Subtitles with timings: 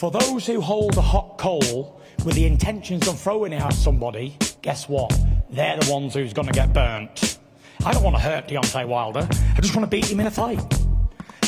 [0.00, 4.34] For those who hold a hot coal with the intentions of throwing it at somebody,
[4.62, 5.14] guess what?
[5.50, 7.38] They're the ones who's going to get burnt.
[7.84, 9.28] I don't want to hurt Deontay Wilder.
[9.30, 10.58] I just want to beat him in a fight.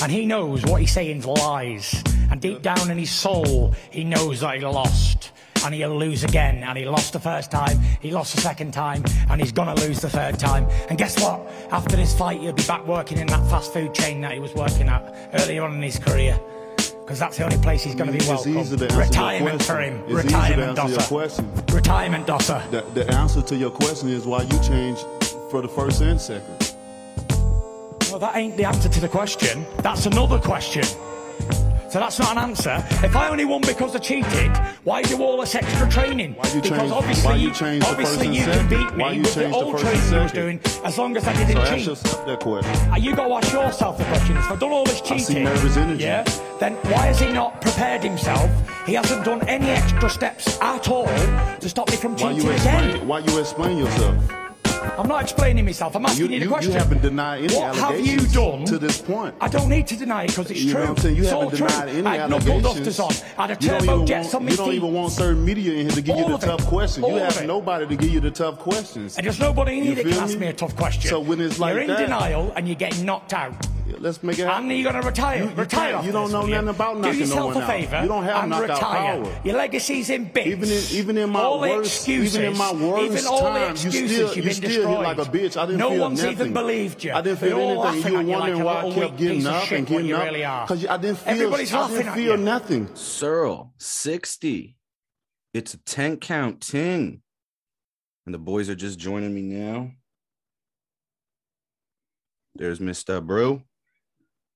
[0.02, 2.04] And he knows what he's saying's lies.
[2.30, 5.30] And deep down in his soul, he knows that he lost.
[5.64, 6.62] And he'll lose again.
[6.62, 10.02] And he lost the first time, he lost the second time, and he's gonna lose
[10.02, 10.68] the third time.
[10.90, 11.40] And guess what?
[11.70, 14.52] After this fight, he'll be back working in that fast food chain that he was
[14.52, 16.38] working at earlier on in his career.
[17.12, 18.56] Because that's the only place he's going to be welcome.
[18.56, 20.02] easy to answer your Retirement for him.
[20.06, 21.74] It's Retirement dosser.
[21.74, 22.62] Retirement dosser.
[22.70, 25.04] The, the answer to your question is why you changed
[25.50, 26.74] for the first and second.
[28.08, 29.66] Well, that ain't the answer to the question.
[29.80, 30.84] That's another question.
[31.92, 32.82] So that's not an answer.
[33.04, 34.50] If I only won because I cheated,
[34.82, 36.32] why do all this extra training?
[36.36, 39.34] Why you because change- obviously, why you change the obviously you can beat me with
[39.34, 41.74] the change the old training and I was doing, as long as I didn't ask
[41.74, 41.84] cheat.
[42.40, 42.92] question.
[42.92, 44.38] Uh, You got to ask yourself the question.
[44.38, 45.44] If I've done all this cheating,
[46.00, 46.24] yeah,
[46.60, 48.50] then why has he not prepared himself?
[48.86, 51.04] He hasn't done any extra steps at all
[51.60, 52.84] to stop me from cheating Why you again.
[52.84, 53.06] explain?
[53.06, 54.41] Why you explain yourself?
[54.98, 55.96] I'm not explaining myself.
[55.96, 56.72] I'm asking You, you, the you, question.
[56.72, 59.34] you haven't denied any what have you allegations done to this point.
[59.40, 60.80] I don't need to deny it because it's You know true.
[60.82, 61.16] what I'm saying?
[61.16, 61.66] You it's haven't all true.
[61.66, 63.00] denied any I had knuckle allegations.
[63.00, 63.10] on.
[63.38, 64.74] I had a You don't turbo jets want- on my You don't feet.
[64.76, 67.06] even want certain media in here to give you the tough questions.
[67.06, 69.16] You All of have nobody to give you the tough questions.
[69.16, 70.40] And there's nobody in You here that can ask me?
[70.40, 71.08] me a tough question.
[71.10, 73.54] So when it's like You're in that- denial and you're getting knocked out.
[74.00, 74.70] Let's make it happen.
[74.70, 75.42] And you're going to retire.
[75.44, 76.02] You- you retire.
[76.04, 77.12] you don't know will nothing about nothing.
[77.12, 77.70] Do knocking no yourself one a out.
[77.70, 79.22] favour You don't have and knockout retire.
[79.24, 79.40] power.
[79.44, 80.46] Your legacy's in bits.
[80.48, 83.44] Even in even in my all the worst excuses, even in my worst even all
[83.52, 84.88] the times, you excuses still you've been still destroyed.
[84.96, 85.56] hit like a bitch.
[85.56, 86.32] I didn't no feel one's nothing.
[86.40, 87.12] even believed you.
[87.12, 87.78] I didn't They're feel anything.
[87.78, 89.52] laughing You were at you wondering like a why I little kept getting piece of
[89.54, 90.66] up shit, and getting you up really are.
[90.66, 92.88] because I didn't feel Everybody's I didn't feel nothing.
[92.94, 94.76] Searle, 60.
[95.54, 97.22] It's a 10 count ting.
[98.24, 99.90] And the boys are just joining me now.
[102.54, 103.24] There's Mr.
[103.24, 103.62] Brew.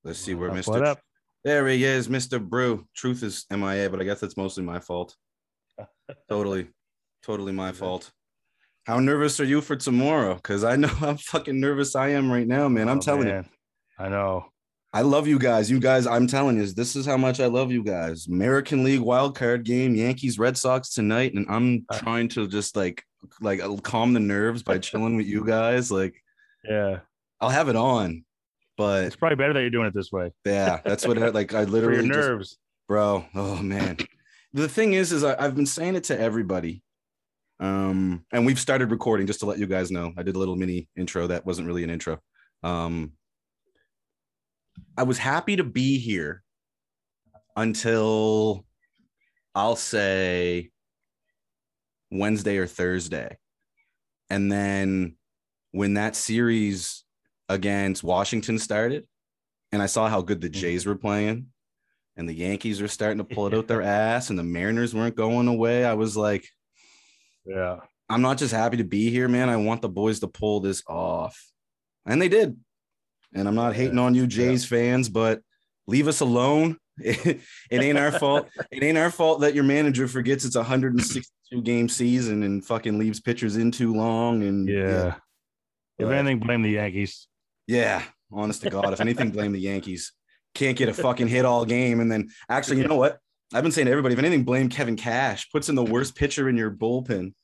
[0.07, 0.85] Let's see where up, Mr.
[0.87, 1.01] up?
[1.43, 2.41] There he is, Mr.
[2.41, 2.87] Brew.
[2.95, 5.17] Truth is MIA, but I guess that's mostly my fault.
[6.29, 6.69] totally,
[7.25, 8.13] totally my fault.
[8.85, 10.37] How nervous are you for tomorrow?
[10.37, 12.89] Because I know how fucking nervous I am right now, man.
[12.89, 13.45] I'm Oh, telling you.
[13.99, 14.47] I know.
[14.93, 15.69] I love you guys.
[15.69, 18.29] You guys, I'm telling you, this is how much I love you guys.
[18.29, 23.03] American League wild card game, Yankees Red Sox tonight, and I'm trying to just like
[23.41, 25.91] like calm the nerves by chilling with you guys.
[25.91, 26.15] Like
[26.63, 27.01] Yeah.
[27.41, 28.25] I'll have it on,
[28.77, 31.55] but It's probably better that you're doing it this way yeah, that's what I, like
[31.55, 32.59] I for your literally just, nerves.
[32.89, 33.25] bro.
[33.35, 33.97] Oh man,
[34.53, 36.83] the thing is, is I, I've been saying it to everybody,
[37.61, 40.13] um, and we've started recording just to let you guys know.
[40.17, 42.19] I did a little mini intro that wasn't really an intro.
[42.63, 43.13] Um,
[44.97, 46.43] I was happy to be here
[47.57, 48.65] until
[49.55, 50.71] I'll say
[52.11, 53.39] Wednesday or Thursday,
[54.29, 55.17] and then
[55.73, 57.05] when that series
[57.49, 59.07] against Washington started,
[59.73, 60.61] and I saw how good the mm-hmm.
[60.61, 61.47] Jays were playing,
[62.17, 65.17] and the Yankees were starting to pull it out their ass, and the Mariners weren't
[65.17, 65.85] going away.
[65.85, 66.49] I was like,
[67.45, 67.81] Yeah.
[68.09, 69.49] I'm not just happy to be here, man.
[69.49, 71.37] I want the boys to pull this off.
[72.07, 72.57] And they did.
[73.35, 75.41] And I'm not hating on you, Jays fans, but
[75.89, 76.79] leave us alone.
[76.99, 77.41] it
[77.73, 78.49] ain't our fault.
[78.71, 82.99] It ain't our fault that your manager forgets it's a 162 game season and fucking
[82.99, 84.43] leaves pitchers in too long.
[84.43, 85.17] And Yeah.
[85.99, 87.27] If But- anything, blame the Yankees.
[87.67, 88.93] Yeah, honest to God.
[88.93, 90.13] If anything, blame the Yankees.
[90.55, 92.01] Can't get a fucking hit all game.
[92.01, 93.19] And then actually, you know what?
[93.53, 95.51] I've been saying to everybody, if anything, blame Kevin Cash.
[95.51, 97.35] Puts in the worst pitcher in your bullpen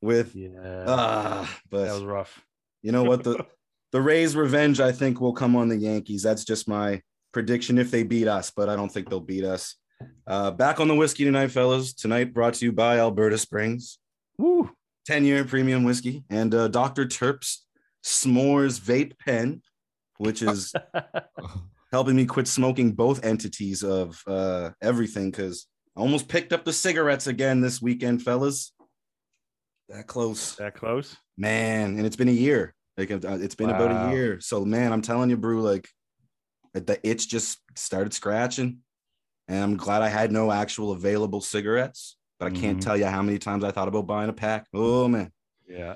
[0.00, 0.84] with Yeah.
[0.86, 2.42] ah, but that was rough.
[2.82, 3.24] you know what?
[3.24, 3.44] The
[3.92, 6.22] the Rays' revenge, I think, will come on the Yankees.
[6.22, 7.00] That's just my
[7.32, 9.76] prediction if they beat us, but I don't think they'll beat us.
[10.26, 11.92] Uh, back on the whiskey tonight, fellas.
[11.94, 13.98] Tonight brought to you by Alberta Springs,
[14.38, 14.70] Woo.
[15.06, 17.06] 10 year premium whiskey, and uh, Dr.
[17.06, 17.64] Terp's
[18.04, 19.62] S'mores Vape Pen,
[20.18, 20.72] which is
[21.92, 25.66] helping me quit smoking both entities of uh, everything because
[25.96, 28.72] I almost picked up the cigarettes again this weekend, fellas.
[29.88, 31.16] That close that close?
[31.38, 34.92] man and it's been a year like uh, it's been about a year so man
[34.92, 35.88] i'm telling you brew like
[36.74, 38.78] the itch just started scratching
[39.46, 42.82] and i'm glad i had no actual available cigarettes but i can't Mhm.
[42.82, 45.30] tell you how many times i thought about buying a pack oh man
[45.66, 45.94] Yeah.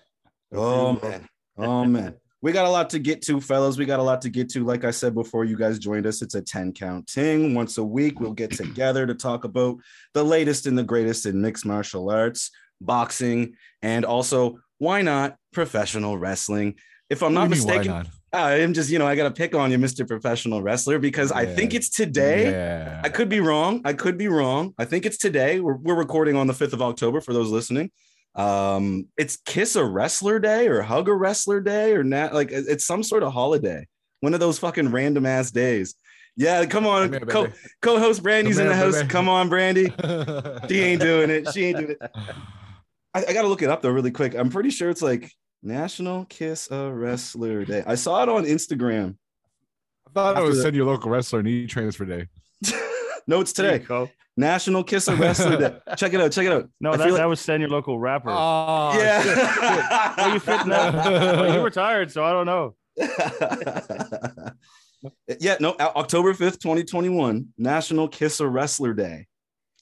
[0.52, 1.28] oh man
[1.62, 4.28] oh man we got a lot to get to fellas we got a lot to
[4.28, 7.54] get to like i said before you guys joined us it's a 10 count ting
[7.54, 9.76] once a week we'll get together to talk about
[10.14, 12.50] the latest and the greatest in mixed martial arts
[12.80, 16.74] boxing and also why not professional wrestling
[17.08, 18.08] if i'm not What do you mean, mistaken Why not?
[18.34, 20.08] Ah, I am just, you know, I got to pick on you, Mr.
[20.08, 22.50] Professional Wrestler, because I think it's today.
[22.50, 23.02] Yeah.
[23.04, 23.82] I could be wrong.
[23.84, 24.72] I could be wrong.
[24.78, 25.60] I think it's today.
[25.60, 27.90] We're, we're recording on the 5th of October for those listening.
[28.34, 32.32] Um, it's Kiss a Wrestler Day or Hug a Wrestler Day or not.
[32.34, 33.86] Like it's some sort of holiday,
[34.20, 35.94] one of those fucking random ass days.
[36.34, 37.10] Yeah, come on.
[37.10, 37.52] Come here, co-
[37.82, 38.96] co-host Brandy's Come in the here, house.
[38.96, 39.08] baby.
[39.08, 39.92] Come on, Brandy.
[40.68, 41.52] She ain't doing it.
[41.52, 41.98] She ain't doing it.
[43.14, 44.34] I, I gotta look it up though, really quick.
[44.34, 45.30] I'm pretty sure it's like
[45.62, 47.82] National Kiss a Wrestler Day.
[47.86, 49.16] I saw it on Instagram.
[50.08, 52.28] I thought I would the- send your local wrestler and he trains for day.
[53.26, 53.84] no, it's today.
[54.42, 54.48] Go.
[54.48, 55.76] National Kisser Wrestler Day.
[55.96, 56.32] Check it out.
[56.32, 56.68] Check it out.
[56.80, 58.30] No, I that, feel that was send your local rapper.
[58.30, 60.14] Oh, yeah.
[60.16, 60.92] Well, you fit now.
[60.92, 62.74] well, you retired, so I don't know.
[65.40, 69.26] yeah, no, October 5th, 2021, National Kisser Wrestler Day.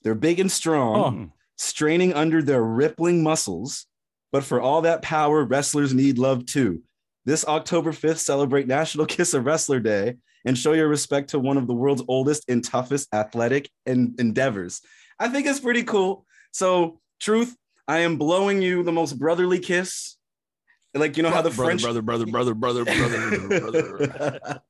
[0.03, 3.87] They're big and strong, straining under their rippling muscles,
[4.33, 6.83] but for all that power, wrestlers need love too.
[7.25, 11.57] This October 5th, celebrate National Kiss a Wrestler Day and show your respect to one
[11.57, 14.81] of the world's oldest and toughest athletic en- endeavors.
[15.19, 16.25] I think it's pretty cool.
[16.53, 17.57] So, truth,
[17.87, 20.17] I am blowing you the most brotherly kiss.
[20.93, 24.61] Like, you know how the brother, French brother, brother, brother, brother, brother, brother.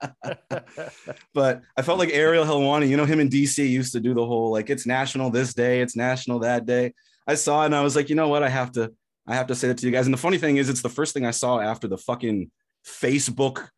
[1.35, 4.27] but I felt like Ariel Helwani, you know, him in DC used to do the
[4.27, 6.93] whole like it's national this day, it's national that day.
[7.27, 8.43] I saw it and I was like, you know what?
[8.43, 8.93] I have to,
[9.27, 10.07] I have to say that to you guys.
[10.07, 12.51] And the funny thing is, it's the first thing I saw after the fucking
[12.85, 13.69] Facebook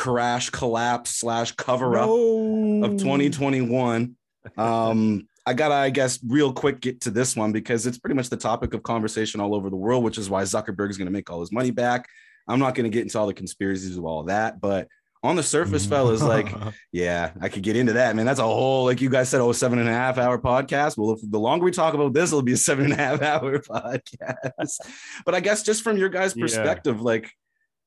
[0.00, 4.16] crash, collapse, slash cover up of 2021.
[4.56, 8.30] Um, I gotta, I guess, real quick get to this one because it's pretty much
[8.30, 11.28] the topic of conversation all over the world, which is why Zuckerberg is gonna make
[11.30, 12.08] all his money back.
[12.48, 14.88] I'm not gonna get into all the conspiracies of all that, but
[15.22, 16.50] on the surface, fellas, like,
[16.92, 18.24] yeah, I could get into that, man.
[18.24, 20.96] That's a whole, like you guys said, oh, seven and a half hour podcast.
[20.96, 23.20] Well, if the longer we talk about this, it'll be a seven and a half
[23.20, 24.80] hour podcast.
[25.26, 26.44] but I guess just from your guys' Yeah.
[26.44, 27.30] perspective, like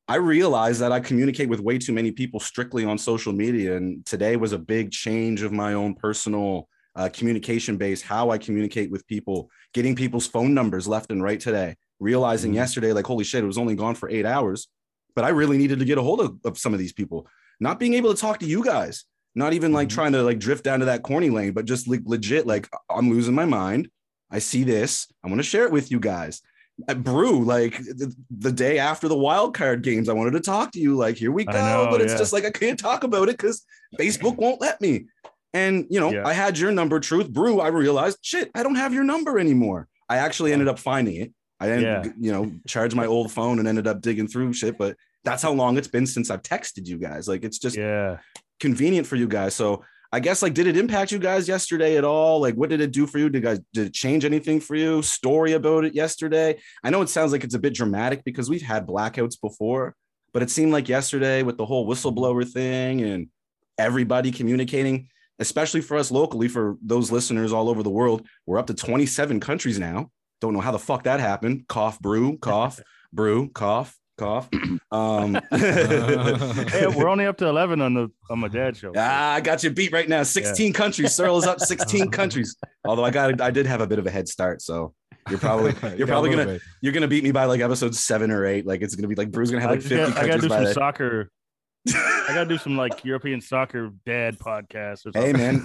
[0.07, 3.77] I realized that I communicate with way too many people strictly on social media.
[3.77, 8.37] And today was a big change of my own personal uh, communication base, how I
[8.37, 11.75] communicate with people, getting people's phone numbers left and right today.
[11.99, 12.55] Realizing Mhm.
[12.55, 14.67] yesterday, like, holy shit, it was only gone for eight hours,
[15.15, 17.27] but I really needed to get a hold of, of some of these people.
[17.59, 19.05] Not being able to talk to you guys,
[19.35, 19.93] not even like Mhm.
[19.93, 23.09] trying to like drift down to that corny lane, but just like legit, like, I'm
[23.09, 23.89] losing my mind.
[24.29, 25.07] I see this.
[25.23, 26.41] I'm going to share it with you guys
[26.97, 30.79] Brew, like the, the day after the wild card games, I wanted to talk to
[30.79, 30.95] you.
[30.95, 31.51] Like, here we go.
[31.51, 32.17] know, but it's yeah.
[32.17, 33.63] just like I can't talk about it because
[33.99, 35.05] Facebook won't let me.
[35.53, 36.27] And you know, Yeah.
[36.27, 37.59] I had your number, Truth Brew.
[37.61, 39.87] I realized, shit, I don't have your number anymore.
[40.09, 41.33] I actually ended up finding it.
[41.59, 42.11] I didn't, Yeah.
[42.19, 44.77] you know, charge my old phone and ended up digging through shit.
[44.77, 47.27] But that's how long it's been since I've texted you guys.
[47.27, 48.17] Like, it's just Yeah.
[48.59, 49.53] convenient for you guys.
[49.53, 52.39] So I guess like, did it impact you guys yesterday at all?
[52.39, 53.29] Like, what did it do for you?
[53.29, 55.01] Did you guys did it change anything for you?
[55.01, 56.59] Story about it yesterday?
[56.83, 59.95] I know it sounds like it's a bit dramatic because we've had blackouts before,
[60.31, 63.29] but it seemed like yesterday with the whole whistleblower thing and
[63.79, 68.67] everybody communicating, especially for us locally, for those listeners all over the world, we're up
[68.67, 70.11] to 27 countries now.
[70.41, 71.67] Don't know how the fuck that happened.
[71.67, 72.79] Cough, brew, cough,
[73.13, 74.49] brew, cough, cough.
[74.91, 78.91] Um, Hey, we're only up to eleven on the on my dad's show.
[78.95, 80.21] Ah, I got you beat right now.
[80.21, 81.15] 16 countries.
[81.15, 82.55] Searle is up 16 countries.
[82.85, 84.61] Although I got I did have a bit of a head start.
[84.61, 84.93] So
[85.31, 86.61] you're probably you're Yeah, probably gonna bit.
[86.81, 88.67] you're gonna beat me by like episode seven or eight.
[88.67, 90.49] Like it's gonna be like Brew's gonna have like just 50 got, I gotta do
[90.49, 90.73] by some then.
[90.75, 91.31] soccer.
[91.89, 95.35] I gotta do some like European soccer dad podcast or something.
[95.35, 95.59] Hey man,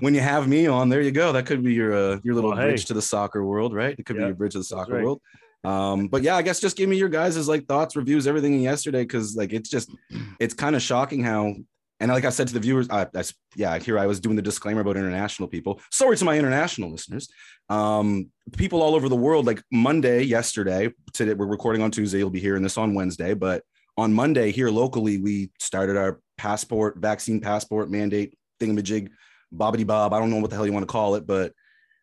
[0.00, 1.32] when you have me on, there you go.
[1.32, 2.66] That could be your uh, your little Well, hey.
[2.68, 3.98] bridge to the soccer world, right?
[3.98, 5.04] It could be your bridge to the soccer right.
[5.04, 5.22] world.
[5.64, 9.02] Um, but yeah, I guess just give me your guys' like thoughts, reviews, everything yesterday,
[9.02, 9.90] because like it's just
[10.40, 11.54] it's kind of shocking how
[12.00, 13.24] and like I said to the viewers, I, I
[13.56, 15.80] yeah, here I was doing the disclaimer about international people.
[15.90, 17.28] Sorry to my international listeners.
[17.68, 22.30] Um, people all over the world, like Monday, yesterday, today we're recording on Tuesday, you'll
[22.30, 23.64] be hearing this on Wednesday, but
[23.96, 29.08] on Monday here locally, we started our passport, vaccine passport mandate thingamajig,
[29.52, 30.12] bobbity bob.
[30.12, 31.52] I don't know what the hell you want to call it, but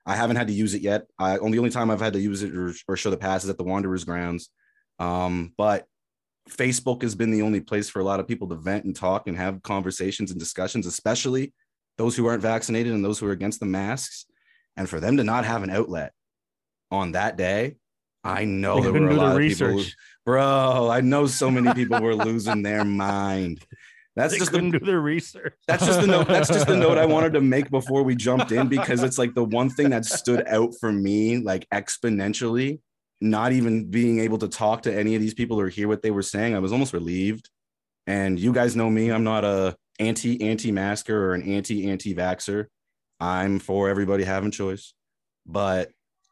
[0.06, 1.08] I haven't had to use it yet.
[1.18, 3.50] I only only time I've had to use it or, or show the pass is
[3.50, 4.50] at the Wanderers grounds.
[5.00, 5.86] Um, but
[6.50, 9.28] Facebook has been the only place for a lot of people to vent and talk
[9.28, 11.54] and have conversations and discussions, especially
[11.98, 14.26] those who aren't vaccinated and those who are against the masks.
[14.78, 16.14] And for them to not have an outlet
[16.92, 17.78] on that day,
[18.24, 19.68] I know there were a lot of people.
[19.68, 19.96] research.
[20.26, 23.64] Bro, I know so many people were losing their mind.
[24.16, 25.56] That's They just the do their research.
[25.68, 26.28] that's just the note.
[26.28, 29.34] That's just the note I wanted to make before we jumped in because it's like
[29.36, 32.80] the one thing that stood out for me, like exponentially.
[33.22, 36.12] Not even being able to talk to any of these people or hear what they
[36.12, 37.50] were saying, I was almost relieved.
[38.08, 42.14] And you guys know me; I'm not a anti anti masker or an anti anti
[42.14, 42.66] vaxer.
[43.20, 44.94] I'm for everybody having choice,
[45.46, 45.92] but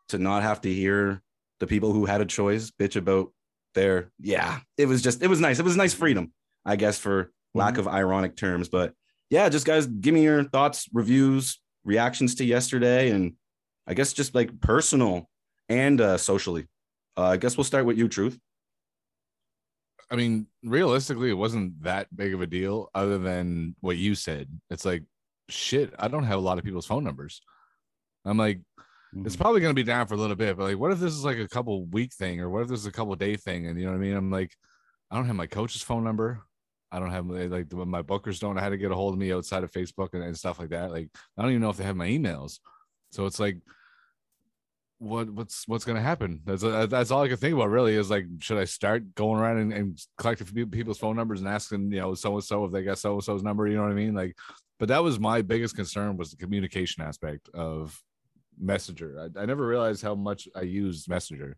[0.09, 1.21] to not have to hear
[1.59, 3.31] the people who had a choice bitch about
[3.75, 5.59] their yeah, it was just it was nice.
[5.59, 6.31] It was nice freedom,
[6.65, 8.69] I guess, for lack of ironic terms.
[8.69, 8.93] But
[9.29, 13.33] yeah, just guys, give me your thoughts, reviews, reactions to yesterday, and
[13.87, 15.29] I guess just like personal
[15.69, 16.67] and uh, socially.
[17.17, 18.39] Uh, I guess we'll start with you, Truth.
[20.11, 24.47] I mean, realistically, it wasn't that big of a deal, other than what you said.
[24.69, 25.03] It's like
[25.49, 27.41] shit, I don't have a lot of people's phone numbers.
[28.25, 28.61] I'm like,
[29.25, 29.39] it's Mhm.
[29.41, 31.37] probably gonna be down for a little bit, but like, what if this is like
[31.37, 33.67] a couple week thing, or what if this is a couple day thing?
[33.67, 34.15] And you know what I mean?
[34.15, 34.55] I'm like,
[35.11, 36.41] I don't have my coach's phone number.
[36.93, 39.19] I don't have my- like my bookers don't know how to get a hold of
[39.19, 40.91] me outside of Facebook and, and stuff like that.
[40.91, 42.59] Like, I don't even know if they have my emails.
[43.11, 43.57] So it's like,
[44.99, 46.41] what what's what's gonna happen?
[46.45, 47.69] That's uh, that's all I can think about.
[47.69, 51.49] Really, is like, should I start going around and, and collecting people's phone numbers and
[51.49, 53.67] asking, you know, so and so if they got so and so's number?
[53.67, 54.13] You know what I mean?
[54.13, 54.37] Like,
[54.79, 57.99] but that was my biggest concern was the communication aspect of
[58.57, 59.29] Messenger.
[59.35, 61.57] I, I never realized how much I used Messenger.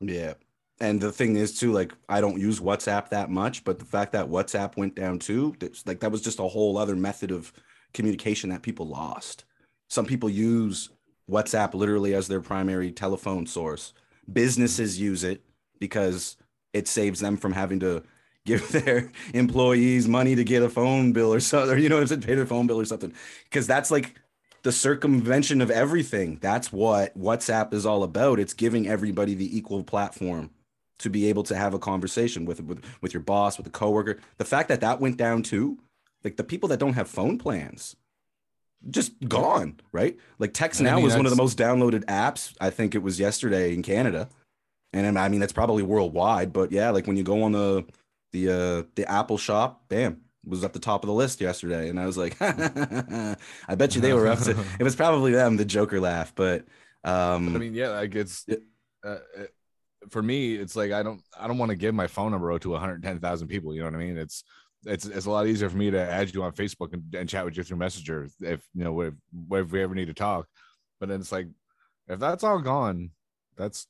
[0.00, 0.34] Yeah.
[0.78, 4.12] And the thing is too, like I don't use WhatsApp that much, but the fact
[4.12, 5.56] that WhatsApp went down too,
[5.86, 7.52] like that was just a whole other method of
[7.94, 9.44] communication that people lost.
[9.88, 10.90] Some people use
[11.30, 13.94] WhatsApp literally as their primary telephone source.
[14.30, 15.04] Businesses mm-hmm.
[15.04, 15.42] use it
[15.78, 16.36] because
[16.72, 18.02] it saves them from having to
[18.44, 22.12] give their employees money to get a phone bill or something, or you know what
[22.12, 23.14] I'm pay their phone bill or something.
[23.44, 24.14] Because that's like
[24.62, 26.38] the circumvention of everything.
[26.42, 28.38] That's what WhatsApp is all about.
[28.40, 30.50] It's giving everybody the equal platform
[30.98, 34.18] to be able to have a conversation with with with your boss, with a coworker.
[34.38, 35.78] The fact that that went down too,
[36.24, 37.96] like the people that don't have phone plans,
[38.90, 40.16] just gone, right?
[40.38, 42.54] Like Text I Now mean, was one of the most downloaded apps.
[42.60, 44.28] I think it was yesterday in Canada,
[44.92, 46.52] and I mean that's probably worldwide.
[46.52, 47.84] But yeah, like when you go on the
[48.32, 51.98] the uh the Apple shop, bam, was at the top of the list yesterday, and
[51.98, 54.56] I was like, I bet you they were up to.
[54.80, 56.64] It was probably them, the Joker laugh, but
[57.04, 58.56] um, I mean, yeah, like it's Yeah.
[59.04, 59.52] uh, it-
[60.10, 62.62] for me, it's like I don't I don't want to give my phone number out
[62.62, 63.74] to 110,000 people.
[63.74, 64.16] You know what I mean?
[64.16, 64.44] It's
[64.84, 67.44] it's it's a lot easier for me to add you on Facebook and, and chat
[67.44, 69.14] with you through Messenger if you know if,
[69.50, 70.46] if we ever need to talk.
[71.00, 71.48] But then it's like
[72.08, 73.10] if that's all gone,
[73.56, 73.86] that's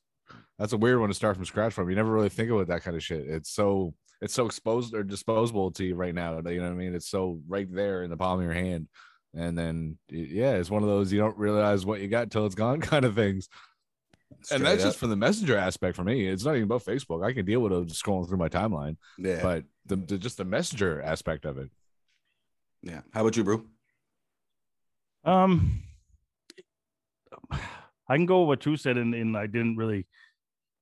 [0.57, 1.89] that's a weird one to start from scratch from.
[1.89, 3.27] You never really think about that kind of shit.
[3.27, 6.37] It's so it's so exposed or disposable to you right now.
[6.37, 6.95] You know what I mean?
[6.95, 8.87] It's so right there in the palm of your hand.
[9.35, 12.55] And then yeah, it's one of those you don't realize what you got till it's
[12.55, 13.49] gone kind of things
[14.31, 16.27] and that's straight just from the messenger aspect for me.
[16.27, 17.25] It's not even about Facebook.
[17.25, 20.37] I can deal with it just scrolling through my timeline, yeah, but the, the just
[20.37, 21.69] the messenger aspect of it.
[22.81, 23.01] yeah.
[23.13, 23.63] How about you, bro?
[25.23, 25.83] Um,
[27.51, 30.07] I can go with what you said, and, and I didn't really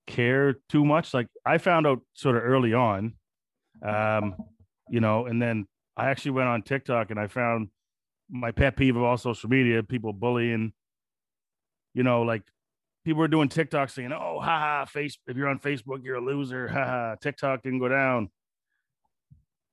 [0.08, 1.14] care too much.
[1.14, 3.14] Like I found out sort of early on,
[3.84, 4.36] um,
[4.90, 7.70] you know, and then I actually went on TikTok and I found
[8.30, 10.74] my pet peeve of all social media: people bullying.
[11.94, 12.44] You know, like
[13.06, 16.68] people were doing TikTok saying, "Oh, haha, face if you're on Facebook, you're a loser."
[16.68, 18.30] Haha, TikTok didn't go down.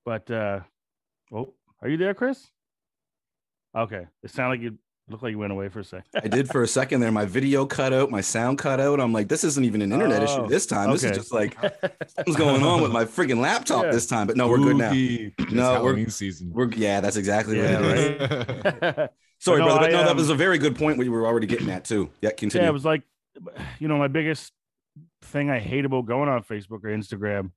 [0.05, 0.61] But uh,
[1.33, 2.47] oh, are you there, Chris?
[3.77, 6.05] Okay, it sounded like you looked like you went away for a sec.
[6.15, 7.11] I did for a second there.
[7.11, 9.01] My video cut out, my sound cut out.
[9.01, 10.91] I'm like, this isn't even an internet issue Oh, this time.
[10.91, 11.61] This is just like
[12.17, 13.91] what's going on with my freaking laptop Yeah.
[13.93, 14.27] this time.
[14.27, 14.91] But no, we're good now.
[14.93, 16.51] It's No, we're- Halloween season.
[16.53, 19.09] We're yeah, that's exactly Yeah, what it is.
[19.39, 20.99] Sorry, No, brother, but I, no, that um, was a very good point.
[20.99, 22.11] What you were already getting at too.
[22.21, 22.65] Yeah, continue.
[22.65, 23.03] yeah, it was like,
[23.79, 24.53] you know, my biggest
[25.23, 27.53] thing I hate about going on Facebook or Instagram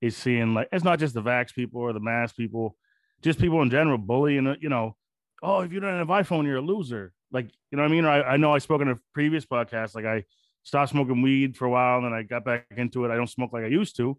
[0.00, 2.76] is seeing like it's not just the vax people or the mass people,
[3.22, 4.56] just people in general bullying.
[4.60, 4.96] You know,
[5.42, 7.12] oh, if you don't have iPhone, you're a loser.
[7.32, 8.04] Like, you know what I mean?
[8.04, 9.94] I, I know I spoke in a previous podcast.
[9.94, 10.24] Like, I
[10.62, 13.10] stopped smoking weed for a while, and then I got back into it.
[13.10, 14.18] I don't smoke like I used to,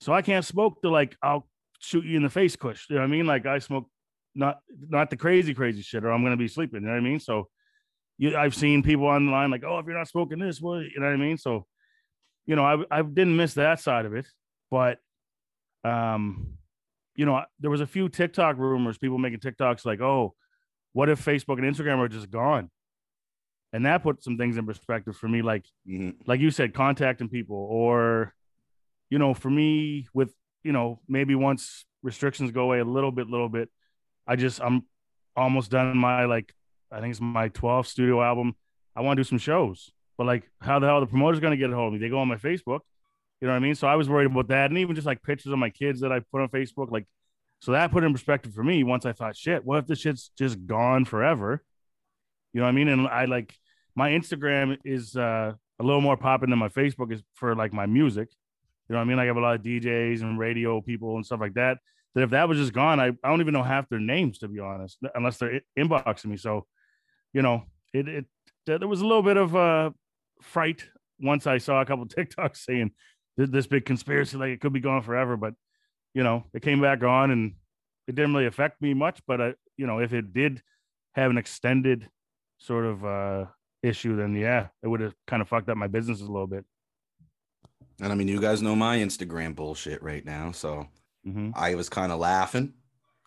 [0.00, 2.86] so I can't smoke the like I'll shoot you in the face kush.
[2.88, 3.26] You know what I mean?
[3.26, 3.88] Like I smoke
[4.34, 6.82] not not the crazy crazy shit, or I'm gonna be sleeping.
[6.82, 7.20] You know what I mean?
[7.20, 7.48] So
[8.22, 11.06] you, I've seen people online like, oh, if you're not smoking this, what you know
[11.06, 11.36] what I mean?
[11.38, 11.66] So,
[12.46, 14.26] you know, I I didn't miss that side of it,
[14.70, 14.98] but
[15.84, 16.54] um,
[17.16, 20.34] you know, there was a few TikTok rumors, people making TikToks like, oh,
[20.92, 22.70] what if Facebook and Instagram are just gone?
[23.72, 26.14] And that put some things in perspective for me, like Mhm.
[26.26, 28.34] like you said, contacting people, or
[29.10, 33.26] you know, for me, with you know, maybe once restrictions go away a little bit,
[33.28, 33.68] little bit,
[34.28, 34.86] I just I'm
[35.34, 36.54] almost done my like
[36.92, 38.54] I think it's my 12th studio album.
[38.94, 41.52] I want to do some shows, but like, how the hell are the promoters going
[41.52, 41.98] to get a hold of me?
[41.98, 42.80] They go on my Facebook,
[43.40, 43.74] you know what I mean?
[43.74, 46.12] So I was worried about that, and even just like pictures of my kids that
[46.12, 47.06] I put on Facebook, like,
[47.60, 48.82] so that put in perspective for me.
[48.84, 51.62] Once I thought, shit, what if this shit's just gone forever?
[52.52, 52.88] You know what I mean?
[52.88, 53.54] And I like
[53.94, 57.86] my Instagram is uh, a little more popping than my Facebook is for like my
[57.86, 58.28] music.
[58.88, 59.16] You know what I mean?
[59.16, 61.78] Like I have a lot of DJs and radio people and stuff like that.
[62.14, 64.48] That if that was just gone, I, I don't even know half their names to
[64.48, 66.36] be honest, unless they're inboxing me.
[66.36, 66.66] So,
[67.32, 68.26] you know, it it
[68.66, 69.90] there was a little bit of uh
[70.40, 70.84] fright
[71.20, 72.92] once I saw a couple TikToks saying
[73.36, 75.54] this big conspiracy like it could be gone forever, but
[76.14, 77.54] you know, it came back on and
[78.06, 79.20] it didn't really affect me much.
[79.26, 80.62] But I, you know, if it did
[81.14, 82.08] have an extended
[82.58, 83.46] sort of uh
[83.82, 86.64] issue, then yeah, it would have kind of fucked up my business a little bit.
[88.00, 90.86] And I mean, you guys know my Instagram bullshit right now, so
[91.24, 92.74] hmm I was kind of laughing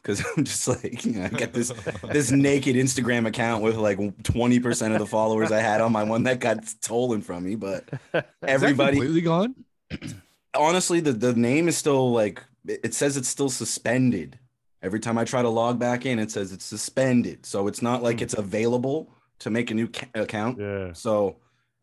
[0.05, 1.69] because I'm just like, you know, I got this
[2.11, 6.23] this naked Instagram account with like 20% of the followers I had on my one
[6.23, 7.55] that got stolen from me.
[7.55, 7.89] But
[8.43, 9.55] everybody, completely gone.
[10.55, 14.37] honestly, the, the name is still like, it says it's still suspended.
[14.83, 17.45] Every time I try to log back in, it says it's suspended.
[17.47, 18.23] So it's not like Hmm.
[18.25, 19.09] it's available
[19.39, 20.59] to make a new ca- account.
[20.59, 20.93] Yeah.
[20.93, 21.37] So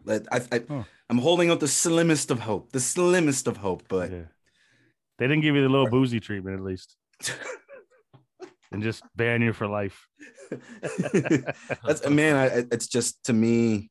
[0.04, 0.84] that I, I.
[1.10, 3.82] I'm holding out the slimmest of hope, the slimmest of hope.
[3.88, 4.22] But yeah.
[5.18, 6.96] They didn't give you the little boozy treatment at least,
[8.72, 10.06] and just ban you for life.
[11.84, 13.90] that's man, I, I- it's just to me,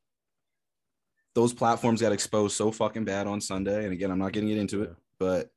[1.35, 3.83] those platforms got exposed so fucking bad on Sunday.
[3.85, 5.49] And again, I'm not getting it into it, but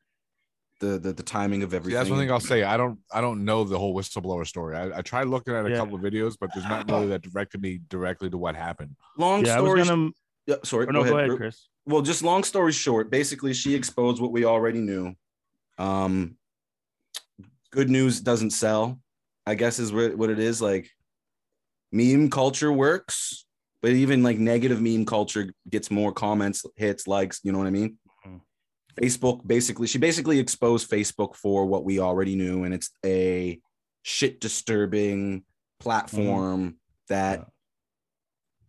[0.80, 1.98] the the, the timing of See, everything.
[1.98, 2.62] that's one thing I'll say.
[2.62, 4.76] I don't I don't know the whole whistleblower story.
[4.76, 5.76] I, I tried looking at a Yeah.
[5.76, 8.96] couple of videos, but there's not really that directed me directly to what happened.
[9.18, 9.84] Long Yeah, story.
[9.84, 10.10] gonna.
[10.46, 11.68] yeah, sorry, Or no, go ahead, Ru- Chris.
[11.86, 15.14] well, just long story short, basically, she exposed what we already knew.
[15.78, 16.36] Um,
[17.70, 19.00] good news doesn't sell,
[19.46, 20.60] I guess, is what what it is.
[20.60, 20.90] Like,
[21.92, 23.46] meme culture works,
[23.82, 27.40] but even like negative meme culture gets more comments, hits, likes.
[27.42, 27.98] You know what I mean?
[28.26, 28.40] Mhm.
[29.00, 33.60] Facebook basically, she basically exposed Facebook for what we already knew, and it's a
[34.02, 35.44] shit disturbing
[35.80, 36.76] platform
[37.08, 37.44] that Yeah.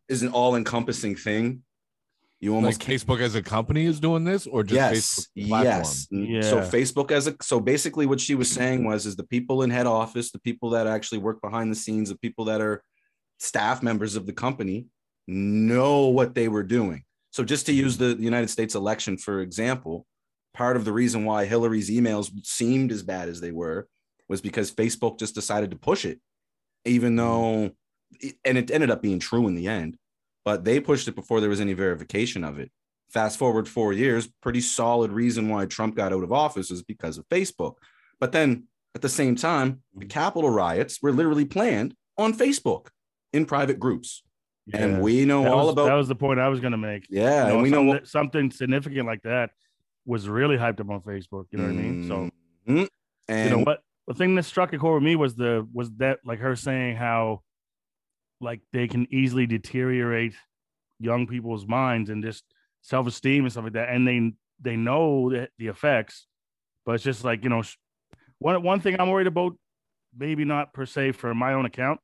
[0.09, 1.63] is an all encompassing thing.
[2.45, 5.83] You almost like Facebook as a company is doing this, or just yes, Facebook platform?
[5.83, 6.07] yes.
[6.13, 9.63] N- So Facebook as a so basically what she was saying was is the people
[9.63, 12.83] in head office, the people that actually work behind the scenes, the people that are
[13.39, 14.85] staff members of the company
[15.27, 17.03] know what they were doing.
[17.31, 20.05] So just to use the United States election for example,
[20.53, 23.87] part of the reason why Hillary's emails seemed as bad as they were
[24.29, 26.19] was because Facebook just decided to push it,
[26.85, 27.71] even though,
[28.45, 29.97] and it ended up being true in the end,
[30.45, 32.71] but they pushed it before there was any verification of it.
[33.09, 37.17] Fast forward four years, pretty solid reason why Trump got out of office is because
[37.17, 37.75] of Facebook.
[38.19, 42.87] But then at the same time, the Capitol riots were literally planned on Facebook
[43.33, 44.23] in private groups.
[44.67, 44.77] Yeah.
[44.77, 47.05] And we know that all was, about that was the point I was gonna make.
[47.09, 49.51] yeah, You know, and we know something, what something significant like that
[50.05, 51.45] was really hyped up on Facebook.
[51.51, 52.07] You know what I mean?
[52.07, 52.29] So
[52.67, 52.87] Mhm.
[53.27, 53.81] and you know what?
[54.07, 56.95] The thing that struck a chord with me was the was that like her saying
[56.95, 57.41] how
[58.45, 60.33] like they can easily deteriorate
[60.99, 62.43] young people's minds and just
[62.81, 64.31] self esteem and stuff like that, and they
[64.61, 66.27] they know that the effects,
[66.85, 67.63] but it's just like you know,
[68.39, 69.53] one one thing I'm worried about,
[70.17, 71.99] maybe not per se for my own account,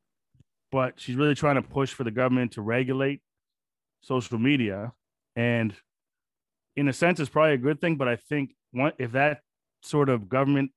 [0.72, 3.22] but she's really trying to push for the government to regulate
[4.02, 4.92] social media,
[5.36, 5.74] and
[6.76, 7.96] in a sense, it's probably a good thing.
[7.96, 9.42] But I think one if that
[9.84, 10.72] sort of government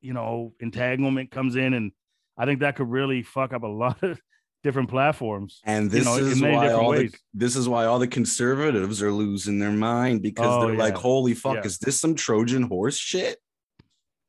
[0.00, 1.92] you know, entanglement comes in, and
[2.36, 4.20] I think that could really fuck up a lot of
[4.62, 5.60] different platforms.
[5.64, 9.12] And you this know, is why all the this is why all the conservatives are
[9.12, 11.66] losing their mind because Oh, they're like, "Holy fuck, Yeah.
[11.66, 13.38] is this some Trojan horse shit?"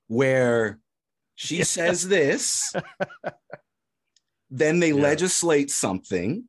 [0.08, 0.80] Where
[1.36, 1.64] she Yeah.
[1.64, 2.74] says this,
[4.50, 5.02] then they Yeah.
[5.02, 6.48] legislate something,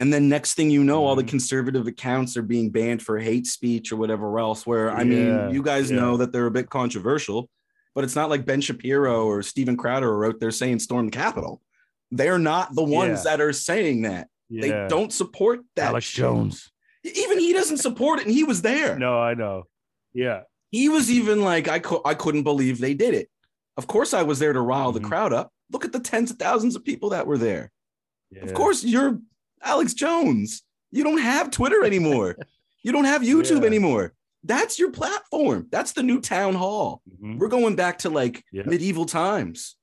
[0.00, 1.28] and then next thing you know, all the Mhm.
[1.28, 4.66] conservative accounts are being banned for hate speech or whatever else.
[4.66, 5.96] Where I Yeah, mean, you guys yeah.
[5.96, 7.48] know that they're a bit controversial,
[7.94, 11.12] but it's not like Ben Shapiro or Steven Crowder are out there saying storm the
[11.12, 11.60] Capitol.
[12.10, 13.30] They're not the ones Yeah.
[13.36, 14.28] that are saying that.
[14.50, 15.88] They don't support that.
[15.88, 16.10] Alex.
[16.10, 16.70] Jones.
[17.04, 18.98] Even he doesn't support it, and he was there.
[18.98, 19.64] No, I know.
[20.14, 20.42] Yeah.
[20.70, 23.28] He was even like, I, cou- I couldn't believe they did it.
[23.76, 25.04] Of course, I was there to rile the Mhm.
[25.08, 25.52] crowd up.
[25.70, 27.70] Look at the tens of thousands of people that were there.
[28.30, 28.42] yeah.
[28.42, 29.20] Of course, you're
[29.62, 30.62] Alex Jones.
[30.90, 32.36] You don't have Twitter anymore.
[32.82, 33.66] you don't have YouTube Yeah.
[33.66, 34.14] anymore.
[34.44, 35.66] That's your platform.
[35.70, 37.02] That's the new town hall.
[37.22, 37.38] Mhm.
[37.38, 38.64] We're going back to like Yeah.
[38.66, 39.76] medieval times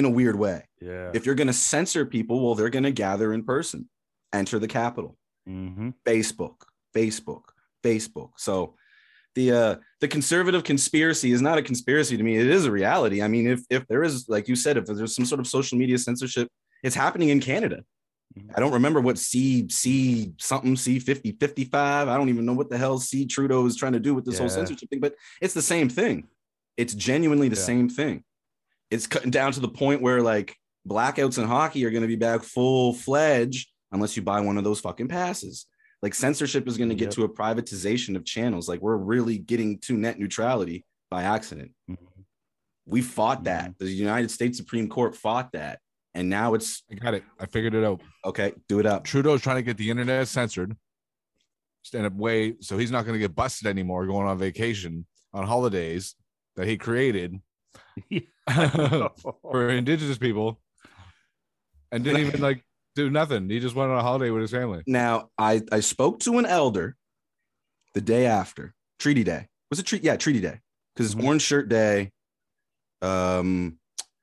[0.00, 0.64] in a weird way.
[0.80, 1.12] Yeah.
[1.14, 3.88] If you're going to censor people, well, they're going to gather in person,
[4.32, 5.16] enter the Capitol.
[5.48, 5.94] Mhm.
[6.04, 6.56] Facebook,
[6.94, 7.42] Facebook,
[7.84, 8.30] Facebook.
[8.36, 8.74] So
[9.36, 12.36] the uh the conservative conspiracy is not a conspiracy to me.
[12.36, 13.22] It is a reality.
[13.22, 15.78] I mean, if if there is, like you said, if there's some sort of social
[15.78, 16.48] media censorship,
[16.82, 17.84] it's happening in Canada.
[18.36, 18.50] Mhm.
[18.56, 22.08] I don't remember what C C something C 50 55.
[22.08, 24.38] I don't even know what the hell C Trudeau is trying to do with this
[24.38, 26.28] whole censorship thing, but it's the same thing.
[26.76, 27.62] It's genuinely the Yeah.
[27.72, 28.24] same thing.
[28.90, 30.56] It's cutting down to the point where like
[30.88, 34.64] blackouts in hockey are going to be back full fledged unless you buy one of
[34.64, 35.66] those fucking passes.
[36.02, 37.14] Like censorship is going to get Yep.
[37.14, 38.68] to a privatization of channels.
[38.68, 41.72] Like we're really getting to net neutrality by accident.
[41.90, 41.96] Mhm.
[42.86, 43.72] We fought that.
[43.72, 43.78] Mhm.
[43.78, 45.80] The United States Supreme Court fought that.
[46.14, 47.22] And now it's I got it.
[47.38, 48.00] I figured it out.
[48.24, 49.04] okay, do it up.
[49.04, 50.76] Trudeau's trying to get the internet censored,
[51.82, 55.46] stand up way so he's not going to get busted anymore going on vacation on
[55.46, 56.16] holidays
[56.56, 57.40] that he created
[59.42, 60.60] for indigenous people,
[61.92, 62.64] and didn't even like
[62.96, 63.48] do nothing.
[63.48, 64.82] He just went on a holiday with his family.
[64.86, 66.96] Now, I I spoke to an elder
[67.94, 69.48] the day after Treaty Day.
[69.70, 70.02] Was it treat?
[70.04, 70.60] Yeah, Treaty Day
[70.94, 72.10] because it's Orange Shirt Day.
[73.02, 73.78] Um,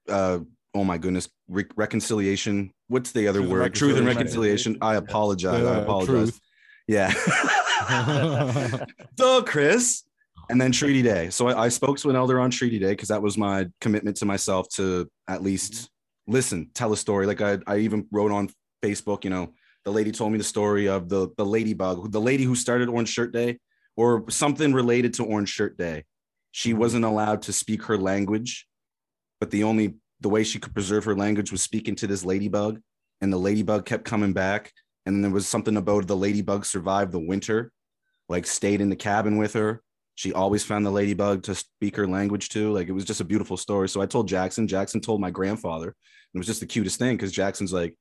[0.09, 0.39] uh
[0.75, 4.73] oh my goodness re- reconciliation what's the other Truth and word truth and reconciliation.
[4.73, 6.39] reconciliation i apologize i Uh, apologize truth.
[6.87, 7.11] yeah
[9.17, 10.03] duh chris
[10.49, 11.29] and then treaty day.
[11.29, 14.17] So I, I spoke to an elder on treaty day because that was my commitment
[14.17, 16.33] to myself to at least mm-hmm.
[16.33, 17.25] listen tell a story.
[17.25, 18.49] Like i, I even wrote on
[18.83, 19.53] facebook you know
[19.85, 23.09] the lady told me the story of the the ladybug the lady who started orange
[23.09, 23.57] shirt day
[23.95, 26.03] or something related to orange shirt day.
[26.51, 26.79] She mm-hmm.
[26.79, 28.67] wasn't allowed to speak her language
[29.39, 32.79] but the only the way she could preserve her language was speaking to this ladybug
[33.21, 34.71] and the ladybug kept coming back
[35.05, 37.71] and there was something about the ladybug survived the winter
[38.29, 39.81] like stayed in the cabin with her
[40.17, 43.25] she always found the ladybug to speak her language to like it was just a
[43.25, 45.89] beautiful story so i told jackson jackson told my grandfather
[46.33, 47.95] it was just the cutest thing because jackson's like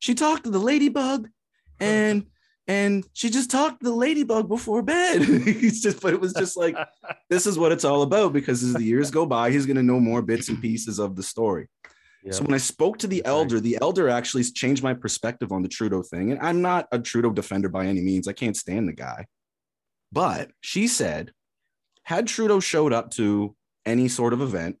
[0.00, 1.28] she talked to the ladybug
[1.80, 2.26] and
[2.68, 6.56] and she just talked to the ladybug before bed he's just but it was just
[6.56, 6.76] like
[7.30, 9.82] this is what it's all about because as the years go by he's going to
[9.82, 11.68] know more bits and pieces of the story
[12.30, 15.68] so when I spoke to the elder, the elder actually changed my perspective on the
[15.68, 16.30] Trudeau thing.
[16.30, 18.28] And I'm not a Trudeau defender by any means.
[18.28, 19.26] I can't stand the guy.
[20.12, 21.32] But she said,
[22.04, 23.54] had Trudeau showed up to
[23.86, 24.76] any sort of event,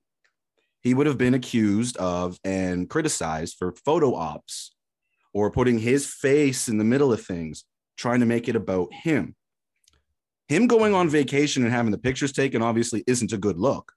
[0.80, 4.74] he would have been accused of and criticized for photo ops
[5.32, 7.64] or putting his face in the middle of things,
[7.96, 9.34] trying to make it about him.
[10.48, 13.92] Him going on vacation and having the pictures taken obviously isn't a good look.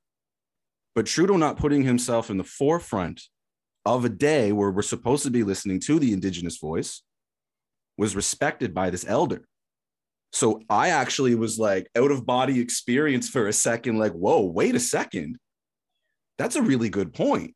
[0.93, 3.23] But Trudeau not putting himself in the forefront
[3.85, 7.01] of a day where we're supposed to be listening to the Indigenous voice
[7.97, 9.47] was respected by this elder.
[10.35, 14.75] So I actually was like out of body experience for a second, like, whoa, wait
[14.75, 15.37] a second.
[16.37, 17.55] That's a really good point.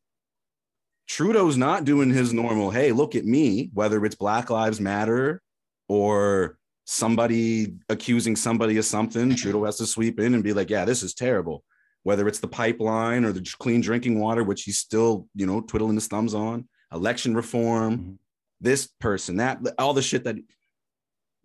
[1.06, 5.42] Trudeau's not doing his normal, hey, look at me, whether it's Black Lives Matter
[5.90, 9.36] or somebody accusing somebody of something.
[9.36, 11.66] Trudeau has to sweep in and be like, yeah, this is terrible.
[12.04, 15.96] Whether it's the pipeline or the clean drinking water, which he's still, you know, twiddling
[15.96, 18.18] his thumbs on, election reform, Mhm.
[18.62, 20.38] this person, that, all the shit that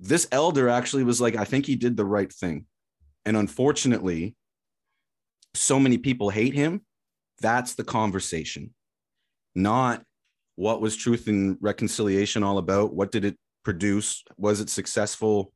[0.05, 2.67] this elder actually was like, I think he did the right thing.
[3.25, 4.37] And unfortunately,
[5.55, 6.83] so many people hate him.
[7.41, 8.75] That's the conversation,
[9.55, 10.05] not
[10.57, 12.95] what was truth and reconciliation all about?
[12.95, 14.23] What did it produce?
[14.37, 15.53] Was it successful?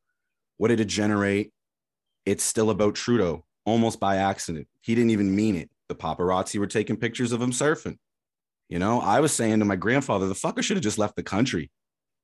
[0.57, 1.53] What did it generate?
[2.27, 4.67] It's still about Trudeau, almost by accident.
[4.81, 5.71] He didn't even mean it.
[5.89, 7.99] The paparazzi were taking pictures of him surfing.
[8.69, 11.23] You know, I was saying to my grandfather, the fucker should have just left the
[11.23, 11.71] country.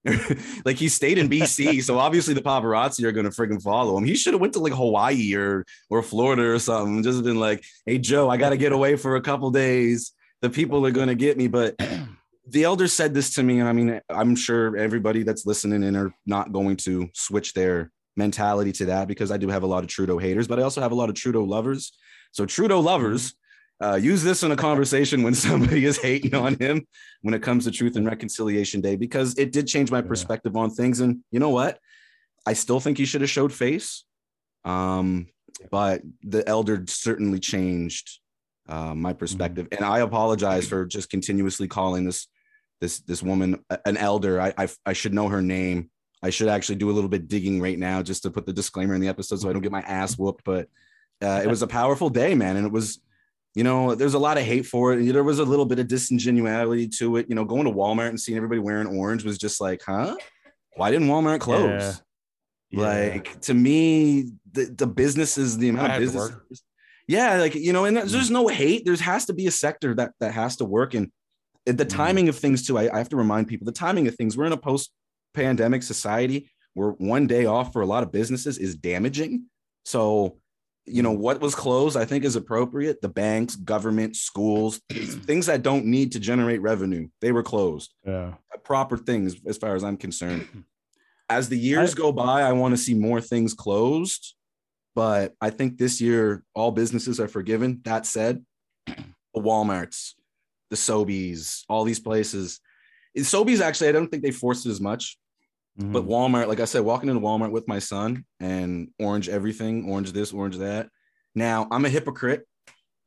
[0.65, 4.05] like he stayed in BC, so obviously the paparazzi are gonna friggin' follow him.
[4.05, 7.03] He should have went to like Hawaii or or Florida or something.
[7.03, 10.13] Just been like, hey Joe, I gotta get away for a couple days.
[10.43, 11.49] The people are gonna get me.
[11.49, 11.77] But
[12.49, 15.97] the elder said this to me, and I mean, I'm sure everybody that's listening in
[15.97, 19.83] are not going to switch their mentality to that because I do have a lot
[19.83, 21.93] of Trudeau haters, but I also have a lot of Trudeau lovers.
[22.33, 23.35] So Trudeau lovers,
[23.83, 26.87] uh, use this in a conversation when somebody is hating on him
[27.23, 30.09] when it comes to Truth and Reconciliation Day because it did change my Yeah.
[30.09, 31.01] perspective on things.
[31.01, 31.79] And you know what?
[32.47, 34.05] I still think he should have showed face,
[34.65, 35.27] um,
[35.71, 38.21] but the elder certainly changed
[38.69, 39.69] uh, my perspective.
[39.73, 42.29] And I apologize for just continuously calling this
[42.81, 44.41] this this woman an elder.
[44.41, 45.91] I, I I should know her name.
[46.23, 48.95] I should actually do a little bit digging right now just to put the disclaimer
[48.95, 50.45] in the episode so I don't get my ass whooped.
[50.45, 50.69] But
[51.23, 53.01] uh, it was a powerful day, man, and it was
[53.55, 55.13] you know, there's a lot of hate for it.
[55.13, 57.27] There was a little bit of disingenuity to it.
[57.29, 60.17] You know, going to Walmart and seeing everybody wearing orange was just like, huh?
[60.77, 62.03] Why didn't Walmart close?
[62.71, 62.81] Yeah.
[62.81, 66.33] Like to me, the, the businesses, the amount I of business.
[67.07, 68.85] Yeah, like you know, and there's, there's no hate.
[68.85, 71.13] There has to be a sector that that has to work, and
[71.67, 71.89] the Mhm.
[71.89, 72.79] timing of things too.
[72.79, 74.37] I, I have to remind people the timing of things.
[74.37, 78.75] We're in a post-pandemic society where one day off for a lot of businesses is
[78.75, 79.45] damaging.
[79.85, 80.39] So,
[80.87, 83.01] you know, what was closed, I think, is appropriate.
[83.01, 88.35] The banks, government, schools, things that don't need to generate revenue, they were closed yeah.
[88.53, 90.47] Uh, proper things as far as I'm concerned.
[91.31, 94.35] As the years go by, I want to see more things closed,
[94.95, 97.81] but I think this year all businesses are forgiven.
[97.85, 98.45] That said,
[98.87, 98.95] the
[99.35, 100.13] Walmarts,
[100.69, 102.61] the Sobeys, all these places.
[103.17, 105.17] Sobeys actually, I don't think they forced it as much,
[105.77, 106.09] but Mhm.
[106.09, 110.33] Walmart, like I said, walking into Walmart with my son and orange everything, orange this,
[110.33, 110.89] orange that.
[111.35, 112.47] Now I'm a hypocrite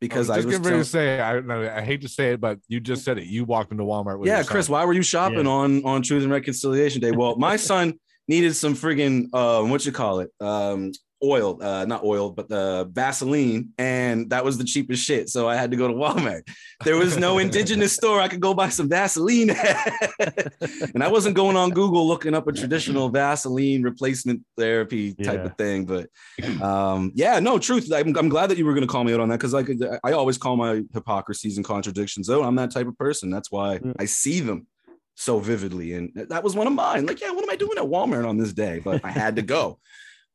[0.01, 2.33] because I I was was just ready to say, I, no, I hate to say
[2.33, 3.25] it, but you just said it.
[3.25, 4.43] You walked into Walmart with yeah.
[4.43, 5.51] Chris, why were you shopping Yeah.
[5.51, 7.11] on on Truth and Reconciliation Day?
[7.11, 7.93] Well, my son
[8.27, 10.91] needed some friggin' um, what you call it, um,
[11.23, 15.29] oil, uh, not oil, but the Vaseline, and that was the cheapest shit.
[15.29, 16.47] So I had to go to Walmart.
[16.83, 19.49] There was no indigenous store I could go buy some Vaseline,
[20.93, 25.45] and I wasn't going on Google looking up a traditional Vaseline replacement therapy type Yeah.
[25.45, 25.85] of thing.
[25.85, 26.09] But
[26.61, 27.91] um, yeah, no, truth.
[27.93, 29.63] I'm, I'm glad that you were going to call me out on that because I
[29.63, 29.83] could.
[30.03, 32.43] I always call my hypocrisies and contradictions out.
[32.43, 33.29] I'm that type of person.
[33.29, 33.79] That's why.
[33.99, 34.67] I see them
[35.15, 37.05] so vividly, and that was one of mine.
[37.07, 38.79] Like, yeah, what am I doing at Walmart on this day?
[38.83, 39.79] But I had to go.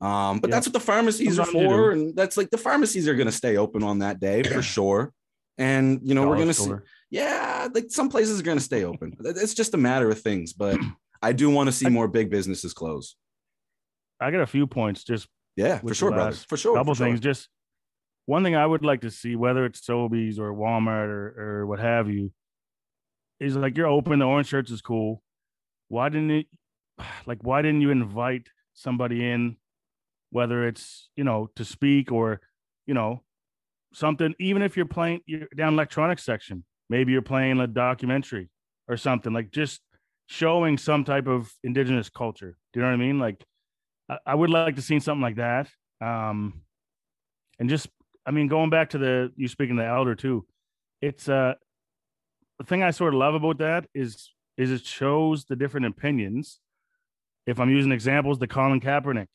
[0.03, 0.57] Um, but Yeah.
[0.57, 3.57] that's what the pharmacies are for, and that's like the pharmacies are going to stay
[3.57, 5.13] open on that day for sure.
[5.59, 6.73] And you know, we're going to see,
[7.11, 9.17] yeah, like some places are going to stay open.
[9.21, 10.53] It's just a matter of things.
[10.53, 10.81] But
[11.23, 13.15] I do want to see more big businesses close.
[14.19, 16.37] I got a few points just Yeah, for sure, the brother.
[16.49, 16.77] For sure.
[16.77, 17.07] couple for sure.
[17.07, 17.21] things.
[17.21, 17.49] Just
[18.27, 21.79] one thing I would like to see, whether it's Sobeys or Walmart or, or what
[21.81, 22.33] have you,
[23.39, 24.19] is like you're open.
[24.21, 25.23] The orange shirts is cool.
[25.89, 26.47] Why didn't it?
[27.27, 29.57] Like, why didn't you invite somebody in,
[30.33, 32.41] whether it's you know to speak or
[32.87, 33.23] you know
[33.95, 34.35] something?
[34.41, 36.65] Even if you're playing, you're down electronics section.
[36.91, 38.51] Maybe you're playing a documentary
[38.89, 39.81] or something like just
[40.27, 42.57] showing some type of indigenous culture.
[42.73, 43.19] Do you know what I mean?
[43.19, 43.45] Like,
[44.09, 45.69] I, I would like to see something like that.
[46.01, 46.63] Um,
[47.59, 47.89] and just,
[48.27, 50.47] I mean, going back to the you speaking the elder too,
[51.01, 51.55] it's uh
[52.59, 56.61] the thing I sort of love about that is is it shows the different opinions.
[57.47, 59.27] If I'm using examples, the Colin Kaepernick,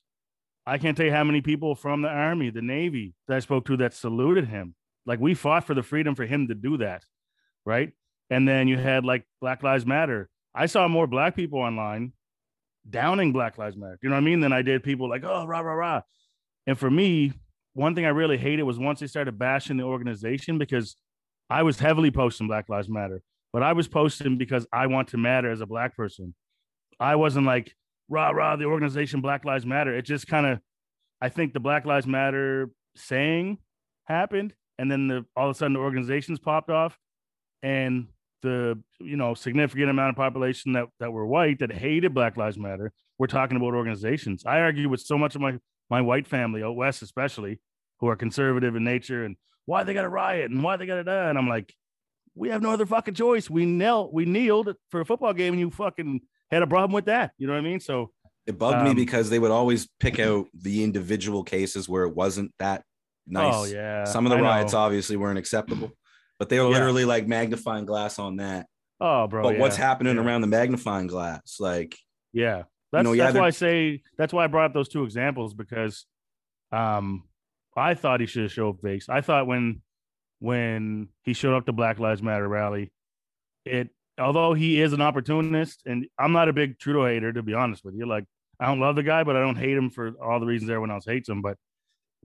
[0.67, 3.65] I can't tell you how many people from the army, the navy that I spoke
[3.67, 4.75] to that saluted him.
[5.05, 7.05] Like we fought for the freedom for him to do that,
[7.65, 7.93] right?
[8.29, 10.29] And then you had like Black Lives Matter.
[10.53, 12.11] I saw more black people online
[12.89, 13.97] downing Black Lives Matter.
[14.03, 14.41] You know what I mean?
[14.41, 16.01] Than I did people like, oh, rah, rah, rah.
[16.65, 17.31] And for me,
[17.73, 20.97] one thing I really hated was once they started bashing the organization because
[21.49, 23.21] I was heavily posting Black Lives Matter,
[23.53, 26.35] but I was posting because I want to matter as a black person.
[26.99, 27.73] I wasn't like,
[28.09, 29.95] rah, rah, the organization Black Lives Matter.
[29.95, 30.59] It just kind of,
[31.21, 33.57] I think the Black Lives Matter saying
[34.05, 34.53] happened.
[34.79, 36.97] And then the, all of a sudden the organizations popped off
[37.63, 38.07] and
[38.43, 42.57] the you know significant amount of population that that were white that hated Black Lives
[42.57, 42.93] Matter.
[43.17, 44.43] We're talking about organizations.
[44.45, 45.57] I argue with so much of my
[45.89, 47.59] my white family out west, especially
[47.99, 51.03] who are conservative in nature, and why they got to riot and why they got
[51.03, 51.11] to.
[51.11, 51.73] And I'm like,
[52.35, 53.49] we have no other fucking choice.
[53.49, 57.05] We knelt, we kneeled for a football game, and you fucking had a problem with
[57.05, 57.31] that.
[57.37, 57.79] You know what I mean?
[57.79, 58.11] So
[58.45, 62.15] It bugged me Um, because they would always pick out the individual cases where it
[62.15, 62.83] wasn't that
[63.27, 63.53] nice.
[63.55, 64.45] oh yeah, Some of the I know.
[64.47, 65.91] riots obviously weren't acceptable,
[66.39, 66.73] but they were Yeah.
[66.73, 68.67] literally like magnifying glass on that.
[68.99, 69.43] Oh, bro.
[69.43, 70.21] but what's happening yeah.
[70.23, 71.57] around the magnifying glass?
[71.59, 71.97] Like,
[72.33, 72.63] Yeah.
[72.93, 76.05] That's know, that's why I say that's why I brought up those two examples because
[76.71, 77.23] um
[77.75, 79.09] I thought he should have showed face.
[79.09, 79.81] I thought when
[80.39, 82.91] when he showed up to Black Lives Matter rally,
[83.65, 87.53] it although he is an opportunist, and I'm not a big Trudeau hater, to be
[87.53, 88.05] honest with you.
[88.05, 88.25] Like
[88.59, 90.91] I don't love the guy, but I don't hate him for all the reasons everyone
[90.91, 91.41] else hates him.
[91.41, 91.57] But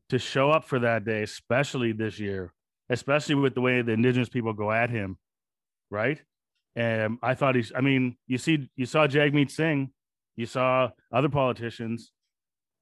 [0.09, 2.52] to show up for that day, especially this year,
[2.88, 5.18] especially with the way the indigenous people go at him,
[5.90, 6.20] right?
[6.74, 7.72] And I thought he's.
[7.74, 9.90] I mean, you see, you saw Jagmeet Singh,
[10.37, 12.12] you saw other politicians,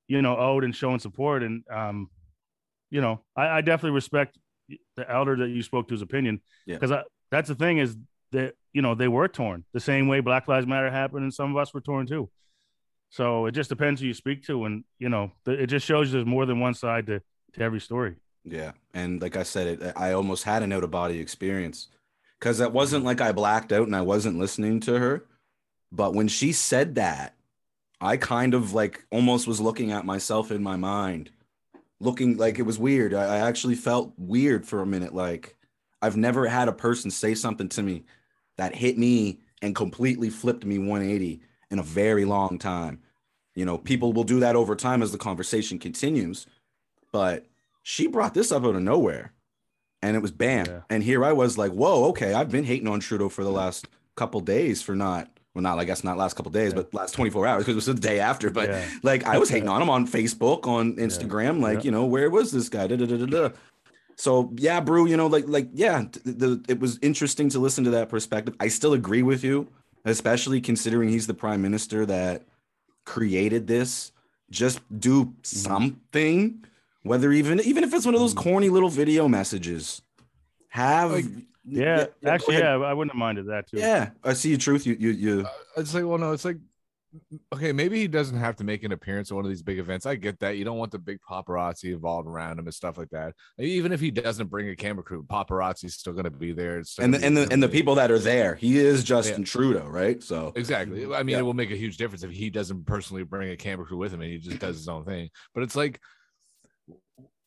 [0.07, 2.09] you know, owed and showing support, and um,
[2.91, 4.39] you know, I, I definitely respect
[4.97, 6.77] the elder that you spoke to his opinion Yeah.
[6.79, 7.97] because that's the thing is
[8.31, 11.51] that you know they were torn the same way Black Lives Matter happened, and some
[11.51, 12.31] of us were torn too.
[13.11, 16.27] So it just depends who you speak to, and you know, it just shows there's
[16.27, 17.21] more than one side to
[17.55, 18.15] to every story.
[18.45, 18.73] yeah.
[18.95, 21.89] And like I said, it, I almost had an out of body experience
[22.39, 25.27] because it wasn't like I blacked out and I wasn't listening to her.
[25.93, 27.35] But when she said that,
[28.01, 31.31] I kind of like almost was looking at myself in my mind,
[31.99, 33.13] looking like it was weird.
[33.15, 35.15] I, I actually felt weird for a minute.
[35.15, 35.57] Like
[36.01, 38.05] I've never had a person say something to me
[38.61, 43.01] that hit me and completely flipped me 180 in a very long time.
[43.55, 46.47] You know, people will do that over time as the conversation continues,
[47.11, 47.47] but
[47.83, 49.33] she brought this up out of nowhere
[50.03, 50.67] and it was bam.
[50.67, 50.81] Yeah.
[50.91, 53.89] And here I was like, whoa, okay, I've been hating on Trudeau for the last
[54.15, 56.83] couple days for not, well, not, I guess not last couple days, Yeah.
[56.83, 58.51] but last 24 hours because it was the day after.
[58.51, 58.87] But Yeah.
[59.03, 62.53] like I was hating on him on Facebook, on Instagram, like, you know, where was
[62.53, 62.87] this guy?
[62.87, 63.51] Da, da, da.
[64.21, 67.85] So yeah, Brew, you know, like, like, yeah, t- the, it was interesting to listen
[67.85, 68.55] to that perspective.
[68.61, 69.67] I still agree with you,
[70.05, 72.43] especially considering he's the prime minister that
[73.07, 74.13] created this.
[74.51, 75.43] Just do Mm-hmm.
[75.43, 76.65] something,
[77.03, 80.03] whether even even if it's one of those corny little video messages.
[80.69, 81.25] Have Like,
[81.65, 83.79] Yeah, go actually, yeah, I wouldn't have minded that too.
[83.79, 84.11] yeah.
[84.23, 84.87] I see your truth.
[84.87, 85.47] You you you.
[85.79, 86.59] It's like, well, no, it's like,
[87.53, 90.07] okay, maybe he doesn't have to make an appearance at one of these big events.
[90.07, 90.57] I get that.
[90.57, 93.35] You don't want the big paparazzi involved around him and stuff like that.
[93.59, 96.83] Even if he doesn't bring a camera crew, paparazzi's still going to be there.
[96.99, 100.23] And the and the and the people that are there, he is Justin Trudeau, right?
[100.23, 101.01] So Exactly.
[101.03, 101.15] Mm-hmm.
[101.15, 101.39] I mean, Yeah.
[101.41, 104.13] it will make a huge difference if he doesn't personally bring a camera crew with
[104.13, 105.31] him and he just does his own thing.
[105.55, 106.01] But it's like,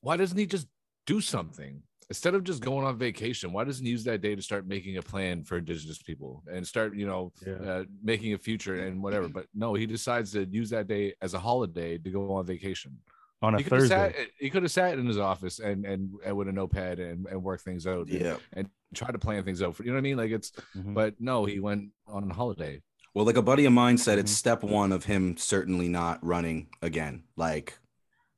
[0.02, 0.68] why doesn't he just
[1.06, 1.82] do something
[2.14, 3.52] instead of just going on vacation?
[3.52, 6.66] Why doesn't he use that day to start making a plan for Indigenous people and
[6.66, 7.54] start, you know, Yeah.
[7.54, 9.28] uh, making a future and whatever?
[9.28, 13.00] But no, he decides to use that day as a holiday to go on vacation.
[13.42, 14.14] on a He could have Thursday.
[14.16, 14.28] sat.
[14.40, 17.44] He could have sat in his office and and, and with a notepad and and
[17.44, 18.08] work things out.
[18.08, 18.38] and- Yeah.
[18.54, 19.76] and try to plan things out.
[19.76, 20.16] For, you know what I mean?
[20.18, 20.52] Like it's.
[20.78, 20.94] Mhm.
[20.94, 22.82] But no, he went on a holiday.
[23.14, 24.36] Well, like a buddy of mine said, it's Mhm.
[24.44, 27.24] step one of him certainly not running again.
[27.36, 27.78] Like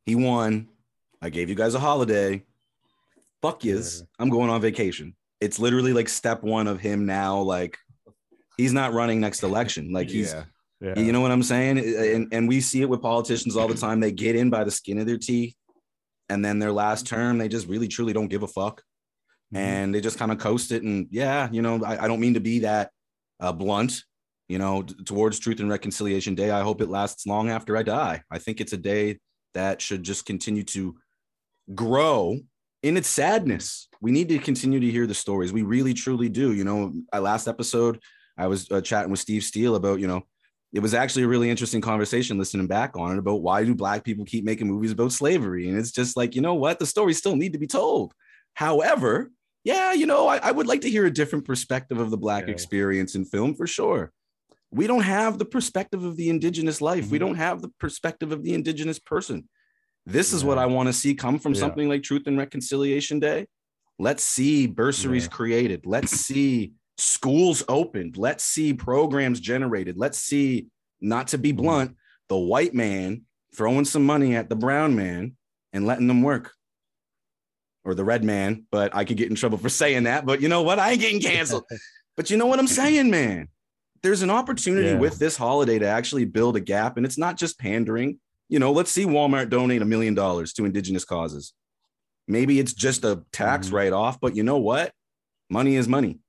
[0.07, 0.69] he won.
[1.21, 2.43] I gave you guys a holiday.
[3.45, 4.03] Fuck yes.
[4.17, 5.15] I'm going on vacation.
[5.39, 7.39] It's literally like step one of him now.
[7.41, 7.77] Like
[8.57, 9.91] he's not running next election.
[9.91, 10.43] Like he's yeah.
[10.81, 10.99] yeah.
[10.99, 11.77] you know what I'm saying?
[11.77, 13.99] And and we see it with politicians all the time.
[13.99, 15.53] They get in by the skin of their teeth,
[16.27, 18.81] and then their last term, they just really truly don't give a fuck,
[19.53, 19.57] Mhm.
[19.59, 20.81] and they just kind of coast it.
[20.81, 22.89] And yeah, you know, I, I don't mean to be that
[23.39, 24.03] uh, blunt,
[24.47, 26.49] you know, t- towards Truth and Reconciliation Day.
[26.49, 28.23] I hope it lasts long after I die.
[28.31, 29.19] I think it's a day
[29.53, 30.95] that should just continue to
[31.75, 32.39] grow
[32.85, 33.87] in its sadness.
[33.99, 35.51] We need to continue to hear the stories.
[35.51, 36.53] We really truly do.
[36.53, 37.99] You know, I last episode
[38.37, 40.21] I was uh, chatting with Steve Steele about, you know,
[40.71, 44.03] it was actually a really interesting conversation listening back on it about why do black
[44.03, 45.67] people keep making movies about slavery?
[45.67, 46.77] And it's just like, you know what?
[46.77, 48.13] The stories still need to be told.
[48.53, 49.31] However,
[49.63, 52.43] yeah, you know, I, I would like to hear a different perspective of the black
[52.43, 52.51] Yeah.
[52.53, 54.11] experience in film for sure.
[54.69, 57.09] We don't have the perspective of the indigenous life.
[57.09, 57.21] We Mhm.
[57.21, 59.49] don't have the perspective of the indigenous person.
[60.05, 61.61] This is what I want to see come from Yeah.
[61.61, 63.47] something like Truth and Reconciliation Day.
[63.97, 65.29] Let's see bursaries Yeah.
[65.29, 65.85] created.
[65.85, 68.17] Let's see schools opened.
[68.17, 69.97] Let's see programs generated.
[69.97, 70.67] Let's see,
[71.01, 71.61] not to be Mm-hmm.
[71.61, 71.95] blunt,
[72.29, 73.23] the white man
[73.55, 75.35] throwing some money at the brown man
[75.73, 76.53] and letting them work.
[77.83, 80.25] Or the red man, but I could get in trouble for saying that.
[80.25, 80.79] But you know what?
[80.79, 81.65] I ain't getting canceled.
[82.17, 83.47] but you know what I'm saying, man?
[84.01, 84.99] There's an opportunity Yeah.
[84.99, 88.19] with this holiday to actually build a gap, and it's not just pandering.
[88.49, 91.53] You know, let's see Walmart donate a million dollars to indigenous causes.
[92.27, 93.73] Maybe it's just a tax Mhm.
[93.73, 94.91] write off, but you know what?
[95.49, 96.19] Money is money.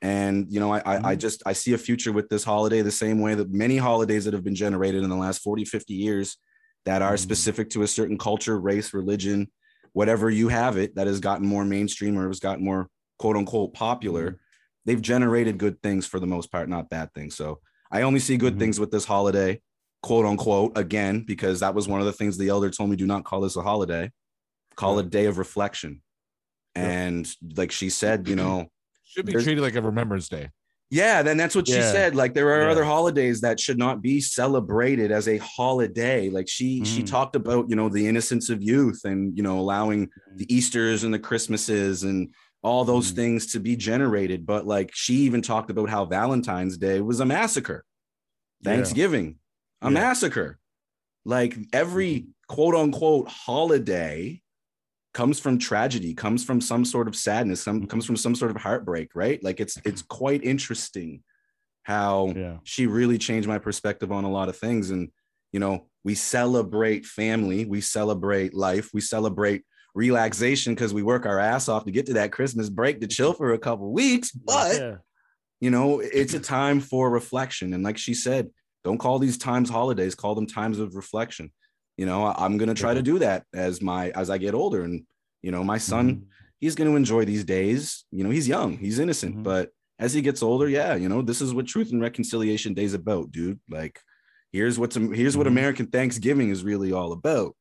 [0.00, 2.90] And you know, I, I I just I see a future with this holiday the
[2.90, 6.36] same way that many holidays that have been generated in the last 40, 50 years
[6.84, 7.18] that are Mhm.
[7.20, 9.50] specific to a certain culture, race, religion,
[9.92, 13.74] whatever you have it that has gotten more mainstream or has gotten more quote unquote
[13.74, 14.40] popular.
[14.84, 17.36] They've generated good things for the most part, not bad things.
[17.36, 17.60] So
[17.92, 18.58] I only see good Mhm.
[18.58, 19.60] things with this holiday,
[20.02, 23.06] quote unquote, again, because that was one of the things the elder told me do
[23.06, 24.10] not call this a holiday,
[24.76, 26.02] call it a day of reflection.
[26.76, 26.82] Yeah.
[26.90, 28.66] And like she said, you know,
[29.04, 30.48] Should be treated like a Remembrance Day.
[30.90, 32.14] yeah, then that's what she said.
[32.14, 32.70] Like there are Yeah.
[32.70, 36.30] other holidays that should not be celebrated as a holiday.
[36.30, 37.06] Like she she Mhm.
[37.10, 41.12] talked about, you know, the innocence of youth and you know, allowing the Easters and
[41.12, 43.16] the Christmases and all those Mhm.
[43.16, 44.46] things to be generated.
[44.46, 47.84] But like she even talked about how Valentine's Day was a massacre.
[48.62, 48.72] Yeah.
[48.72, 49.38] Thanksgiving,
[49.82, 49.88] a Yeah.
[49.88, 49.94] Mm-hmm.
[49.94, 50.58] massacre.
[51.24, 54.40] Like every quote unquote holiday
[55.14, 57.88] comes from tragedy, comes from some sort of sadness, some Mhm.
[57.90, 59.42] comes from some sort of heartbreak, right?
[59.42, 61.22] Like it's it's quite interesting
[61.84, 62.58] how Yeah.
[62.64, 64.90] she really changed my perspective on a lot of things.
[64.90, 65.10] And
[65.52, 69.64] you know, we celebrate family, we celebrate life, we celebrate
[69.94, 73.34] relaxation because we work our ass off to get to that Christmas break to chill
[73.34, 74.30] for a couple weeks.
[74.46, 74.96] But yeah.
[75.60, 78.48] you know it's a time for reflection and like she said
[78.84, 81.50] don't call these times holidays call them times of reflection
[81.96, 84.54] you know I- i'm going to try to do that as my as i get
[84.54, 85.04] older and
[85.42, 86.22] you know my son Mhm.
[86.60, 89.42] he's going to enjoy these days you know he's young he's innocent Mhm.
[89.42, 92.94] but as he gets older yeah you know this is what truth and reconciliation Day's
[92.94, 94.00] about dude like
[94.52, 95.50] here's what's here's what Mhm.
[95.56, 97.54] american thanksgiving is really all about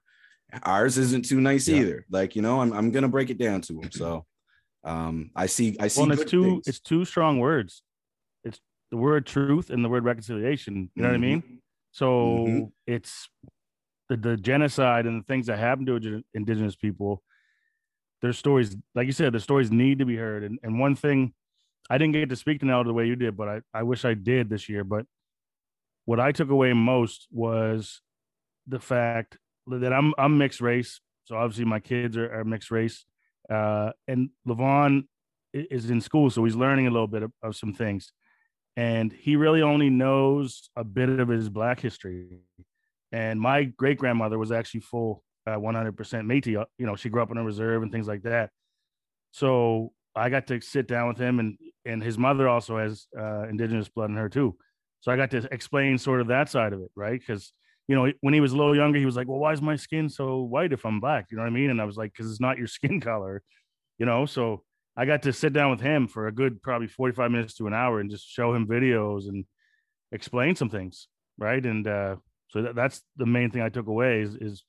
[0.64, 1.78] ours isn't too nice Yeah.
[1.78, 4.26] either like you know i'm, I'm going to break it down to him so
[4.84, 6.68] um i see i see Well, it's two things.
[6.68, 7.84] it's two strong words.
[8.92, 10.90] The word truth and the word reconciliation.
[10.96, 11.42] You know what I mean?
[11.42, 11.60] Mhm.
[11.92, 12.06] So
[12.48, 12.72] Mhm.
[12.88, 13.30] it's
[14.10, 17.24] the, the genocide and the things that happen to indigenous people.
[18.22, 20.44] Their stories, like you said, the stories need to be heard.
[20.44, 21.34] And and one thing,
[21.90, 24.06] I didn't get to speak to Nell the way you did, but I, I wish
[24.06, 24.84] I did this year.
[24.84, 25.06] But
[26.06, 28.02] what I took away most was
[28.68, 31.00] the fact that I'm I'm mixed race.
[31.26, 33.06] So obviously my kids are, are mixed race.
[33.50, 35.08] Uh, and Levon
[35.54, 38.12] is in school, so he's learning a little bit of, of some things.
[38.78, 42.40] And he really only knows a bit of his black history.
[43.12, 46.58] And my great grandmother was actually full uh, 100% Métis.
[46.58, 48.52] uh, You know, she grew up in a reserve and things like that.
[49.32, 53.48] So I got to sit down with him, and and his mother also has uh,
[53.48, 54.58] indigenous blood in her too.
[55.02, 57.20] So I got to explain sort of that side of it, right?
[57.20, 57.54] Because
[57.88, 59.76] you know, when he was a little younger, he was like, "Well, why is my
[59.76, 61.70] skin so white if I'm black?" You know what I mean?
[61.72, 63.42] And I was like, "Because it's not your skin color,"
[63.98, 64.26] you know.
[64.26, 64.64] So
[64.98, 67.74] I got to sit down with him for a good probably 45 minutes to an
[67.74, 69.46] hour and just show him videos and
[70.12, 71.66] explain some things, right?
[71.66, 72.18] And uh,
[72.50, 74.64] so that, that's the main thing I took away is, is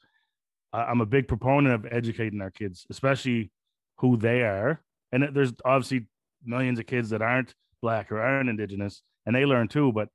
[0.72, 3.50] I- I'm a big proponent of educating our kids, especially
[3.98, 4.80] who they are.
[5.10, 6.06] And there's obviously
[6.44, 9.92] millions of kids that aren't black or aren't indigenous, and they learn too.
[9.92, 10.08] But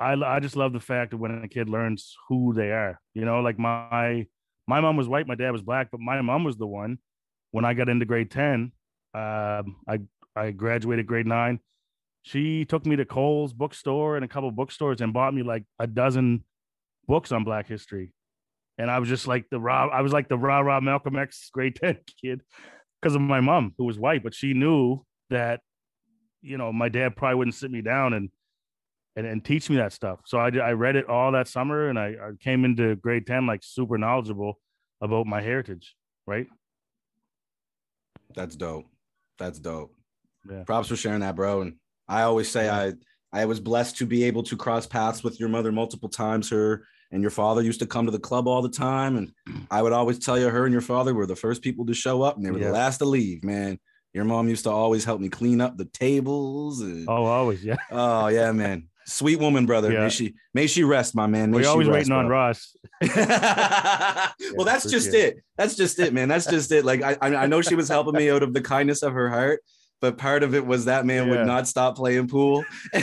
[0.00, 3.24] I I just love the fact that when a kid learns who they are, you
[3.24, 4.26] know, like my
[4.66, 6.98] my mom was white, my dad was black, but my mom was the one
[7.52, 8.72] when I got into grade ten.
[9.16, 10.00] Um, I
[10.34, 11.60] I graduated grade nine.
[12.22, 15.86] She took me to Coles bookstore and a couple bookstores and bought me like a
[15.86, 16.44] dozen
[17.08, 18.12] books on Black history.
[18.78, 21.48] And I was just like the Rob, I was like the rah rah Malcolm X
[21.50, 22.42] grade 10 kid
[23.00, 25.60] because of my mom who was white, but she knew that,
[26.42, 28.28] you know, my dad probably wouldn't sit me down and
[29.16, 30.20] and, and teach me that stuff.
[30.26, 33.46] So I, I read it all that summer and I, I came into grade 10
[33.46, 34.60] like super knowledgeable
[35.00, 35.94] about my heritage,
[36.26, 36.46] right?
[38.34, 38.84] That's dope.
[39.38, 39.92] That's dope.
[40.50, 40.62] Yeah.
[40.64, 41.62] Props for sharing that, bro.
[41.62, 41.74] And
[42.08, 42.92] I always say I
[43.32, 46.50] I was blessed to be able to cross paths with your mother multiple times.
[46.50, 49.32] Her and your father used to come to the club all the time, and
[49.70, 52.22] I would always tell you her and your father were the first people to show
[52.22, 52.68] up, and they were Yeah.
[52.68, 53.44] the last to leave.
[53.44, 53.78] Man,
[54.14, 56.80] your mom used to always help me clean up the tables.
[56.80, 57.76] And, Oh, always, yeah.
[57.90, 59.92] oh yeah, man, sweet woman, brother.
[59.92, 60.00] Yeah.
[60.04, 61.50] May she may she rest, my man.
[61.50, 62.36] May We're always rest, waiting on bro.
[62.36, 62.76] Ross.
[64.54, 65.20] well, that's just sure.
[65.20, 65.42] it.
[65.56, 66.28] That's just it, man.
[66.28, 66.84] That's just it.
[66.84, 69.60] Like I, I know she was helping me out of the kindness of her heart,
[70.00, 71.38] but part of it was that man Yeah.
[71.38, 72.64] would not stop playing pool.
[72.92, 73.00] We're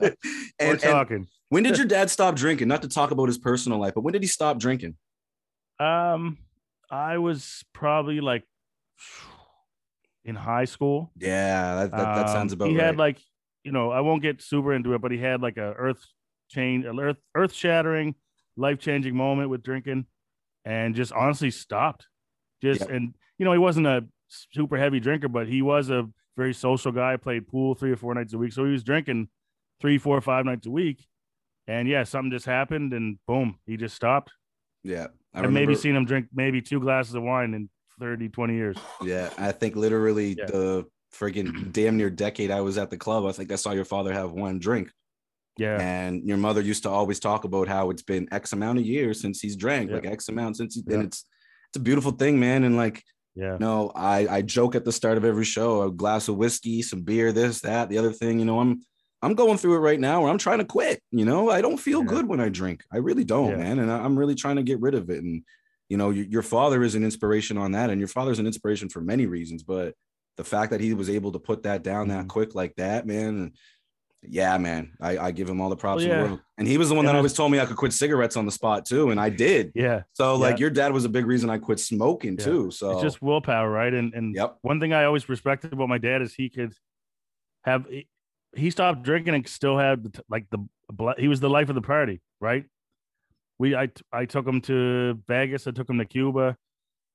[0.00, 0.14] and,
[0.60, 1.26] and talking.
[1.48, 2.68] when did your dad stop drinking?
[2.68, 4.96] Not to talk about his personal life, but when did he stop drinking?
[5.80, 6.38] Um,
[6.90, 8.44] I was probably like
[10.24, 11.10] in high school.
[11.18, 12.86] Yeah, that, that, that sounds Um, about he right.
[12.86, 13.18] had like
[13.64, 16.04] you know i won't get super into it but he had like a earth
[16.50, 18.14] change an earth earth shattering
[18.56, 20.04] life changing moment with drinking
[20.64, 22.06] and just honestly stopped.
[22.62, 22.90] Just Yep.
[22.90, 26.92] and you know he wasn't a super heavy drinker but he was a very social
[26.92, 28.52] guy played pool three or four nights a week.
[28.52, 29.28] So he was drinking
[29.80, 31.06] three four five nights a week.
[31.66, 34.32] And yeah something just happened and boom he just stopped.
[34.84, 38.54] Yeah, I i've maybe seen him drink maybe two glasses of wine in 30 20
[38.54, 38.76] years.
[39.02, 40.46] Yeah, I think literally Yeah.
[40.46, 40.86] the
[41.18, 43.24] friggin' damn near decade I was at the club.
[43.26, 44.90] I think I saw your father have one drink.
[45.58, 48.86] yeah And your mother used to always talk about how it's been X amount of
[48.86, 49.96] years since he's drank, Yeah.
[49.96, 50.94] like X amount since he, Yeah.
[50.96, 51.24] and it's
[51.68, 52.64] it's a beautiful thing, man.
[52.64, 53.02] And like,
[53.34, 56.82] yeah no, I I joke at the start of every show, a glass of whiskey,
[56.82, 58.38] some beer, this, that, the other thing.
[58.38, 58.82] You know, I'm
[59.24, 61.00] I'm going through it right now where I'm trying to quit.
[61.12, 62.08] You know, I don't feel Yeah.
[62.14, 62.82] good when I drink.
[62.92, 63.78] I really don't, man.
[63.78, 65.22] And I'm really trying to get rid of it.
[65.22, 65.44] And
[65.88, 68.88] you know, your, your father is an inspiration on that, and your father's an inspiration
[68.88, 69.94] for many reasons, but
[70.36, 72.28] the fact that he was able to put that down that Mhm.
[72.28, 73.52] quick like that, man.
[74.24, 74.92] Yeah, man.
[75.00, 76.22] I, I give him all the props in yeah.
[76.22, 76.40] the world.
[76.56, 78.46] And he was the one And that always told me I could quit cigarettes on
[78.46, 79.10] the spot too.
[79.10, 79.72] And I did.
[79.74, 80.60] yeah So like Yeah.
[80.60, 82.44] your dad was a big reason I quit smoking Yeah.
[82.44, 82.70] too.
[82.70, 83.92] So it's just willpower, right?
[83.92, 84.58] And and Yep.
[84.62, 86.72] one thing I always respected about my dad is he could
[87.64, 87.86] have
[88.54, 90.58] he, stopped drinking and still had like the
[91.18, 92.64] he was the life of the party, right?
[93.58, 96.56] We I I took him to Vegas, I took him to Cuba,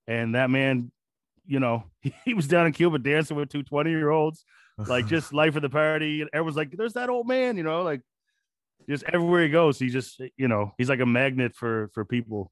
[0.07, 0.91] and that man,
[1.47, 1.83] you know,
[2.25, 4.43] he, was down in Cuba dancing with two 20 year olds,
[4.77, 6.21] like just life of the party.
[6.21, 8.01] And everyone's like, "There's that old man," you know, like
[8.89, 12.51] just everywhere he goes, he just you know he's like a magnet for for people,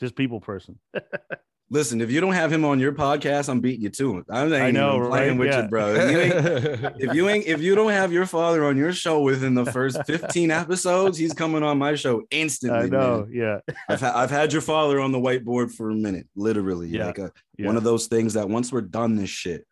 [0.00, 0.78] just people person.
[1.70, 4.24] listen, if you don't have him on your podcast, I'm beating you to it.
[4.30, 5.38] I'm I know, even playing right?
[5.38, 5.62] with Yeah.
[5.62, 5.94] you, bro.
[5.94, 9.20] If you, ain't, if you ain't if you don't have your father on your show
[9.20, 12.78] within the first 15 episodes, he's coming on my show instantly.
[12.78, 13.30] I know, man.
[13.32, 16.88] yeah, I've, ha- I've had your father on the whiteboard for a minute, literally.
[16.88, 17.06] Yeah.
[17.06, 17.66] Like a, yeah.
[17.66, 19.66] one of those things that once we're done this shit,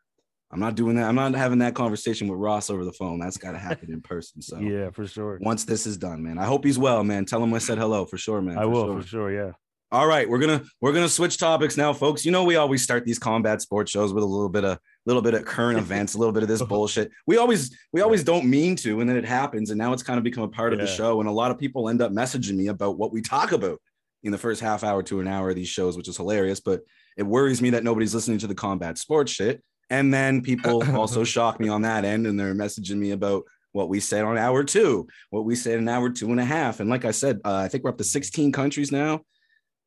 [0.51, 1.09] I'm not doing that.
[1.09, 3.19] I'm not having that conversation with Ross over the phone.
[3.19, 4.41] That's got to happen in person.
[4.41, 5.39] So yeah, for sure.
[5.41, 7.25] once this is done, man, I hope he's well, man.
[7.25, 8.57] Tell him I said hello for sure, man.
[8.59, 9.01] I for will sure.
[9.03, 9.33] for sure.
[9.33, 9.53] Yeah.
[9.93, 12.25] All right, we're gonna we're gonna switch topics now, folks.
[12.25, 15.23] You know we always start these combat sports shows with a little bit of little
[15.23, 17.13] bit of current events, a little bit of this bullshit.
[17.29, 20.19] We always we always don't mean to, and then it happens, and now it's kind
[20.19, 21.21] of become a part of the show.
[21.21, 23.81] And a lot of people end up messaging me about what we talk about
[24.25, 26.59] in the first half hour to an hour of these shows, which is hilarious.
[26.59, 26.81] But
[27.17, 29.63] it worries me that nobody's listening to the combat sports shit.
[29.89, 33.89] And then people also shock me on that end, and they're messaging me about what
[33.89, 36.81] we said on hour two, what we said in hour two and a half.
[36.81, 39.23] And like I said, uh, I think we're up to 16 countries now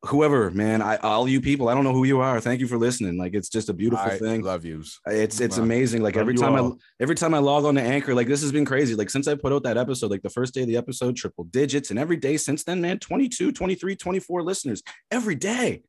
[0.04, 2.40] whoever, man, I all you people, I don't know who you are.
[2.40, 3.18] Thank you for listening.
[3.18, 4.42] Like it's just a beautiful I thing.
[4.42, 4.98] love yous.
[5.06, 5.64] It's it's Wow.
[5.64, 6.02] amazing.
[6.02, 6.70] Like Love every time I
[7.00, 8.94] every time I log on to Anchor, like this has been crazy.
[8.94, 11.44] Like since I put out that episode, like the first day of the episode, triple
[11.44, 15.82] digits, and every day since then, man, 22, 23, 24 listeners every day.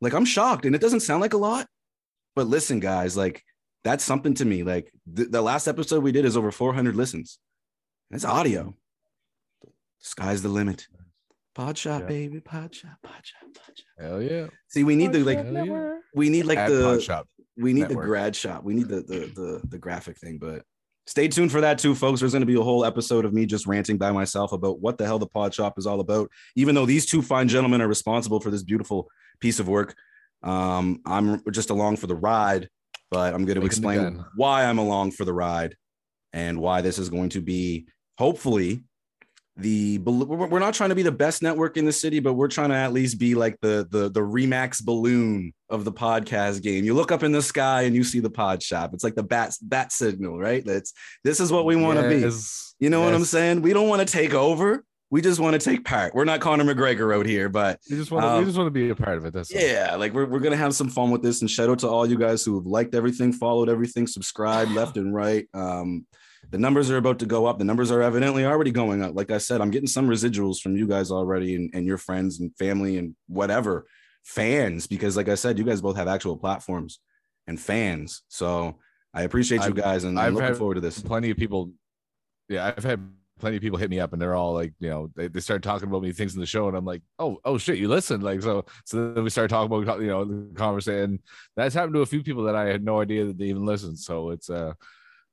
[0.00, 1.66] Like I'm shocked, and it doesn't sound like a lot,
[2.36, 3.42] but listen, guys, like
[3.84, 4.62] that's something to me.
[4.62, 7.38] Like the, the last episode we did is over 400 listens.
[8.10, 8.74] That's audio.
[10.00, 10.86] Sky's the limit.
[11.58, 12.06] Pod shop, Yeah.
[12.06, 12.38] baby.
[12.40, 13.86] Pod shop, pod shop, pod shop.
[13.98, 14.46] Hell yeah.
[14.68, 15.94] See, we need the like Hell yeah.
[16.14, 17.26] we need like At the Pod Shop.
[17.56, 18.04] we need Network.
[18.04, 18.62] the grad shop.
[18.62, 20.62] We need the, the the the graphic thing, but
[21.08, 22.20] stay tuned for that too, folks.
[22.20, 24.98] There's going to be a whole episode of me just ranting by myself about what
[24.98, 26.30] the hell the pod shop is all about.
[26.54, 29.08] Even though these two fine gentlemen are responsible for this beautiful
[29.40, 29.96] piece of work.
[30.44, 32.68] Um, I'm just along for the ride,
[33.10, 35.74] but I'm going to explain why I'm along for the ride
[36.32, 38.84] and why this is going to be hopefully
[39.58, 42.68] the we're not trying to be the best network in the city but we're trying
[42.68, 46.94] to at least be like the the the remax balloon of the podcast game you
[46.94, 49.52] look up in the sky and you see the pod shop it's like the bat
[49.62, 50.92] bat signal right that's
[51.24, 52.30] this is what we want to be
[52.78, 55.58] you know what i'm saying we don't want to take over we just want to
[55.58, 58.28] take part we're not conor mcgregor out here but We just want to.
[58.30, 59.32] Um, we just want to be a part of it.
[59.32, 59.60] That's all.
[59.60, 61.40] yeah, like we're, we're gonna have some fun with this.
[61.40, 64.98] And shout out to all you guys who have liked everything, followed everything, subscribed left
[64.98, 65.48] and right.
[65.54, 66.06] Um,
[66.50, 67.58] the numbers are about to go up.
[67.58, 69.14] The numbers are evidently already going up.
[69.14, 72.40] Like I said, I'm getting some residuals from you guys already and, and your friends
[72.40, 73.86] and family and whatever
[74.24, 77.00] fans, because like I said, you guys both have actual platforms
[77.46, 78.22] and fans.
[78.28, 78.76] So
[79.14, 81.00] I appreciate you I've- guys and I'm I've looking forward to this.
[81.00, 81.72] plenty of people
[82.50, 82.98] yeah i've had
[83.38, 85.62] plenty of people hit me up and they're all like you know they, they started
[85.62, 88.20] talking about me things in the show and i'm like oh oh shit you listen
[88.22, 91.18] like so so then we started talking about you know the conversation and
[91.56, 93.98] that's happened to a few people that i had no idea that they even listened
[93.98, 94.72] so it's uh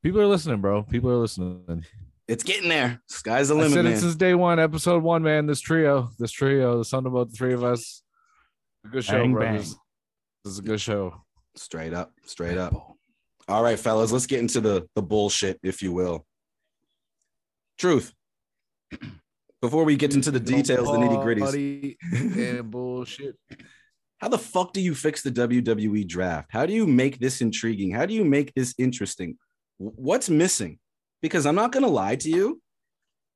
[0.06, 1.84] people are listening bro people are listening
[2.28, 3.02] It's getting there.
[3.08, 3.94] Sky's the I limit, said man.
[3.94, 7.36] it since day one episode one man this trio this trio the something about the
[7.36, 8.04] three of us
[8.86, 9.54] a good show Bang, bro.
[9.58, 9.76] This,
[10.44, 11.22] this is a good show
[11.58, 12.74] Straight up, straight up.
[13.48, 16.26] All right, fellas, let's get into the the bullshit, if you will.
[17.80, 18.14] Truth.
[19.62, 21.96] Before we get into the details, the nitty gritties,
[22.60, 23.38] and bullshit
[24.20, 26.50] how the fuck do you fix the WWE draft?
[26.52, 27.92] How do you make this intriguing?
[27.92, 29.38] How do you make this interesting?
[29.80, 30.80] W- What's missing?
[31.22, 32.62] Because I'm not gonna lie to you,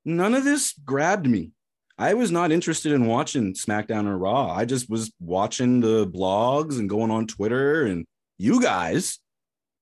[0.05, 1.51] none of this grabbed me.
[1.97, 4.51] I was not interested in watching SmackDown or Raw.
[4.53, 8.05] I just was watching the blogs and going on Twitter and
[8.37, 9.19] you guys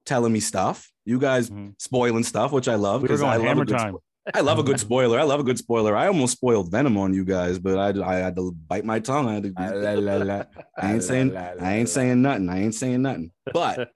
[0.05, 0.91] telling me stuff.
[1.05, 1.75] You guys Mhm.
[1.79, 3.95] spoiling stuff, which I love We were I going love a hammer good time.
[4.33, 5.19] I love a good spoiler.
[5.19, 5.95] I love a good spoiler.
[5.95, 9.27] I almost spoiled Venom on you guys, but I, I had to bite my tongue.
[9.29, 10.47] I had to.
[10.77, 12.49] I ain't saying I ain't saying nothing.
[12.49, 13.31] I ain't saying nothing.
[13.53, 13.91] But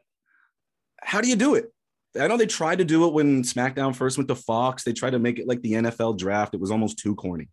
[1.01, 1.73] how do you do it?
[2.19, 4.83] I know they tried to do it when SmackDown first went to Fox.
[4.83, 6.53] They tried to make it like the NFL draft.
[6.53, 7.49] It was almost too corny.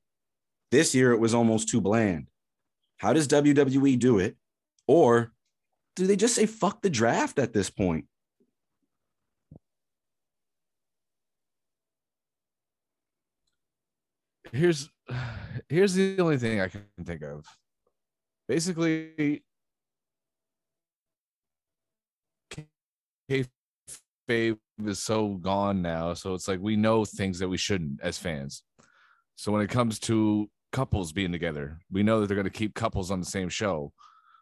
[0.70, 2.28] This year it was almost too bland.
[2.96, 4.36] How does WWE do it?
[4.86, 5.32] Or
[5.94, 8.06] do they just say fuck the draft at this point?
[14.52, 14.90] here's
[15.68, 17.44] here's the only thing I can think of.
[18.46, 19.42] Basically,
[24.28, 28.18] kayfabe is so gone now, so it's like we know things that we shouldn't as
[28.18, 28.62] fans.
[29.36, 32.74] So when it comes to couples being together, we know that they're going to keep
[32.74, 33.92] couples on the same show.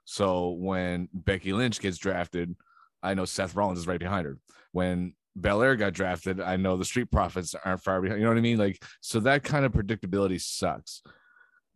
[0.05, 2.55] So when Becky Lynch gets drafted,
[3.03, 4.39] I know Seth Rollins is right behind her.
[4.72, 8.20] When Belair got drafted, I know the Street Profits aren't far behind.
[8.20, 8.59] You know what I mean?
[8.59, 11.03] Like, so that kind of predictability sucks.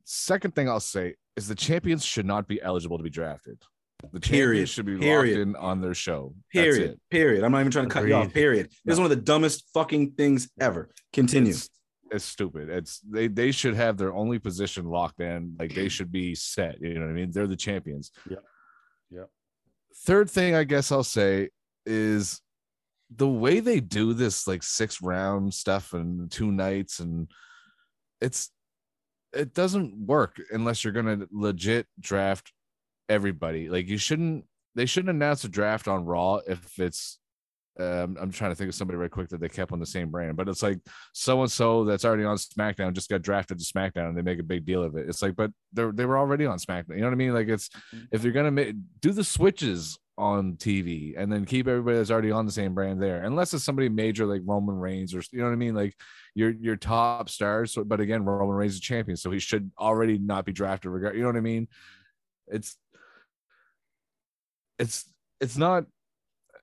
[0.04, 3.62] Second thing I'll say is the champions should not be eligible to be drafted.
[4.12, 4.68] The Period.
[4.68, 5.38] should be Period.
[5.38, 6.34] locked in on their show.
[6.53, 6.90] That's Period.
[6.92, 7.01] it.
[7.11, 7.44] Period.
[7.44, 8.32] I'm not even trying to cut you off.
[8.32, 8.70] Period.
[8.84, 10.90] This is one of the dumbest fucking things ever.
[11.12, 11.51] Continue.
[11.51, 11.70] It's,
[12.11, 12.68] it's stupid.
[12.68, 15.57] It's they they should have their only position locked in.
[15.59, 16.80] Like they should be set.
[16.80, 17.30] You know what I mean?
[17.30, 18.11] They're the champions.
[18.28, 18.38] Yeah.
[19.11, 19.24] Yeah.
[20.05, 21.51] Third thing I guess I'll say
[21.86, 22.40] is
[23.14, 27.28] the way they do this like six round stuff and two nights and
[28.20, 28.51] it's
[29.32, 32.53] it doesn't work unless you're gonna legit draft
[33.11, 33.68] everybody.
[33.68, 34.44] Like you shouldn't
[34.74, 37.18] they shouldn't announce a draft on Raw if it's
[37.78, 40.11] um, I'm trying to think of somebody right quick that they kept on the same
[40.11, 40.80] brand, but it's like
[41.12, 44.38] so and so that's already on SmackDown just got drafted to SmackDown and they make
[44.38, 45.08] a big deal of it.
[45.08, 46.96] It's like, but they they were already on SmackDown.
[46.96, 47.34] You know what I mean?
[47.34, 47.70] Like it's
[48.12, 52.30] if you're gonna make do the switches on TV and then keep everybody that's already
[52.30, 55.46] on the same brand there, unless it's somebody major like Roman Reigns or you know
[55.46, 55.94] what I mean, like
[56.34, 57.72] your your top stars.
[57.72, 60.90] So, but again, Roman Reigns is champion, so he should already not be drafted.
[60.90, 61.68] Regard, you know what I mean?
[62.48, 62.76] It's
[64.80, 65.04] it's
[65.40, 65.84] it's not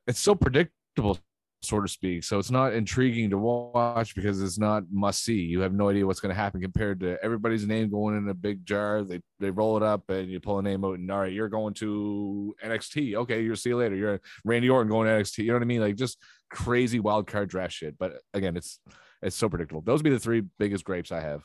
[0.08, 1.20] it's so predictable
[1.64, 2.24] so to speak.
[2.24, 5.42] So it's not intriguing to watch because it's not must see.
[5.42, 8.34] You have no idea what's going to happen compared to everybody's name going in a
[8.34, 9.04] big jar.
[9.04, 11.50] They they roll it up and you pull a name out and all right you're
[11.50, 13.96] going to nxt okay you'll see you later.
[13.96, 15.82] You're randy orton going to nxt you know what i mean?
[15.82, 16.18] Like just
[16.50, 17.98] crazy wild card draft shit.
[17.98, 18.80] But again it's
[19.22, 19.82] it's so predictable.
[19.82, 21.42] Those would be the three biggest grapes i have.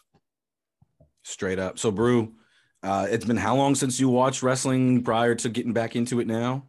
[1.24, 1.78] Straight up.
[1.78, 2.34] So, Brew,
[2.82, 6.26] uh, it's been how long since you watched wrestling prior to getting back into it
[6.26, 6.64] now?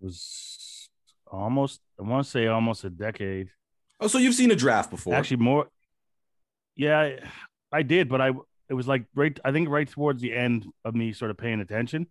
[0.00, 0.88] It was
[1.26, 3.50] almost I want to say almost a decade.
[4.00, 5.14] Oh, so you've seen a draft before.
[5.14, 5.66] Actually, more.
[6.76, 7.18] Yeah, I,
[7.72, 8.30] I did, but I
[8.68, 9.38] it was like right.
[9.44, 12.06] I think right towards the end of me sort of paying attention.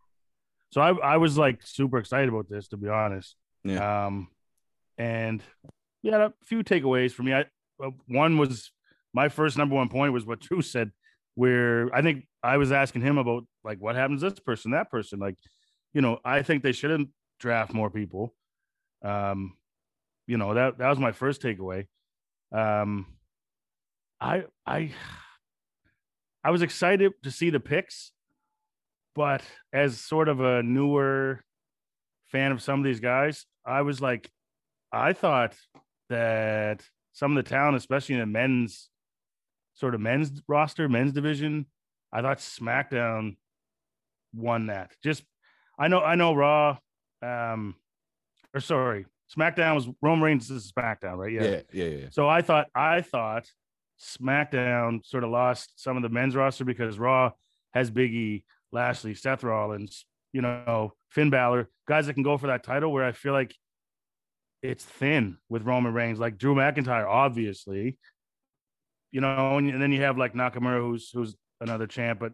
[0.71, 3.35] So I I was like super excited about this to be honest.
[3.63, 4.05] Yeah.
[4.05, 4.27] Um,
[4.97, 5.41] and
[6.01, 7.33] yeah, a few takeaways for me.
[7.33, 7.45] I
[7.83, 8.71] uh, one was
[9.13, 10.91] my first number one point was what Drew said,
[11.35, 14.89] where I think I was asking him about like what happens to this person, that
[14.89, 15.19] person.
[15.19, 15.35] Like,
[15.93, 17.09] you know, I think they shouldn't
[17.41, 18.33] draft more people.
[19.03, 19.57] Um,
[20.27, 21.87] you know, that that was my first takeaway.
[22.53, 23.07] Um
[24.21, 24.93] I I
[26.41, 28.13] I was excited to see the picks,
[29.13, 29.41] but
[29.73, 31.43] as sort of a newer
[32.27, 34.31] fan of some of these guys, I was like,
[34.93, 35.55] I thought
[36.09, 36.81] that
[37.11, 38.89] some of the talent, especially in the men's
[39.73, 41.65] sort of men's roster, men's division,
[42.17, 43.35] I thought SmackDown
[44.33, 44.91] won that.
[45.03, 45.23] Just
[45.77, 46.79] I know I know Raw,
[47.21, 47.75] um,
[48.55, 49.05] or sorry,
[49.37, 51.31] SmackDown was Roman Reigns is SmackDown, right?
[51.31, 52.05] Yeah, yeah, yeah.
[52.09, 53.45] So I thought I thought
[54.01, 57.33] SmackDown sort of lost some of the men's roster because Raw
[57.75, 60.03] has Biggie, Lashley, Seth Rollins,
[60.33, 62.91] you know, Finn Balor, guys that can go for that title.
[62.91, 63.55] Where I feel like
[64.63, 67.99] it's thin with Roman Reigns, like Drew McIntyre, obviously,
[69.11, 72.33] you know, and, and then you have like Nakamura, who's who's another champ, but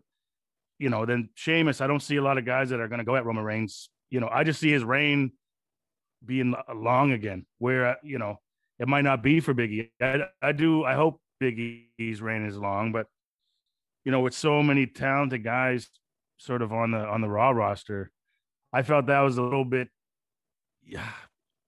[0.79, 3.05] you know, then Sheamus, I don't see a lot of guys that are going to
[3.05, 3.89] go at Roman Reigns.
[4.09, 5.31] You know, I just see his reign
[6.25, 8.39] being long again, where you know
[8.79, 9.91] it might not be for Biggie.
[10.01, 10.83] I, I do.
[10.83, 13.07] I hope Big E's reign is long, but
[14.03, 15.89] you know, with so many talented guys
[16.37, 18.11] sort of on the on the Raw roster,
[18.71, 19.89] I felt that was a little bit,
[20.85, 21.09] yeah,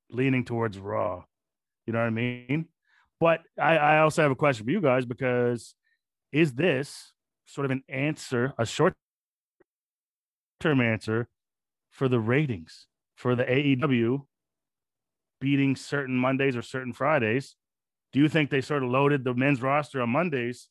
[0.09, 1.23] leaning towards Raw.
[1.85, 2.65] You know what I mean?
[3.19, 5.75] But I, I also have a question for you guys because
[6.31, 7.13] is this
[7.45, 8.93] sort of an answer, a short
[10.59, 11.27] term answer
[11.91, 14.25] for the ratings for the AEW
[15.39, 17.55] beating certain Mondays or certain Fridays?
[18.13, 20.69] Do you think they sort of loaded the men's roster on Mondays,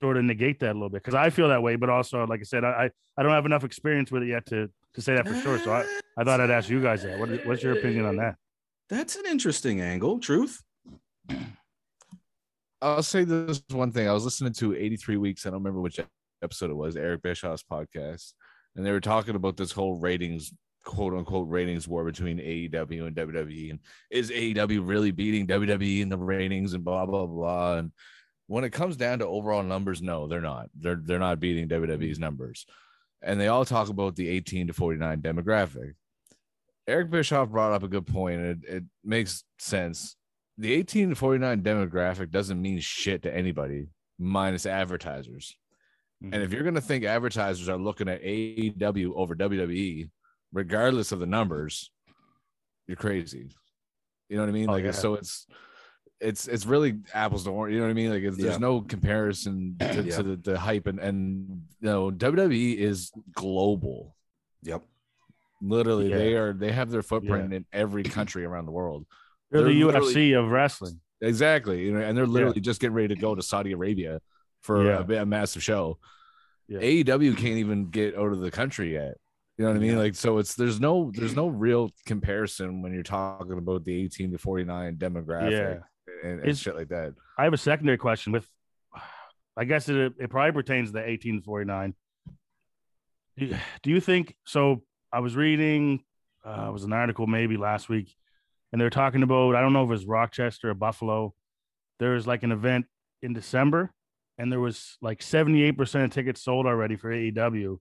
[0.00, 1.02] sort of negate that a little bit?
[1.02, 3.64] Because I feel that way, but also, like I said, I I don't have enough
[3.64, 5.58] experience with it yet to to say that for sure.
[5.58, 7.18] So I, I thought I'd ask you guys that.
[7.18, 8.36] What, what's your opinion on that?
[8.88, 10.18] That's an interesting angle.
[10.18, 10.62] Truth.
[12.82, 14.08] I'll say this one thing.
[14.08, 15.46] I was listening to 83 Weeks.
[15.46, 16.00] I don't remember which
[16.42, 18.32] episode it was, Eric Bischoff's podcast.
[18.74, 20.52] And they were talking about this whole ratings,
[20.84, 23.70] quote unquote, ratings war between AEW and WWE.
[23.70, 23.78] And
[24.10, 27.76] is AEW really beating WWE in the ratings and blah, blah, blah.
[27.76, 27.92] And
[28.48, 30.68] when it comes down to overall numbers, no, they're not.
[30.76, 32.66] They're they're not beating WWE's numbers.
[33.22, 35.92] And they all talk about the 18 to 49 demographic.
[36.88, 38.40] Eric Bischoff brought up a good point.
[38.40, 40.16] It, it makes sense
[40.58, 43.86] the 18 to 49 demographic doesn't mean shit to anybody
[44.18, 45.56] minus advertisers.
[46.22, 46.34] Mm-hmm.
[46.34, 50.10] And if you're going to think advertisers are looking at AEW over WWE,
[50.52, 51.90] regardless of the numbers,
[52.86, 53.50] you're crazy.
[54.28, 54.68] You know what I mean?
[54.68, 54.92] Oh, like, yeah.
[54.92, 55.46] so it's,
[56.20, 57.74] it's, it's really apples to orange.
[57.74, 58.10] You know what I mean?
[58.10, 58.58] Like, there's yeah.
[58.58, 60.16] no comparison to, yeah.
[60.16, 64.14] to the, the, hype and, and, you know, WWE is global.
[64.62, 64.82] Yep.
[65.60, 69.06] Literally, they are, they have their footprint in every country around the world.
[69.52, 70.98] They're, they're the UFC of wrestling.
[71.20, 71.84] Exactly.
[71.84, 72.62] You know, and they're literally yeah.
[72.62, 74.20] just getting ready to go to Saudi Arabia
[74.62, 75.18] for yeah.
[75.18, 75.98] a, a, massive show.
[76.68, 76.80] Yeah.
[76.80, 79.16] AEW can't even get out of the country yet.
[79.58, 79.98] You know what I mean?
[79.98, 84.32] Like, so it's there's no there's no real comparison when you're talking about the 18
[84.32, 85.82] to 49 demographic
[86.24, 87.14] and, and shit like that.
[87.38, 88.48] I have a secondary question with,
[89.56, 91.94] I guess it it probably pertains to the 18 to 49.
[93.36, 94.82] Do, do you think so?
[95.12, 96.02] I was reading,
[96.44, 98.16] uh, it was an article maybe last week
[98.72, 101.34] and they're talking about I don't know if it was Rochester or Buffalo.
[101.98, 102.86] There was like an event
[103.20, 103.92] in December,
[104.38, 107.78] and there was like 78% of tickets sold already for AEW.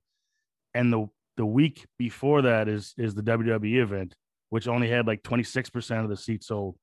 [0.73, 4.15] And the the week before that is is the WWE event,
[4.49, 6.77] which only had like 26% of the seats sold.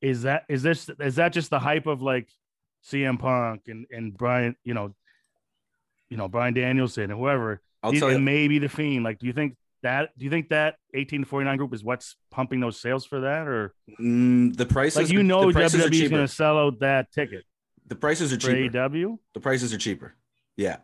[0.00, 2.28] Is that is this is that just the hype of like
[2.86, 4.94] CM Punk and and Brian, you know,
[6.10, 8.18] you know, Bryan Danielson and whoever, I'll tell you.
[8.18, 9.04] maybe the fiend.
[9.04, 12.16] Like, do you think that do you think that 18 to 49 group is what's
[12.30, 13.72] pumping those sales for that or?
[14.00, 17.44] Mm, the prices like you know WWE is going to sell out that ticket.
[17.86, 18.78] The prices are cheaper.
[18.78, 20.14] AEW the prices are cheaper.
[20.56, 20.78] Yeah.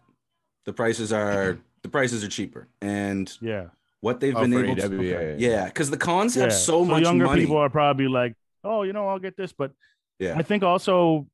[0.66, 2.68] The prices are the prices are cheaper.
[2.80, 3.68] And yeah.
[4.00, 5.64] what they've oh, been able AEW, to yeah.
[5.64, 6.42] Because yeah, the Khans yeah.
[6.44, 7.40] have so, so much younger money.
[7.40, 9.72] people are probably like oh you know I'll get this but
[10.18, 10.34] yeah.
[10.36, 11.26] I think also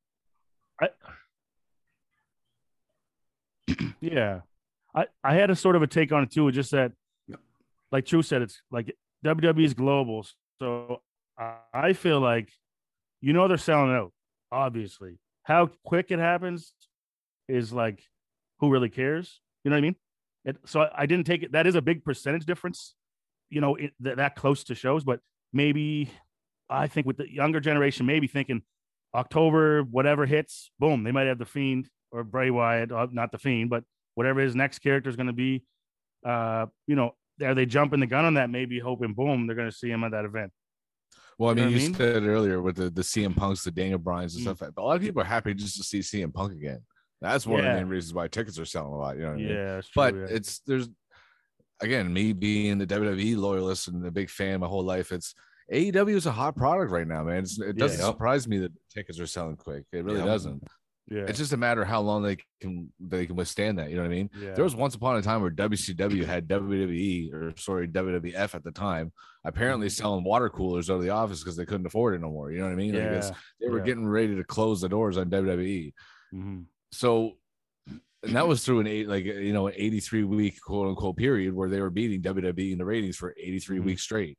[0.81, 0.89] I
[3.99, 4.41] yeah.
[4.95, 6.93] I I had a sort of a take on it too just that
[7.91, 10.25] like True said, it's like WWE is global.
[10.59, 11.01] So
[11.73, 12.51] I feel like,
[13.21, 14.11] you know, they're selling out,
[14.51, 15.19] obviously.
[15.43, 16.73] How quick it happens
[17.47, 18.03] is like,
[18.59, 19.39] who really cares?
[19.63, 19.95] You know what I mean?
[20.45, 21.51] It, so I didn't take it.
[21.51, 22.95] That is a big percentage difference,
[23.49, 25.03] you know, it, that, that close to shows.
[25.03, 25.19] But
[25.53, 26.09] maybe
[26.69, 28.61] I think with the younger generation, maybe thinking
[29.13, 33.37] October, whatever hits, boom, they might have the Fiend or Bray Wyatt, uh, not the
[33.37, 33.83] Fiend, but
[34.15, 35.63] whatever his next character is going to be.
[36.25, 38.49] Uh, you know, are they jumping the gun on that?
[38.49, 40.51] Maybe hoping, boom, they're going to see him at that event.
[41.37, 41.95] Well, I mean, you, know you mean?
[41.95, 44.55] said earlier with the, the CM Punks, the Daniel Bryans and mm.
[44.55, 44.71] stuff.
[44.75, 46.81] A lot of people are happy just to see CM Punk again.
[47.21, 49.15] That's one of the main reasons why tickets are selling a lot.
[49.15, 49.49] You know what I mean?
[49.49, 50.25] Yeah, true, but yeah.
[50.29, 50.87] it's there's
[51.81, 55.11] again me being the WWE loyalist and a big fan my whole life.
[55.11, 55.33] It's
[55.71, 57.39] AEW is a hot product right now, man.
[57.39, 58.05] It's, it doesn't Yeah.
[58.05, 59.85] surprise me that tickets are selling quick.
[59.91, 60.25] It really Yeah.
[60.25, 60.63] doesn't.
[61.09, 63.89] Yeah, It's just a matter of how long they can they can withstand that.
[63.89, 64.29] You know what I mean?
[64.39, 64.53] yeah.
[64.53, 68.71] There was once upon a time where WCW had WWE or sorry WWF at the
[68.71, 69.11] time
[69.45, 72.51] apparently selling water coolers out of the office because they couldn't afford it no more.
[72.51, 72.93] You know what I mean?
[72.93, 73.31] Like yeah.
[73.61, 73.85] they were yeah.
[73.85, 75.93] getting ready to close the doors on WWE.
[76.33, 76.65] Mhm.
[76.91, 77.33] So
[78.23, 81.53] and that was through an eight like you know an 83 week quote unquote period
[81.53, 83.83] where they were beating WWE in the ratings for 83 Mhm.
[83.83, 84.37] weeks straight.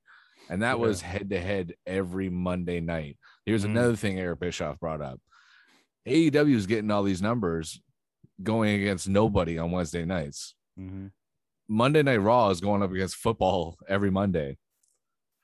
[0.51, 0.85] And that Yeah.
[0.87, 3.17] was head to head every Monday night.
[3.47, 3.71] Here's Mhm.
[3.71, 5.21] another thing Eric Bischoff brought up.
[6.07, 7.81] AEW is getting all these numbers
[8.43, 10.55] going against nobody on Wednesday nights.
[10.79, 11.11] Mhm.
[11.69, 14.57] Monday Night Raw is going up against football every Monday.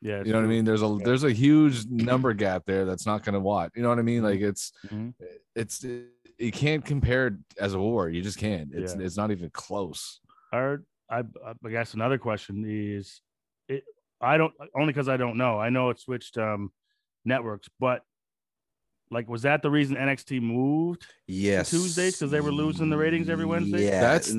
[0.01, 0.65] Yeah, You know what I mean?
[0.65, 0.99] There's a Yeah.
[1.05, 3.73] there's a huge number gap there that's not going to watch.
[3.75, 4.23] You know what I mean?
[4.23, 5.15] Like it's Mhm.
[5.55, 8.09] it's you can't compare it as a war.
[8.09, 8.73] You just can't.
[8.75, 9.03] It's Yeah.
[9.03, 10.21] it's not even close.
[10.53, 11.25] Our, I,
[11.65, 13.21] I guess another question is,
[13.69, 13.85] it.
[14.21, 15.59] I don't only because I don't know.
[15.59, 16.73] I know it switched um,
[17.25, 18.03] networks, but
[19.15, 21.07] like, was that the reason NXT moved?
[21.27, 21.71] Yes.
[21.71, 23.87] Tuesdays because they were losing the ratings every Wednesday?
[23.87, 24.01] Yeah.
[24.01, 24.35] That's- Uh,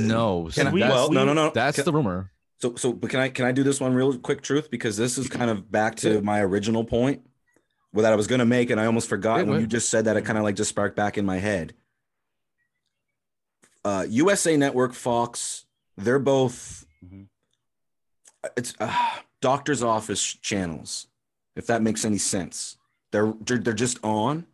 [0.00, 1.50] No, Can I, we- well, no, no, no.
[1.50, 2.30] that's Can- the rumor.
[2.60, 4.70] So, so, but can I can I do this one real quick, truth?
[4.70, 7.22] Because this is kind of back to my original point,
[7.92, 9.38] well, that I was going to make, and I almost forgot.
[9.38, 9.60] Yeah, when what?
[9.62, 11.74] you just said that, it kind of like just sparked back in my head.
[13.84, 15.66] Uh, USA Network, Fox,
[15.96, 16.86] they're both.
[17.04, 17.26] Mhm.
[18.56, 18.94] It's uh,
[19.40, 21.08] doctor's office channels,
[21.56, 22.76] if that makes any sense.
[23.12, 24.46] They're they're just on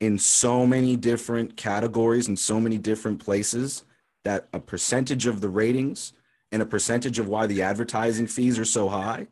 [0.00, 3.84] in so many different categories and so many different places
[4.24, 6.12] that a percentage of the ratings
[6.52, 9.26] and a percentage of why the advertising fees are so high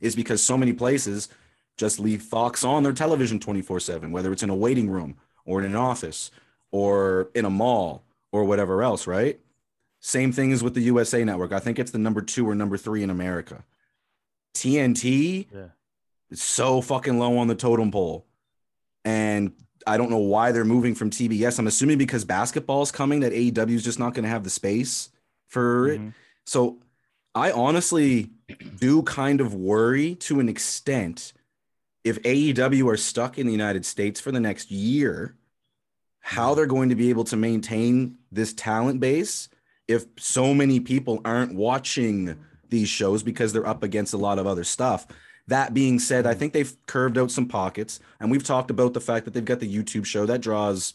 [0.00, 1.28] is because so many places
[1.76, 5.60] just leave Fox on their television 24 7, whether it's in a waiting room or
[5.60, 6.30] in an office
[6.70, 8.02] or in a mall
[8.32, 9.40] or whatever else, right?
[10.00, 11.52] Same thing as with the USA network.
[11.52, 13.64] I think it's the number two or number three in America.
[14.54, 15.68] TNT Yeah.
[16.30, 18.26] Is so fucking low on the totem pole.
[19.04, 19.52] And
[19.86, 21.58] I don't know why they're moving from TBS.
[21.58, 25.08] I'm assuming because basketball's coming that AEW is just not going to have the space
[25.46, 26.00] for it.
[26.00, 26.14] Mhm.
[26.44, 26.78] So
[27.34, 28.30] I honestly
[28.78, 31.32] do kind of worry to an extent
[32.04, 35.36] if AEW are stuck in the United States for the next year,
[36.20, 39.48] how they're going to be able to maintain this talent base
[39.86, 42.36] if so many people aren't watching
[42.68, 45.06] these shows because they're up against a lot of other stuff.
[45.48, 49.00] That being said, I think they've curved out some pockets, and we've talked about the
[49.00, 50.94] fact that they've got the YouTube show that draws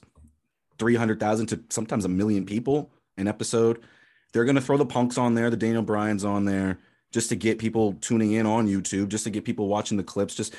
[0.79, 3.81] 300,000 to sometimes a million people an episode.
[4.31, 6.79] They're going to throw the punks on there, the Daniel Bryan's on there,
[7.11, 10.35] just to get people tuning in on YouTube, just to get people watching the clips.
[10.35, 10.55] Just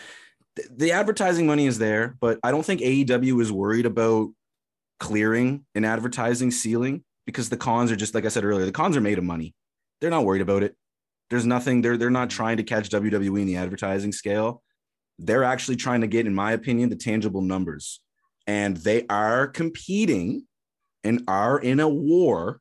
[0.71, 4.31] the advertising money is there, but I don't think AEW is worried about
[5.01, 8.97] clearing an advertising ceiling because the Khans are just like I said earlier, the Khans
[8.97, 9.55] are made of money.
[10.01, 10.77] They're not worried about it.
[11.35, 11.83] There's nothing.
[11.83, 14.63] They're they're not trying to catch WWE in the advertising scale.
[15.19, 17.99] They're actually trying to get, in my opinion, the tangible numbers,
[18.47, 20.47] and they are competing
[21.03, 22.61] and are in a war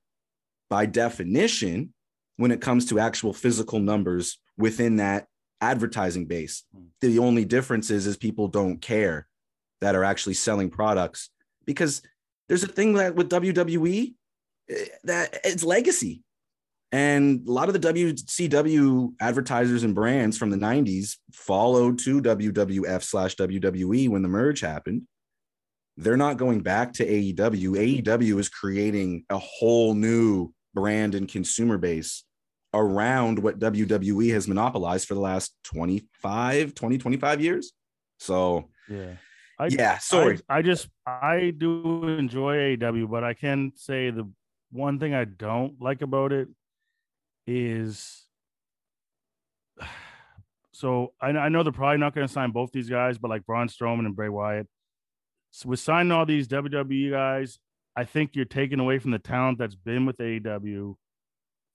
[0.71, 1.93] by definition
[2.37, 5.27] when it comes to actual physical numbers within that
[5.61, 6.63] advertising base.
[6.99, 9.27] The only difference is, is people don't care
[9.81, 11.29] that are actually selling products
[11.67, 12.01] because
[12.49, 14.15] there's a thing that with WWE
[14.71, 16.23] eh, that it's legacy.
[16.93, 23.01] And a lot of the WCW advertisers and brands from the 90s followed to WWF
[23.01, 25.07] slash WWE when the merge happened.
[25.97, 28.03] They're not going back to AEW.
[28.03, 32.25] AEW is creating a whole new brand and consumer base
[32.75, 37.73] around what WWE has monopolized for the last 25, 20, 25 years.
[38.19, 39.13] So, Yeah.
[39.59, 40.39] I, yeah, sorry.
[40.47, 44.29] I, I just I do enjoy AEW, but I can say the
[44.71, 46.49] one thing I don't like about it
[47.47, 48.25] is
[50.71, 53.45] so I, I know they're probably not going to sign both these guys, but like
[53.45, 54.67] Braun Strowman and Bray Wyatt,
[55.53, 57.59] so with signing all these WWE guys,
[57.95, 60.95] I think you're taking away from the talent that's been with AEW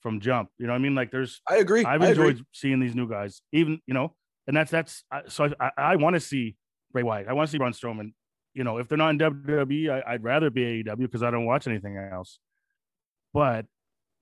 [0.01, 0.51] from jump.
[0.59, 0.97] You know what I mean?
[0.97, 1.85] Like there's I agree.
[1.85, 2.29] I've I agree.
[2.29, 4.17] enjoyed seeing these new guys, even you know,
[4.49, 6.57] and that's that's I, so I, I want to see
[6.93, 7.29] Bray Wyatt.
[7.29, 8.15] I want to see Braun Strowman.
[8.53, 11.47] You know, if they're not in WWE, I, I'd rather be AEW because I don't
[11.47, 12.41] watch anything else.
[13.33, 13.67] But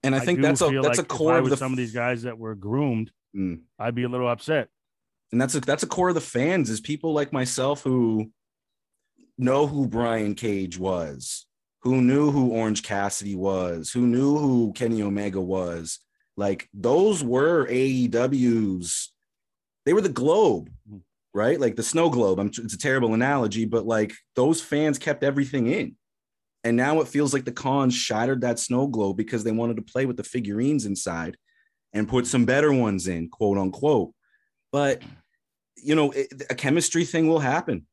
[0.07, 2.23] And I think that's a that's like a core of the some of these guys
[2.23, 3.61] that were groomed, Mm.
[3.79, 4.69] I'd be a little upset.
[5.33, 8.31] and that's a that's a core of the fans is people like myself who
[9.39, 11.47] know who Brian Cage was,
[11.83, 15.99] who knew who Orange Cassidy was, who knew who Kenny Omega was.
[16.37, 19.13] Like those were AEW's.
[19.85, 21.03] They were the globe, Mhm.
[21.35, 21.61] right?
[21.61, 22.39] Like the snow globe.
[22.39, 25.97] I'm, it's a terrible analogy, but like those fans kept everything in.
[26.67, 29.83] And now it feels like the Khans shattered that snow globe because they wanted to
[29.83, 31.37] play with the figurines inside
[31.93, 34.13] and put some better ones in, quote unquote.
[34.73, 35.01] But
[35.77, 37.87] you know, it, a chemistry thing will happen.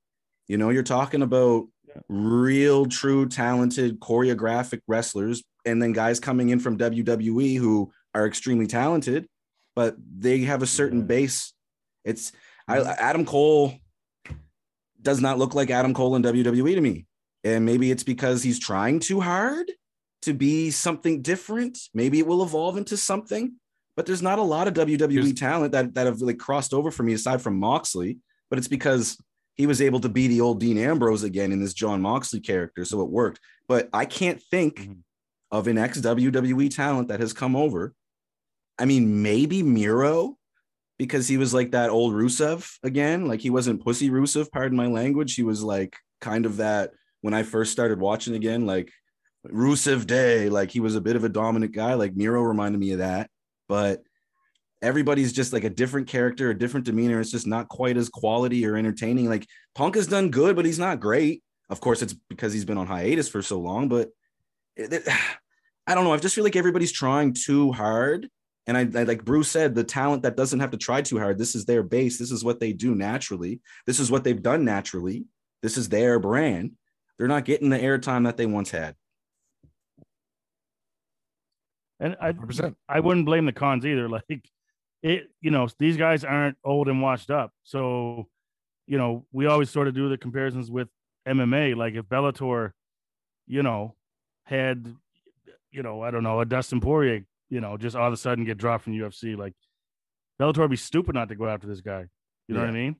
[0.47, 1.67] You know, you're talking about
[2.09, 8.65] real, true, talented choreographic wrestlers, and then guys coming in from WWE who are extremely
[8.65, 9.28] talented,
[9.76, 11.05] but they have a certain Yeah.
[11.05, 11.53] base.
[12.03, 12.32] It's
[12.67, 12.91] I, mm-hmm.
[12.97, 13.76] Adam Cole
[14.99, 17.05] does not look like Adam Cole in WWE to me.
[17.43, 19.71] And maybe it's because he's trying too hard
[20.21, 21.77] to be something different.
[21.93, 23.53] Maybe it will evolve into something.
[23.95, 26.89] But there's not a lot of WWE There's- talent that, that have like crossed over
[26.89, 28.17] for me aside from Moxley.
[28.49, 29.17] But it's because
[29.55, 32.85] he was able to be the old Dean Ambrose again in this Jon Moxley character.
[32.85, 33.39] So it worked.
[33.67, 34.97] But I can't think Mhm.
[35.51, 37.93] of an ex WWE talent that has come over.
[38.79, 40.37] I mean, maybe Miro,
[40.97, 43.27] because he was like that old Rusev again.
[43.27, 45.35] Like he wasn't pussy Rusev, pardon my language.
[45.35, 46.91] He was like kind of that
[47.24, 48.91] when I first started watching again, like
[49.47, 50.49] Rusev Day.
[50.49, 51.93] Like he was a bit of a dominant guy.
[51.93, 53.30] Like Miro reminded me of that.
[53.69, 54.03] But
[54.82, 57.21] everybody's just like a different character, a different demeanor.
[57.21, 59.30] It's just not quite as quality or entertaining.
[59.30, 61.41] Like Punk has done good, but he's not great.
[61.69, 64.09] Of course, it's because he's been on hiatus for so long, but
[64.76, 65.07] it- it-
[65.88, 66.13] I don't know.
[66.13, 68.30] I just feel like everybody's trying too hard.
[68.67, 71.38] And I, I like Bruce said, the talent that doesn't have to try too hard.
[71.38, 72.17] This is their base.
[72.17, 73.59] This is what they do naturally.
[73.86, 75.26] This is what they've done naturally.
[75.61, 76.71] This is their brand.
[77.18, 78.95] They're not getting the airtime that they once had.
[81.99, 82.76] And I 100%.
[82.89, 84.09] I wouldn't blame the Khans either.
[84.30, 84.49] Like
[85.01, 87.51] it, you know, these guys aren't old and washed up.
[87.64, 88.28] So,
[88.88, 90.88] you know, we always sort of do the comparisons with
[91.28, 91.76] MMA.
[91.76, 92.72] Like if Bellator,
[93.45, 93.95] you know,
[94.45, 94.95] had,
[95.72, 98.45] you know, I don't know, a Dustin Poirier, you know, just all of a sudden
[98.45, 99.53] get dropped from UFC, like
[100.39, 102.05] Bellator would be stupid not to go after this guy.
[102.47, 102.95] You know what I mean?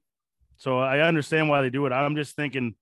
[0.58, 1.92] So I understand why they do it.
[1.92, 2.76] I'm just thinking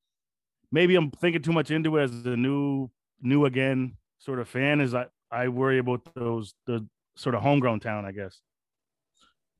[0.71, 2.89] maybe I'm thinking too much into it as a new,
[3.21, 4.81] new again sort of fan.
[4.81, 8.39] Is I I worry about those the sort of homegrown talent, I guess.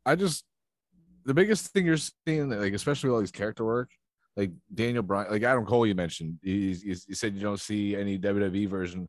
[0.05, 0.45] I just
[1.26, 3.89] the biggest thing you're seeing, like especially with all these character work,
[4.36, 8.18] like Daniel Bryan, like Adam Cole, you mentioned, you you said you don't see any
[8.18, 9.07] WWE version,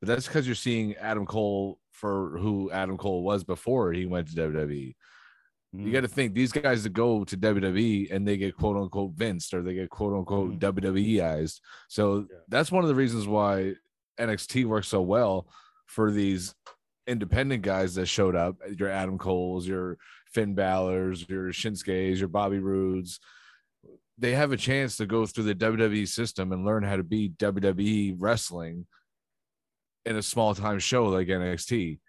[0.00, 4.28] but that's because you're seeing Adam Cole for who Adam Cole was before he went
[4.28, 4.94] to WWE.
[5.72, 9.12] You got to think these guys that go to WWE and they get quote unquote
[9.12, 10.78] Vince or they get quote unquote mm-hmm.
[10.78, 11.60] WWEized.
[11.88, 12.38] So Yeah.
[12.48, 13.74] that's one of the reasons why
[14.18, 15.46] NXT works so well
[15.86, 16.54] for these
[17.06, 18.56] independent guys that showed up.
[18.78, 19.96] Your Adam Coles, your
[20.32, 23.20] Finn Balor's, your Shinsuke's, your Bobby Roodes.
[24.18, 27.30] They have a chance to go through the WWE system and learn how to be
[27.30, 28.86] WWE wrestling
[30.04, 32.00] in a small time show like NXT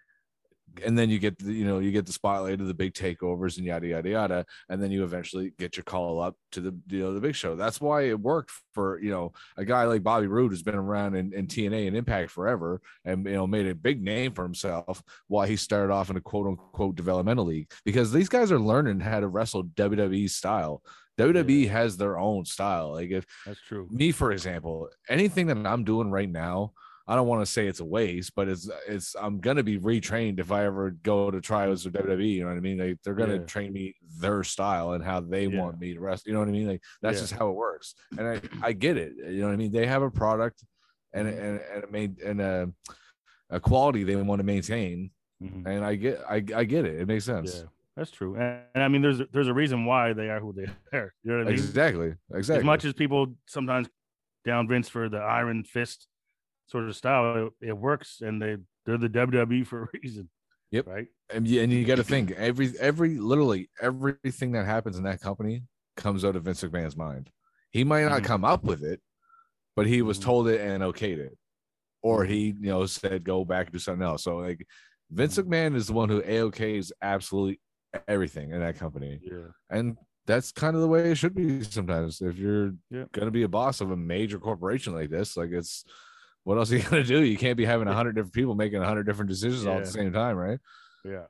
[0.84, 3.56] and then you get the, you know you get the spotlight of the big takeovers
[3.56, 7.00] and yada yada yada and then you eventually get your call up to the you
[7.00, 7.56] know the big show.
[7.56, 11.14] That's why it worked for you know a guy like bobby Roode who's been around
[11.14, 15.02] in, in tna and impact forever and you know made a big name for himself
[15.28, 19.00] while he started off in a quote unquote developmental league because these guys are learning
[19.00, 20.82] how to wrestle wwe style.
[21.18, 22.92] Wwe has their own style.
[22.92, 23.86] Like if That's true.
[23.90, 26.72] me for example anything that i'm doing right now
[27.08, 30.38] i don't want to say it's a waste but it's it's i'm gonna be retrained
[30.38, 33.14] if i ever go to tryouts or wwe you know what i mean like they're
[33.14, 33.44] gonna Yeah.
[33.44, 35.60] train me their style and how they Yeah.
[35.60, 37.22] want me to rest you know what i mean like that's Yeah.
[37.22, 39.86] just how it works and i i get it you know what i mean they
[39.86, 40.64] have a product
[41.12, 41.40] and Mm-hmm.
[41.44, 42.72] and and, it made and a,
[43.50, 45.10] a quality they want to maintain
[45.42, 45.66] Mhm.
[45.66, 48.36] and i get i i get it it makes sense Yeah, that's true.
[48.36, 50.66] And, and I mean, there's there's a reason why they are who they
[50.98, 51.12] are.
[51.24, 51.58] You know what I mean?
[51.58, 53.88] exactly exactly As much as people sometimes
[54.46, 56.06] down Vince for the Iron Fist
[56.72, 60.28] sort of style, it, it works, and they they're the WWE for a reason.
[60.72, 60.86] Yep.
[60.86, 61.06] Right.
[61.32, 65.20] and you, and you got to think every every literally everything that happens in that
[65.20, 65.64] company
[65.98, 67.30] comes out of Vince McMahon's mind.
[67.70, 68.24] He might not Mhm.
[68.24, 69.00] come up with it,
[69.76, 70.22] but he was Mhm.
[70.22, 71.36] told it and okayed it,
[72.02, 72.28] or Mhm.
[72.30, 74.24] he you know said go back and do something else.
[74.24, 74.66] So like
[75.10, 75.44] Vince Mhm.
[75.44, 77.60] McMahon is the one who AOKs absolutely
[78.08, 79.48] everything in that company, Yeah.
[79.68, 82.22] and that's kind of the way it should be sometimes.
[82.22, 83.04] If you're Yeah.
[83.12, 85.84] gonna be a boss of a major corporation like this, like it's
[86.44, 87.22] what else are you gonna do?
[87.22, 89.84] You can't be having a hundred different people making a hundred different decisions all at
[89.84, 90.58] the same time, right?
[91.04, 91.24] Yeah.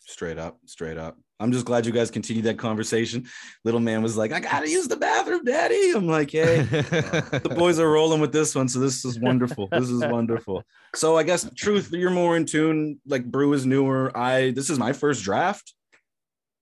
[0.00, 1.16] Straight up, straight up.
[1.40, 3.26] I'm just glad you guys continued that conversation.
[3.64, 5.92] Little man was like, I gotta use the bathroom, daddy.
[5.94, 8.68] I'm like, hey, the boys are rolling with this one.
[8.68, 9.68] So this is wonderful.
[9.72, 10.62] This is wonderful.
[10.94, 13.00] So I guess truth, you're more in tune.
[13.06, 14.16] Like Brew is newer.
[14.16, 15.74] I this is my first draft.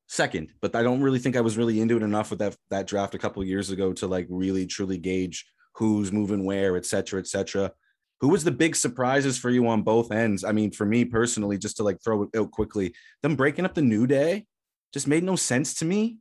[0.09, 2.87] Second, but I don't really think I was really into it enough with that that
[2.87, 6.87] draft a couple of years ago to like really truly gauge who's moving where, et
[6.87, 7.73] cetera, et cetera.
[8.21, 10.45] Who was the big surprises for you on both ends?
[10.45, 13.75] I mean, for me personally, just to like throw it out quickly, them breaking up
[13.75, 14.47] the new day
[14.93, 16.19] just made no sense to me.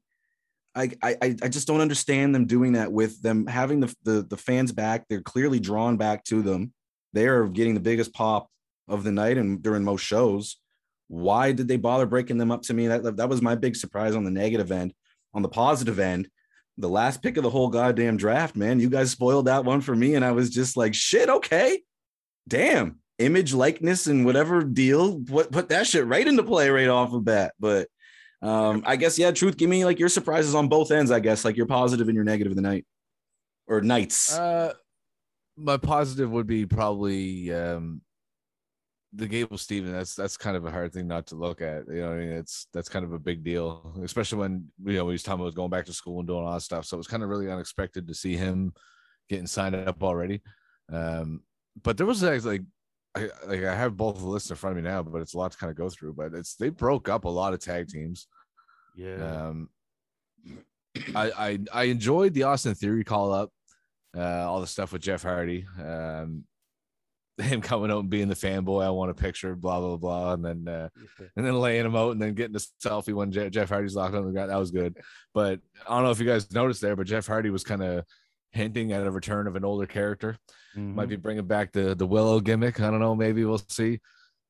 [0.74, 4.38] I, I I just don't understand them doing that with them having the, the the
[4.38, 5.06] fans back.
[5.10, 6.74] They're clearly drawn back to them.
[7.14, 8.48] They are getting the biggest pop
[8.88, 10.58] of the night and during most shows.
[11.10, 12.88] Why did they bother breaking them up to me?
[12.88, 14.94] That that was my big surprise on the negative end.
[15.34, 16.30] On the positive end,
[16.82, 18.80] the last pick of the whole goddamn draft, man.
[18.80, 21.82] You guys spoiled that one for me, and I was just like, shit, okay,
[22.48, 25.20] damn, image likeness and whatever deal.
[25.20, 27.54] Put put that shit right into play right off the bat.
[27.60, 27.88] But
[28.42, 29.58] um, I guess yeah, truth.
[29.58, 31.12] Give me like your surprises on both ends.
[31.12, 32.86] I guess like your positive and your negative of the night
[33.68, 34.38] or nights.
[34.38, 34.74] Uh,
[35.58, 38.02] my positive would be probably um,
[39.14, 39.92] the Gable Steveson.
[39.92, 41.84] That's that's kind of a hard thing not to look at.
[41.88, 45.10] You know, I mean, it's that's kind of a big deal, especially when you know
[45.10, 46.86] he's talking about going back to school and doing all that stuff.
[46.86, 48.74] So it was kind of really unexpected to see him
[49.30, 50.42] getting signed up already.
[50.92, 51.42] Um,
[51.84, 52.62] but there was like
[53.16, 55.38] I like I have both the lists in front of me now, but it's a
[55.38, 56.14] lot to kind of go through.
[56.14, 58.28] But it's they broke up a lot of tag teams.
[58.96, 59.48] Yeah.
[59.48, 59.70] Um,
[61.16, 63.52] I I I enjoyed the Austin Theory call up,
[64.16, 66.46] uh, all the stuff with Jeff Hardy, um,
[67.44, 68.84] him coming out and being the fanboy.
[68.84, 70.90] I want a picture, blah blah blah, and then uh,
[71.36, 74.16] and then laying him out and then getting a selfie when Je- Jeff Hardy's locked
[74.16, 74.52] on the ground.
[74.52, 74.98] That was good.
[75.34, 78.06] But I don't know if you guys noticed there, but Jeff Hardy was kind of
[78.52, 80.38] hinting at a return of an older character.
[80.76, 80.96] Mhm.
[80.96, 82.80] Might be bringing back the the Willow gimmick.
[82.80, 83.16] I don't know.
[83.16, 84.00] Maybe we'll see.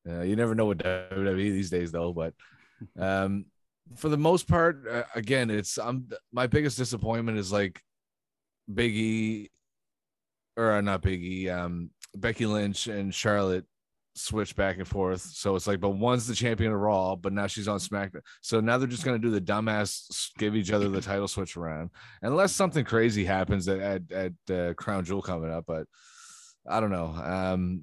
[0.08, 2.12] Uh, you never know with WWE these days, though.
[2.12, 2.34] But
[2.98, 3.44] um,
[3.96, 7.80] for the most part, uh, again, it's I'm my biggest disappointment is like
[8.72, 9.50] Biggie,
[10.56, 13.64] or uh, not Biggie, um, Becky Lynch and Charlotte
[14.14, 15.20] switch back and forth.
[15.20, 18.20] So it's like, but one's the champion of Raw, but now she's on SmackDown.
[18.40, 21.90] So now they're just gonna do the dumbass give each other the title switch around,
[22.22, 25.64] unless something crazy happens at at, at uh, Crown Jewel coming up.
[25.66, 25.86] But
[26.68, 27.06] I don't know.
[27.06, 27.82] Um,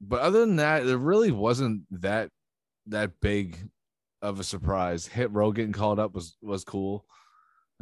[0.00, 2.30] but other than that, it really wasn't that
[2.86, 3.58] that big
[4.22, 5.06] of a surprise.
[5.06, 7.06] Hit Row getting called up was was cool.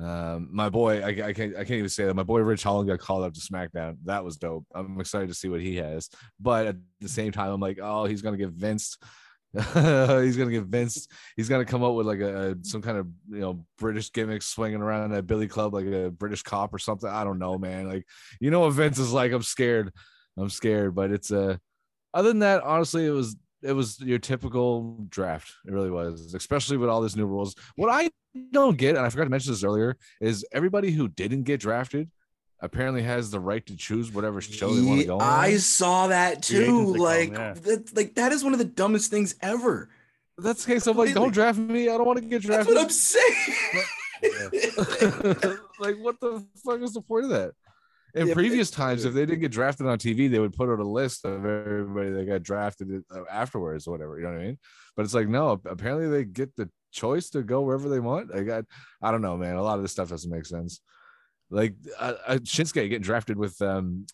[0.01, 2.15] Um, my boy, I, I can't I can't even say that.
[2.15, 3.97] My boy Ridge Holland got called up to SmackDown.
[4.05, 4.67] That was dope.
[4.75, 6.09] I'm excited to see what he has.
[6.41, 8.97] But at the same time, I'm like, oh, he's gonna get Vince.
[9.55, 11.07] he's gonna get Vince.
[11.37, 14.43] He's gonna come up with like a, a- some kind of you know British gimmick
[14.43, 17.09] swinging around at Billy Club like a British cop or something.
[17.11, 17.87] I don't know, man.
[17.87, 18.07] Like
[18.41, 19.31] you know what Vince is like.
[19.33, 19.93] I'm scared.
[20.39, 20.95] I'm scared.
[20.95, 21.59] But it's uh
[22.15, 25.53] other than that, honestly, it was it was your typical draft.
[25.67, 27.55] It really was, especially with all these new rules.
[27.77, 28.11] What I
[28.51, 32.11] don't get, and I forgot to mention this earlier, is everybody who didn't get drafted
[32.61, 35.23] apparently has the right to choose whatever show they want to go on.
[35.23, 36.59] I saw that too.
[36.59, 39.89] they call Like, that, like that is one of the dumbest things ever.
[40.39, 40.87] That's the case.
[40.87, 41.89] I'm like, don't draft me.
[41.89, 42.75] I don't want to get That's drafted.
[42.75, 43.85] what I'm saying.
[45.81, 47.53] like, what the fuck is the point of that?
[48.15, 50.81] In Yeah, previous times, if they didn't get drafted on TV, they would put out
[50.81, 54.19] a list of everybody that got drafted uh, afterwards or whatever.
[54.19, 54.59] You know what I mean?
[54.97, 58.35] But it's like, no, apparently they get the choice to go wherever they want.
[58.35, 58.65] I got,
[59.01, 59.57] I don't know, man.
[59.57, 60.81] A lot of this stuff doesn't make sense.
[61.51, 64.07] Like uh, uh, Shinsuke getting drafted with um,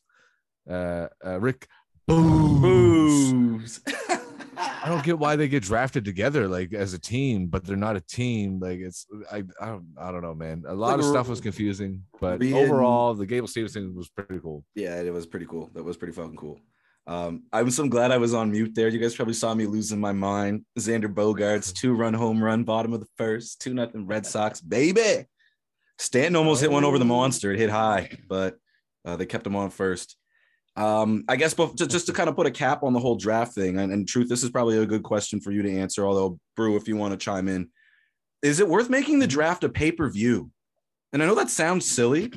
[0.68, 1.66] uh, uh, Rick
[2.08, 3.32] Boogs.
[3.32, 3.80] Boobs.
[4.88, 7.96] I don't get why they get drafted together like as a team, but they're not
[7.96, 8.58] a team.
[8.58, 10.64] Like it's I I don't I don't know, man.
[10.66, 14.64] A lot Like of stuff was confusing, but overall, the Gable Steveson was pretty cool.
[14.74, 15.70] Yeah, it was pretty cool.
[15.74, 16.58] That was pretty fucking cool.
[17.06, 18.88] Um, I'm so glad I was on mute there.
[18.88, 20.66] You guys probably saw me losing my mind.
[20.78, 25.24] Xander Bogaerts, two run home run, bottom of the first, two nothing Red Sox, baby.
[25.98, 27.50] Stanton almost hit one over the monster.
[27.50, 28.56] It hit high, but
[29.04, 30.17] uh, they kept him on first.
[30.78, 33.52] Um, I guess, but just, to kind of put a cap on the whole draft
[33.52, 36.06] thing, and, and truth, this is probably a good question for you to answer.
[36.06, 37.68] Although, Brew, if you want to chime in,
[38.42, 40.52] is it worth making the draft a pay per view?
[41.12, 42.32] And I know that sounds silly,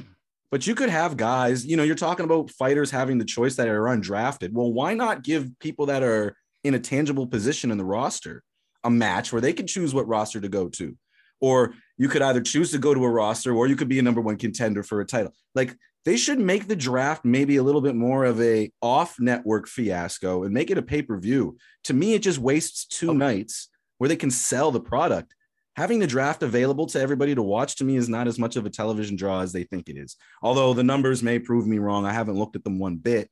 [0.50, 3.68] but you could have guys, you know, you're talking about fighters having the choice that
[3.68, 4.54] are undrafted.
[4.54, 8.42] Well, why not give people that are in a tangible position in the roster
[8.84, 10.98] a match where they can choose what roster to go to?
[11.42, 14.04] Or you could either choose to go to a roster or you could be a
[14.04, 15.34] number one contender for a title.
[15.54, 15.76] Like
[16.06, 20.44] they should make the draft maybe a little bit more of a off network fiasco
[20.44, 21.58] and make it a pay per view.
[21.86, 25.36] To me, it just wastes two nights where they can sell the product.
[25.76, 28.66] Having the draft available to everybody to watch to me is not as much of
[28.66, 30.18] a television draw as they think it is.
[30.42, 33.30] Although the numbers may prove me wrong, I haven't looked at them one bit.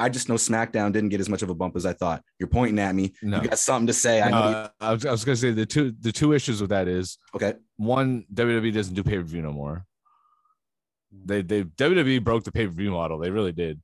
[0.00, 2.22] I just know SmackDown didn't get as much of a bump as I thought.
[2.38, 3.14] You're pointing at me.
[3.22, 3.42] No.
[3.42, 4.20] You got something to say.
[4.20, 6.88] I Uh, I was, I was gonna say the two the two issues with that
[6.88, 7.54] is okay.
[7.76, 9.84] one WWE doesn't do pay per view no more.
[11.12, 13.18] They they WWE broke the pay per view model.
[13.18, 13.80] They really did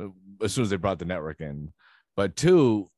[0.00, 0.08] uh,
[0.42, 1.72] as soon as they brought the network in.
[2.16, 2.90] But two,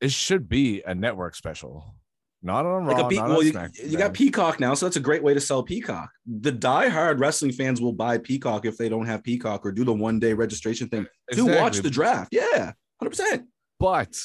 [0.00, 1.96] it should be a network special,
[2.42, 2.94] not on Raw.
[2.94, 5.22] Like a Pe- not well, on you, you got Peacock now, so that's a great
[5.22, 6.10] way to sell Peacock.
[6.26, 9.92] The diehard wrestling fans will buy Peacock if they don't have Peacock or do the
[9.92, 12.32] one day registration thing to watch the draft.
[12.32, 13.46] Yeah, hundred percent.
[13.80, 14.16] but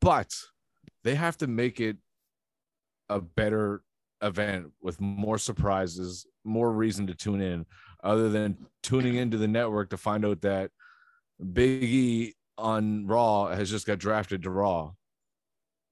[0.00, 0.32] but
[1.04, 1.96] they have to make it
[3.08, 3.82] a better
[4.22, 7.66] event with more surprises, more reason to tune in,
[8.06, 10.70] other than tuning into the network to find out that
[11.52, 14.92] Big E on Raw has just got drafted to Raw.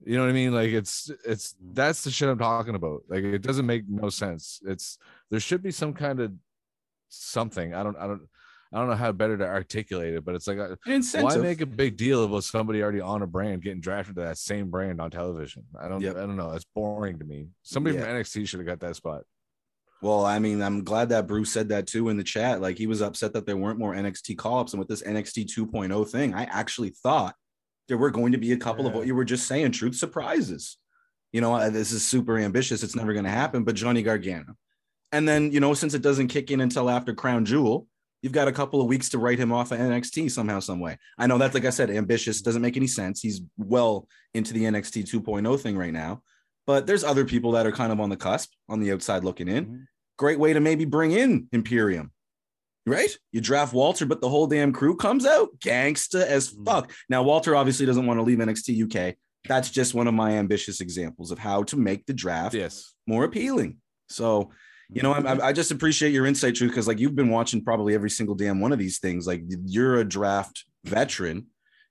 [0.06, 0.52] You know what I mean?
[0.54, 3.02] Like it's it's that's the shit I'm talking about.
[3.08, 4.60] Like it doesn't make no sense.
[4.66, 4.98] It's
[5.30, 6.32] there should be some kind of
[7.08, 7.74] something.
[7.74, 8.22] I don't I don't
[8.72, 10.74] I don't know how better to articulate it, but it's like uh,
[11.20, 14.36] why make a big deal about somebody already on a brand getting drafted to that
[14.38, 15.64] same brand on television?
[15.80, 16.16] I don't Yep.
[16.16, 16.50] I don't know.
[16.50, 17.48] That's boring to me.
[17.62, 18.02] Somebody Yeah.
[18.02, 19.22] from NXT should have got that spot.
[20.04, 22.60] Well, I mean, I'm glad that Bruce said that too in the chat.
[22.60, 24.74] Like he was upset that there weren't more NXT call ups.
[24.74, 27.34] And with this NXT 2.0 thing, I actually thought
[27.88, 30.76] there were going to be a couple of what you were just saying, truth surprises.
[31.32, 32.82] You know, uh, this is super ambitious.
[32.82, 33.64] It's never going to happen.
[33.64, 34.56] But Johnny Gargano.
[35.10, 37.86] And then, you know, since it doesn't kick in until after Crown Jewel,
[38.20, 40.98] you've got a couple of weeks to write him off of NXT somehow, some way.
[41.16, 43.22] I know that's like I said, ambitious doesn't make any sense.
[43.22, 46.22] He's well into the NXT 2.0 thing right now.
[46.66, 49.48] But there's other people that are kind of on the cusp, on the outside looking
[49.48, 49.86] in Mhm.
[50.16, 52.10] Great way to maybe bring in Imperium.
[52.86, 53.16] Right?
[53.32, 56.66] You draft Walter, but the whole damn crew comes out gangsta as Mm.
[56.66, 56.92] fuck.
[57.08, 59.16] Now, Walter obviously doesn't want to leave NXT UK.
[59.48, 62.92] That's just one of my ambitious examples of how to make the draft Yes.
[63.06, 63.78] more appealing.
[64.10, 64.50] So,
[64.90, 67.94] you know, I'm- I just appreciate your insight, Truth, because like you've been watching probably
[67.94, 69.26] every single damn one of these things.
[69.26, 71.46] Like you're a draft veteran.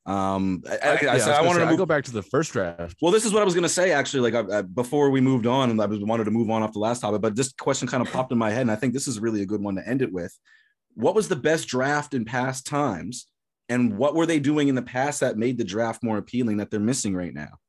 [0.06, 2.04] Um, I, I, I, Yeah, said was I wanted say, to I move go back
[2.06, 2.98] to the first draft.
[3.02, 4.32] well, this is what I was going to say actually.
[4.32, 6.74] Like I, I, before we moved on, and I was wanted to move on off
[6.74, 8.94] the last topic, but this question kind of popped in my head, and I think
[8.94, 10.38] this is really a good one to end it with.
[10.96, 13.28] What was the best draft in past times,
[13.70, 16.70] and what were they doing in the past that made the draft more appealing that
[16.70, 17.60] they're missing right now?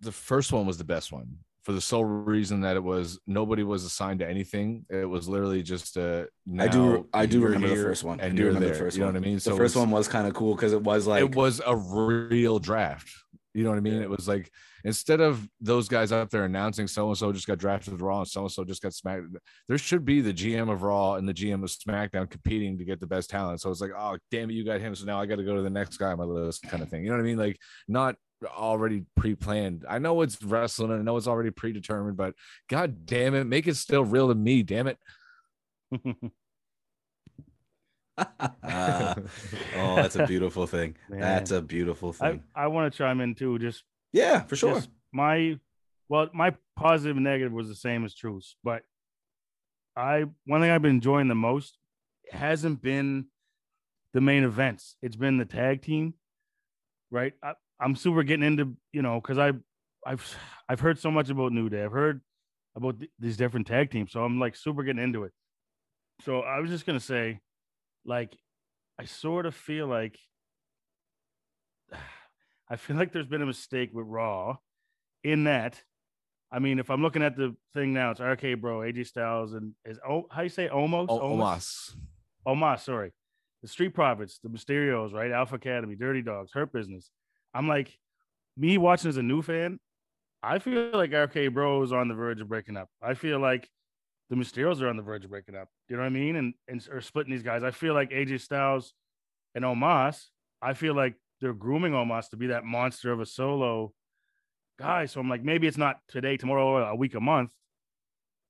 [0.00, 1.38] the first one was the best one
[1.68, 4.86] for the sole reason that it was nobody was assigned to anything.
[4.88, 6.26] It was literally just a.
[6.58, 8.22] I do, I do remember the first one.
[8.22, 8.74] I and do remember there.
[8.74, 9.16] the first You know one.
[9.16, 9.38] what I mean?
[9.38, 11.60] So the first it's- one was kind of cool because it was like it was
[11.66, 13.10] a real draft.
[13.52, 14.00] You know what I mean?
[14.00, 14.50] It was like
[14.82, 18.28] instead of those guys up there announcing so and so just got drafted Raw and
[18.28, 19.24] so and so just got smacked,
[19.68, 22.98] there should be the GM of Raw and the GM of SmackDown competing to get
[22.98, 23.60] the best talent.
[23.60, 24.94] So it's like, oh damn it, you got him.
[24.94, 26.88] So now I got to go to the next guy on my list, kind of
[26.88, 27.02] thing.
[27.04, 27.36] You know what I mean?
[27.36, 27.58] Like
[27.88, 28.14] not
[28.46, 29.84] already pre-planned.
[29.88, 32.34] I know it's wrestling and I know it's already predetermined, but
[32.68, 34.98] god damn it, make it still real to me, damn it.
[38.18, 39.14] Ah.
[39.76, 40.96] oh, that's a beautiful thing.
[41.08, 41.20] Man.
[41.20, 42.42] That's a beautiful thing.
[42.54, 43.58] I want to chime in too.
[43.58, 44.74] Just yeah, for sure.
[44.74, 45.58] just my
[46.08, 48.82] well, my positive and negative was the same as Truth's, but
[49.96, 51.78] I one thing I've been enjoying the most
[52.30, 53.26] hasn't been
[54.14, 54.96] the main events.
[55.02, 56.14] It's been the tag team,
[57.10, 57.34] right?
[57.42, 59.52] I, I'm super getting into you know because I
[60.06, 60.36] I've
[60.68, 61.84] I've heard so much about New Day.
[61.84, 62.20] I've heard
[62.76, 65.32] about th- these different tag teams, so I'm like super getting into it.
[66.24, 67.40] So I was just gonna say,
[68.04, 68.36] like,
[68.98, 70.18] I sort of feel like
[72.70, 74.56] I feel like there's been a mistake with Raw
[75.24, 75.82] in that.
[76.50, 79.72] I mean, if I'm looking at the thing now, it's RK Bro, AJ Styles, and
[79.84, 81.94] is oh how you say almost O- Omos.
[82.46, 83.12] Omos, sorry.
[83.62, 85.32] The Street Profits, the Mysterios, right?
[85.32, 87.10] Alpha Academy, Dirty Dogs, Hurt Business.
[87.54, 87.96] I'm like,
[88.56, 89.78] me watching as a new fan,
[90.42, 92.88] I feel like RK Bro is on the verge of breaking up.
[93.02, 93.68] I feel like
[94.30, 95.68] the Mysterios are on the verge of breaking up.
[95.88, 96.36] You know what I mean?
[96.36, 97.62] And and or splitting these guys.
[97.62, 98.92] I feel like AJ Styles
[99.54, 100.26] and Omos,
[100.62, 103.92] I feel like they're grooming Omos to be that monster of a solo
[104.78, 105.06] guy.
[105.06, 107.50] So I'm like, maybe it's not today, tomorrow, or a week, a month.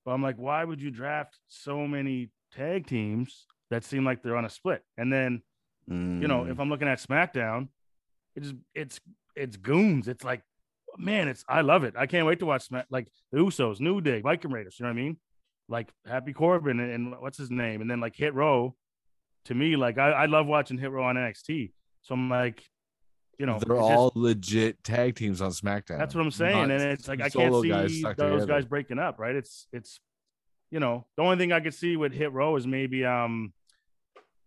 [0.04, 4.36] But I'm like, why would you draft so many tag teams that seem like they're
[4.36, 4.82] on a split?
[4.96, 5.42] And then,
[5.86, 5.94] you
[6.28, 6.50] know, Mm.
[6.50, 7.68] if I'm looking at SmackDown,
[8.38, 9.00] it's it's
[9.36, 10.08] it's goons.
[10.08, 10.42] It's like,
[10.96, 11.94] man, it's I love it.
[11.96, 14.76] I can't wait to watch like the Usos, New Day, Viking Raiders.
[14.78, 15.16] You know what I mean?
[15.68, 18.74] Like Happy Corbin and, and what's his name, and then like Hit Row.
[19.46, 21.72] To me, like I, I love watching Hit Row on NXT.
[22.02, 22.62] So I'm like,
[23.38, 25.98] you know, They're it's just- all legit tag teams on SmackDown.
[25.98, 28.46] that's what I'm saying, Not and it's like I can't see stuck those together.
[28.46, 29.34] guys breaking up, right?
[29.34, 30.00] It's it's,
[30.70, 33.52] you know, the only thing I could see with Hit Row is maybe um,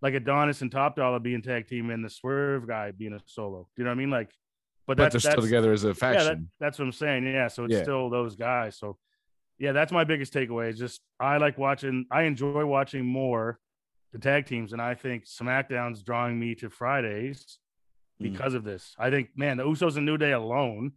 [0.01, 3.67] like Adonis and Top Dolla being tag team and the Swerve guy being a solo.
[3.75, 4.09] Do you know what I mean?
[4.09, 4.29] Like,
[4.87, 6.25] but, but that's they're still together as a Yeah, faction.
[6.27, 7.25] that, that's what I'm saying.
[7.25, 7.83] Yeah, so it's Yeah.
[7.83, 8.77] still those guys.
[8.77, 8.97] So,
[9.59, 10.69] yeah, that's my biggest takeaway.
[10.69, 12.05] Is just I like watching.
[12.11, 13.59] I enjoy watching more
[14.11, 17.59] the tag teams, and I think SmackDown's drawing me to Fridays
[18.19, 18.31] Mm.
[18.33, 18.93] because of this.
[18.99, 20.93] I think, man, the Usos and New Day alone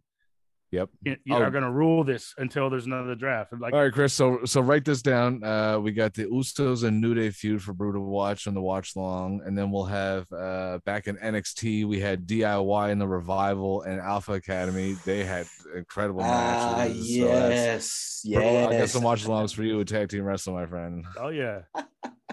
[0.75, 0.89] Yep.
[1.05, 1.41] y- y- Oh.
[1.41, 3.53] are going to rule this until there's another draft.
[3.59, 4.13] Like, All right, Chris.
[4.13, 5.43] So so write this down.
[5.43, 8.95] Uh, we got the Usos and New Day feud for Brutal watch on the watch
[8.95, 13.81] long, and then we'll have uh back in NXT we had DIY and the Revival
[13.83, 14.95] and Alpha Academy.
[15.05, 17.07] They had incredible Ah, matches.
[17.17, 18.91] So yes, Bro, I got yes.
[18.91, 21.05] some watch alongs for you with tag team wrestling, my friend.
[21.19, 21.61] oh yeah,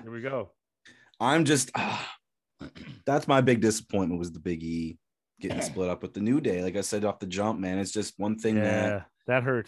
[0.03, 0.51] here we go.
[1.21, 2.17] I'm just ah,
[3.07, 4.99] that's my big disappointment was the Big E
[5.43, 6.63] getting split up with the New Day.
[6.63, 9.67] Like I said off the jump, man, it's just one thing that Yeah, that hurt.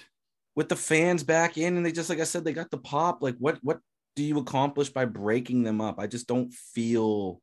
[0.56, 3.22] with the fans back in and they just like I said, they got the pop.
[3.22, 3.80] Like what what
[4.16, 5.98] do you accomplish by breaking them up?
[5.98, 7.40] I just don't feel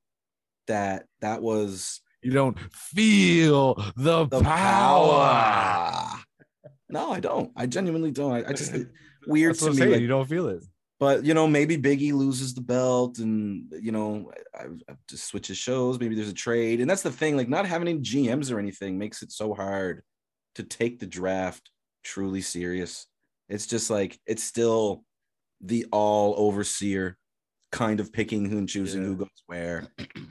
[0.68, 5.10] that that was You don't feel the, the power.
[5.12, 6.20] power.
[6.90, 7.52] No, I don't.
[7.56, 8.32] I genuinely don't.
[8.34, 8.74] I, I just
[9.28, 9.86] weird That's to what me.
[9.88, 10.64] like- you don't feel it.
[11.02, 15.58] But you know, maybe Biggie loses the belt, and you know, I, I just switches
[15.58, 16.00] shows.
[16.00, 17.36] Maybe there's a trade, and that's the thing.
[17.36, 20.04] Like, not having any GMs or anything makes it so hard
[20.56, 21.72] to take the draft
[22.04, 23.08] truly serious.
[23.50, 25.04] It's just like it's still
[25.60, 27.18] the all overseer
[27.72, 29.08] kind of picking who and choosing Yeah.
[29.08, 29.88] who goes where.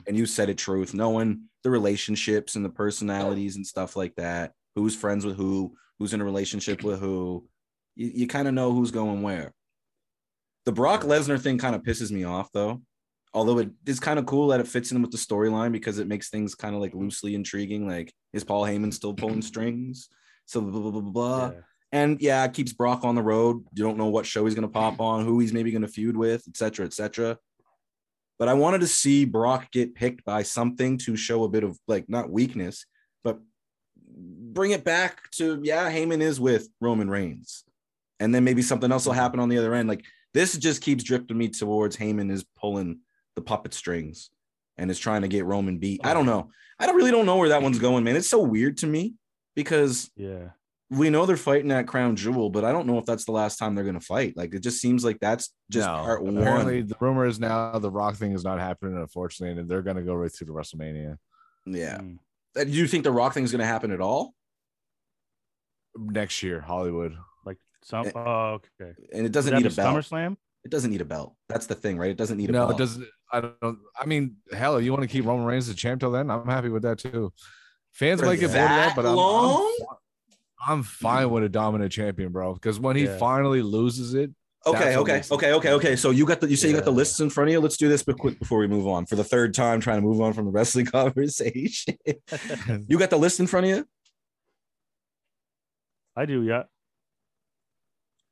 [0.07, 4.53] And you said it truth, knowing the relationships and the personalities and stuff like that.
[4.75, 5.75] Who's friends with who?
[5.99, 7.45] Who's in a relationship with who?
[7.97, 9.51] You, you kind of know who's going where.
[10.65, 12.81] The Brock Lesnar thing kind of pisses me off though.
[13.33, 16.07] Although it is kind of cool that it fits in with the storyline because it
[16.07, 17.87] makes things kind of like loosely intriguing.
[17.87, 20.09] Like, is Paul Heyman still pulling strings?
[20.45, 21.11] So blah blah blah blah.
[21.11, 21.51] blah.
[21.51, 21.61] Yeah.
[21.93, 23.65] And yeah, it keeps Brock on the road.
[23.73, 26.47] You don't know what show he's gonna pop on, who he's maybe gonna feud with,
[26.47, 26.85] etc.
[26.85, 27.37] etc.
[28.37, 31.77] But I wanted to see Brock get picked by something to show a bit of
[31.87, 32.85] like not weakness,
[33.23, 33.39] but
[34.07, 37.63] bring it back to yeah, Heyman is with Roman Reigns.
[38.19, 39.87] And then maybe something else will happen on the other end.
[39.87, 42.99] Like this just keeps drifting me towards Heyman is pulling
[43.35, 44.29] the puppet strings
[44.77, 46.01] and is trying to get Roman beat.
[46.03, 46.49] I don't know.
[46.79, 48.15] I don't really don't know where that one's going, man.
[48.15, 49.13] It's so weird to me
[49.55, 50.49] because Yeah.
[50.89, 53.57] we know they're fighting that crown jewel, but I don't know if that's the last
[53.57, 54.35] time they're going to fight.
[54.35, 55.93] Like it just seems like that's just No.
[56.03, 56.87] part Apparently, one.
[56.87, 60.01] the rumor is now the Rock thing is not happening, unfortunately, and they're going to
[60.03, 61.17] go right through to WrestleMania
[61.65, 61.97] Yeah.
[61.99, 62.17] Mm.
[62.55, 64.33] Do you think the Rock thing is going to happen at all?
[65.97, 67.15] next year, Hollywood.
[67.81, 68.07] Like some.
[68.07, 68.93] Eh, Oh, okay.
[69.13, 69.95] And it doesn't need a be belt.
[69.95, 70.37] SummerSlam.
[70.63, 71.35] It doesn't need a belt.
[71.49, 72.11] That's the thing, right?
[72.11, 72.71] It doesn't need a No, belt.
[72.79, 73.07] it doesn't.
[73.31, 73.79] I don't.
[73.99, 76.29] I mean, hell, you want to keep Roman Reigns the champ till then?
[76.29, 77.33] I'm happy with that too.
[77.93, 79.17] Fans For might get bored of that, that but I'm.
[79.17, 79.87] I'm,
[80.67, 82.53] I'm fine with a dominant champion, bro.
[82.53, 83.17] Because when he Yeah.
[83.17, 84.31] finally loses it,
[84.67, 85.95] Okay, okay, okay, okay, okay.
[85.95, 86.97] So you got the you say you got the Yeah.
[86.97, 87.59] lists in front of you.
[87.59, 89.07] Let's do this but quick before we move on.
[89.07, 91.95] For the third time, trying to move on from the wrestling conversation.
[92.87, 93.87] you got the list in front of you?
[96.15, 96.43] I do.
[96.43, 96.63] Yeah.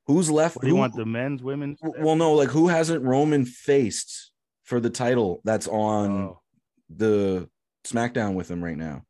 [0.09, 0.55] Who's left?
[0.55, 0.95] What do you who- want?
[0.95, 1.79] The men's, women's.
[1.83, 4.31] Well, no, like who hasn't Roman faced
[4.63, 6.41] for the title that's on Oh.
[6.89, 7.47] the
[7.83, 9.05] SmackDown with him right now?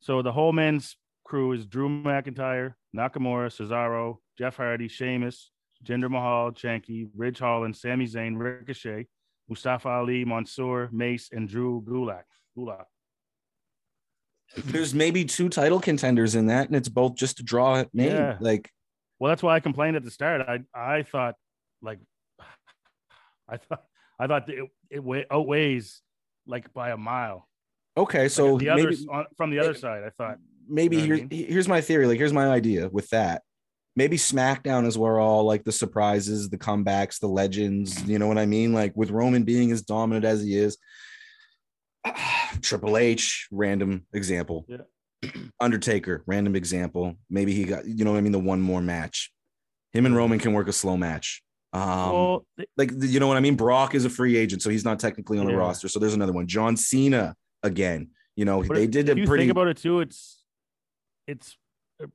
[0.00, 5.50] So the whole men's crew is Drew McIntyre, Nakamura, Cesaro, Jeff Hardy, Sheamus,
[5.84, 9.06] Jinder Mahal, Shanky, Ridge Holland, Sami Zayn, Ricochet,
[9.50, 12.24] Mustafa Ali, Mansoor, Mace, and Drew Gulak.
[12.56, 12.86] Gulak.
[14.56, 18.10] There's maybe two title contenders in that, and it's both just a draw name.
[18.12, 18.36] Yeah.
[18.40, 18.70] Like,
[19.24, 20.42] Well, that's why I complained at the start.
[20.42, 21.36] I I thought
[21.80, 21.98] like
[23.48, 23.82] I thought
[24.18, 26.02] I thought it it outweighs
[26.46, 27.48] like by a mile.
[27.96, 29.06] okay, Like, so the other maybe
[29.38, 30.36] from the other side, I thought
[30.68, 32.06] maybe You know I here's my theory.
[32.06, 33.40] Like, here's my idea with that.
[33.96, 38.06] Maybe SmackDown is where all like the surprises, the comebacks, the legends.
[38.06, 38.74] You know what I mean?
[38.74, 40.76] Like with Roman being as dominant as he is.
[42.60, 44.66] Triple H, random example.
[44.68, 44.82] Yeah.
[45.60, 47.14] Undertaker, random example.
[47.30, 49.32] Maybe he got, you know what I mean, the one more match.
[49.92, 51.42] Him and Roman can work a slow match.
[51.72, 51.82] Um,
[52.12, 52.46] well,
[52.76, 53.56] like you know what I mean.
[53.56, 55.58] Brock is a free agent, so he's not technically on the Yeah.
[55.58, 55.88] roster.
[55.88, 56.46] So there's another one.
[56.46, 58.10] John Cena again.
[58.36, 59.42] You know they if- did a pretty.
[59.42, 60.00] think about it too.
[60.00, 60.44] It's
[61.26, 61.56] it's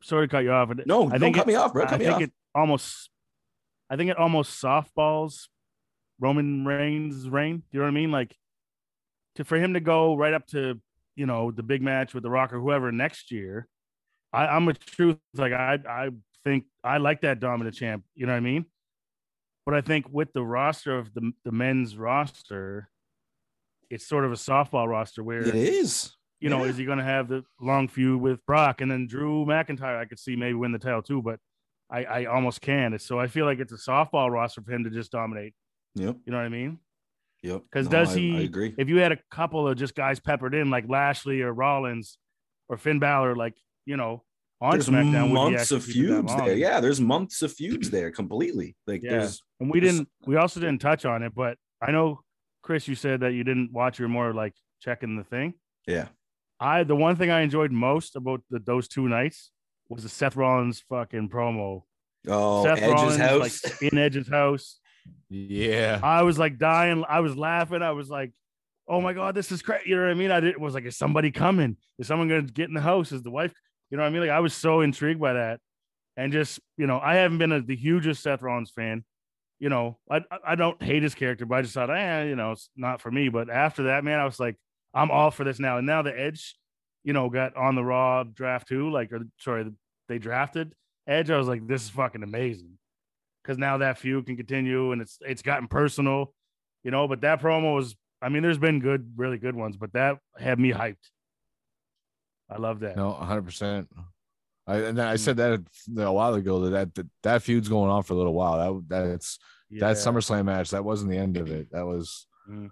[0.03, 0.69] sorry to cut you off.
[0.85, 1.83] no, I don't think cut it- me off, bro.
[1.83, 2.21] I Cut me think off.
[2.23, 3.09] it almost,
[3.89, 5.47] I think it almost softballs
[6.19, 7.57] Roman Reigns' reign.
[7.57, 8.11] Do you know what I mean?
[8.11, 8.35] Like,
[9.35, 10.79] to for him to go right up to
[11.19, 13.67] you know the big match with the Rock or whoever next year.
[14.31, 15.17] I, I'm a truth.
[15.35, 16.09] Like I, I
[16.43, 18.03] think I like that dominant champ.
[18.15, 18.65] You know what I mean?
[19.65, 22.89] But I think with the roster of the the men's roster,
[23.89, 26.15] it's sort of a softball roster where it is.
[26.39, 26.69] you know, Yeah.
[26.71, 29.99] is he going to have the long feud with Brock and then Drew McIntyre?
[29.99, 31.39] I could see maybe win the title too, but
[31.91, 32.97] I, I almost can.
[32.99, 35.53] So I feel like it's a softball roster for him to just dominate.
[35.95, 36.15] Yep.
[36.25, 36.79] You know what I mean?
[37.43, 37.63] Yep.
[37.71, 38.75] 'Cause No, does I- he- I agree.
[38.77, 42.17] If you had a couple of just guys peppered in like Lashley or Rollins
[42.67, 43.55] or Finn Balor, like
[43.85, 44.23] you know,
[44.61, 46.55] on There's SmackDown, months of keep it that feuds there.
[46.57, 48.75] Yeah, there's months of feuds there completely.
[48.85, 49.11] Like Yeah.
[49.19, 50.09] there's And we didn't.
[50.27, 52.19] We also didn't touch on it, but I know,
[52.61, 53.99] Chris, you said that you didn't watch.
[53.99, 55.53] You're more like checking the thing.
[55.87, 56.09] yeah.
[56.61, 59.49] I the one thing I enjoyed most about the, those two nights
[59.87, 61.83] was the Seth Rollins fucking promo.
[62.27, 63.63] Oh, Seth Edge's Rollins house.
[63.63, 64.77] like in Edge's house.
[65.29, 67.03] Yeah, I was like dying.
[67.07, 67.81] I was laughing.
[67.81, 68.33] I was like,
[68.87, 70.31] "Oh my god, this is crazy!" You know what I mean?
[70.31, 71.77] I did, was like, "Is somebody coming?
[71.97, 73.11] Is someone going to get in the house?
[73.11, 73.53] Is the wife?"
[73.91, 74.21] You know what I mean?
[74.21, 75.59] Like I was so intrigued by that,
[76.17, 79.03] and just you know, I haven't been a, the hugest Seth Rollins fan.
[79.59, 82.53] You know, I I- don't hate his character, but I just thought, eh, you know,
[82.53, 83.29] it's not for me.
[83.29, 84.55] But after that, man, I was like,
[84.93, 85.77] I'm all for this now.
[85.77, 86.55] And now the Edge,
[87.03, 88.89] you know, got on the Raw draft too.
[88.89, 89.69] Like, or sorry,
[90.07, 90.73] they drafted,
[91.07, 92.77] Edge, I was like, this is fucking amazing.
[93.43, 96.33] Because now that feud can continue and it's it's gotten personal,
[96.83, 97.07] you know.
[97.07, 100.59] But that promo was, I mean, there's been good, really good ones, but that had
[100.59, 100.97] me hyped.
[102.49, 102.95] I love that.
[102.97, 103.41] No, 100.
[103.43, 103.87] percent
[104.67, 105.61] I and I said that
[105.97, 108.81] a while ago that, that that feud's going on for a little while.
[108.87, 109.39] That that's
[109.71, 110.71] that SummerSlam match.
[110.71, 111.71] That wasn't the end of it.
[111.71, 112.71] That was Mm.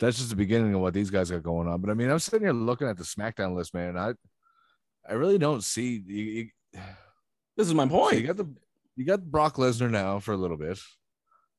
[0.00, 1.80] that's just the beginning of what these guys got going on.
[1.80, 3.90] But I mean, I'm sitting here looking at the SmackDown list, man.
[3.90, 4.14] And I
[5.08, 6.48] I really don't see you, you,
[7.56, 8.18] This is my so point.
[8.18, 8.48] you got the
[8.96, 10.78] you got Brock Lesnar now for a little bit,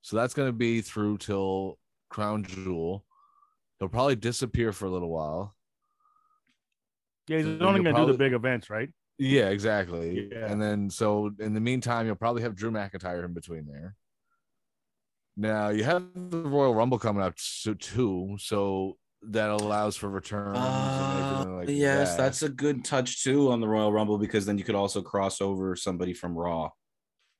[0.02, 1.78] so that's going to be through till
[2.10, 3.03] Crown Jewel.
[3.80, 5.56] He'll probably disappear for a little while.
[7.28, 8.90] Yeah, he's So only gonna do the big events, right?
[9.18, 10.30] Yeah, exactly.
[10.32, 10.52] Yeah.
[10.52, 13.95] And then so in the meantime, you'll probably have Drew McIntyre in between there.
[15.36, 20.57] Now you have the Royal Rumble coming up so- too, so that allows for returns.
[20.57, 22.18] Uh, everything like yes, that.
[22.18, 25.41] that's a good touch too on the Royal Rumble because then you could also cross
[25.41, 26.70] over somebody from Raw.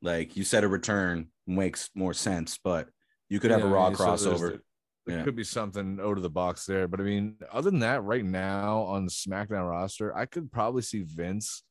[0.02, 2.90] Like you said, a return makes more sense, but
[3.30, 4.52] you could have a Raw so there's crossover.
[4.54, 4.62] the-
[5.08, 5.24] there Yeah.
[5.24, 8.26] could be something out of the box there, but I mean, other than that, right
[8.26, 11.64] now on the SmackDown roster, I could probably see Vince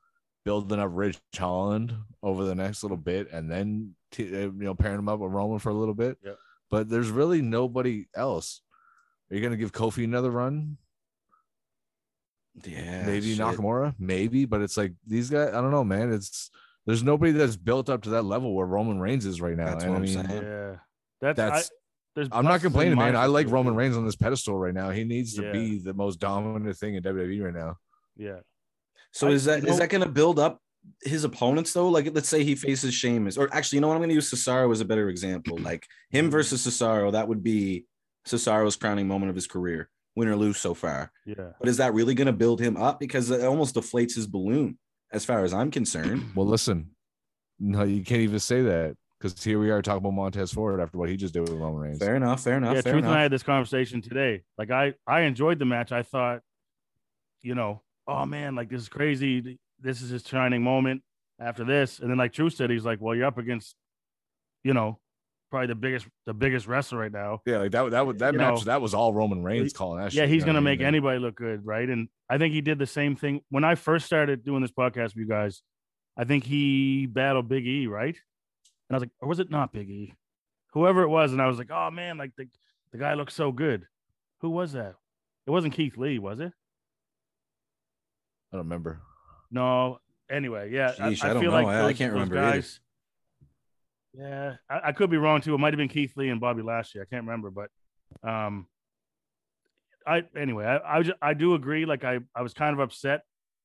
[0.44, 4.74] building up Ridge Holland over the next little bit, and then t- uh, you know
[4.76, 6.16] pairing him up with Roman for a little bit.
[6.22, 6.38] Yep.
[6.70, 8.60] But there's really nobody else.
[9.30, 10.78] Are you gonna give Kofi another run?
[12.64, 13.44] yeah, maybe shit.
[13.44, 15.48] Nakamura, maybe, but it's like these guys.
[15.48, 16.12] I don't know, man.
[16.12, 16.50] It's
[16.86, 19.66] there's nobody that's built up to that level where Roman Reigns is right now.
[19.66, 20.42] That's what I I'm mean, saying.
[20.42, 20.76] Yeah,
[21.20, 21.74] that's, That's- I,
[22.14, 23.16] there's I'm not complaining, man.
[23.16, 23.74] I like Roman.
[23.74, 24.90] Reigns on this pedestal right now.
[24.90, 25.52] He needs to Yeah.
[25.52, 27.76] be the most dominant thing in WWE right now.
[28.16, 28.38] Yeah,
[29.10, 30.60] So I- is that you is that going to build up
[31.02, 31.88] his opponents though?
[31.88, 33.94] Like, let's say he faces Sheamus, or actually, you know what?
[33.94, 35.58] I'm going to use Cesaro as a better example.
[35.58, 36.30] Like him mm-hmm.
[36.30, 37.86] versus Cesaro, that would be
[38.28, 41.10] Cesaro's crowning moment of his career, win or lose so far.
[41.26, 41.50] yeah.
[41.58, 43.00] But is that really going to build him up?
[43.00, 44.78] Because it almost deflates his balloon,
[45.14, 46.24] as far as I'm concerned.
[46.34, 46.90] Well, listen,
[47.58, 50.98] no, you can't even say that because here we are talking about Montez Ford after
[50.98, 51.98] what he just did with Roman Reigns.
[51.98, 52.42] Fair enough.
[52.42, 52.74] Fair enough.
[52.74, 54.42] yeah, fair Truth and I had this conversation today.
[54.58, 55.92] Like I, I enjoyed the match.
[55.92, 56.40] I thought,
[57.42, 59.58] you know, oh man, like this is crazy.
[59.80, 61.02] This is his shining moment
[61.38, 62.00] after this.
[62.00, 63.76] And then like Truth said, he's like, well, you're up against,
[64.64, 64.98] you know,
[65.54, 67.40] probably the biggest, the biggest wrestler right now.
[67.46, 67.90] Yeah, like that.
[67.92, 68.54] That was that You match.
[68.58, 70.12] know, that was all Roman Reigns calling that.
[70.12, 70.88] Yeah, shit, he's you know gonna make mean?
[70.88, 71.88] anybody look good, right?
[71.88, 75.04] And I think he did the same thing when I first started doing this podcast
[75.14, 75.62] with you guys.
[76.16, 78.14] I think he battled Big E, right?
[78.88, 80.14] And I was like, or was it not Big E?
[80.72, 82.48] Whoever it was, and I was like, oh man, like the,
[82.92, 83.86] the guy looks so good.
[84.40, 84.94] Who was that?
[85.46, 86.52] It wasn't Keith Lee, was it?
[88.52, 89.00] I don't remember.
[89.50, 89.98] No.
[90.30, 91.56] Anyway, yeah, Sheesh, I, I I don't feel know.
[91.62, 92.64] like I- I can't those remember either.
[94.16, 95.54] Yeah, I, I could be wrong too.
[95.54, 97.00] It might have been Keith Lee and Bobby Lashley.
[97.00, 97.70] I can't remember, but
[98.28, 98.66] um,
[100.06, 101.84] I anyway, I I, just, I do agree.
[101.84, 103.22] Like I I was kind of upset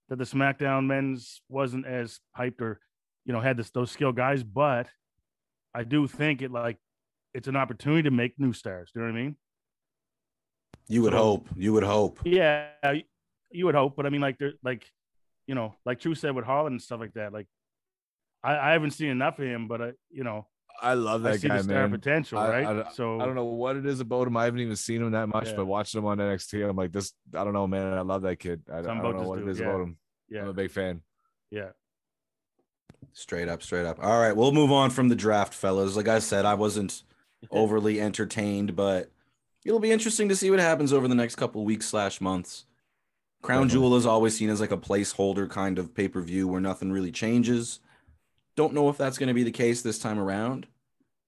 [0.09, 2.79] that the SmackDown men's wasn't as hyped or
[3.25, 4.87] you know had this those skill guys, but
[5.75, 6.77] I do think it like
[7.33, 8.89] it's an opportunity to make new stars.
[8.93, 9.35] Do you know what I mean?
[10.87, 11.47] You would So- hope.
[11.55, 12.19] You would hope.
[12.25, 12.69] Yeah,
[13.51, 14.89] you would hope, but I mean, like, there, like,
[15.45, 17.31] you know, like True said with Holland and stuff like that.
[17.31, 17.45] Like,
[18.43, 20.47] I, I haven't seen enough of him, but I, you know,
[20.81, 21.91] I love I that see guy, the star man.
[21.91, 22.85] potential, I- right?
[22.87, 24.37] I- so I don't know what it is about him.
[24.37, 25.55] I haven't even seen him that much, Yeah.
[25.57, 27.11] but watching him on NXT, I'm like, this.
[27.35, 27.93] I don't know, man.
[27.93, 28.61] I love that kid.
[28.71, 29.65] I, I Something don't about know this what it dude, is yeah.
[29.67, 29.97] about him.
[30.39, 31.01] I'm a big fan.
[31.51, 31.69] yeah,
[33.13, 33.97] Straight up, straight up.
[34.01, 35.95] All right, we'll move on from the draft, fellas.
[35.95, 37.03] Like I said, I wasn't
[37.51, 39.11] overly entertained, but
[39.65, 42.65] it'll be interesting to see what happens over the next couple weeks slash months.
[43.41, 43.87] Crown Definitely.
[43.87, 46.91] Jewel is always seen as like a placeholder kind of pay per view where nothing
[46.91, 47.79] really changes.
[48.59, 50.67] Don't know if that's going to be the case this time around.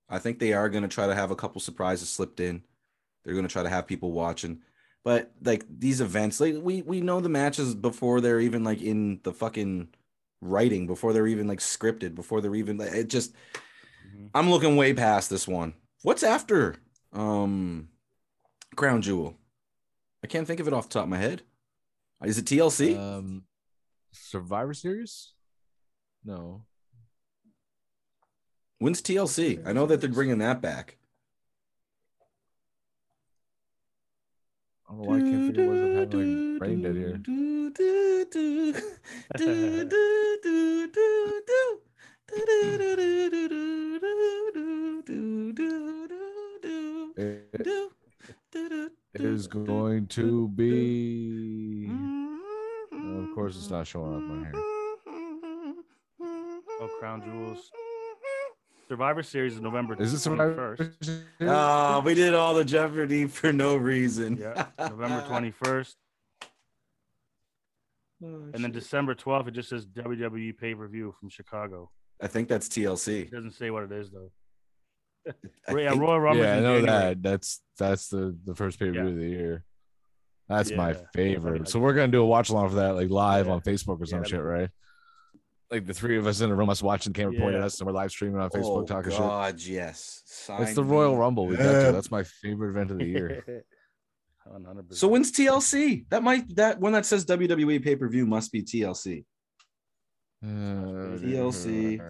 [0.10, 2.62] I think they are going to try to have a couple surprises slipped in.
[3.24, 4.64] They're going to try to have people watching.
[5.06, 9.22] But like these events, like we we know the matches before they're even like in
[9.24, 9.94] the fucking
[10.42, 13.34] writing, before they're even like scripted, before they're even like it just
[14.14, 14.30] Mhm.
[14.36, 15.74] I'm looking way past this one.
[16.02, 16.76] What's after
[17.14, 17.88] um
[18.76, 19.38] Crown Jewel?
[20.22, 21.44] I can't think of it off the top of my head.
[22.26, 22.98] Is it TLC?
[22.98, 23.46] Um,
[24.12, 25.32] Survivor Series?
[26.26, 26.66] No.
[28.82, 29.62] When's TLC?
[29.64, 30.98] I know that they're bringing that back.
[34.90, 37.22] I don't know why I can't figure what's having like brain dead here.
[49.14, 51.88] It is going to be.
[52.92, 54.54] Well, of course, it's not showing up on here.
[56.82, 57.72] oh, Crown Jewels.
[58.92, 59.96] Survivor Series is November.
[60.02, 60.76] Is it Survivor?
[60.78, 61.06] 21st.
[61.06, 61.24] Series?
[61.44, 64.36] Oh, we did all the Jeopardy for no reason.
[64.36, 65.96] Yeah, November twenty first,
[68.22, 68.74] Oh, and then shit.
[68.74, 69.48] December twelfth.
[69.48, 71.90] It just says WWE pay per view from Chicago.
[72.22, 73.22] I think that's TLC.
[73.22, 74.30] It doesn't say what it is though.
[75.70, 76.44] I yeah, think- Royal Rumble.
[76.44, 76.86] yeah, I know January.
[77.16, 77.24] that.
[77.24, 79.10] That's that's the the first pay per view Yeah.
[79.10, 79.64] of the year.
[80.50, 81.02] That's my Yeah.
[81.16, 81.70] favorite.
[81.70, 83.54] So we're gonna do a watch along for that, like live Yeah.
[83.54, 84.70] on Facebook or some that'd shit, be- right?
[85.72, 87.80] Like the three of us in a room, us watching, the camera pointing at us,
[87.80, 90.22] and we're live streaming on Facebook oh, talking God, yes.
[90.26, 90.60] shit.
[90.60, 91.48] It's Sign the me Royal Rumble.
[91.48, 91.86] We got up.
[91.86, 91.92] to.
[91.94, 93.64] That's my favorite event of the year.
[94.48, 94.94] 100%.
[94.94, 96.06] So when's TLC?
[96.10, 99.24] That might that one that says WWE pay per view must be TLC.
[100.44, 100.48] Uh,
[101.18, 102.02] TLC.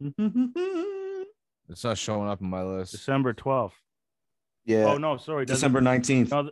[1.68, 2.92] It's not showing up in my list.
[2.92, 3.72] December 12th.
[4.64, 5.46] Yeah, Oh no, sorry.
[5.46, 6.30] December nineteenth.
[6.30, 6.50] No,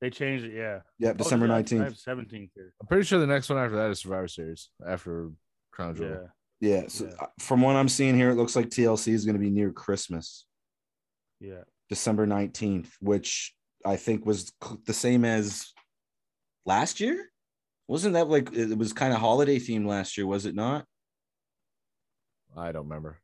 [0.00, 0.54] they changed it.
[0.54, 0.80] Yeah.
[0.98, 1.84] Yep, Oh, December yeah, I nineteenth.
[1.84, 2.72] have 17th here.
[2.80, 5.30] I'm pretty sure the next one after that is Survivor Series after
[5.72, 6.28] Crown Jewel.
[6.60, 6.80] Yeah.
[6.80, 7.12] Yeah, so Yeah.
[7.20, 9.70] uh, from what I'm seeing here, it looks like TLC is going to be near
[9.70, 10.46] Christmas,
[11.40, 11.64] Yeah.
[11.88, 13.54] December nineteenth, which
[13.84, 14.52] I think was
[14.86, 15.72] the same as
[16.66, 17.30] last year.
[17.86, 20.26] Wasn't that like it was kind of holiday themed last year?
[20.26, 20.84] Was it not?
[22.56, 23.18] I don't remember.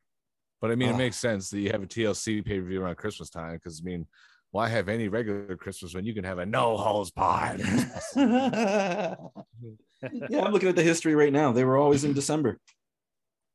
[0.64, 0.94] But I mean, Ugh.
[0.94, 0.98] it ah.
[1.04, 3.84] makes sense that you have a TLC pay per view around Christmas time because I
[3.84, 4.06] mean,
[4.50, 7.60] why have any regular Christmas when you can have a no holds barred?
[8.16, 9.14] yeah,
[10.42, 11.52] I'm looking at the history right now.
[11.52, 12.58] They were always in December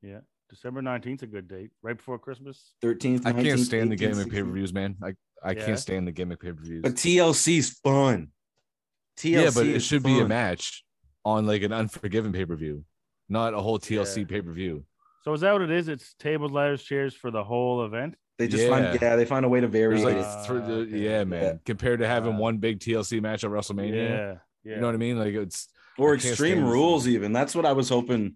[0.04, 0.20] Yeah.
[0.52, 1.72] December 19th, a good date.
[1.82, 2.74] Right before Christmas.
[2.84, 3.26] 13th.
[3.26, 4.54] I can't 19th, stand the 18th, gimmick pay per 16th.
[4.54, 4.96] views, man.
[5.04, 5.14] I,
[5.44, 5.66] I Yeah?
[5.66, 6.84] can't stand the gimmick pay per views.
[6.84, 8.28] But TLC's fun.
[9.18, 10.84] TLC Yeah, but it should be a match
[11.26, 12.86] on like an Unforgiven pay per view,
[13.28, 14.26] not a whole TLC Yeah.
[14.28, 14.86] pay per view.
[15.24, 15.88] So is that what it is?
[15.88, 18.16] It's tables, ladders, chairs for the whole event.
[18.38, 18.98] They just find Yeah.
[19.02, 20.18] yeah, they find a way to vary There's like.
[20.18, 20.98] Uh, thr- the- okay.
[20.98, 21.44] yeah, man.
[21.44, 21.54] Yeah.
[21.66, 24.36] Compared to having Uh, one big TLC match at WrestleMania, Yeah.
[24.64, 24.76] Yeah.
[24.76, 25.20] you know what I mean?
[25.20, 25.68] Like it's
[25.98, 27.04] or I Extreme Rules.
[27.04, 27.14] thing.
[27.14, 28.36] Even that's what I was hoping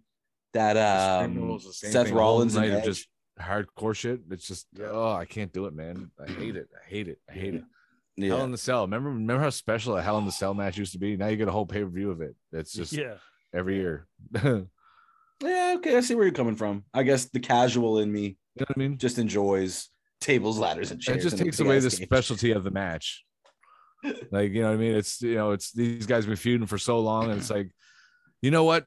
[0.52, 2.84] that Extreme um, Rules, Seth thing, Rollins and Edge.
[2.84, 3.08] just
[3.40, 4.22] hardcore shit.
[4.30, 6.12] It's just oh, I can't do it, man.
[6.20, 6.68] I hate it.
[6.76, 7.20] I hate it.
[7.30, 7.64] I hate it.
[8.20, 8.82] Hell in the Cell.
[8.84, 11.16] Remember, remember how special a Hell in the Cell match used to be?
[11.16, 12.36] Now you get a whole pay per view of it.
[12.52, 13.16] It's just yeah.
[13.54, 14.06] every year.
[15.44, 16.84] yeah, okay, I see where you're coming from.
[16.94, 18.98] I guess the casual in me you know what I mean?
[18.98, 19.90] just enjoys
[20.22, 21.26] tables, ladders, and chairs.
[21.26, 22.04] It just takes away the cage.
[22.04, 23.24] specialty of the match.
[24.32, 24.96] Like you know what I mean?
[24.96, 27.72] It's you know it's these guys been feuding for so long, and it's like,
[28.42, 28.86] you know what?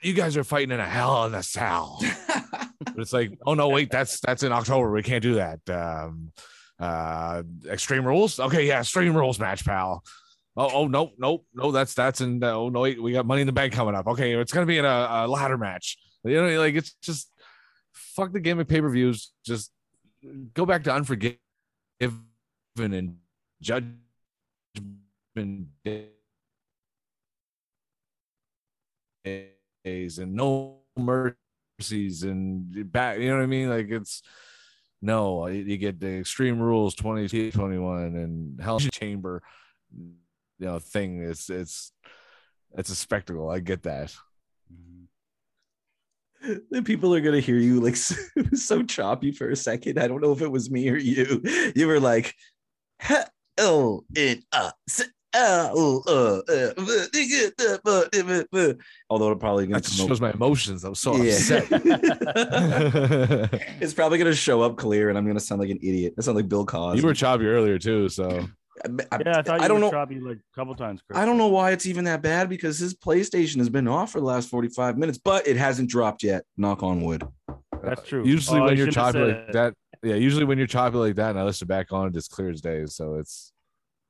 [0.00, 1.98] You guys are fighting in a Hell in a Cell.
[2.78, 4.92] but it's like, oh no, wait, that's that's in October.
[4.92, 5.58] We can't do that.
[5.68, 6.32] Um,
[6.78, 8.38] uh, Extreme Rules.
[8.38, 10.04] Okay, yeah, Extreme Rules match, pal.
[10.56, 12.42] Oh, oh no, no, no, that's that's in.
[12.42, 14.06] Uh, oh no, we got Money in the Bank coming up.
[14.06, 15.98] Okay, it's gonna be in a, a ladder match.
[16.22, 17.30] You know, like it's just
[17.92, 19.32] fuck the gimmick pay per views.
[19.44, 19.72] Just
[20.54, 21.38] go back to Unforgiven
[22.76, 23.16] and
[23.60, 23.98] Judgment
[29.24, 33.18] Days and No Mercies and back.
[33.18, 33.68] You know what I mean?
[33.68, 34.22] Like it's
[35.02, 39.42] no, you get the Extreme Rules 2021 and Hell Chamber,
[40.58, 41.22] you know, thing.
[41.22, 41.92] It's it's
[42.76, 43.48] it's a spectacle.
[43.50, 44.14] I get that.
[46.70, 47.96] Then people are gonna hear you like
[48.36, 49.98] it so choppy for a second.
[49.98, 51.42] I don't know if it was me or you.
[51.74, 52.34] You were like,
[53.58, 57.14] oh, it uh, s- uh, uh, uh, uh, uh,
[57.86, 58.04] uh,
[58.52, 58.74] uh,"
[59.08, 60.84] although it probably gonna That shows up- my emotions.
[60.84, 61.32] I'm so Yeah.
[61.32, 61.66] upset.
[63.80, 66.12] it's probably gonna show up clear, and I'm gonna sound like an idiot.
[66.18, 67.00] I sound like Bill Cosby.
[67.00, 68.46] you were choppy earlier too, so
[68.84, 69.90] I, I- Yeah, I thought you I don't know.
[69.90, 71.00] choppy like a couple times.
[71.06, 71.18] Chris.
[71.18, 74.20] I don't know why it's even that bad because his PlayStation has been off for
[74.20, 76.44] the last 45 minutes, but it hasn't dropped yet.
[76.56, 77.22] Knock on wood.
[77.82, 78.24] That's true.
[78.24, 81.14] usually Oh, when I you're shouldn't choppy like that, yeah, usually when you're choppy like
[81.16, 82.86] that, and I listen back on it, it's clear as day.
[82.86, 83.52] So it's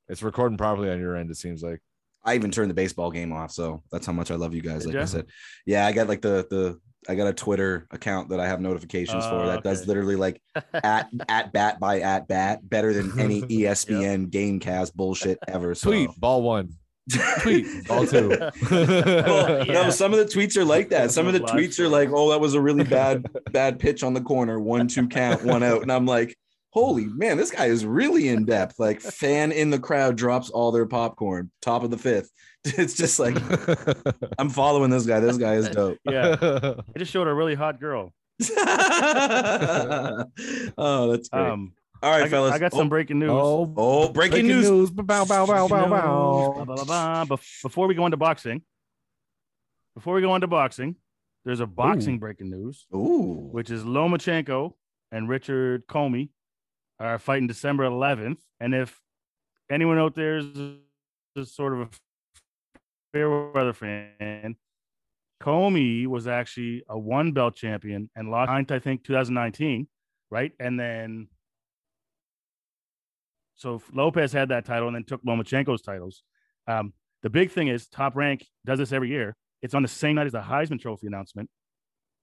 [0.09, 1.31] it's recording properly on your end.
[1.31, 1.81] It seems like.
[2.25, 4.85] I even turned the baseball game off, so that's how much I love you guys.
[4.85, 5.27] Did Like I said,
[5.67, 9.25] yeah, I got like the the I got a Twitter account that I have notifications
[9.27, 10.41] for Oh, that does oh, literally like
[10.73, 15.75] at at bat by at bat better than any ESPN Gamecast bullshit ever.
[15.75, 15.91] So.
[15.91, 16.71] Tweet ball one.
[17.43, 18.31] Tweet ball two.
[18.71, 19.73] Well, Yeah.
[19.75, 21.11] No, some of the tweets are like that.
[21.11, 24.15] Some of the tweets are like, "Oh, that was a really bad, bad pitch on
[24.15, 24.59] the corner.
[24.59, 26.35] One, two count, one out." And I'm like,
[26.75, 30.73] "Holy man, this guy is really in depth." Like, fan in the crowd drops all
[30.73, 31.53] their popcorn.
[31.63, 32.31] Top of the fifth.
[32.67, 33.37] It's just like
[34.39, 35.21] I'm following this guy.
[35.21, 35.99] This guy is dope.
[36.05, 38.15] Yeah, I just showed a really hot girl.
[38.57, 40.25] oh,
[41.11, 41.47] that's great.
[41.47, 42.55] Um, all right, I, got, fellas.
[42.55, 43.31] I got oh, some breaking news.
[43.31, 44.91] oh, oh, breaking, news.
[44.91, 47.25] Bow, bow, bow, bow, bow.
[47.29, 48.63] Bef- Before we go into boxing,
[49.95, 50.97] before we go into boxing,
[51.45, 53.51] there's a boxing breaking news, Ooh.
[53.53, 54.73] which is Lomachenko
[55.13, 56.31] and Richard Commey
[56.99, 58.39] are fighting December 11th.
[58.61, 59.01] And if
[59.71, 60.47] anyone out there is,
[61.37, 61.89] is sort of a
[63.13, 64.57] fair weather fan,
[65.43, 69.89] Commey was actually a one belt champion and lost, I think, 2019,
[70.31, 70.53] right?
[70.59, 71.29] And then
[73.57, 76.23] so Lopez had that title and then took Lomachenko's titles.
[76.67, 76.93] Um,
[77.23, 79.37] the big thing is Top Rank does this every year.
[79.63, 81.49] It's on the same night as the Heisman Trophy announcement,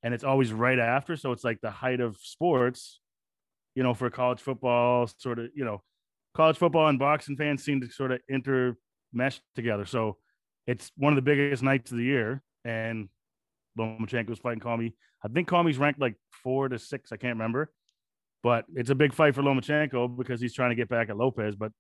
[0.04, 1.16] and it's always right after.
[1.16, 3.00] So it's like the height of sports,
[3.76, 5.08] you know, for college football.
[5.18, 5.82] Sort of, you know,
[6.36, 9.86] college football and boxing fans seem to sort of intermesh together.
[9.86, 10.18] So
[10.68, 13.10] it's one of the biggest nights of the year, and
[13.78, 14.94] Lomachenko's fighting Commey.
[15.24, 17.12] I think Commey's ranked like four to six.
[17.12, 17.72] I can't remember,
[18.44, 21.56] but it's a big fight for Lomachenko because he's trying to get back at Lopez.
[21.56, 21.72] But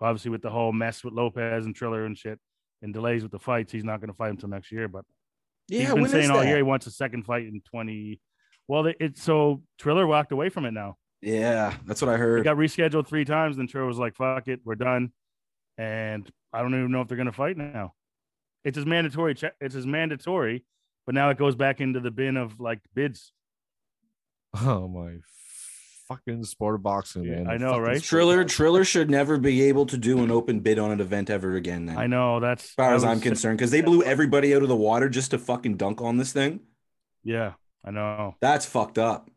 [0.00, 2.38] obviously, with the whole mess with Lopez and Triller and shit
[2.82, 4.88] and delays with the fights, he's not going to fight until next year.
[4.88, 5.04] But
[5.68, 8.20] Yeah, he's been saying all year he wants a second fight in 20.
[8.68, 10.96] Well, it- it's so Triller walked away from it now.
[11.24, 12.44] Yeah, that's what I It heard.
[12.44, 13.56] got rescheduled three times.
[13.56, 15.12] Then Triller was like, fuck it, we're done.
[15.78, 17.94] And I don't even know if they're going to fight now.
[18.64, 19.34] It's as mandatory.
[19.60, 20.64] It's as mandatory,
[21.06, 23.32] but now it goes back into the bin of like bids.
[24.62, 25.16] Oh my
[26.08, 27.48] fucking sport of boxing, man.
[27.48, 28.02] I know, Fucking right?
[28.02, 28.44] Triller.
[28.44, 31.86] Triller should never be able to do an open bid on an event ever again.
[31.86, 34.54] Then, I know that's as far I as I'm was- concerned, because they blew everybody
[34.54, 36.60] out of the water just to fucking dunk on this thing.
[37.24, 38.36] Yeah, I know.
[38.40, 39.30] That's fucked up.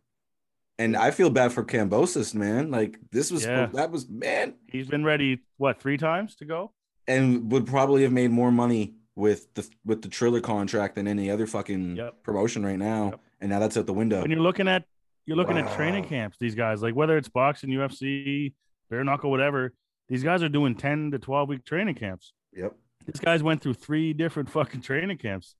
[0.79, 2.69] And I feel bad for Kambosos, man.
[2.71, 3.67] Like this was Yeah.
[3.73, 6.71] that was man, He's been ready what three times to go?
[7.07, 11.31] and would probably have made more money with the with the Triller contract than any
[11.31, 12.23] other fucking Yep.
[12.23, 13.05] promotion right now.
[13.11, 13.19] Yep.
[13.41, 14.21] And now that's out the window.
[14.21, 14.85] When you're looking at
[15.25, 18.53] you're looking at training camps, these guys like whether it's boxing, UFC,
[18.89, 19.73] bare knuckle, whatever.
[20.09, 22.33] These guys are doing ten to twelve week training camps.
[22.53, 22.75] Yep.
[23.05, 25.55] These guy's went through three different fucking training camps,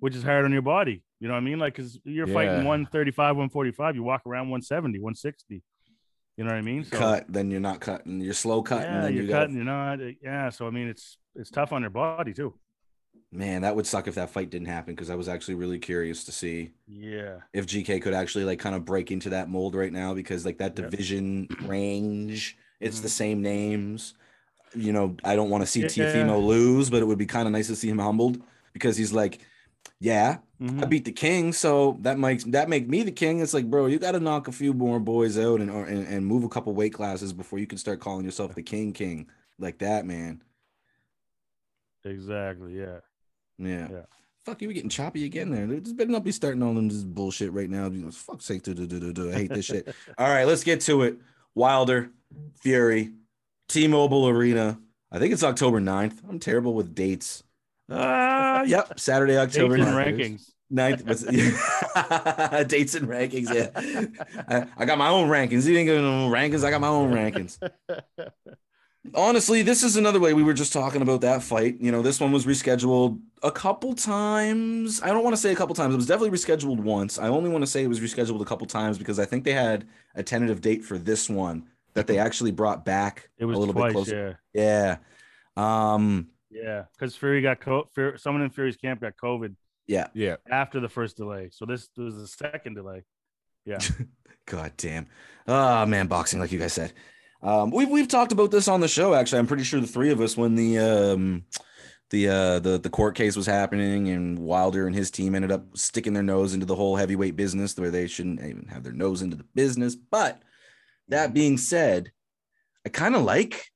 [0.00, 1.02] which is hard on your body.
[1.20, 1.58] You know what I mean?
[1.58, 2.34] Like, cause you're Yeah.
[2.34, 5.62] fighting 135, 145, you walk around 170, 160.
[6.36, 6.84] You know what I mean?
[6.84, 8.20] So, Cut, then you're not cutting.
[8.20, 8.84] You're slow cutting.
[8.92, 9.98] yeah, then you're you gotta- cutting, you're not.
[10.22, 10.50] Yeah.
[10.50, 12.54] So, I mean, it's, it's tough on your body too.
[13.32, 16.24] Man, that would suck if that fight didn't happen because I was actually really curious
[16.24, 17.40] to see Yeah.
[17.52, 20.58] if GK could actually like kind of break into that mold right now because like
[20.58, 20.90] that Yep.
[20.90, 23.02] division range, it's Mhm.
[23.02, 24.14] the same names.
[24.74, 25.86] You know, I don't want to see Yeah.
[25.88, 28.40] Teofimo lose, but it would be kind of nice to see him humbled
[28.72, 29.40] because he's like,
[30.00, 30.82] yeah, Mhm.
[30.82, 33.40] I beat the king, so that makes that make me the king.
[33.40, 36.06] It's like, bro, you got to knock a few more boys out and, or, and
[36.06, 39.28] and move a couple weight classes before you can start calling yourself the king, king
[39.58, 40.42] like that, man.
[42.04, 42.78] Exactly.
[42.78, 43.00] Yeah.
[43.58, 43.88] Yeah.
[43.90, 44.02] Yeah.
[44.44, 45.66] Fuck, you were getting choppy again there.
[45.66, 47.90] This better not be starting all them this bullshit right now.
[47.90, 49.30] You know, fuck's sake, do, do, do, do, do.
[49.30, 49.94] I hate this shit.
[50.18, 51.18] All right, let's get to it.
[51.54, 52.10] Wilder,
[52.62, 53.12] Fury,
[53.68, 54.78] T-Mobile Arena.
[55.12, 56.20] I think it's October 9th.
[56.26, 57.42] I'm terrible with dates.
[57.88, 60.16] Uh, yep, Saturday, Dates October and 9th.
[60.16, 60.50] rankings.
[60.70, 61.22] Ninth, what's
[62.68, 63.48] dates and rankings.
[63.54, 63.70] Yeah,
[64.48, 65.64] I, I got my own rankings.
[65.66, 66.62] You ain't got no rankings.
[66.64, 67.58] I got my own rankings.
[69.14, 71.80] Honestly, this is another way we were just talking about that fight.
[71.80, 75.00] You know, this one was rescheduled a couple times.
[75.00, 75.94] I don't want to say a couple times.
[75.94, 77.18] It was definitely rescheduled once.
[77.18, 79.52] I only want to say it was rescheduled a couple times because I think they
[79.54, 83.60] had a tentative date for this one that they actually brought back It was a
[83.60, 83.86] little twice.
[83.86, 84.38] bit closer.
[84.52, 84.96] Yeah.
[85.56, 85.94] Yeah.
[85.94, 86.28] Um.
[86.50, 86.84] Yeah.
[86.92, 89.54] Because Fury got co- Fury, someone in Fury's camp got COVID
[89.86, 90.08] Yeah.
[90.14, 90.36] Yeah.
[90.50, 91.50] after the first delay.
[91.52, 93.04] So this was the second delay.
[93.64, 93.78] Yeah.
[94.46, 95.06] God damn.
[95.46, 96.92] Ah, man, boxing, like you guys said.
[97.42, 99.14] Um, we've we've talked about this on the show.
[99.14, 101.44] Actually, I'm pretty sure the three of us when the um
[102.10, 105.76] the uh the the court case was happening and Wilder and his team ended up
[105.76, 109.22] sticking their nose into the whole heavyweight business where they shouldn't even have their nose
[109.22, 109.94] into the business.
[109.94, 110.42] But
[111.08, 112.10] that being said,
[112.84, 113.70] I kind of like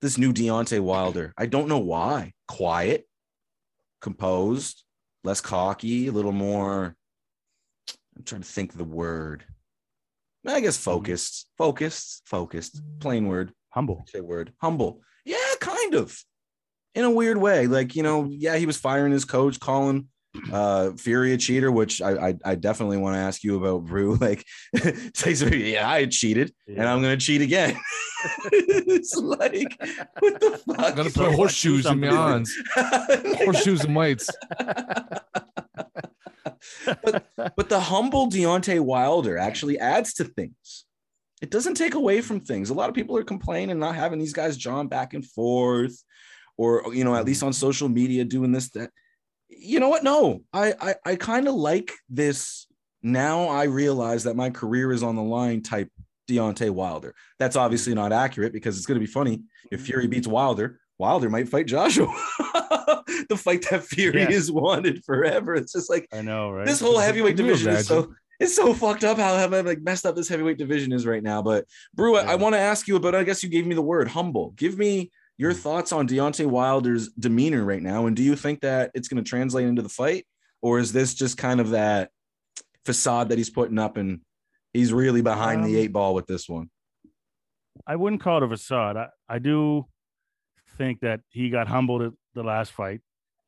[0.00, 1.32] this new Deontay Wilder.
[1.36, 2.32] I don't know why.
[2.48, 3.06] Quiet,
[4.00, 4.82] composed,
[5.24, 6.96] less cocky, a little more.
[8.16, 9.44] I'm trying to think of the word.
[10.46, 10.90] I guess mm-hmm.
[10.90, 12.76] focused, focused, focused.
[12.76, 13.00] Mm.
[13.00, 14.04] Plain word, Humble.
[14.08, 14.52] say word.
[14.60, 15.00] Humble.
[15.24, 16.18] Yeah, kind of.
[16.94, 18.36] In a weird way, like you know, mm-hmm.
[18.38, 20.08] yeah, he was firing his coach, calling
[20.52, 24.18] uh Fury a cheater, which I I, I definitely want to ask you about, Brew.
[24.26, 24.44] Like,
[24.74, 27.76] yeah, I cheated, and I'm gonna cheat again.
[28.52, 29.76] it's like,
[30.18, 30.80] what the fuck?
[30.80, 32.52] I'm gonna put horseshoes in my arms.
[32.74, 34.30] Horseshoes and whites.
[37.04, 37.26] but
[37.56, 40.84] but the humble Deontay Wilder actually adds to things.
[41.42, 42.70] It doesn't take away from things.
[42.70, 46.02] A lot of people are complaining not having these guys jawing back and forth,
[46.56, 48.90] or you know, at least on social media doing this that.
[49.58, 50.04] You know what?
[50.04, 52.66] No, I I, I kind of like this.
[53.02, 55.62] Now I realize that my career is on the line.
[55.62, 55.90] Type
[56.28, 57.14] Deontay Wilder.
[57.38, 60.10] That's obviously not accurate because it's going to be funny if Fury mm-hmm.
[60.10, 60.80] beats Wilder.
[60.98, 62.06] Wilder might fight Joshua.
[63.28, 64.30] the fight that Fury Yeah.
[64.30, 65.54] has wanted forever.
[65.54, 66.66] It's just like I know, right?
[66.66, 70.14] this whole heavyweight division is so it's so fucked up how, how like messed up
[70.14, 71.42] this heavyweight division is right now.
[71.42, 73.14] But Brew, I, I want to ask you about.
[73.14, 74.50] I guess you gave me the word humble.
[74.56, 75.58] Give me your Mm.
[75.60, 79.28] thoughts on Deontay Wilder's demeanor right now, and do you think that it's going to
[79.28, 80.26] translate into the fight,
[80.62, 82.10] or is this just kind of that
[82.84, 84.20] facade that he's putting up, and
[84.72, 86.70] he's really behind the Um, eight ball with this one?
[87.86, 88.96] I wouldn't call it a facade.
[88.96, 89.86] I, I do
[90.76, 93.00] think that he got humbled at the last fight.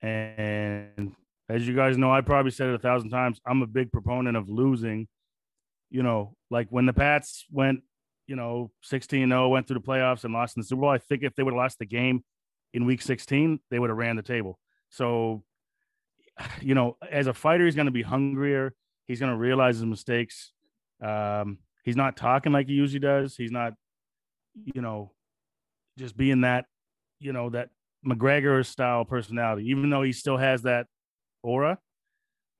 [0.02, 1.15] And
[1.48, 3.40] as you guys know, I probably said it a thousand times.
[3.47, 5.09] I'm a big proponent of losing.
[5.90, 7.81] You know, like when the Pats went,
[8.28, 10.90] you know, 16 0, went through the playoffs and lost in the Super Bowl.
[10.90, 12.22] I think if they would have lost the game
[12.74, 14.59] in week 16, they would have ran the table.
[14.90, 15.42] So,
[16.60, 18.74] you know, as a fighter, he's going to be hungrier.
[19.06, 20.52] He's going to realize his mistakes.
[21.02, 23.34] Um, he's not talking like he usually does.
[23.34, 23.72] He's not,
[24.74, 25.12] you know,
[25.96, 26.66] just being that,
[27.18, 27.70] you know, that
[28.06, 30.86] McGregor style personality, even though he still has that
[31.42, 31.78] aura.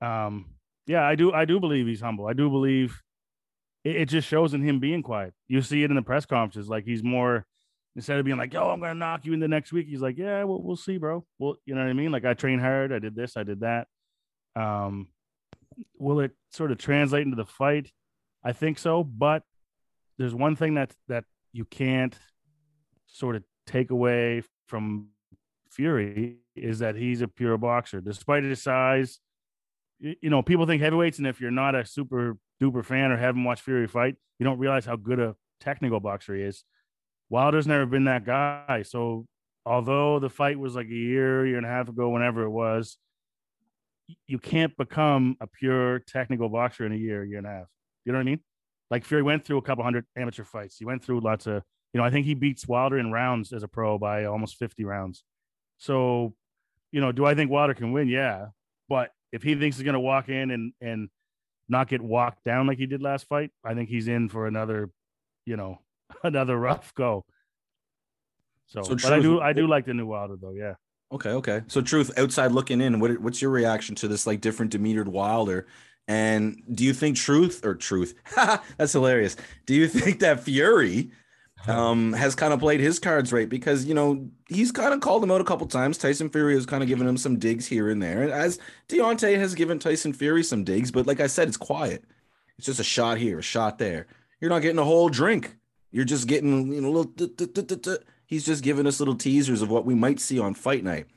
[0.01, 0.55] Um,
[0.87, 1.31] yeah, I do.
[1.31, 2.25] I do believe he's humble.
[2.25, 2.99] I do believe
[3.83, 5.33] it, it just shows in him being quiet.
[5.47, 6.69] You see it in the press conferences.
[6.69, 7.45] Like he's more
[7.95, 10.17] instead of being like, "Yo, I'm gonna knock you in the next week." He's like,
[10.17, 11.25] "Yeah, we'll we'll see, bro.
[11.37, 12.11] Well, you know what I mean?
[12.11, 12.91] Like I train hard.
[12.91, 13.37] I did this.
[13.37, 13.87] I did that."
[14.55, 15.07] Um,
[15.97, 17.91] will it sort of translate into the fight?
[18.43, 19.43] I think so, but
[20.17, 22.17] there's one thing that that you can't
[23.07, 25.07] sort of take away from
[25.71, 29.19] Fury is that he's a pure boxer, despite his size.
[29.99, 33.43] You know, people think heavyweights, and if you're not a super duper fan or haven't
[33.43, 36.63] watched Fury fight, you don't realize how good a technical boxer he is.
[37.29, 38.83] Wilder's never been that guy.
[38.85, 39.25] So,
[39.65, 42.97] although the fight was like a year, year and a half ago, whenever it was,
[44.27, 47.67] you can't become a pure technical boxer in a year, year and a half.
[48.05, 48.39] You know what I mean?
[48.89, 50.77] Like Fury went through a couple hundred amateur fights.
[50.77, 51.61] He went through lots of,
[51.93, 54.83] you know, I think he beats Wilder in rounds as a pro by almost 50
[54.83, 55.23] rounds.
[55.77, 56.33] So,
[56.91, 58.07] you know, do I think Wilder can win?
[58.07, 58.47] Yeah.
[58.87, 61.09] But if he thinks he's going to walk in and, and
[61.69, 64.89] not get walked down like he did last fight, I think he's in for another,
[65.45, 65.79] you know,
[66.23, 67.25] another rough go.
[68.67, 70.53] So, So but I do, I do like the new Wilder though.
[70.53, 70.73] Yeah.
[71.11, 71.61] Okay, okay.
[71.67, 75.65] So, truth, outside looking in, what what's your reaction to this like different demeanored Wilder?
[76.07, 78.13] And do you think truth or truth?
[78.77, 79.35] That's hilarious.
[79.65, 81.11] Do you think that Fury
[81.67, 83.49] um has kind of played his cards right?
[83.49, 85.97] Because you know he's kind of called him out a couple times.
[85.97, 89.37] Tyson Fury has kind of given him some digs here and there, and as Deontay
[89.37, 90.91] has given Tyson Fury some digs.
[90.91, 92.05] But like I said, it's quiet.
[92.57, 94.07] It's just a shot here, a shot there.
[94.41, 95.55] You're not getting a whole drink.
[95.91, 97.11] You're just getting you know a little.
[97.11, 98.03] tut, tut, tut.
[98.25, 101.07] He's just giving us little teasers of what we might see on fight night.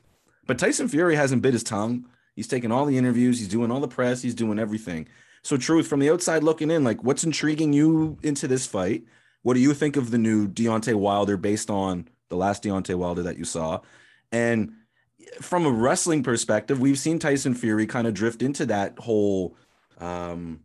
[0.47, 2.07] But Tyson Fury hasn't bit his tongue.
[2.35, 3.39] He's taking all the interviews.
[3.39, 4.23] He's doing all the press.
[4.23, 5.09] He's doing everything.
[5.43, 9.05] So, truth from the outside looking in, like what's intriguing you into this fight?
[9.43, 13.23] What do you think of the new Deontay Wilder based on the last Deontay Wilder
[13.25, 13.81] that you saw?
[14.31, 14.73] And
[15.41, 19.57] from a wrestling perspective, we've seen Tyson Fury kind of drift into that whole
[19.99, 20.61] um,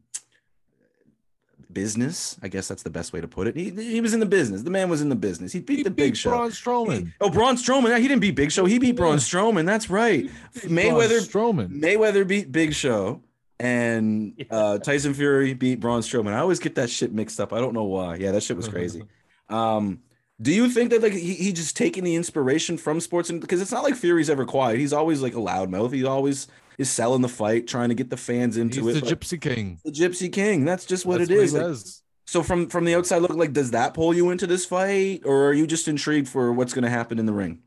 [1.72, 2.38] business.
[2.42, 3.56] I guess that's the best way to put it.
[3.56, 4.64] He, he was in the business.
[4.64, 5.52] The man was in the business.
[5.52, 6.30] He beat He the Big beat Show.
[6.32, 7.14] Braun He- Strowman.
[7.22, 7.90] oh, Braun Strowman.
[7.90, 8.66] Yeah, He didn't beat Big Show.
[8.66, 9.18] He beat Braun Yeah.
[9.20, 9.66] Strowman.
[9.66, 10.24] That's right.
[10.62, 11.70] Braun Mayweather Strowman.
[11.82, 13.22] Mayweather beat Big Show
[13.60, 16.34] and uh, Tyson Fury beat Braun Strowman.
[16.34, 17.54] I always get that shit mixed up.
[17.54, 18.16] I don't know why.
[18.16, 19.04] Yeah, that shit was crazy.
[19.50, 20.00] Um,
[20.42, 23.62] do you think that like he, he just taking the inspiration from sports and because
[23.62, 24.78] it's not like Fury's ever quiet.
[24.78, 25.94] He's always like a loudmouth.
[25.94, 26.48] He always
[26.78, 28.94] is selling the fight, trying to get the fans into it.
[28.94, 29.06] He's it.
[29.06, 29.80] the Like, Gypsy King.
[29.86, 30.66] the Gypsy King.
[30.66, 31.52] That's just what That's it is.
[31.54, 31.78] He Like,
[32.26, 35.48] so from from the outside look like does that pull you into this fight or
[35.48, 37.60] are you just intrigued for what's going to happen in the ring?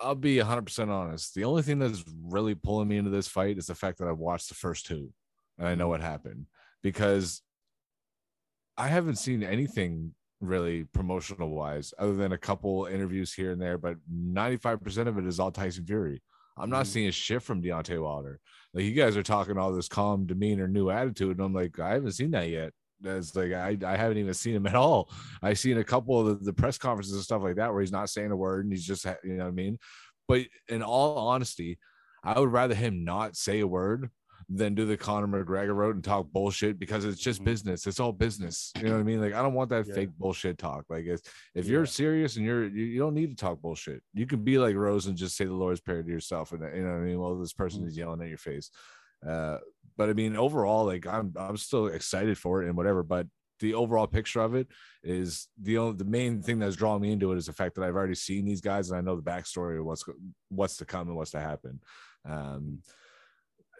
[0.00, 1.34] I'll be 100% honest.
[1.34, 4.18] The only thing that's really pulling me into this fight is the fact that I've
[4.18, 5.12] watched the first two
[5.58, 6.46] and I know what happened
[6.82, 7.42] because
[8.76, 13.76] I haven't seen anything really promotional wise other than a couple interviews here and there,
[13.76, 16.22] but 95% of it is all Tyson Fury.
[16.56, 16.88] I'm not Mhm.
[16.88, 18.38] seeing shit from Deontay Wilder.
[18.72, 21.90] Like you guys are talking all this calm demeanor, new attitude, and I'm like, I
[21.94, 22.72] haven't seen that yet.
[23.00, 25.10] That's like I, I haven't even seen him at all.
[25.42, 27.92] I've seen a couple of the, the press conferences and stuff like that where he's
[27.92, 29.78] not saying a word and he's just you know what I mean.
[30.26, 31.78] But in all honesty,
[32.24, 34.10] I would rather him not say a word
[34.50, 37.44] than do the Conor McGregor road and talk bullshit because it's just Mhm.
[37.44, 37.86] business.
[37.86, 38.72] It's all business.
[38.76, 39.20] You know what I mean?
[39.20, 39.94] Like I don't want that Yeah.
[39.94, 40.86] fake bullshit talk.
[40.88, 41.20] Like if,
[41.54, 44.02] if you're serious and you're you, you don't need to talk bullshit.
[44.14, 46.82] You can be like Rose and just say the Lord's Prayer to yourself and you
[46.82, 47.20] know what I mean?
[47.20, 47.88] Well, this person Mhm.
[47.88, 48.70] is yelling at your face.
[49.26, 49.58] Uh,
[49.96, 53.02] but I mean, overall, like I'm I'm still excited for it and whatever.
[53.02, 53.26] But
[53.60, 54.68] the overall picture of it
[55.02, 57.84] is the only the main thing that's drawn me into it is the fact that
[57.84, 60.04] I've already seen these guys and I know the backstory of what's
[60.48, 61.80] what's to come and what's to happen.
[62.28, 62.78] Um,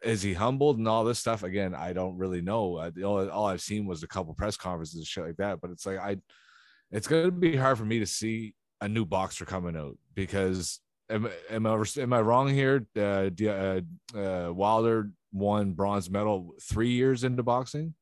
[0.02, 1.42] is he humbled and all this stuff?
[1.42, 2.78] Again, I don't really know.
[2.78, 5.60] I, all, all I've seen was a couple press conferences and shit like that.
[5.60, 6.16] But it's like I,
[6.90, 11.28] it's gonna be hard for me to see a new boxer coming out because am,
[11.50, 12.86] am I am I wrong here?
[12.96, 13.80] Uh, uh,
[14.16, 17.94] uh, Wilder won bronze medal three years into boxing.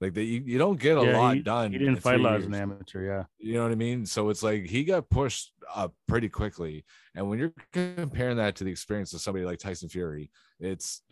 [0.00, 1.70] Like that, you, you don't get a Yeah, lot he, done.
[1.70, 3.06] He didn't fight a lot as an amateur.
[3.06, 3.24] Yeah.
[3.38, 4.04] You know what I mean?
[4.04, 6.84] So it's like he got pushed up pretty quickly.
[7.14, 11.02] And when you're comparing that to the experience of somebody like Tyson Fury, it's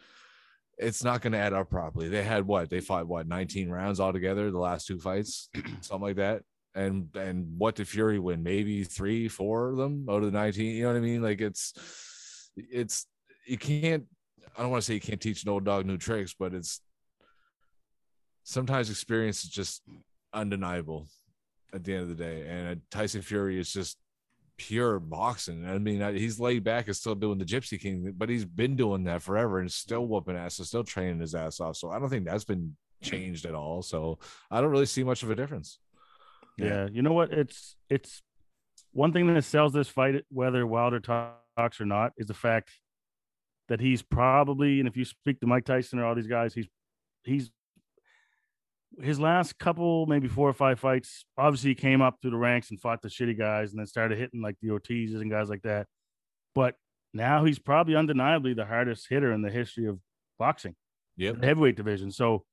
[0.76, 2.08] it's not going to add up properly.
[2.08, 2.68] They had what?
[2.70, 3.28] They fought what?
[3.28, 5.50] 19 rounds altogether the last two fights,
[5.82, 6.42] something like that.
[6.74, 8.42] And and what did Fury win?
[8.42, 10.74] Maybe three, four of them out of the 19.
[10.74, 11.22] You know what I mean?
[11.22, 11.74] Like it's
[12.56, 13.06] it's
[13.46, 14.06] you can't
[14.56, 16.80] I don't want to say you can't teach an old dog new tricks, but it's
[18.44, 19.82] sometimes experience is just
[20.32, 21.08] undeniable
[21.72, 22.46] at the end of the day.
[22.46, 23.96] And uh, Tyson Fury is just
[24.56, 25.66] pure boxing.
[25.66, 28.76] I mean, uh, he's laid back and still doing the Gypsy King, but he's been
[28.76, 31.76] doing that forever and still whooping ass and still training his ass off.
[31.76, 33.82] So I don't think that's been changed at all.
[33.82, 34.18] So
[34.50, 35.78] I don't really see much of a difference.
[36.58, 36.88] Yeah.
[36.92, 37.32] You know what?
[37.32, 38.22] It's it's
[38.92, 42.70] one thing that sells this fight, whether Wilder talks or not, is the fact
[43.70, 46.66] that he's probably, and if you speak to Mike Tyson or all these guys, he's
[47.24, 47.50] he's
[49.00, 52.70] his last couple, maybe four or five fights, obviously he came up through the ranks
[52.70, 55.62] and fought the shitty guys and then started hitting like the Ortizes and guys like
[55.62, 55.86] that.
[56.54, 56.74] But
[57.14, 60.00] now he's probably undeniably the hardest hitter in the history of
[60.38, 60.74] boxing,
[61.16, 61.38] Yep.
[61.40, 62.10] the heavyweight division.
[62.10, 62.44] So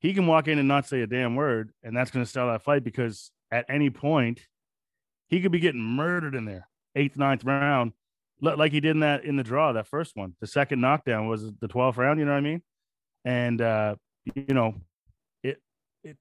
[0.00, 2.48] he can walk in and not say a damn word, and that's going to sell
[2.48, 4.40] that fight because at any point
[5.28, 7.92] he could be getting murdered in there, eighth, ninth round,
[8.42, 10.34] like he did in that in the draw, that first one.
[10.40, 12.62] The second knockdown was the 12th round, you know what I mean?
[13.24, 13.94] And uh,
[14.34, 14.74] you know,
[15.42, 15.60] it
[16.02, 16.16] it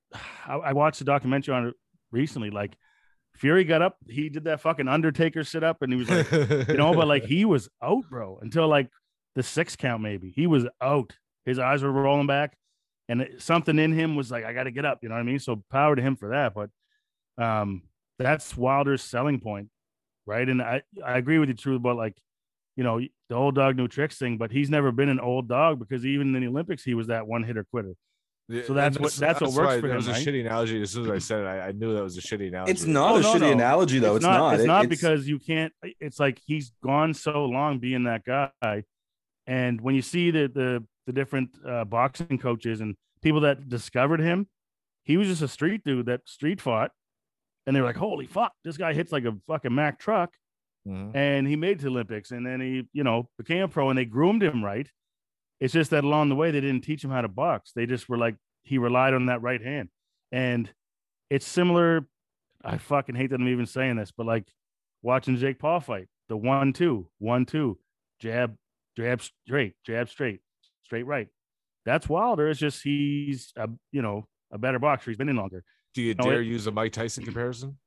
[0.47, 1.73] I, I watched a documentary on it
[2.11, 2.75] recently, like
[3.35, 6.31] Fury got up, he did that fucking Undertaker sit up, and he was like,
[6.67, 8.87] you know, but like he was out, bro, until like
[9.35, 10.29] the six count, maybe.
[10.29, 11.13] He was out.
[11.45, 12.55] His eyes were rolling back,
[13.09, 14.99] and it- something in him was like, I got to get up.
[15.01, 15.39] You know what I mean?
[15.39, 16.53] So power to him for that.
[16.53, 16.69] But
[17.43, 17.83] um,
[18.19, 19.69] that's Wilder's selling point,
[20.25, 20.47] right?
[20.47, 22.17] And I I agree with you, true about like,
[22.75, 22.99] you know,
[23.29, 24.37] the old dog new tricks thing.
[24.37, 27.27] But he's never been an old dog because even in the Olympics, he was that
[27.27, 27.93] one hitter quitter.
[28.49, 30.25] Yeah, So that's and what- that's what works why for that him, was a right?
[30.27, 30.81] shitty analogy.
[30.81, 32.71] As soon as I said it, I, I knew that was a shitty analogy.
[32.71, 33.51] It's not Oh, a no, shitty no.
[33.51, 34.15] analogy though.
[34.17, 34.55] It's, not.
[34.55, 35.71] It's It- not because you can't.
[35.99, 38.83] It's like he's gone so long being that guy,
[39.47, 44.19] and when you see the the the different uh, boxing coaches and people that discovered
[44.19, 44.47] him,
[45.03, 46.91] he was just a street dude that street fought,
[47.65, 50.35] and they were like, "Holy fuck, this guy hits like a fucking Mack truck,"
[50.87, 51.15] Mhm.
[51.15, 54.05] and he made the Olympics, and then he you know became a pro, and they
[54.05, 54.89] groomed him right.
[55.59, 57.71] It's just that along the way they didn't teach him how to box.
[57.73, 59.89] They just were like he relied on that right hand,
[60.31, 60.71] and
[61.29, 62.07] it's similar.
[62.63, 64.47] I fucking hate that I'm even saying this, but like
[65.01, 67.79] watching Jake Paul fight, the one two, one two,
[68.19, 68.55] jab,
[68.95, 70.41] jab straight, jab straight,
[70.83, 71.27] straight right.
[71.85, 72.47] That's Wilder.
[72.49, 75.09] It's just he's a you know a better boxer.
[75.11, 75.63] He's been in longer.
[75.93, 77.77] Do you No, dare it- use a Mike Tyson comparison?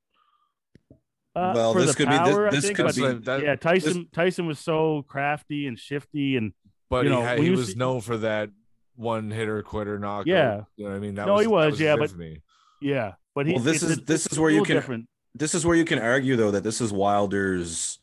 [1.36, 4.46] Uh, Well, this the could be- this- this think, could be- that- yeah, Tyson Tyson
[4.46, 6.52] was so crafty and shifty and
[6.90, 8.50] but you he, know, had, he you was see- known for that
[8.94, 10.26] one hitter quitter knockout.
[10.28, 10.62] Yeah.
[10.76, 11.14] you know what I mean.
[11.16, 12.42] That No, he that was, yeah, but- infamy.
[12.80, 13.14] yeah.
[13.34, 15.08] But he, Well, this it's is- a- this is where you can- different.
[15.34, 17.98] this is where you can argue though that this is Wilder's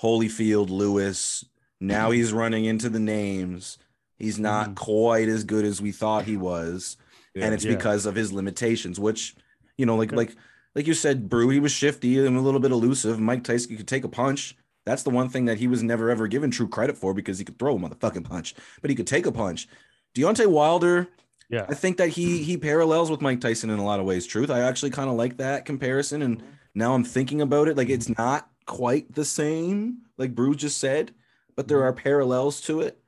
[0.00, 1.44] Holyfield Lewis.
[1.80, 3.78] Now he's running into the names.
[4.16, 4.76] He's not Mhm.
[4.76, 6.96] quite as good as we thought he was,
[7.34, 7.44] Yeah.
[7.44, 7.76] and it's Yeah.
[7.76, 8.98] because of his limitations.
[9.00, 9.34] Which,
[9.76, 10.18] you know, like Yeah.
[10.18, 10.36] like
[10.74, 13.18] like you said, Brew, he was shifty and a little bit elusive.
[13.18, 14.56] Mike Tyson could take a punch.
[14.86, 17.44] That's the one thing that he was never ever given true credit for because he
[17.44, 19.68] could throw a motherfucking punch, but he could take a punch.
[20.14, 21.08] Deontay Wilder,
[21.48, 21.66] Yeah.
[21.68, 24.26] I think that he he parallels with Mike Tyson in a lot of ways.
[24.26, 26.46] Truth, I actually kind of like that comparison, and mm-hmm.
[26.74, 27.76] now I'm thinking about it.
[27.76, 31.12] Like it's not quite the same, like Bruce just said,
[31.56, 31.88] but there mm-hmm.
[31.88, 32.98] are parallels to it.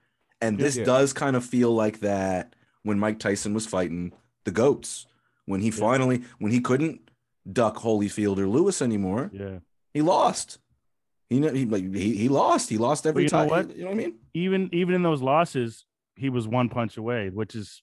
[0.41, 0.85] And Yeah, this yeah.
[0.85, 4.13] does kind of feel like that when Mike Tyson was fighting
[4.45, 5.07] the goats.
[5.47, 7.01] When he finally, when he couldn't
[7.51, 9.59] duck Holyfield or Lewis anymore, Yeah.
[9.93, 10.59] he lost.
[11.29, 11.67] He he
[11.99, 12.69] he, he lost.
[12.69, 13.71] He lost every know time.
[13.75, 14.15] You know what I mean?
[14.35, 15.85] even even in those losses,
[16.15, 17.83] he was one punch away, which is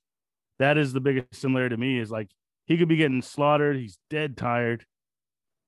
[0.60, 2.00] that is the biggest similarity to me.
[2.00, 2.30] Is like
[2.66, 4.86] he could be getting slaughtered, he's dead tired.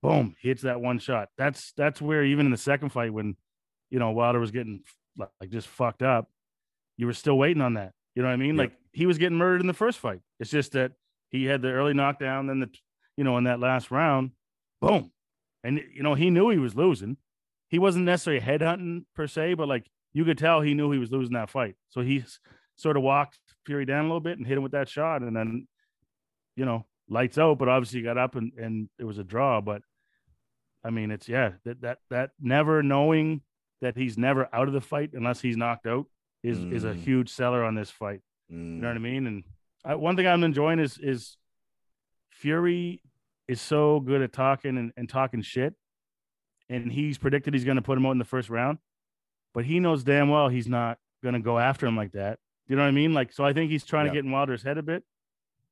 [0.01, 1.29] Boom, hits that one shot.
[1.37, 3.35] That's that's where even in the second fight, when
[3.89, 4.81] you know Wilder was getting
[5.17, 6.29] like just fucked up,
[6.97, 7.93] you were still waiting on that.
[8.15, 8.57] You know what I mean?
[8.57, 10.21] Like he was getting murdered in the first fight.
[10.39, 10.93] It's just that
[11.29, 12.69] he had the early knockdown, then the
[13.15, 14.31] you know in that last round,
[14.81, 15.11] boom,
[15.63, 17.17] and you know he knew he was losing.
[17.69, 21.11] He wasn't necessarily headhunting per se, but like you could tell he knew he was
[21.11, 21.75] losing that fight.
[21.89, 22.25] So he
[22.75, 25.35] sort of walked Fury down a little bit and hit him with that shot, and
[25.35, 25.67] then
[26.57, 27.59] you know lights out.
[27.59, 29.61] But obviously he got up and and it was a draw.
[29.61, 29.83] But
[30.83, 33.41] I mean, it's yeah that that that never knowing
[33.81, 36.07] that he's never out of the fight unless he's knocked out
[36.43, 37.03] is is a Mm.
[37.03, 38.21] huge seller on this fight.
[38.49, 39.27] You know what I mean?
[39.27, 39.43] And
[39.85, 41.37] I, one thing I'm enjoying is is
[42.29, 43.01] Fury
[43.47, 45.73] is so good at talking and, and talking shit,
[46.69, 48.77] and he's predicted he's going to put him out in the first round,
[49.53, 52.39] but he knows damn well he's not going to go after him like that.
[52.67, 53.13] You know what I mean?
[53.13, 54.11] Like, so I think he's trying Yeah.
[54.13, 55.03] to get in Wilder's head a bit.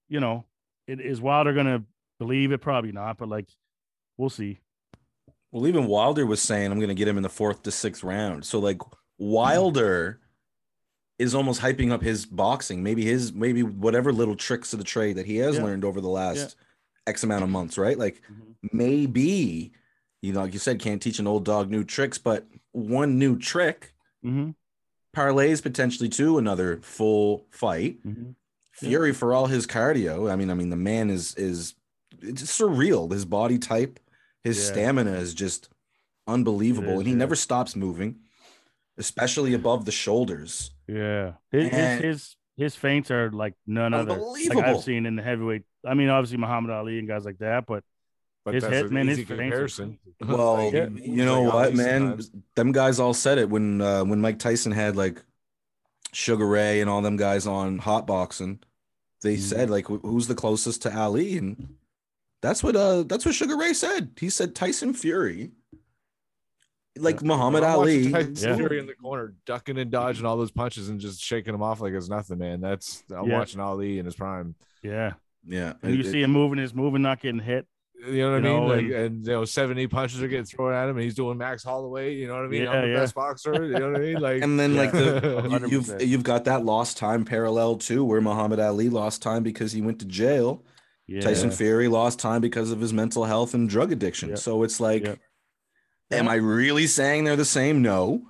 [0.09, 0.45] You know,
[0.87, 1.83] it, is Wilder going to
[2.19, 2.57] believe it?
[2.59, 3.47] Probably not, but like,
[4.17, 4.59] we'll see.
[5.51, 8.03] Well, even Wilder was saying I'm going to get him in the fourth to sixth
[8.03, 8.43] round.
[8.45, 8.79] So like
[9.17, 10.19] Wilder
[11.19, 15.17] is almost hyping up his boxing, maybe his maybe whatever little tricks of the trade
[15.17, 15.63] that he has Yeah.
[15.63, 16.55] learned over the last
[17.05, 17.97] X amount of months, right?
[17.97, 18.55] Like Mhm.
[18.71, 19.73] maybe,
[20.21, 23.37] you know, like you said, can't teach an old dog new tricks, but one new
[23.37, 23.93] trick
[24.23, 24.55] Mhm.
[25.15, 28.01] parlays potentially to another full fight.
[28.07, 28.35] Mhm.
[28.71, 30.31] Fury for all his cardio.
[30.31, 31.75] I mean, I mean, the man is is
[32.21, 33.11] it's surreal.
[33.11, 33.99] His body type,
[34.41, 34.65] his Yeah.
[34.71, 35.69] stamina is just
[36.27, 37.17] unbelievable, is, and he yeah.
[37.19, 38.19] never stops moving,
[38.97, 40.71] especially above the shoulders.
[40.91, 44.17] Yeah, his, And- his his his feints are like none other.
[44.17, 45.63] Like I've seen in the heavyweight.
[45.85, 47.83] I mean, obviously Muhammad Ali and guys like that, but
[48.45, 49.99] But His head- man, his easy feints comparison.
[50.25, 50.87] Well, Like, Yeah.
[50.89, 52.01] you know like what, man?
[52.01, 52.31] sometimes.
[52.55, 55.21] Them guys all said it when uh, when Mike Tyson had like
[56.13, 58.59] Sugar Ray and all them guys on hot boxing.
[59.21, 59.39] They Mhm.
[59.41, 61.37] said like, who's the closest to Ali?
[61.37, 61.75] And
[62.41, 64.11] that's what uh that's what Sugar Ray said.
[64.19, 65.51] He said Tyson Fury,
[66.97, 68.11] like Muhammad I'm Ali.
[68.11, 68.55] Tyson Yeah.
[68.55, 71.81] Fury in the corner, ducking and dodging all those punches and just shaking them off
[71.81, 72.61] like it's nothing, man.
[72.61, 73.37] That's I'm Yeah.
[73.39, 74.55] watching Ali in his prime.
[74.83, 75.13] yeah,
[75.45, 77.65] Yeah, and you it- see him moving, his moving, not getting hit.
[78.01, 78.61] You know what You I mean?
[78.61, 81.15] know, like, and- and, you know, 70 punches are getting thrown at him, and he's
[81.15, 82.15] doing Max Holloway.
[82.15, 82.61] You know what I mean?
[82.63, 82.99] Yeah, I'm the yeah.
[83.01, 83.53] best boxer.
[83.65, 84.19] You know what I mean?
[84.21, 88.21] Like, and then like the you- you've you've got that lost time parallel too, where
[88.21, 90.63] Muhammad Ali lost time because he went to jail.
[91.07, 94.29] Yeah, Tyson Fury lost time because of his mental health and drug addiction.
[94.29, 94.37] Yep.
[94.37, 95.19] So it's like, Yep.
[96.11, 97.81] Am I really saying they're the same?
[97.81, 98.23] No.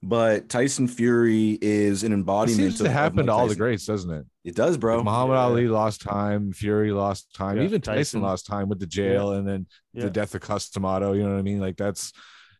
[0.00, 3.48] But Tyson Fury is an it embodiment seems of to of happen Mike to all
[3.48, 4.24] the greats, doesn't it?
[4.44, 5.02] It does, bro.
[5.02, 5.40] Muhammad Yeah.
[5.42, 8.22] Ali lost time, Fury lost time, Yeah, even Tyson, Tyson.
[8.22, 10.04] lost time with the jail, and then Yeah.
[10.04, 11.14] the death of Cus D'Amato.
[11.14, 11.58] You know what I mean?
[11.60, 12.12] Like that's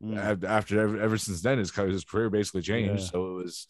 [0.03, 0.45] Mm.
[0.45, 3.03] after ever, ever since then, his his career basically changed.
[3.05, 3.11] Yeah.
[3.11, 3.67] So it was,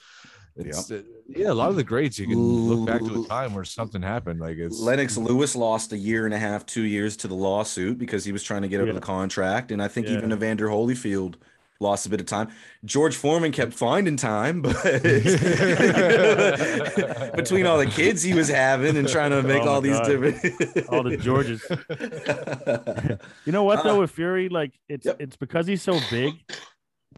[0.59, 3.55] it's, uh, yeah, a lot of the greats you can look back to a time
[3.55, 4.40] where something happened.
[4.40, 7.98] Like it's Lennox Lewis lost a year and a half, two years to the lawsuit
[7.98, 8.90] because he was trying to get out Yeah.
[8.90, 9.70] of the contract.
[9.72, 10.14] And I think Yeah.
[10.18, 11.35] even Evander Holyfield
[11.80, 12.48] lost a bit of time.
[12.85, 14.74] George Foreman kept finding time, but
[17.36, 19.98] between all the kids he was having and trying to make Oh my all these
[19.98, 20.06] God.
[20.09, 21.62] different all the Georges.
[23.44, 25.16] You know what Uh, though with Fury, like it's Yep.
[25.20, 26.35] it's because he's so big.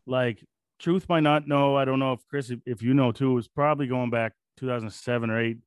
[0.07, 0.43] Like
[0.81, 1.77] Truth might not know.
[1.77, 4.33] I don't know if Chris, if, if you know too, it was probably going back
[4.57, 5.59] 2007 or eight.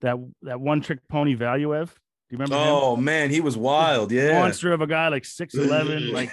[0.00, 1.86] That that one trick pony Valuev.
[1.86, 2.68] Do you remember him?
[2.68, 4.12] Oh man, he was wild.
[4.12, 4.40] Yeah.
[4.40, 6.30] monster of a guy, like six eleven, like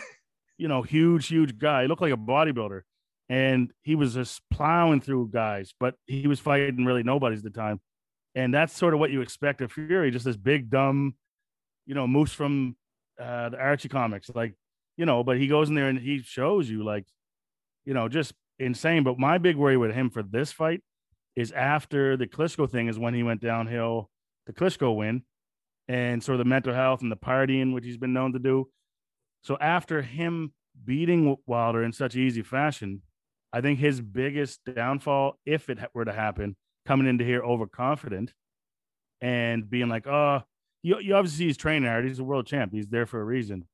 [0.58, 1.84] you know, huge, huge guy.
[1.84, 2.82] He looked like a bodybuilder,
[3.30, 5.74] and he was just plowing through guys.
[5.80, 7.82] But he was fighting really nobody's at the time,
[8.36, 11.16] and that's sort of what you expect of Fury, just this big, dumb,
[11.86, 12.76] you know, moose from
[13.20, 14.54] uh, the Archie comics, like
[14.98, 15.24] you know.
[15.24, 17.06] But he goes in there and he shows you, like,
[17.86, 19.04] you know, just insane.
[19.04, 20.82] But my big worry with him for this fight
[21.36, 24.10] is after the Klitschko thing is when he went downhill,
[24.48, 25.24] the Klitschko win,
[25.88, 28.70] and sort of the mental health and the partying, which he's been known to do.
[29.44, 30.54] So after him
[30.84, 33.02] beating Wilder in such easy fashion,
[33.54, 36.56] I think his biggest downfall, if it were to happen,
[36.86, 38.34] coming into here overconfident
[39.22, 40.42] and being like, oh,
[40.84, 42.06] you, you obviously he's training hard.
[42.06, 42.72] He's a world champ.
[42.74, 43.68] He's there for a reason.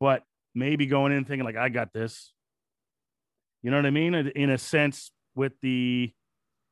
[0.00, 0.22] But
[0.54, 2.32] maybe going in thinking like, I got this.
[3.62, 4.14] You know what I mean?
[4.14, 6.12] In- a sense, with the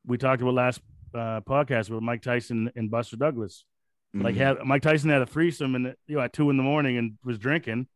[0.05, 0.81] we talked about last
[1.13, 3.65] uh, podcast with Mike Tyson and Buster Douglas.
[4.13, 4.37] Like Mhm.
[4.37, 7.17] had Mike Tyson had a threesome and you know at two in the morning and
[7.23, 7.87] was drinking,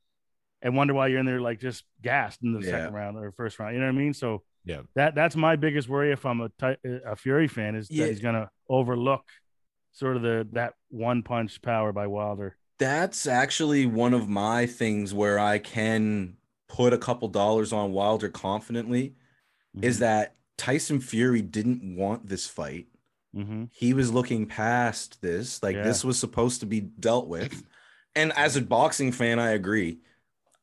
[0.61, 2.71] and wonder why you're in there like just gassed in the Yeah.
[2.71, 3.73] second round or first round.
[3.73, 4.13] You know what I mean?
[4.13, 4.81] So Yeah.
[4.95, 6.51] that that's my biggest worry if I'm a
[6.83, 8.05] a Fury fan is Yeah.
[8.05, 9.23] that he's gonna overlook
[9.93, 12.57] sort of the that one punch power by Wilder.
[12.77, 16.37] That's actually one of my things where I can
[16.71, 19.13] put a couple dollars on Wilder confidently
[19.81, 22.87] is that Tyson Fury didn't want this fight.
[23.35, 23.65] Mm-hmm.
[23.71, 25.61] He was looking past this.
[25.61, 25.83] Like Yeah.
[25.83, 27.63] this was supposed to be dealt with.
[28.13, 29.99] And as a boxing fan, I agree.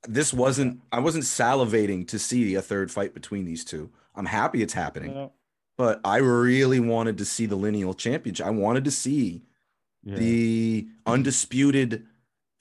[0.06, 3.90] This wasn't I wasn't salivating to see a third fight between these two.
[4.14, 5.30] I'm happy it's happening,
[5.76, 8.47] but I really wanted to see the lineal championship.
[8.47, 9.44] I wanted to see
[10.05, 10.16] yeah.
[10.16, 12.06] the undisputed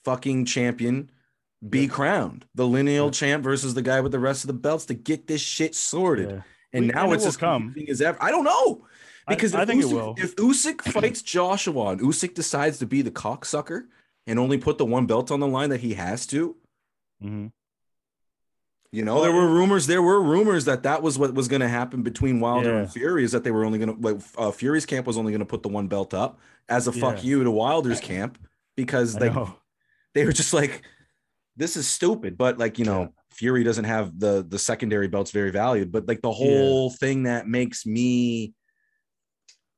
[0.06, 1.12] fucking champion
[1.68, 2.46] be crowned.
[2.56, 3.12] The lineal Yeah.
[3.12, 6.30] champ versus the guy with the rest of the belts to get this shit sorted.
[6.30, 6.42] Yeah.
[6.74, 7.64] And We- now and it's will as come.
[7.64, 8.18] confusing as ever.
[8.22, 8.86] I don't know.
[9.28, 10.16] Because I if, think it will.
[10.18, 13.88] if Usyk fights Joshua and Usyk decides to be the cocksucker
[14.26, 16.56] and only put the one belt on the line that he has to,
[17.24, 17.52] Mhm.
[18.92, 19.88] you know, there were rumors.
[19.88, 22.78] There were rumors that that was what was going to happen between Wilder Yeah.
[22.82, 23.24] and Fury.
[23.24, 25.46] Is that they were only going to like uh, Fury's camp was only going to
[25.46, 26.40] put the one belt up
[26.70, 27.30] as a fuck Yeah.
[27.30, 28.38] you to Wilder's camp
[28.78, 29.56] because I know.
[30.14, 30.84] they were just like,
[31.58, 32.38] this is stupid.
[32.38, 33.08] But like you know, Yeah.
[33.32, 35.92] Fury doesn't have the the secondary belts very valued.
[35.92, 38.54] But like the whole thing that makes me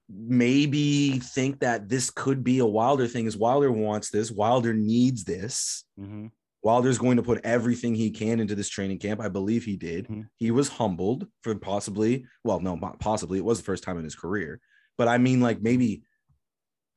[0.09, 4.31] maybe think that this could be a Wilder thing is Wilder wants this.
[4.31, 5.83] Wilder needs this.
[5.99, 6.31] Mhm.
[6.63, 9.21] Wilder's going to put everything he can into this training camp.
[9.21, 10.07] I believe he did.
[10.07, 10.27] Mhm.
[10.35, 13.37] He was humbled for possibly, well, no, not possibly.
[13.37, 14.59] It was the first time in his career.
[14.97, 16.03] But I mean, like maybe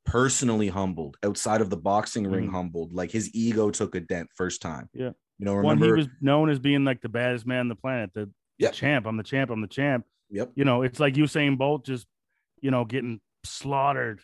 [0.05, 2.53] personally humbled outside of the boxing ring Mhm.
[2.53, 2.93] humbled.
[2.93, 4.89] Like his ego took a dent first time.
[4.93, 5.13] Yeah.
[5.39, 7.77] You know, When remember he was known as being like the baddest man on the
[7.77, 9.07] planet, the, the champ.
[9.07, 9.51] I'm the champ.
[9.51, 10.05] I'm the champ.
[10.31, 10.53] Yep.
[10.55, 12.07] You know, it's like Usain Bolt just,
[12.61, 14.21] you know, getting slaughtered,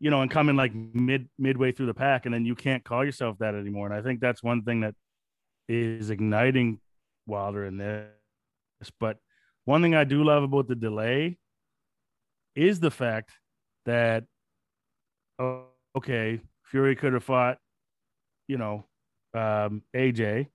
[0.00, 3.04] you know, and coming like mid midway through the pack, and then you can't call
[3.04, 3.86] yourself that anymore.
[3.86, 4.94] And I think that's one thing that
[5.68, 6.80] is igniting
[7.26, 8.08] Wilder in this.
[8.98, 9.18] But
[9.64, 11.38] one thing I do love about the delay
[12.54, 13.30] is the fact
[13.86, 14.24] that,
[15.96, 17.58] okay, Fury could have fought,
[18.48, 18.84] you know,
[19.34, 20.48] um, AJ,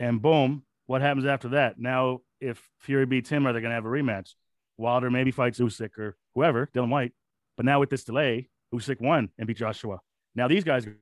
[0.00, 1.78] and boom, what happens after that?
[1.78, 4.34] Now, if Fury beats him, are they going to have a rematch?
[4.78, 7.12] Wilder maybe fights Usyk or whoever, Dillian Whyte.
[7.56, 10.00] But now with this delay, Usyk won and beat Joshua.
[10.34, 10.96] Now these guys are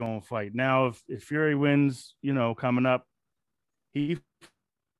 [0.00, 0.54] going to fight.
[0.54, 3.06] Now, if, if Fury wins, you know, coming up,
[3.92, 4.18] he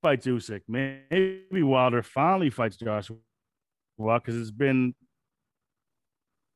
[0.02, 0.62] fights Usyk.
[0.68, 3.18] Maybe Wilder finally fights Joshua
[3.98, 4.94] because it's been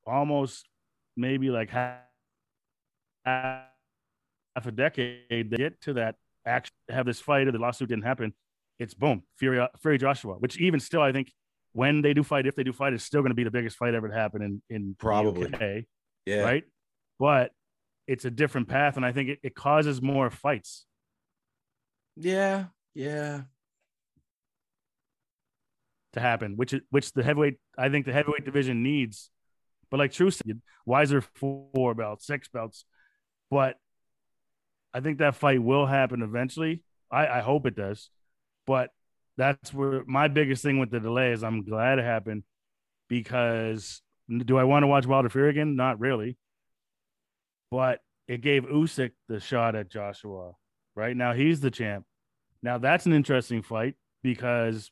[0.07, 0.69] almost
[1.17, 2.01] maybe like half,
[3.25, 3.67] half
[4.65, 6.17] a decade to get to that
[6.47, 8.35] action, have this fight or the lawsuit didn't happen.
[8.79, 11.33] It's boom, Fury, uh, Fury Joshua, which even still, I think
[11.73, 13.77] when they do fight, if they do fight, it's still going to be the biggest
[13.77, 15.53] fight ever to happen in in Probably.
[15.53, 15.85] UK,
[16.27, 16.43] yeah.
[16.43, 16.65] right?
[17.19, 17.53] But
[18.07, 20.87] it's a different path, and I think it, it causes more fights.
[22.17, 22.67] Yeah.
[22.95, 23.43] Yeah.
[26.15, 29.31] to happen, which is which the heavyweight I think the heavyweight division needs.
[29.95, 32.85] But like True said, why is there four belts, six belts?
[33.49, 33.77] But
[34.93, 36.83] I think that fight will happen eventually.
[37.13, 38.11] I, I hope it does.
[38.67, 38.91] But
[39.37, 42.43] that's where my biggest thing with the delay is I'm glad it happened
[43.09, 45.77] because do I want to watch Wilder Fury again?
[45.77, 46.37] Not really.
[47.71, 50.55] But it gave Usyk the shot at Joshua.
[50.97, 52.05] Right now he's the champ.
[52.65, 53.95] Now that's an interesting fight
[54.25, 54.91] because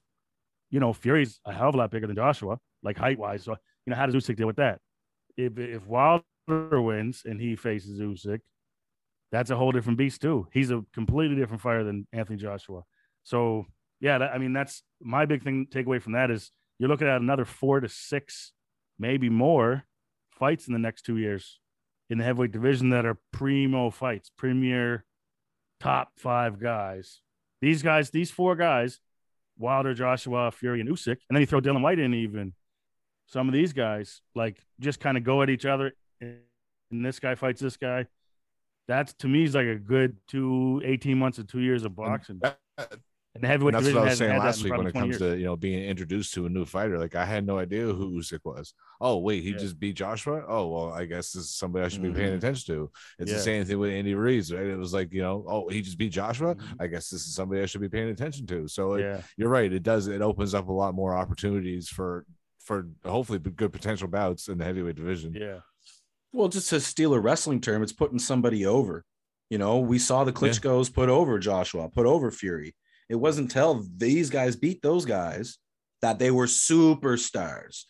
[0.70, 3.42] you know, Fury's a hell of a lot bigger than Joshua, like height wise.
[3.42, 4.78] So, you know, how does Usyk deal with that?
[5.36, 8.40] If if Wilder wins and he faces Usyk,
[9.30, 10.46] that's a whole different beast too.
[10.52, 12.82] He's a completely different fighter than Anthony Joshua.
[13.24, 13.66] So,
[14.00, 15.66] yeah, that, I mean, that's my big thing.
[15.70, 18.52] Takeaway from that is you're looking at another four to six,
[18.98, 19.84] maybe more
[20.30, 21.60] fights in the next two years
[22.10, 25.04] in the heavyweight division that are primo fights, premier
[25.80, 27.20] top five guys.
[27.60, 29.00] These guys, these four guys,
[29.56, 32.52] Wilder, Joshua, Fury, and Usyk, and then you throw Dillian Whyte in even.
[33.26, 36.38] Some of these guys like just kind of go at each other, and
[36.90, 38.06] this guy fights this guy.
[38.88, 42.40] That's to me is like a good two, 18 months or two years of boxing.
[42.42, 42.58] That-
[43.34, 45.18] And the heavyweight that's what I was saying last week when it comes years.
[45.20, 46.98] to you know being introduced to a new fighter.
[46.98, 48.74] Like I had no idea who Usyk was.
[49.00, 49.56] Oh wait, he Yeah.
[49.56, 50.44] just beat Joshua.
[50.46, 52.90] Oh well, I guess this is somebody I should be paying attention to.
[53.18, 53.38] It's Yeah.
[53.38, 54.66] the same thing with Andy Ruiz, right?
[54.66, 56.56] It was like you know, oh he just beat Joshua.
[56.56, 56.76] Mhm.
[56.78, 58.68] I guess this is somebody I should be paying attention to.
[58.68, 59.72] So like, yeah, you're right.
[59.72, 60.08] It does.
[60.08, 62.26] It opens up a lot more opportunities for
[62.64, 65.34] for hopefully good potential bouts in the heavyweight division.
[65.34, 65.60] yeah,
[66.32, 69.04] Well, just to steal a wrestling term, it's putting somebody over.
[69.50, 70.38] You know, we saw the Yeah.
[70.38, 72.74] Klitschko's put over Joshua, put over Fury.
[73.08, 75.58] It wasn't till these guys beat those guys
[76.00, 77.84] that they were superstars.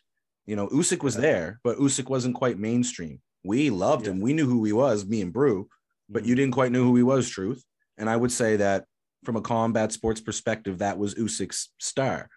[0.47, 1.21] You know, Usyk was Yeah.
[1.21, 3.21] there, but Usyk wasn't quite mainstream.
[3.45, 4.13] We loved Yeah.
[4.13, 4.21] him.
[4.21, 5.69] We knew who he was, me and Brew,
[6.09, 6.29] but mm-hmm.
[6.29, 7.65] you didn't quite know who he was, Truth.
[7.99, 8.87] And I would say that
[9.25, 12.29] from a combat sports perspective, that was Usyk's star.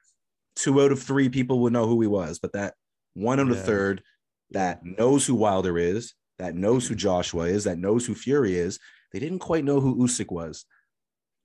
[0.56, 2.76] Two out of three people would know who he was, but that
[3.14, 3.64] one out of Yeah.
[3.64, 4.04] third
[4.52, 8.80] that knows who Wilder is, that knows who Joshua is, that knows who Fury is,
[9.12, 10.66] they didn't quite know who Usyk was.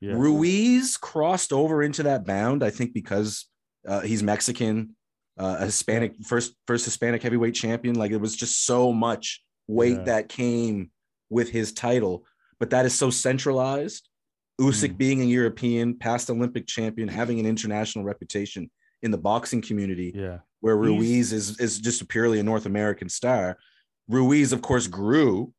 [0.01, 0.13] yeah.
[0.15, 3.47] Ruiz crossed over into that bound, I think, because
[3.87, 4.97] uh, he's Mexican,
[5.39, 7.97] uh, a Hispanic first first Hispanic heavyweight champion.
[7.97, 10.05] Like it was just so much weight Yeah.
[10.05, 10.91] that came
[11.31, 12.25] with his title,
[12.59, 14.09] but that is so centralized.
[14.61, 14.99] Usyk Mm.
[14.99, 18.71] being a European, past Olympic champion, having an international reputation
[19.03, 23.09] in the boxing community, yeah, where He's- Ruiz is is just purely a North American
[23.09, 23.57] star.
[24.09, 25.53] Ruiz, of course, grew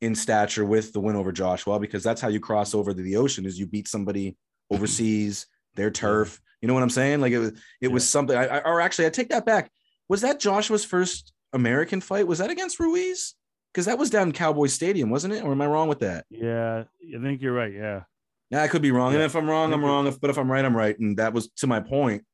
[0.00, 3.16] in stature with the win over Joshua because that's how you cross over to the
[3.16, 4.36] ocean is you beat somebody
[4.70, 6.40] overseas, their turf.
[6.62, 7.20] You know what I'm saying?
[7.20, 8.36] Like it was it was something.
[8.36, 9.70] I, I or actually I take that back.
[10.08, 12.26] Was that Joshua's first American fight?
[12.26, 13.34] Was that against Ruiz?
[13.72, 15.44] Because that was down in Cowboy Stadium, wasn't it?
[15.44, 16.24] Or am I wrong with that?
[16.30, 16.84] yeah.
[17.14, 17.72] I think you're right.
[17.72, 18.02] Yeah,
[18.50, 19.12] Yeah, I could be wrong.
[19.14, 20.06] And if I'm wrong, I'm wrong.
[20.06, 20.98] If, but if I'm right, I'm right.
[20.98, 22.24] And that was to my point.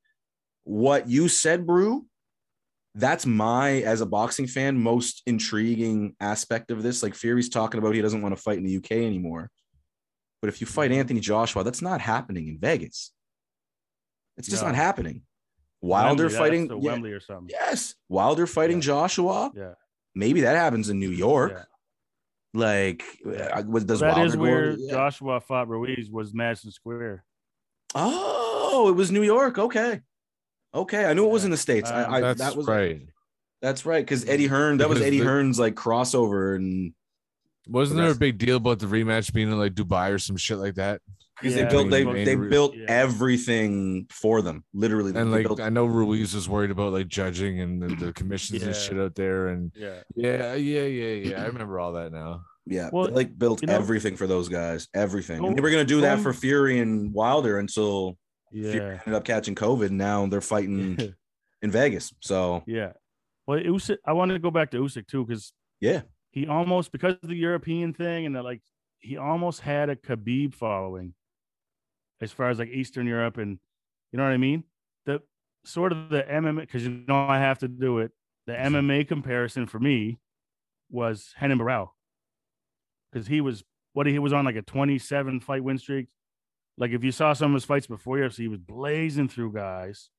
[0.65, 2.07] What you said, Brew,
[2.95, 7.03] that's my, as a boxing fan, most intriguing aspect of this.
[7.03, 9.51] Like Fury's talking about he doesn't want to fight in the UK anymore.
[10.41, 11.01] But if you fight Mm-hmm.
[11.01, 13.12] Anthony Joshua, that's not happening in Vegas.
[14.36, 14.69] It's just No.
[14.69, 15.23] not happening.
[15.81, 17.49] Wilder Wembley, fighting, yeah, Wembley or something.
[17.51, 18.82] yes, Wilder fighting Yeah.
[18.85, 19.53] Joshua.
[19.55, 19.74] Yeah,
[20.15, 21.53] Maybe that happens in New York.
[21.55, 21.65] yeah.
[22.55, 24.77] Like, uh, was- does that Wilder is where.
[24.77, 27.24] Joshua fought Ruiz was Madison Square.
[27.95, 29.59] Oh, it was New York.
[29.59, 30.01] Okay.
[30.75, 31.05] Okay.
[31.05, 31.91] I knew it was in the States.
[31.91, 33.03] Um, I, I that's that was right.
[33.63, 36.93] That's right, because Eddie Hearn, that was Eddie the- Hearn's like crossover, and
[37.67, 40.59] Wasn't there a big deal about the rematch being in like Dubai or some shit
[40.59, 41.01] like that?
[41.41, 42.85] because Yeah, they built they main- they built yeah.
[42.89, 45.11] everything for them, literally.
[45.15, 48.13] And they like built- I know Ruiz was worried about like judging and the, the
[48.13, 50.01] commissions and shit out there, and Yeah.
[50.15, 51.43] yeah, yeah, yeah, yeah.
[51.43, 52.43] I remember all that now.
[52.67, 55.41] yeah, Well, they, like built you know- everything for those guys, everything.
[55.41, 58.17] Go- and they were gonna do that for Fury and Wilder until
[58.55, 58.98] Yeah.
[59.05, 59.86] ended up catching COVID.
[59.86, 61.14] and Now they're fighting
[61.62, 62.14] in Vegas.
[62.20, 62.93] So Yeah.
[63.47, 67.14] Well, Usyk, I wanted to go back to Usyk too because yeah, he almost because
[67.22, 68.62] of the European thing and that like
[69.01, 71.14] he almost had a Khabib following
[72.20, 73.59] as far as like Eastern Europe and
[74.12, 74.64] you know what I mean?
[75.05, 75.20] The
[75.64, 78.12] sort of the MMA because you know I have to do it.
[78.47, 78.76] The mm-hmm.
[78.76, 80.18] MMA comparison for me
[80.90, 81.89] was Renan Barão
[83.12, 86.09] because he was what he was on like a 27 fight win streak.
[86.77, 90.11] Like if you saw some of his fights before UFC, he was blazing through guys,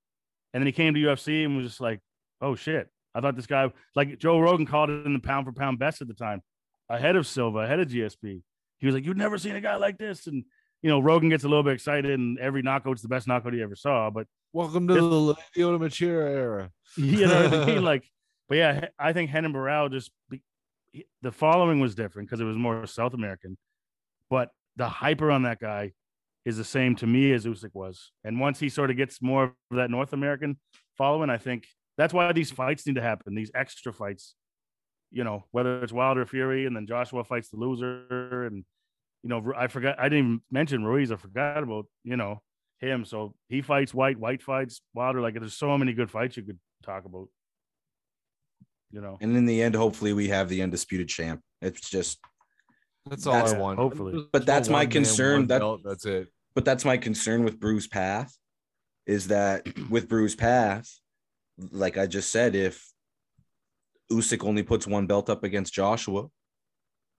[0.53, 1.99] and then he came to UFC and was just like,
[2.41, 5.51] "Oh shit!" I thought this guy, like Joe Rogan, called it in the pound for
[5.51, 6.41] pound best at the time,
[6.89, 8.41] ahead of Silva, ahead of GSP.
[8.79, 10.45] He was like, "You've never seen a guy like this," and
[10.81, 13.61] you know Rogan gets a little bit excited, and every knockout's the best knockout he
[13.61, 14.09] ever saw.
[14.09, 16.71] But Welcome to This- the Lyoto Machida era.
[16.97, 17.83] you know what I mean?
[17.83, 18.09] Like,
[18.47, 20.41] but yeah, I think Renan Barão just be,
[20.93, 23.57] he- the following was different because it was more South American,
[24.29, 25.91] but the hyper on that guy
[26.45, 28.11] is the same to me as Usyk was.
[28.23, 30.59] And once he sort of gets more of that North American
[30.97, 31.65] following, I think
[31.97, 33.33] that's why these fights need to happen.
[33.35, 34.35] These extra fights,
[35.11, 38.63] you know, whether it's Wilder Fury and then Joshua fights the loser, and
[39.23, 41.11] you know, I forgot I didn't even mention Ruiz.
[41.11, 42.41] I forgot about you know
[42.79, 43.05] him.
[43.05, 45.21] So he fights Whyte, Whyte fights Wilder.
[45.21, 47.27] Like there's so many good fights you could talk about.
[48.91, 51.41] You know, and in the end, hopefully, we have the undisputed champ.
[51.61, 52.19] It's just,
[53.09, 53.77] That's all That's- I want.
[53.79, 54.25] hopefully.
[54.31, 56.27] But that's my concern, one that- belt, that's it.
[56.55, 58.35] But that's my concern with Bruce Path,
[59.05, 60.89] is that with Bruce Path,
[61.71, 62.83] like I just said, if
[64.11, 66.27] Usyk only puts one belt up against Joshua,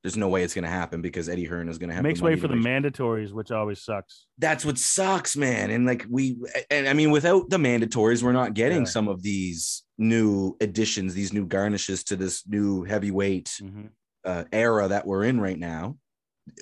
[0.03, 2.23] there's no way it's going to happen because Eddie Hearn is going to have makes
[2.23, 4.27] way for the mandatories, which always sucks.
[4.39, 5.71] that's what sucks, man.
[5.71, 6.37] And like we,
[6.71, 8.85] and I mean, without the mandatories, we're not getting Yeah.
[8.91, 13.89] some of these new additions, these new garnishes to this new heavyweight Mhm.
[14.25, 15.99] uh, era that we're in right now.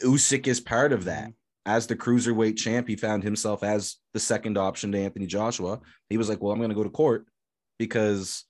[0.03, 1.33] Usyk is part of that.
[1.67, 5.81] As the cruiserweight champ, he found himself as the second option to Anthony Joshua.
[6.11, 7.27] He was like, "Well, I'm going to go to court
[7.79, 8.45] because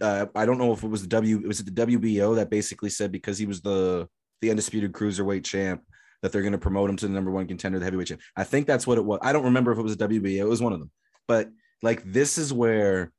[0.00, 2.90] uh, I don't know if it was the W, was it the WBO that basically
[2.90, 4.08] said because he was the
[4.40, 5.82] the undisputed cruiserweight champ
[6.22, 8.20] that they're going to promote him to the number one contender, the heavyweight champ.
[8.36, 9.18] I think that's what it was.
[9.22, 10.38] I don't remember if it was the WBO.
[10.38, 10.90] It was one of them.
[11.28, 11.50] But
[11.82, 13.12] like this is where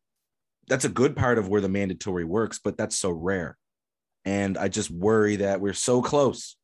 [0.67, 3.57] that's a good part of where the mandatory works, but that's so rare.
[4.25, 6.55] And I just worry that we're so close,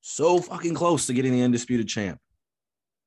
[0.00, 2.18] so fucking close to getting the undisputed champ.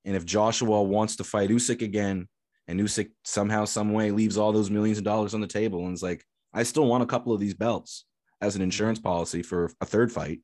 [0.05, 2.27] And if Joshua wants to fight Usyk again,
[2.67, 5.93] and Usyk somehow, some way leaves all those millions of dollars on the table and
[5.93, 8.05] is like, I still want a couple of these belts
[8.41, 10.41] as an insurance policy for a third fight.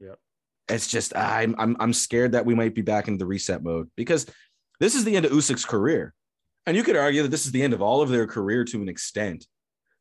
[0.00, 0.18] Yep.
[0.68, 3.90] It's just I'm I'm I'm scared that we might be back into the reset mode
[3.96, 4.26] because
[4.80, 6.14] this is the end of Usyk's career.
[6.66, 8.82] And you could argue that this is the end of all of their career to
[8.82, 9.46] an extent.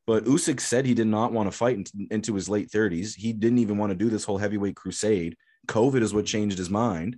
[0.05, 3.15] But Usyk said he did not want to fight into his late 30s.
[3.15, 5.35] He didn't even want to do this whole heavyweight crusade.
[5.67, 7.17] COVID is what changed his mind.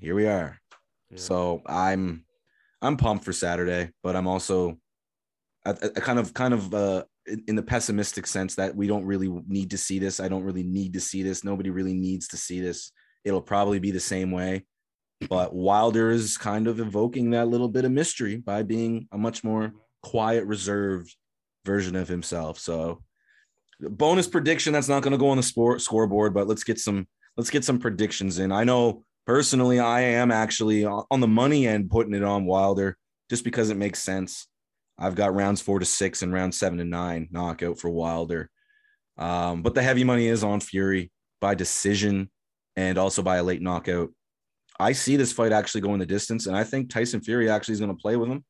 [0.00, 0.58] Here we are.
[1.10, 1.18] Yeah.
[1.18, 2.24] So I'm
[2.80, 4.78] I'm pumped for Saturday, but I'm also
[5.64, 8.86] I, I I kind of kind of uh in in the pessimistic sense that we
[8.86, 10.20] don't really need to see this.
[10.20, 11.44] I don't really need to see this.
[11.44, 12.92] Nobody really needs to see this.
[13.24, 14.64] It'll probably be the same way.
[15.28, 19.42] But Wilder is kind of evoking that little bit of mystery by being a much
[19.42, 19.72] more
[20.02, 21.14] quiet, reserved
[21.64, 22.58] version of himself.
[22.58, 23.02] So
[23.80, 27.06] bonus prediction that's not going to go on the sport scoreboard, but let's get some
[27.36, 28.52] let's get some predictions in.
[28.52, 32.96] I know personally I am actually on the money end putting it on Wilder
[33.30, 34.46] just because it makes sense.
[34.98, 38.50] I've got rounds four to six and round seven to nine knockout for Wilder.
[39.16, 41.10] Um, but the heavy money is on Fury
[41.40, 42.30] by decision
[42.76, 44.10] and also by a late knockout.
[44.80, 47.80] I see this fight actually going the distance, and I think Tyson Fury actually is
[47.80, 48.44] going to play with him.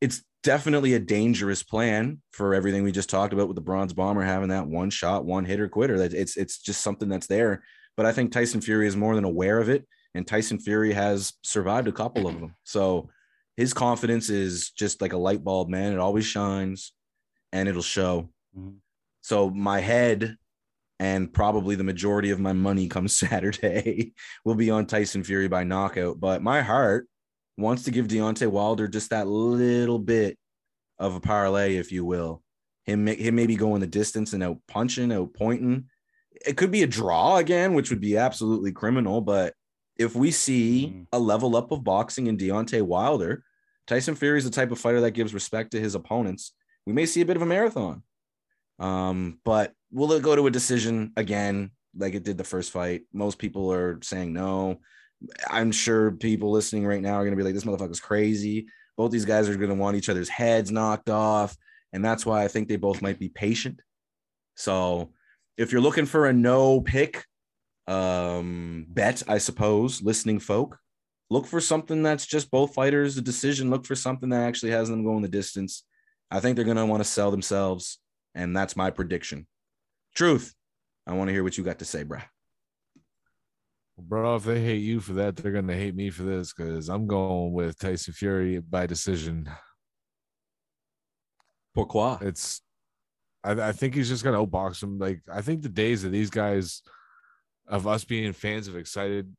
[0.00, 4.22] It's definitely a dangerous plan for everything we just talked about with the bronze bomber
[4.22, 5.98] having that one shot, one hitter quitter.
[5.98, 7.62] That it's it's just something that's there.
[7.96, 11.34] But I think Tyson Fury is more than aware of it, and Tyson Fury has
[11.42, 12.54] survived a couple of them.
[12.64, 13.10] So
[13.56, 15.92] his confidence is just like a light bulb, man.
[15.92, 16.92] It always shines,
[17.52, 18.30] and it'll show.
[18.56, 18.76] Mhm.
[19.20, 20.36] So my head
[20.98, 24.14] and probably the majority of my money comes Saturday
[24.44, 26.20] will be on Tyson Fury by knockout.
[26.20, 27.08] But my heart
[27.62, 30.38] wants to give Deontay Wilder just that little bit
[30.98, 32.42] of a parlay, if you will.
[32.84, 35.84] Him, him maybe going the distance and out punching, out pointing.
[36.46, 39.20] It could be a draw again, which would be absolutely criminal.
[39.20, 39.54] But
[39.96, 41.06] if we see Mm.
[41.12, 43.44] a level up of boxing in Deontay Wilder,
[43.86, 46.52] Tyson Fury is the type of fighter that gives respect to his opponents.
[46.84, 48.02] we may see a bit of a marathon.
[48.80, 53.02] Um, but will it go to a decision again, like it did the first fight?
[53.12, 54.80] Most people are saying no.
[55.48, 58.66] I'm sure people listening right now are going to be like, this motherfucker's crazy.
[58.96, 61.56] Both these guys are going to want each other's heads knocked off.
[61.92, 63.80] And that's why I think they both might be patient.
[64.56, 65.12] So
[65.56, 67.24] if you're looking for a no pick
[67.86, 70.78] um, bet, I suppose, listening folk,
[71.30, 73.70] look for something that's just both fighters a decision.
[73.70, 75.84] Look for something that actually has them going the distance.
[76.30, 77.98] I think they're going to want to sell themselves.
[78.34, 79.46] And that's my prediction.
[80.14, 80.54] Truth.
[81.06, 82.22] I want to hear what you got to say, bruh.
[83.98, 87.06] Bro, if they hate you for that, they're gonna hate me for this because I'm
[87.06, 89.50] going with Tyson Fury by decision.
[91.74, 92.18] Pourquoi?
[92.22, 92.62] It's,
[93.44, 94.98] I, I think he's just gonna outbox him.
[94.98, 96.82] Like I think the days of these guys,
[97.68, 99.34] of us being fans of excited,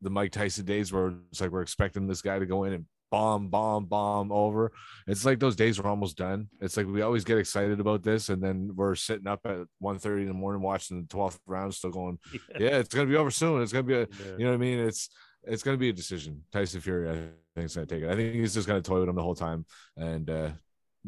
[0.00, 2.86] the Mike Tyson days where it's like we're expecting this guy to go in and
[3.12, 4.72] bomb, bomb, bomb over.
[5.06, 6.48] It's like those days are almost done.
[6.60, 10.22] It's like we always get excited about this, and then we're sitting up at 1.30
[10.22, 12.18] in the morning watching the 12th round, still going,
[12.58, 13.62] yeah, it's gonna be over soon.
[13.62, 14.06] It's gonna be a, Yeah.
[14.38, 14.78] you know what I mean?
[14.80, 15.10] It's
[15.44, 16.42] it's gonna be a decision.
[16.50, 17.14] Tyson Fury, I
[17.54, 18.10] think, is gonna take it.
[18.10, 19.66] I think he's just gonna toy with him the whole time,
[19.96, 20.50] and uh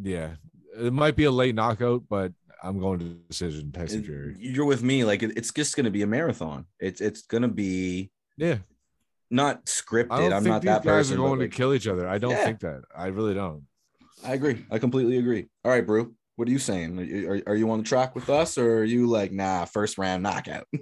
[0.01, 0.35] yeah,
[0.78, 2.32] it might be a late knockout, but
[2.62, 3.70] I'm going to decision.
[3.72, 4.35] Tyson Fury.
[4.39, 5.05] You're with me.
[5.05, 6.64] Like it's just going to be a marathon.
[6.81, 8.59] It's it's going to be Yeah,
[9.30, 10.09] not scripted.
[10.10, 11.14] I don't I'm think not these that guys person.
[11.14, 12.09] are but, going like, to kill each other.
[12.09, 12.44] I don't Yeah.
[12.44, 12.82] think that.
[12.96, 13.64] I really don't.
[14.24, 14.64] I agree.
[14.70, 15.48] I completely agree.
[15.64, 16.14] All right, Brew.
[16.36, 16.98] What are you saying?
[16.98, 19.64] Are you, are, are you on the track with us, or are you like, nah,
[19.66, 20.66] first round knockout?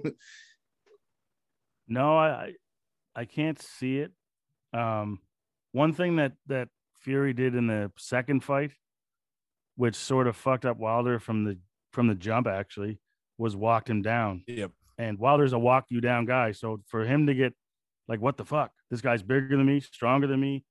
[1.87, 2.53] No, I I-
[3.15, 4.11] I can't see it.
[4.73, 5.19] Um,
[5.71, 6.69] one thing that that
[7.01, 8.71] Fury did in the second fight,
[9.75, 11.59] which sort of fucked up Wilder from the
[11.91, 12.99] from the jump, actually,
[13.37, 14.43] was walked him down.
[14.47, 14.71] Yep.
[14.97, 17.53] And Wilder's a walk you down guy, so for him to get
[18.07, 18.71] like, what the fuck?
[18.89, 20.63] This guy's bigger than me, stronger than me,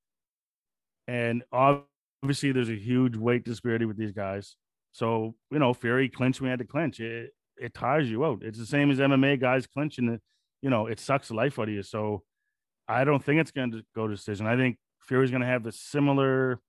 [1.07, 4.57] and obviously there's a huge weight disparity with these guys.
[4.93, 7.01] So you know, Fury clinched he had to clinch.
[7.01, 8.43] It it tires you out.
[8.43, 10.09] It's the same as MMA guys clinching.
[10.09, 10.21] It
[10.63, 11.83] you know, it sucks the life out of you.
[11.83, 12.23] So
[12.89, 14.47] I don't think it's going to go to decision.
[14.47, 16.61] I think Fury's going to have the similar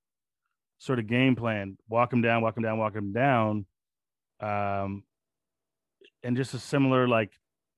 [0.80, 3.66] sort of game plan: walk him down, walk him down, walk him down,
[4.40, 5.04] um,
[6.24, 7.32] and just a similar like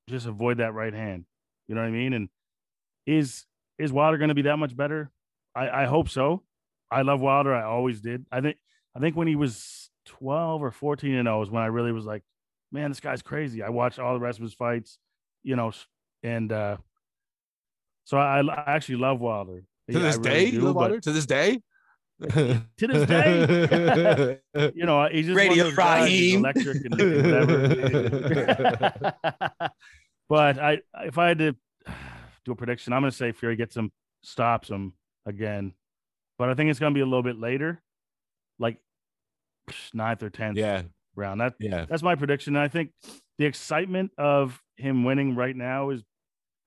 [0.07, 1.25] just avoid that right hand.
[1.67, 2.13] You know what I mean?
[2.13, 2.29] And
[3.05, 3.45] is
[3.77, 5.11] is Wilder going to be that much better?
[5.55, 6.43] I, I hope so.
[6.91, 7.53] I love Wilder.
[7.53, 8.25] I always did.
[8.31, 8.57] I think
[8.95, 12.05] I think when he was 12 or 14 and 0 is when I really was
[12.05, 12.23] like,
[12.71, 13.63] man, this guy's crazy.
[13.63, 14.97] I watched all the rest of his fights,
[15.43, 15.71] you know,
[16.23, 16.77] and uh
[18.05, 19.63] so I, I actually love Wilder.
[19.91, 20.99] To this really day, do, you love Wilder?
[20.99, 21.61] To this day.
[22.21, 24.39] to this day,
[24.73, 26.45] you know, he's just Radio one of guys, he's Raheem.
[26.45, 26.93] electric and
[27.25, 29.13] whatever.
[30.29, 31.55] but I, if I had to
[32.45, 33.91] do a prediction, I'm going to say Fury gets him,
[34.23, 34.93] stops him
[35.25, 35.73] again.
[36.37, 37.81] But I think it's going to be a little bit later,
[38.59, 38.77] like
[39.93, 40.83] ninth or tenth yeah,
[41.15, 41.41] round.
[41.41, 41.85] That yeah.
[41.89, 42.55] that's my prediction.
[42.55, 42.91] And I think
[43.37, 46.03] the excitement of him winning right now is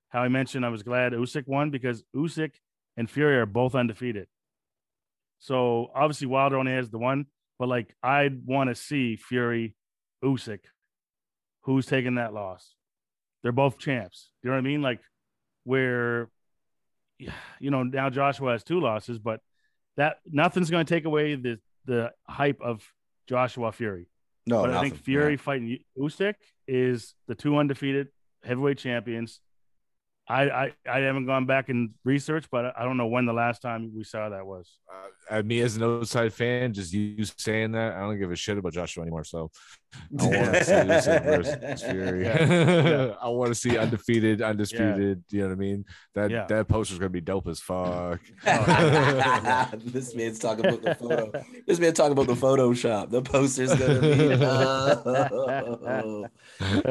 [0.08, 0.64] how I mentioned.
[0.64, 2.52] I was glad Usyk won because Usyk
[2.96, 4.26] and Fury are both undefeated.
[5.38, 7.26] So obviously Wilder only has the one,
[7.58, 9.74] but like I'd want to see Fury,
[10.24, 10.60] Usyk,
[11.62, 12.74] who's taking that loss.
[13.42, 14.30] They're both champs.
[14.42, 14.82] Do You know what I mean?
[14.82, 15.00] Like
[15.68, 16.30] where,
[17.18, 19.40] you know, now Joshua has two losses, but
[19.98, 22.82] that nothing's going to take away the the hype of
[23.26, 24.08] Joshua Fury
[24.46, 24.96] no, but I think.
[24.96, 25.36] Fury Yeah.
[25.36, 26.34] fighting Usyk
[26.66, 28.08] is the two undefeated
[28.42, 29.40] heavyweight champions.
[30.30, 33.62] I, I I haven't gone back and researched, but I don't know when the last
[33.62, 34.70] time we saw that was.
[35.30, 38.58] Uh, me as an outside fan, just you saying that, I don't give a shit
[38.58, 39.24] about Joshua anymore.
[39.24, 39.50] So
[40.20, 42.24] I want to see Usyk versus Fury.
[42.24, 43.14] Yeah.
[43.22, 45.24] I want to see undefeated, undisputed.
[45.30, 45.84] You know what I mean?
[46.14, 46.44] That Yeah.
[46.46, 48.20] that poster's gonna be dope as fuck.
[48.44, 51.32] this man's talking about the photo.
[51.66, 53.08] This man talking about the Photoshop.
[53.10, 54.00] The poster's gonna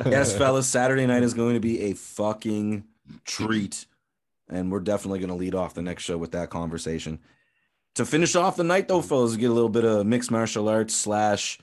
[0.04, 0.10] be.
[0.10, 0.68] yes, fellas.
[0.68, 2.84] Saturday night is going to be a fucking
[3.26, 3.86] treat,
[4.50, 7.20] and we're definitely going to lead off the next show with that conversation.
[7.96, 10.94] To finish off the night, though, fellas, get a little bit of mixed martial arts
[10.94, 11.60] slash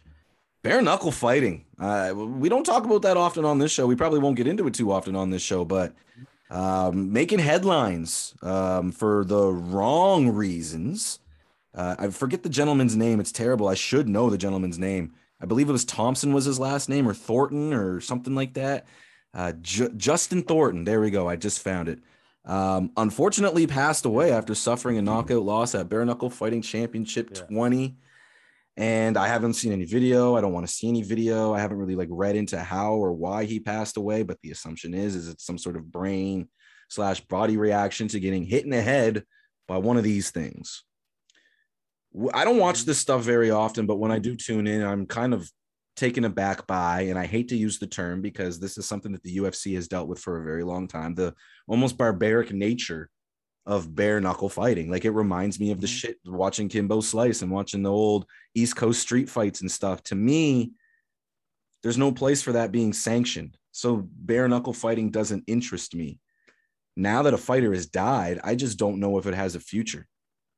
[0.63, 1.65] bare knuckle fighting.
[1.79, 3.87] Uh, we don't talk about that often on this show.
[3.87, 5.95] We probably won't get into it too often on this show, but
[6.51, 11.21] um, making headlines um, for the wrong reasons.
[11.75, 13.21] Uh, I forget the gentleman's name.
[13.21, 13.69] It's terrible.
[13.69, 15.13] I should know the gentleman's name.
[15.41, 18.87] I believe it was Thompson was his last name, or Thornton, or something like that.
[19.35, 20.85] Uh, Ju- Justin Thornton.
[20.85, 21.29] There we go.
[21.29, 21.99] I just found it.
[22.45, 27.43] Um, unfortunately, passed away after suffering a knockout loss at Bare Knuckle Fighting Championship Yeah.
[27.43, 27.97] 20.
[28.77, 30.37] And I haven't seen any video.
[30.37, 31.55] I don't want to see any video.
[31.55, 34.95] I haven't really like read into how or why he passed away, but the assumption
[34.95, 36.49] is is it's some sort of brain
[36.89, 39.25] slash body reaction to getting hit in the head
[39.69, 40.83] by one of these things.
[42.33, 45.35] I don't watch this stuff very often, but when I do tune in, I'm kind
[45.35, 45.51] of
[45.97, 49.23] taken aback by, and I hate to use the term because this is something that
[49.23, 51.15] the UFC has dealt with for a very long time.
[51.15, 51.35] The
[51.69, 53.11] almost barbaric nature
[53.67, 54.91] of bare knuckle fighting.
[54.91, 55.99] Like it reminds me of the Mhm.
[55.99, 60.03] shit watching Kimbo Slice and watching the old East Coast street fights and stuff.
[60.05, 60.73] To me,
[61.83, 63.57] there's no place for that being sanctioned.
[63.73, 66.21] So bare knuckle fighting doesn't interest me.
[66.97, 70.07] Now that a fighter has died, I just don't know if it has a future.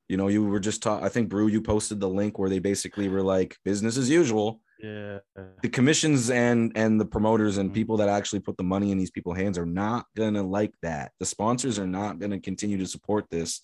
[0.09, 2.59] You know, you were just taught, I think Brew, you posted the link where they
[2.59, 4.61] basically were like business as usual.
[4.81, 5.19] Yeah.
[5.63, 7.75] The commissions and and the promoters and Mhm.
[7.75, 11.13] people that actually put the money in these people's hands are not gonna like that.
[11.19, 13.63] The sponsors are not gonna continue to support this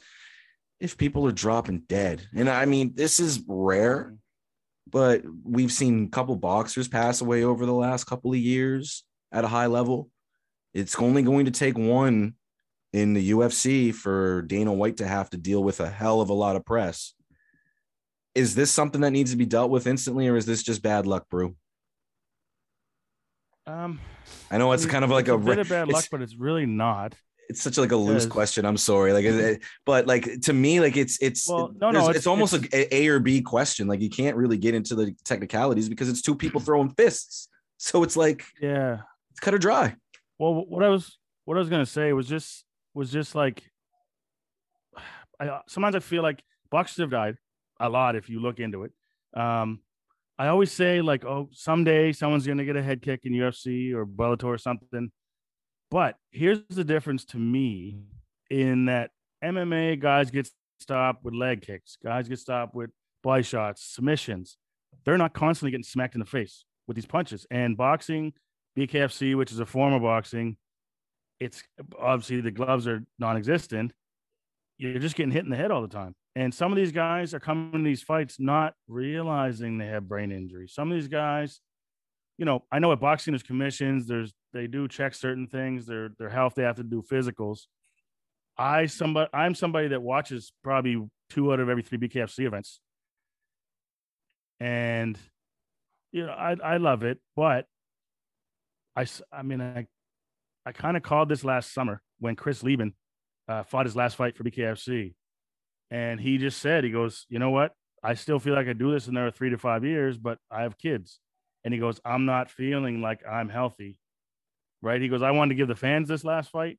[0.81, 2.27] if people are dropping dead.
[2.35, 4.15] And I mean, this is rare
[4.91, 9.45] but we've seen a couple boxers pass away over the last couple of years at
[9.45, 10.11] a high level.
[10.75, 12.35] It's only going to take one
[12.93, 16.35] in the UFC for Dana White to have to deal with a hell of a
[16.35, 17.15] lot of press.
[18.35, 21.07] Is this something that needs to be dealt with instantly, or is this just bad
[21.07, 21.55] luck, Brew?
[23.67, 24.01] Um,
[24.51, 26.21] I know it's I mean, kind of like it's a, bit of bad luck, but
[26.23, 27.15] it's really not.
[27.49, 28.65] it's such like a loose question.
[28.65, 32.17] I'm sorry, like, it- but like to me, like it's it's Well, no, no, it's-
[32.17, 33.87] it's, almost it's- like a A or B question.
[33.87, 37.49] Like you can't really get into the technicalities because it's two people throwing fists.
[37.77, 38.99] So it's like Yeah.
[39.31, 39.95] it's cut or dry.
[40.39, 42.65] Well, what I was what I was gonna say was just
[42.95, 43.63] was just like
[45.41, 47.37] I sometimes I feel like boxers have died
[47.83, 48.93] a lot if you look into it.
[49.35, 49.81] Um,
[50.39, 54.07] I always say like, oh, someday someone's gonna get a head kick in UFC or
[54.07, 55.11] Bellator or something.
[55.91, 57.99] But here's the difference to me
[58.51, 59.11] in that
[59.45, 60.49] MMA guys get
[60.81, 62.91] stopped with leg kicks, guys get stopped with
[63.23, 64.57] body shots, submissions.
[65.05, 67.47] They're not constantly getting smacked in the face with these punches.
[67.51, 68.33] And boxing,
[68.77, 70.57] BKFC, which is a form of boxing,
[71.41, 71.63] it's
[71.99, 73.93] obviously the gloves are non-existent.
[74.79, 76.15] You're just getting hit in the head all the time.
[76.35, 80.33] And some of these guys are coming to these fights not realizing they have brain
[80.33, 80.67] injury.
[80.67, 81.61] Some of these guys,
[82.39, 86.11] you know, I know at boxing there's commissions, there's they do check certain things, their
[86.19, 87.67] their health, they have to do physicals.
[88.57, 92.81] I somebody I'm somebody that watches probably two out of every three BKFC events.
[94.59, 95.19] And
[96.13, 97.67] you know, I I love it, but
[98.97, 99.87] I I mean I
[100.65, 102.95] I kind of called this last summer when Chris Leben
[103.49, 105.15] uh, fought his last fight for BKFC,
[105.93, 108.91] and he just said he goes, you know what, I still feel like I do
[108.91, 111.21] this in another three to five years, but I have kids,
[111.65, 114.01] and he goes, I'm not feeling like I'm healthy,
[114.81, 115.01] right?
[115.01, 116.79] He goes, I wanted to give the fans this last fight,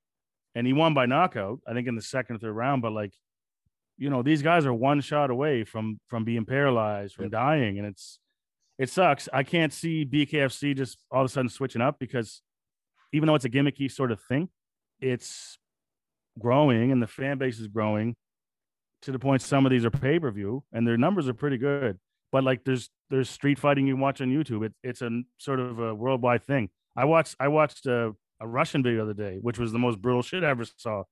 [0.55, 3.13] and he won by knockout, I think in the second or third round, but like,
[3.99, 7.87] you know, these guys are one shot away from from being paralyzed, from dying, and
[7.87, 8.17] it's
[8.79, 9.29] it sucks.
[9.31, 12.41] I can't see BKFC just all of a sudden switching up because
[13.13, 14.49] even though it's a gimmicky sort of thing,
[14.99, 15.59] it's
[16.39, 18.15] growing and the fan base is growing
[19.03, 21.57] to the point some of these are pay per view and their numbers are pretty
[21.57, 21.99] good.
[22.31, 24.65] But like there's there's street fighting you watch on YouTube.
[24.65, 26.69] It, it's a sort of a worldwide thing.
[26.95, 30.01] I watched I watched a, a Russian video the other day, which was the most
[30.01, 31.03] brutal shit I ever saw.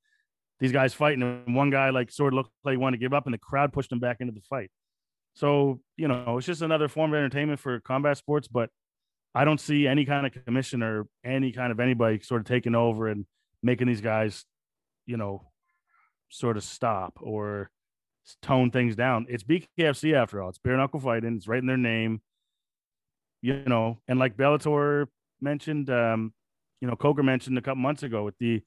[0.59, 3.13] These guys fighting, and one guy like sort of looked like he wanted to give
[3.13, 4.71] up, and the crowd pushed him back into the fight.
[5.35, 8.69] So you know, it's just another form of entertainment for combat sports, but
[9.35, 12.75] I don't see any kind of commission or any kind of anybody sort of taking
[12.75, 13.25] over and
[13.63, 14.43] making these guys,
[15.05, 15.51] you know,
[16.29, 17.69] sort of stop or
[18.41, 19.25] tone things down.
[19.29, 20.49] It's BKFC after all.
[20.49, 21.35] It's bare knuckle fighting.
[21.35, 22.21] It's right in their name.
[23.41, 25.07] You know, and like Bellator
[25.41, 26.31] mentioned, um,
[26.79, 28.61] you know, Coker mentioned a couple months ago with the,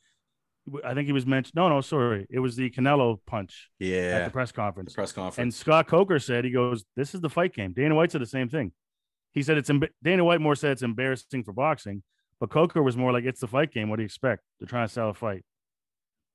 [0.84, 1.54] I think he was mentioned.
[1.54, 4.92] No, no, sorry, it was the Canelo punch Yeah, at the press The conference.
[4.94, 5.54] press And.
[5.54, 7.72] Scott Coker said, he goes, This is the fight game.
[7.72, 8.72] Dana White said the same thing.
[9.32, 12.02] He said, It's emb- Dana White more said it's embarrassing for boxing,
[12.40, 13.90] but Coker was more like, It's the fight game.
[13.90, 14.42] What do you expect?
[14.58, 15.44] They're trying to sell a fight.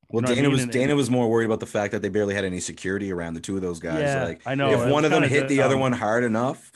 [0.10, 0.52] Well, know what I Dana mean?
[0.54, 3.12] was And- Dana was more worried about the fact that they barely had any security
[3.12, 4.02] around the two of those guys.
[4.02, 4.72] Yeah, like I know.
[4.72, 6.72] if one of them hit the just, other um, one hard enough,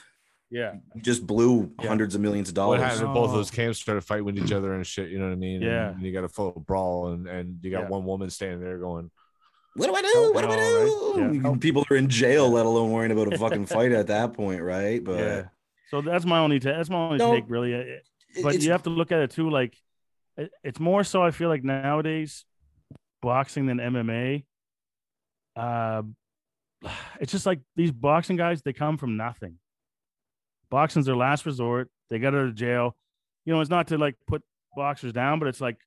[0.51, 0.75] Yeah.
[0.93, 1.87] he just blew Yeah.
[1.87, 2.81] hundreds of millions of What dollars.
[2.81, 3.55] happened if both of those Oh.
[3.55, 5.09] camps started fighting with each other and shit?
[5.09, 5.61] You know what I mean?
[5.61, 5.89] Yeah.
[5.91, 7.89] And, you got a full brawl, and and you got Yeah.
[7.89, 9.09] one woman standing there going,
[9.75, 10.07] What do I do?
[10.13, 11.33] Help What do I and all, right?
[11.41, 11.49] do?
[11.49, 11.55] Yeah.
[11.59, 15.03] People are in jail, let alone worrying about a fucking fight at that point, right?
[15.03, 15.43] But yeah.
[15.89, 17.73] So that's my only ta- that's my only No, take, really.
[17.73, 17.87] It-
[18.35, 19.49] it- but you have to look at it too.
[19.49, 19.75] Like,
[20.63, 21.23] it's more so.
[21.23, 22.45] I feel like nowadays,
[23.23, 24.43] boxing than MMA.
[25.55, 26.03] Uh,
[27.19, 28.61] it's just like these boxing guys.
[28.61, 29.57] They come from nothing.
[30.69, 31.89] Boxing's their last resort.
[32.09, 32.95] They got out of jail.
[33.45, 34.43] You know, it's not to like put
[34.75, 35.77] boxers down, but it's like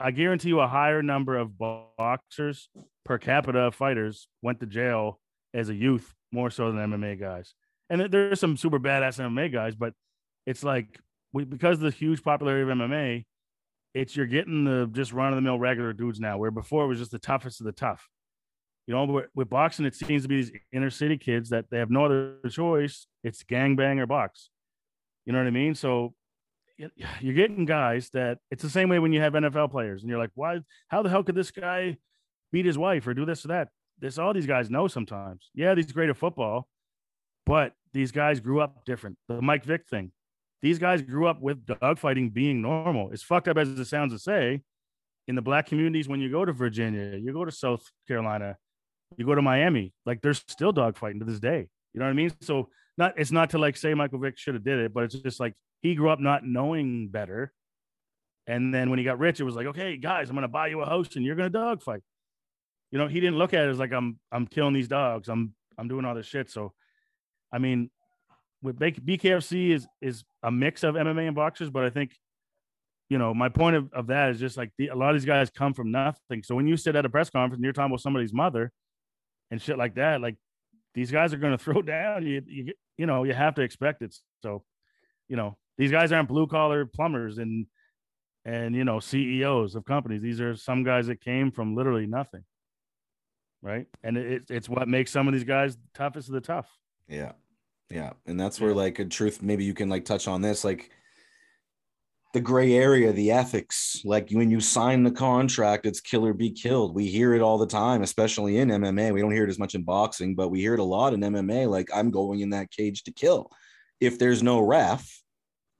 [0.00, 2.68] I guarantee you a higher number of boxers
[3.04, 5.20] per capita fighters went to jail
[5.52, 7.54] as a youth more so than MMA guys.
[7.90, 9.92] And there- there's some super badass MMA guys, but
[10.46, 10.98] it's like
[11.32, 13.24] we because of the huge popularity of MMA,
[13.94, 16.88] it's you're getting the just run of the mill regular dudes now, where before it
[16.88, 18.08] was just the toughest of the tough.
[18.86, 21.90] You know, with, boxing, it seems to be these inner city kids that they have
[21.90, 23.06] no other choice.
[23.22, 24.50] It's gangbang or box.
[25.24, 25.74] You know what I mean?
[25.74, 26.14] So
[27.20, 30.18] you're getting guys that it's the same way when you have NFL players and you're
[30.18, 30.58] like, why,
[30.88, 31.96] how the hell could this guy
[32.52, 33.68] beat his wife or do this or that?
[34.00, 35.50] This, all these guys know sometimes.
[35.54, 36.68] Yeah, these great at football,
[37.46, 39.16] but these guys grew up different.
[39.28, 40.10] The Mike Vick thing.
[40.64, 43.10] These guys grew up with dogfighting being normal.
[43.10, 44.62] It's fucked up as it sounds to say.
[45.28, 48.56] In the black communities, when you go to Virginia, you go to South Carolina,
[49.18, 51.68] you go to Miami, like there's still dogfighting to this day.
[51.92, 52.32] You know what I mean?
[52.40, 55.14] So not it's not to like say Michael Vick should have did it, but it's
[55.14, 57.52] just like he grew up not knowing better.
[58.46, 60.80] And then when he got rich, it was like, okay, guys, I'm gonna buy you
[60.80, 62.00] a house and you're gonna dogfight.
[62.90, 65.28] You know, he didn't look at it as like I'm I'm killing these dogs.
[65.28, 66.50] I'm I'm doing all this shit.
[66.50, 66.72] So
[67.52, 67.90] I mean,
[68.64, 72.16] with BKFC is is a mix of MMA and boxers, but I think,
[73.10, 75.26] you know, my point of, of that is just like the, a lot of these
[75.26, 76.42] guys come from nothing.
[76.42, 78.72] So when you sit at a press conference and you're talking about somebody's mother
[79.50, 80.36] and shit like that, like
[80.94, 82.26] these guys are going to throw down.
[82.26, 84.16] You, you you know you have to expect it.
[84.42, 84.64] So,
[85.28, 87.66] you know, these guys aren't blue collar plumbers and
[88.46, 90.22] and you know CEOs of companies.
[90.22, 92.44] These are some guys that came from literally nothing,
[93.60, 93.86] right?
[94.02, 96.70] And it, it's what makes some of these guys toughest of the tough.
[97.08, 97.32] Yeah.
[97.94, 98.14] Yeah.
[98.26, 100.90] And that's where like a truth, maybe you can like touch on this, like
[102.32, 106.50] the gray area, the ethics, like when you sign the contract, it's kill or be
[106.50, 106.92] killed.
[106.92, 109.12] We hear it all the time, especially in MMA.
[109.12, 111.20] We don't hear it as much in boxing, but we hear it a lot in
[111.20, 111.70] MMA.
[111.70, 113.48] Like I'm going in that cage to kill.
[114.00, 115.08] If there's no ref,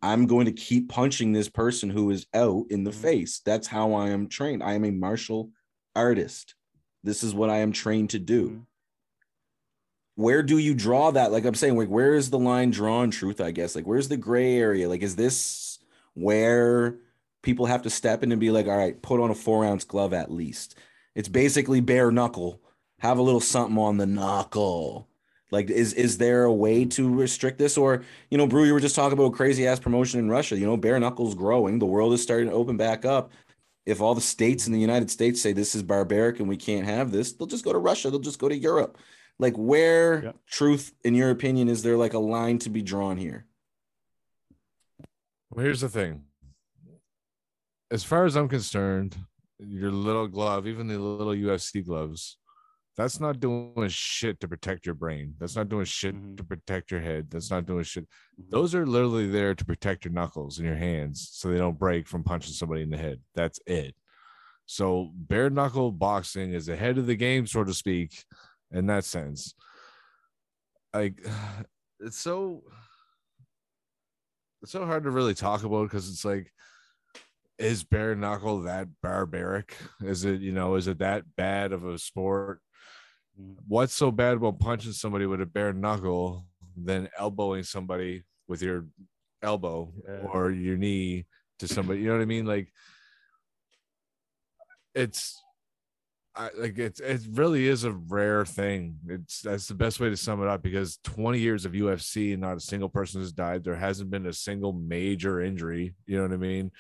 [0.00, 3.02] I'm going to keep punching this person who is out in the Mhm.
[3.02, 3.40] face.
[3.44, 4.62] That's how I am trained.
[4.62, 5.50] I am a martial
[5.96, 6.54] artist.
[7.02, 8.66] This is what I am trained to do.
[10.16, 11.32] Where do you draw that?
[11.32, 13.10] Like I'm saying, like where is the line drawn?
[13.10, 13.74] Truth, I guess.
[13.74, 14.88] Like where's the gray area?
[14.88, 15.78] Like is this
[16.14, 16.96] where
[17.42, 19.84] people have to step in and be like, all right, put on a four ounce
[19.84, 20.76] glove at least.
[21.14, 22.60] It's basically bare knuckle.
[22.98, 25.08] Have a little something on the knuckle.
[25.50, 27.76] Like, is is there a way to restrict this?
[27.76, 30.58] Or, you know, Brew, you were just talking about crazy ass promotion in Russia.
[30.58, 31.78] You know, bare knuckles growing.
[31.78, 33.30] The world is starting to open back up.
[33.86, 36.86] If all the states in the United States say this is barbaric and we can't
[36.86, 38.10] have this, they'll just go to Russia.
[38.10, 38.98] They'll just go to Europe.
[39.38, 40.36] Like, where, Yep.
[40.46, 43.46] truth, in your opinion, is there like a line to be drawn here?
[45.50, 46.24] Well, here's the thing.
[47.90, 49.16] As far as I'm concerned,
[49.58, 52.38] your little glove, even the little UFC gloves,
[52.96, 55.34] that's not doing shit to protect your brain.
[55.38, 56.36] That's not doing shit Mhm.
[56.36, 57.28] to protect your head.
[57.30, 58.08] That's not doing shit.
[58.40, 58.50] Mhm.
[58.50, 62.06] Those are literally there to protect your knuckles and your hands so they don't break
[62.06, 63.20] from punching somebody in the head.
[63.34, 63.96] That's it.
[64.66, 68.24] So bare knuckle boxing is ahead of the game, so to speak,
[68.70, 69.54] in that sense.
[70.92, 71.24] Like
[72.00, 72.62] it's so
[74.62, 76.50] it's so hard to really talk about because it's like
[77.58, 81.96] is bare knuckle that barbaric is it you know is it that bad of a
[81.98, 82.60] sport
[83.40, 83.56] Mhm.
[83.66, 86.46] what's so bad about punching somebody with a bare knuckle
[86.76, 88.86] than elbowing somebody with your
[89.42, 90.18] elbow Yeah.
[90.32, 91.26] or your knee
[91.58, 92.72] to somebody you know what i mean like
[94.94, 95.40] it's
[96.36, 98.96] I, like it's it really is a rare thing.
[99.08, 102.40] It's that's the best way to sum it up because 20 years of UFC and
[102.40, 103.62] not a single person has died.
[103.62, 105.94] There hasn't been a single major injury.
[106.06, 106.72] You know what I mean?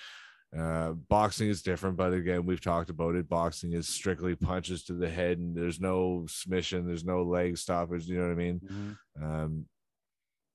[0.56, 3.28] Uh, boxing is different, but again, we've talked about it.
[3.28, 8.06] Boxing is strictly punches to the head, and there's no submission, there's no leg stoppage.
[8.06, 8.60] You know what I mean?
[8.60, 9.22] Mhm.
[9.22, 9.66] Um,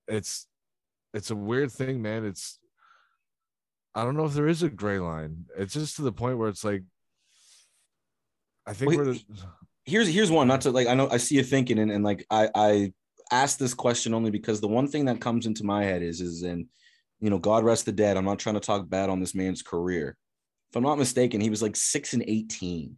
[0.07, 0.47] it's
[1.13, 2.25] it's a weird thing, man.
[2.25, 2.59] It's
[3.95, 5.45] I don't know if there is a gray line.
[5.57, 6.83] It's just to the point where it's like
[8.69, 9.23] I think we're the,
[9.85, 12.23] here's here's one not to like i know i see you thinking and, and like
[12.29, 12.93] i i
[13.31, 16.43] asked this question only because the one thing that comes into my head is is
[16.43, 16.67] and
[17.19, 19.61] you know god rest the dead i'm not trying to talk bad on this man's
[19.61, 20.15] career.
[20.69, 22.97] If i'm not mistaken he was like 6 and 18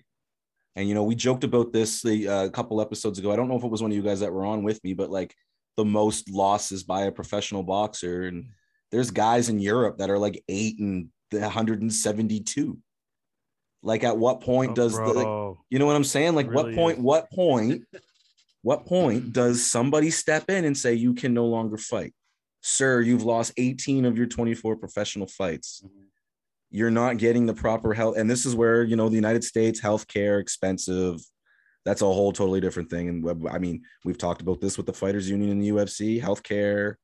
[0.76, 3.32] and you know we joked about this the uh, a couple episodes ago.
[3.32, 4.94] I don't know if it was one of you guys that were on with me
[4.94, 5.34] but like
[5.78, 8.24] the most losses by a professional boxer.
[8.24, 8.48] And
[8.92, 12.78] there's guys in europe that are like 8 and 172
[13.84, 16.36] like at what point Oh, does the like, you know what I'm saying?
[16.36, 17.00] Like, what point?
[17.00, 17.04] is.
[17.04, 17.84] What point?
[18.62, 22.14] what point does somebody step in and say you can no longer fight,
[22.62, 23.02] sir?
[23.02, 25.82] You've lost 18 of your 24 professional fights.
[25.84, 26.06] Mhm.
[26.70, 29.82] You're not getting the proper health, and this is where you know the United States
[29.82, 31.20] healthcare expensive.
[31.84, 33.10] That's a whole totally different thing.
[33.10, 36.96] And I mean, we've talked about this with the fighters union in the UFC, healthcare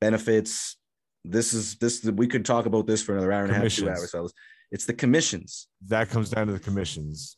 [0.00, 0.76] benefits.
[1.24, 2.02] This is this.
[2.02, 4.32] We could talk about this for another hour and a half, two hours, fellas.
[4.72, 5.68] It's the commissions.
[5.88, 7.36] that comes down to the commissions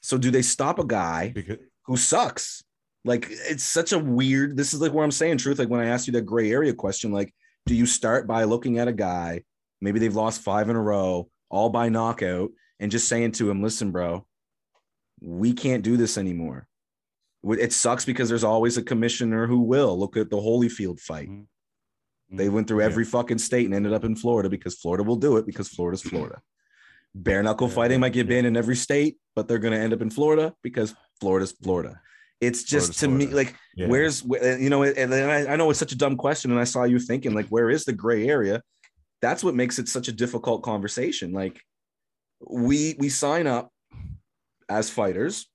[0.00, 2.64] So do they stop a guy because who sucks?
[3.04, 4.56] Like it's such a weird.
[4.56, 5.58] This is like where I'm saying truth.
[5.58, 7.32] Like when I asked you that gray area question, like,
[7.66, 9.42] do you start by looking at a guy?
[9.82, 12.50] Maybe they've lost five in a row, all by knockout,
[12.80, 14.26] and just saying to him, "Listen, bro,
[15.20, 16.66] we can't do this anymore.
[17.44, 19.98] It sucks because there's always a commissioner who will.
[19.98, 21.28] Look at the Holyfield fight.
[21.28, 21.46] Mhm.
[22.30, 22.86] They went through Yeah.
[22.86, 26.00] every fucking state and ended up in Florida because Florida will do it because Florida's
[26.02, 26.40] Florida.
[27.14, 30.02] Bare knuckle fighting might get banned in every state, but they're going to end up
[30.02, 32.00] in Florida because Florida's Florida.
[32.40, 33.86] It's just Florida's to me like Yeah.
[33.86, 36.84] where's you know and I, I know it's such a dumb question and I saw
[36.84, 38.62] you thinking like where is the gray area?
[39.22, 41.32] That's what makes it such a difficult conversation.
[41.32, 41.60] Like
[42.40, 43.70] we we sign up
[44.68, 45.46] as fighters,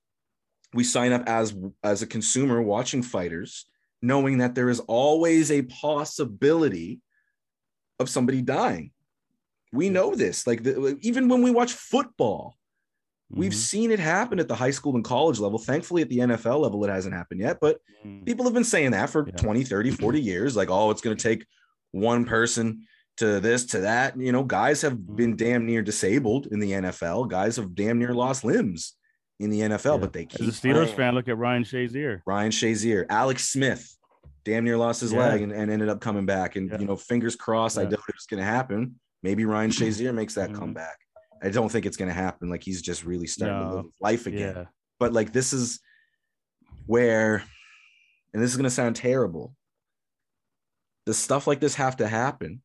[0.72, 1.54] we sign up as
[1.84, 3.66] as a consumer watching fighters,
[4.00, 7.00] knowing that there is always a possibility
[7.98, 8.92] of somebody dying.
[9.72, 10.46] We know this.
[10.46, 12.56] Like the, even when we watch football,
[13.30, 13.54] we've Mhm.
[13.54, 15.58] seen it happen at the high school and college level.
[15.58, 17.58] Thankfully, at the NFL level, it hasn't happened yet.
[17.60, 18.26] But Mhm.
[18.26, 19.34] people have been saying that for Yeah.
[19.36, 20.56] 20, 30, 40 years.
[20.56, 21.46] Like, oh, it's going to take
[21.92, 22.86] one person
[23.18, 24.18] to this, to that.
[24.18, 25.14] You know, guys have Mm-hmm.
[25.16, 27.24] been damn near disabled in the NFL.
[27.26, 28.96] Guys have damn near lost limbs
[29.38, 30.00] in the NFL, Yeah.
[30.00, 30.96] but they keep As a Steelers playing.
[30.96, 32.22] fan, look at Ryan Shazier.
[32.26, 33.96] Ryan Shazier, Alex Smith,
[34.44, 35.18] damn near lost his Yeah.
[35.20, 36.56] leg and, and ended up coming back.
[36.56, 36.78] And Yeah.
[36.80, 37.78] you know, fingers crossed.
[37.78, 38.98] I doubt it's going to happen.
[39.22, 40.54] Maybe Ryan Shazier makes that Mhm.
[40.56, 40.98] comeback.
[41.42, 42.48] I don't think it's going to happen.
[42.50, 43.76] Like he's just really starting to No.
[43.76, 44.56] live his life again.
[44.56, 44.64] Yeah.
[44.98, 45.80] But like this is
[46.86, 47.42] where,
[48.32, 49.54] and this is going to sound terrible.
[51.06, 52.62] The stuff like this have to happen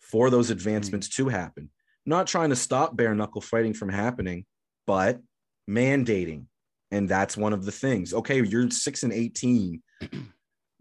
[0.00, 1.70] for those advancements to happen.
[2.04, 4.46] Not trying to stop bare knuckle fighting from happening,
[4.86, 5.20] but
[5.68, 6.46] mandating.
[6.92, 8.14] And that's one of the things.
[8.14, 9.82] Okay, you're six and 18.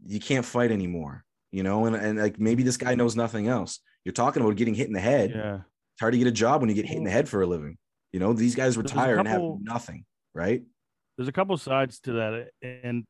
[0.07, 1.85] You can't fight anymore, you know?
[1.87, 3.79] And, and like maybe this guy knows nothing else.
[4.05, 5.31] You're talking about getting hit in the head.
[5.35, 5.55] Yeah.
[5.55, 7.45] It's hard to get a job when you get hit in the head for a
[7.47, 7.77] living.
[8.13, 10.63] You know, these guys a retire and have nothing, right?
[11.17, 13.03] There's a couple sides to that, and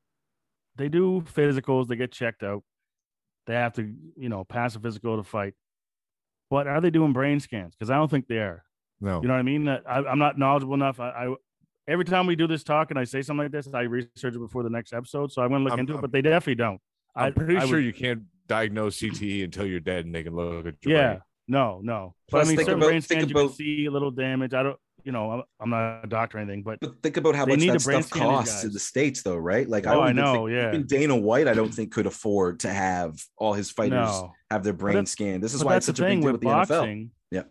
[0.76, 1.88] they do physicals.
[1.88, 2.64] They get checked out.
[3.48, 5.54] They have to, you know, pass a physical to fight.
[6.50, 7.76] But are they doing brain scans?
[7.76, 8.64] Because I don't think they are.
[9.02, 9.22] No.
[9.22, 9.68] You know what I mean?
[9.68, 11.00] I, I'm not knowledgeable enough.
[11.00, 11.36] I, I
[11.88, 14.40] every time we do this talk and I say something like this, I research it
[14.40, 15.32] before the next episode.
[15.32, 15.96] So I'm going to look I'm- into it.
[15.98, 16.80] I'm- But they definitely don't.
[17.16, 20.24] I'm I- pretty I sure would- you can't diagnose CTE until you're dead and they
[20.24, 21.08] can look at your Yeah.
[21.08, 21.22] brain.
[21.48, 22.16] No, no.
[22.28, 24.12] But Plus, I mean, think certain about- brain think scans you can see a little
[24.12, 24.54] damage.
[24.54, 27.36] I don't, you know, I'm, I'm not a doctor or anything, but But think about
[27.36, 29.70] how much need that brain stuff costs in the states, though, right?
[29.70, 30.68] Like, Oh, don't I know, think- yeah.
[30.70, 34.34] Even Dana White, I don't think could afford to have all his fighters no.
[34.50, 35.44] have their brain that's- scanned.
[35.44, 37.10] This is why it's the such a big thing deal with with the NFL.
[37.32, 37.44] Yeah.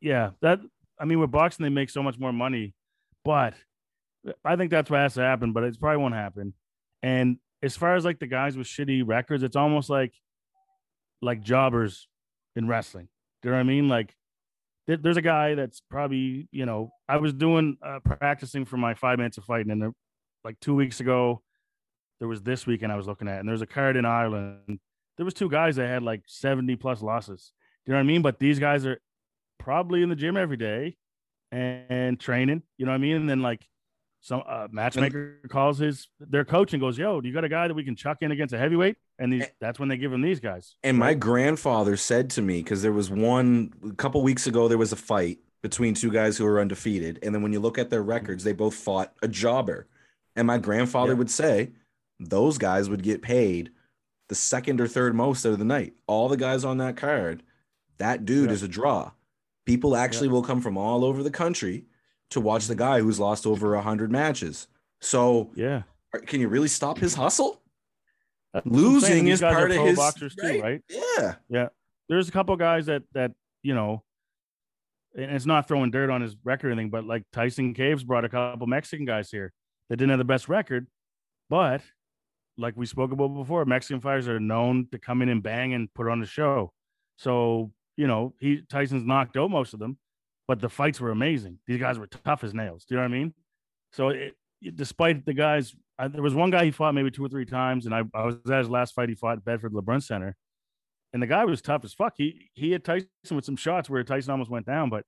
[0.00, 0.60] Yeah, that
[1.00, 2.74] I mean, with boxing they make so much more money,
[3.24, 3.54] but
[4.44, 5.52] I think that's what has to happen.
[5.52, 6.52] But it probably won't happen.
[7.02, 10.12] And as far as like the guys with shitty records, it's almost like
[11.20, 12.08] like jobbers
[12.56, 13.08] in wrestling.
[13.42, 13.88] Do you know what I mean?
[13.88, 14.14] Like
[14.86, 18.94] there- there's a guy that's probably you know I was doing uh, practicing for my
[18.94, 19.92] five minutes of fighting, and there,
[20.44, 21.42] like two weeks ago,
[22.18, 24.80] there was this weekend I was looking at, and there's a card in Ireland.
[25.16, 27.52] There was two guys that had like 70 plus losses.
[27.84, 28.22] Do you know what I mean?
[28.22, 28.98] But these guys are
[29.58, 30.96] probably in the gym every day
[31.52, 32.62] and, and training.
[32.78, 33.16] You know what I mean?
[33.16, 33.64] And then like
[34.24, 37.66] some uh, matchmaker calls his their coach and goes, "Yo, do you got a guy
[37.68, 40.22] that we can chuck in against a heavyweight?" And these, that's when they give him
[40.22, 40.76] these guys.
[40.84, 44.78] And my grandfather said to me, because there was one a couple weeks ago, there
[44.78, 47.18] was a fight between two guys who were undefeated.
[47.22, 49.86] And then when you look at their records, they both fought a jobber.
[50.34, 51.18] And my grandfather Yeah.
[51.18, 51.70] would say
[52.18, 53.70] those guys would get paid
[54.28, 55.94] the second or third most out of the night.
[56.06, 57.42] All the guys on that card,
[57.98, 58.54] that dude Yeah.
[58.54, 59.12] is a draw.
[59.66, 61.84] People actually will come from all over the country
[62.32, 64.66] to watch the guy who's lost over a hundred matches.
[65.00, 65.82] So Yeah,
[66.26, 67.60] can you really stop his hustle?
[68.52, 69.24] That's what I'm saying.
[69.24, 70.82] Losing is part of his boxers too, right?
[70.88, 71.34] Yeah.
[71.48, 71.68] Yeah.
[72.08, 73.32] There's a couple guys that that
[73.62, 74.02] you know,
[75.16, 78.24] and it's not throwing dirt on his record or anything, but like Tyson Caves brought
[78.24, 79.52] a couple Mexican guys here
[79.88, 80.86] that didn't have the best record,
[81.48, 81.80] but
[82.58, 85.92] like we spoke about before, Mexican fighters are known to come in and bang and
[85.94, 86.72] put on the show.
[87.16, 89.98] So you know, he Tyson's knocked out most of them,
[90.48, 91.58] but the fights were amazing.
[91.66, 92.84] These guys were tough as nails.
[92.84, 93.34] Do you know what I mean?
[93.92, 97.24] So it, it- despite the guys, I, there was one guy he fought maybe two
[97.24, 99.08] or three times, and I, I was at his last fight.
[99.08, 100.36] He fought at Bedford LeBrun Center,
[101.12, 102.14] and the guy was tough as fuck.
[102.16, 105.04] He he had Tyson with some shots where Tyson almost went down, but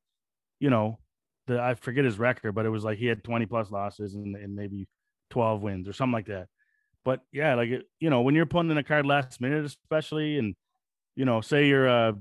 [0.60, 0.98] you know,
[1.46, 4.34] the I forget his record, but it was like he had twenty plus losses and,
[4.36, 4.86] and maybe
[5.30, 6.48] twelve wins or something like that.
[7.04, 7.68] But yeah, like
[8.00, 10.54] you know, when you're putting in a card last minute, especially, and
[11.16, 12.14] you know, say you're a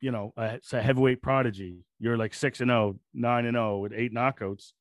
[0.00, 3.92] you know, a, say heavyweight prodigy, you're like six and 0, 9 and 0 with
[3.94, 4.72] eight knockouts,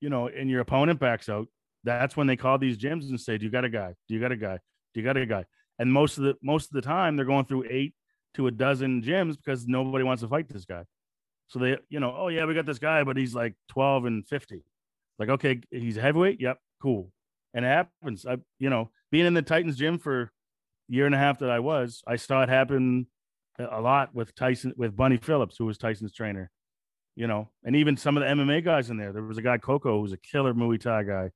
[0.00, 1.48] you know, and your opponent backs out.
[1.84, 3.94] That's when they call these gyms and say, "Do you got a guy?
[4.08, 4.58] Do you got a guy?
[4.94, 5.44] Do you got a guy?"
[5.78, 7.94] And most of the most of the time, they're going through eight
[8.34, 10.84] to a dozen gyms because nobody wants to fight this guy.
[11.46, 14.26] So they, you know, oh yeah, we got this guy, but he's like 12 and
[14.26, 14.64] 50.
[15.18, 16.40] Like, okay, he's a heavyweight.
[16.40, 17.12] Yep, cool.
[17.52, 18.26] And it happens.
[18.26, 20.32] I, you know, being in the Titans gym for
[20.88, 23.06] year and a half that I was, I saw it happen
[23.58, 26.50] a lot with Tyson, with Bunny Phillips, who was Tyson's trainer.
[27.16, 29.12] You know, and even some of the MMA guys in there.
[29.12, 31.30] There was a guy Coco who was a killer Muay Thai guy.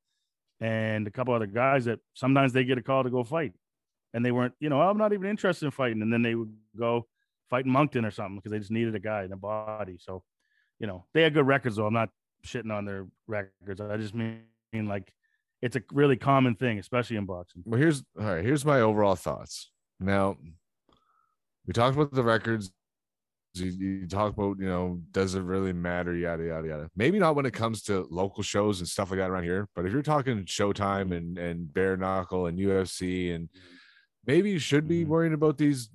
[0.61, 3.53] and a couple other guys that sometimes they get a call to go fight,
[4.13, 6.35] and they weren't, you know, oh, I'm not even interested in fighting, and then they
[6.35, 7.07] would go
[7.49, 9.97] fight Moncton or something because they just needed a guy in the body.
[10.01, 10.23] So,
[10.79, 11.87] you know, they had good records though.
[11.87, 12.11] I'm not
[12.45, 13.81] shitting on their records.
[13.81, 14.43] I just mean
[14.73, 15.13] like
[15.63, 17.63] it's a really common thing, especially in boxing.
[17.65, 18.45] Well, here's all right.
[18.45, 19.71] Here's my overall thoughts.
[19.99, 20.37] Now,
[21.69, 22.73] we talked about the records.
[23.55, 26.17] You, you talk about, you know, does it really matter?
[26.17, 26.91] Yada yada yada.
[26.97, 29.69] Maybe not when it comes to local shows and stuff like that around here.
[29.77, 33.49] But if you're talking Showtime and and bare knuckle and UFC, and
[34.27, 35.09] maybe you should be Mhm.
[35.09, 35.91] worrying about these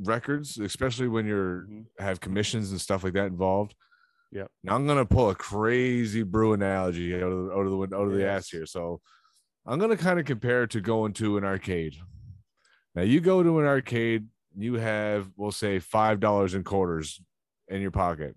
[0.00, 1.86] records, especially when you're Mhm.
[1.98, 3.74] have commissions and stuff like that involved.
[4.32, 4.50] Yep.
[4.64, 8.08] Now I'm gonna pull a crazy brew analogy out of the out of the out
[8.08, 8.66] of the ass here.
[8.66, 9.00] So
[9.64, 11.96] I'm gonna kind of compare it to going to an arcade.
[12.94, 17.20] Now you go to an arcade, you have we'll say five dollars in quarters
[17.68, 18.36] in your pocket.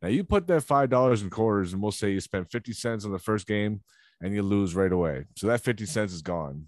[0.00, 3.04] Now you put that five dollars in quarters, and we'll say you spend fifty cents
[3.04, 3.82] on the first game,
[4.20, 5.26] and you lose right away.
[5.36, 6.66] So that fifty cents is gone.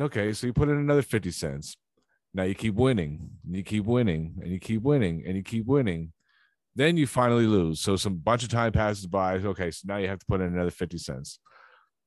[0.00, 1.76] Okay, so you put in another fifty cents.
[2.32, 5.66] Now you keep winning, and you keep winning, and you keep winning, and you keep
[5.66, 6.12] winning.
[6.76, 7.80] Then you finally lose.
[7.80, 9.34] So some bunch of time passes by.
[9.36, 11.38] Okay, so now you have to put in another 50 cents.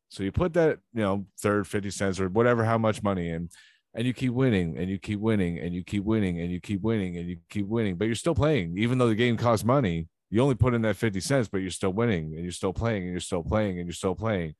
[0.09, 3.49] So you put that, you know, third 50 cents or whatever, how much money in,
[3.97, 6.81] and you keep winning and you keep winning and you keep winning and you keep
[6.81, 8.77] winning and you keep winning, but you're still playing.
[8.77, 11.71] Even though the game costs money, you only put in that 50 cents, but you're
[11.71, 14.53] still winning and you're still playing and you're still playing and you're still playing.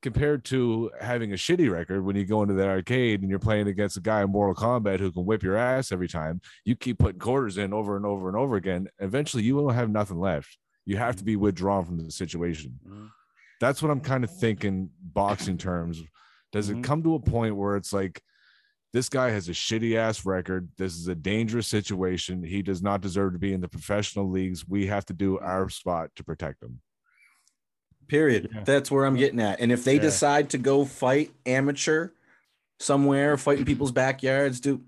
[0.00, 3.68] Compared to having a shitty record when you go into that arcade and you're playing
[3.68, 6.98] against a guy in Mortal Kombat who can whip your ass every time, you keep
[6.98, 8.88] putting quarters in over and over and over again.
[8.98, 10.56] Eventually, you will have nothing left.
[10.86, 12.78] You have to be withdrawn from the situation.
[12.86, 13.10] Mhm.
[13.60, 16.02] That's what I'm kind of thinking, boxing terms.
[16.52, 18.22] Does it come to a point where it's like,
[18.94, 20.68] this guy has a shitty ass record.
[20.78, 22.44] This is a dangerous situation.
[22.44, 24.68] He does not deserve to be in the professional leagues.
[24.68, 26.78] We have to do our spot to protect him.
[28.06, 28.50] Period.
[28.54, 28.62] Yeah.
[28.64, 29.58] That's where I'm getting at.
[29.60, 30.02] And if they Yeah.
[30.02, 32.10] decide to go fight amateur
[32.78, 34.80] somewhere, fighting people's backyards, do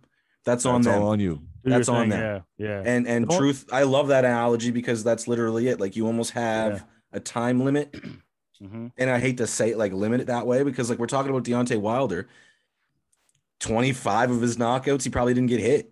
[0.45, 1.03] that's on That's them.
[1.03, 1.43] all on you.
[1.65, 2.43] Do That's on thing, them.
[2.59, 2.83] Yeah, yeah.
[2.87, 5.81] And and Don't- truth, I love that analogy because that's literally it.
[5.81, 6.81] Like you almost have Yeah.
[7.15, 7.91] a time limit,
[8.63, 8.93] Mhm.
[8.97, 11.31] and I hate to say it, like limit it that way because like we're talking
[11.31, 12.29] about Deontay Wilder.
[13.61, 15.91] 25 of his knockouts, he probably didn't get hit.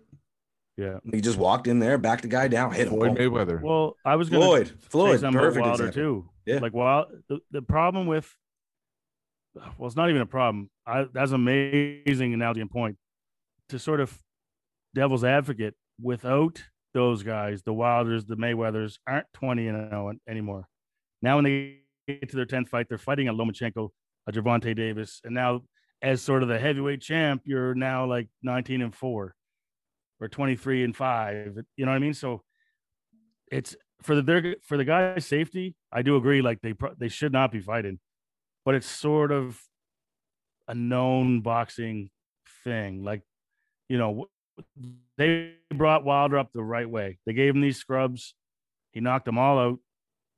[0.77, 0.99] yeah.
[1.11, 2.93] He just walked in there, backed the guy down, hit him.
[2.93, 3.31] Floyd boom.
[3.31, 3.61] Mayweather.
[3.61, 6.21] Well, I was gonna Floyd, say Floyd, something perfect Wilder example.
[6.21, 6.29] too.
[6.45, 6.59] Yeah.
[6.59, 8.33] Like well, the, the problem with
[9.55, 10.69] well, it's not even a problem.
[10.85, 12.97] I that's an amazing analogy and point
[13.69, 14.17] to sort of
[14.93, 15.75] devil's advocate.
[16.01, 16.61] Without
[16.93, 20.67] those guys, the Wilders, the Mayweathers aren't twenty and oh zero anymore.
[21.21, 21.77] Now, when they
[22.07, 23.89] get to their tenth fight, they're fighting a Lomachenko,
[24.27, 25.61] a Gervonta Davis, and now
[26.05, 29.33] as sort of the heavyweight champ, you're now like nineteen and four
[30.21, 31.57] or twenty three and five.
[31.75, 32.13] You know what I mean?
[32.13, 32.43] So
[33.51, 35.75] it's for the their, for the guy's safety.
[35.91, 36.43] I do agree.
[36.43, 37.99] Like they they should not be fighting,
[38.63, 39.59] but it's sort of
[40.67, 42.11] a known boxing
[42.63, 43.03] thing.
[43.03, 43.23] Like
[43.89, 44.27] you know,
[45.17, 47.17] they brought Wilder up the right way.
[47.25, 48.35] They gave him these scrubs.
[48.91, 49.79] He knocked them all out.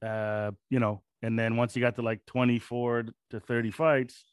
[0.07, 4.23] Uh, you know, and then once he got to like 24 to 30 fights,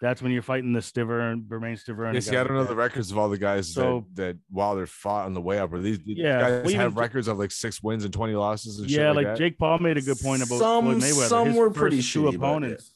[0.00, 2.06] that's when you're fighting the Stiverne and Bermane Stiverne.
[2.08, 4.22] And Yeah, the see, I don't know the records of all the guys So- that,
[4.34, 5.72] that Wilder fought on the way up.
[5.72, 8.34] Or these, these Yeah, guys well, have J- records of like six wins and 20
[8.34, 9.38] losses and shit Yeah, like, like that.
[9.38, 11.28] Jake Paul made a good point about Some- Floyd Mayweather.
[11.28, 12.94] some His were first pretty two shitty, but opponents.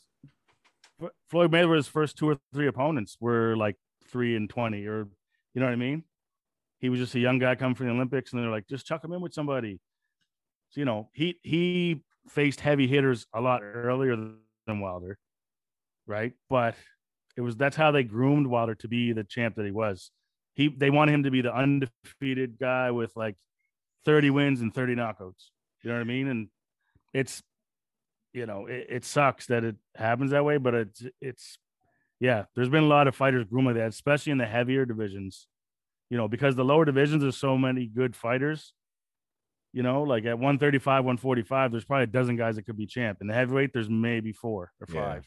[0.98, 3.76] Flo- Floyd Mayweather's first two or three opponents were like
[4.08, 5.08] three and twenty, or
[5.54, 6.02] you know what I mean.
[6.80, 9.04] He was just a young guy coming from the Olympics, and they're like, just chuck
[9.04, 9.80] him in with somebody.
[10.70, 14.16] So you know, he he faced heavy hitters a lot earlier
[14.66, 15.18] than Wilder,
[16.08, 16.32] right?
[16.50, 16.74] But
[17.36, 20.10] it was that's how they groomed Wilder to be the champ that he was.
[20.54, 23.36] He they wanted him to be the undefeated guy with like
[24.04, 25.50] 30 wins and 30 knockouts.
[25.82, 26.26] You know what I mean?
[26.28, 26.48] And
[27.14, 27.42] it's
[28.32, 31.58] you know, it, it sucks that it happens that way, but it's it's
[32.20, 35.46] yeah, there's been a lot of fighters groomed like that, especially in the heavier divisions.
[36.10, 38.72] You know, because the lower divisions are so many good fighters.
[39.74, 43.18] You know, like at 135, 145, there's probably a dozen guys that could be champ.
[43.20, 45.20] In the heavyweight, there's maybe four or Yeah.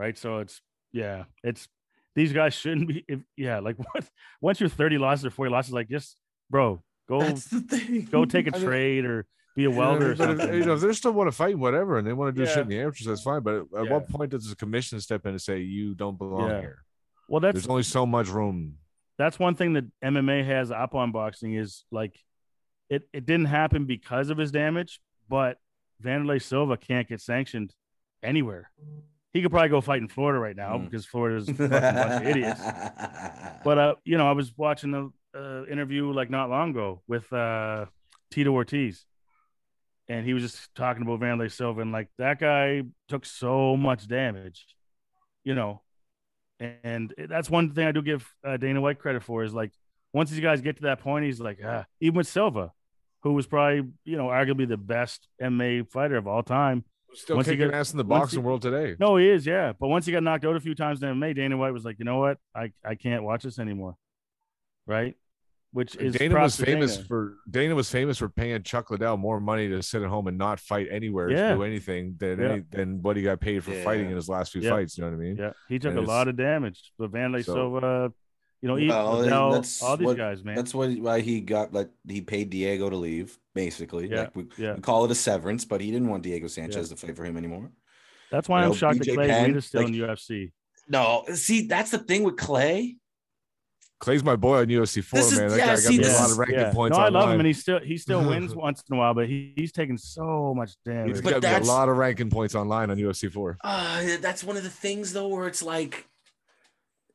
[0.00, 0.16] Right.
[0.16, 0.60] So it's
[0.92, 1.68] yeah, it's
[2.16, 4.04] these guys shouldn't be if yeah, like what
[4.40, 6.16] once you're 30 losses or 40 losses, like just
[6.48, 8.08] bro, go That's the thing.
[8.10, 10.58] go take a I mean- trade or be a welder or but if- something.
[10.58, 12.54] you know, if they still want to fight, whatever, and they want to do Yeah.
[12.54, 13.42] shit in the amateurs, that's fine.
[13.42, 13.90] But at, at Yeah.
[13.92, 16.60] what point does the commission step in and say you don't belong Yeah.
[16.60, 16.84] here?
[17.28, 18.78] well, that's There's only so much room.
[19.18, 22.18] that's one thing that MMA has up on boxing is like
[22.88, 25.58] it it didn't happen because of his damage, but
[26.02, 27.74] Wanderlei Silva can't get sanctioned
[28.22, 28.70] anywhere.
[29.32, 30.84] He could probably go fight in Florida right now Mm.
[30.86, 32.60] because Florida's a bunch of idiots.
[33.64, 37.32] But uh, you know, I was watching the uh, interview like not long ago with
[37.32, 37.86] uh,
[38.32, 39.04] Tito Ortiz,
[40.08, 44.08] and he was just talking about Wanderlei Silva, and like that guy took so much
[44.08, 44.66] damage,
[45.44, 45.80] you know.
[46.82, 49.72] And that's one thing I do give uh, Dana White credit for is like
[50.12, 52.72] once these guys get to that point, he's like, ah, even with Silva,
[53.22, 56.84] who was probably you know arguably the best MMA fighter of all time.
[57.14, 58.96] Still Once he kicking get- ass in the boxing he- world today.
[59.00, 59.72] No, he is, yeah.
[59.78, 61.98] But once he got knocked out a few times in MMA, Dana White was like,
[61.98, 63.96] you know what, I I can't watch this anymore,
[64.86, 65.14] right?
[65.72, 67.06] Which is Dana was famous Dana.
[67.06, 70.36] for Dana was famous for paying Chuck Liddell more money to sit at home and
[70.36, 71.50] not fight anywhere Yeah.
[71.50, 72.48] to do anything than Yeah.
[72.48, 74.70] any, than what he got paid for fighting in his last few Yeah.
[74.70, 74.98] fights.
[74.98, 75.36] You know what I mean?
[75.36, 76.92] Yeah, he took And a lot of damage.
[76.98, 78.12] But Wanderlei So- Silva,
[78.62, 80.54] you know, Well, Liddell, that's all these what- guys, man.
[80.56, 84.08] That's what why he got like he paid Diego to leave, basically.
[84.10, 84.74] Yeah, Like we, yeah.
[84.74, 87.36] we call it a severance, but he didn't want Diego Sanchez to fight for him
[87.36, 87.70] anymore.
[88.30, 90.52] That's why you I'm know, shocked BJ that Clay Penn, Guida's still like- in UFC.
[90.88, 92.96] No, see, that's the thing with Clay.
[94.00, 95.50] Clay's my boy on UFC four, This is- man.
[95.50, 96.72] That yeah, guy see, got me a lot of ranking Yeah.
[96.72, 96.96] points.
[96.96, 99.28] No, I love him, and he still he still wins once in a while, but
[99.28, 101.10] he, he's taking so much damage.
[101.16, 103.58] He's But got me a lot of ranking points online on UFC four.
[103.62, 106.06] Uh, that's one of the things though, where it's like,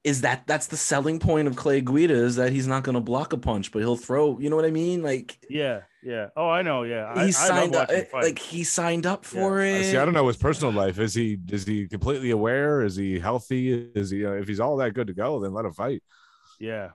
[0.06, 3.02] is that that's the selling point of Clay Guida is that he's not going to
[3.02, 4.38] block a punch, but he'll throw.
[4.40, 5.02] You know what I mean?
[5.02, 6.28] Like Yeah, yeah.
[6.38, 6.84] Oh, I know.
[6.84, 8.24] Yeah, I, he I signed love up, watching him fight.
[8.24, 9.84] like he signed up for I it.
[9.86, 11.00] see, I don't know his personal life.
[11.00, 12.84] Is he is he completely aware?
[12.84, 13.72] Is he healthy?
[13.96, 16.04] Is he uh, if he's all that good to go, then let him fight.
[16.60, 16.92] Yeah.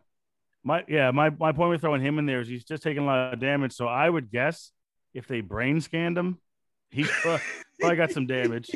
[0.62, 3.06] My yeah, my, my point with throwing him in there is he's just taking a
[3.06, 3.72] lot of damage.
[3.72, 4.70] So I would guess
[5.14, 6.38] if they brain scanned him,
[6.90, 7.38] he pro-
[7.80, 8.70] Oh, probably got some damage.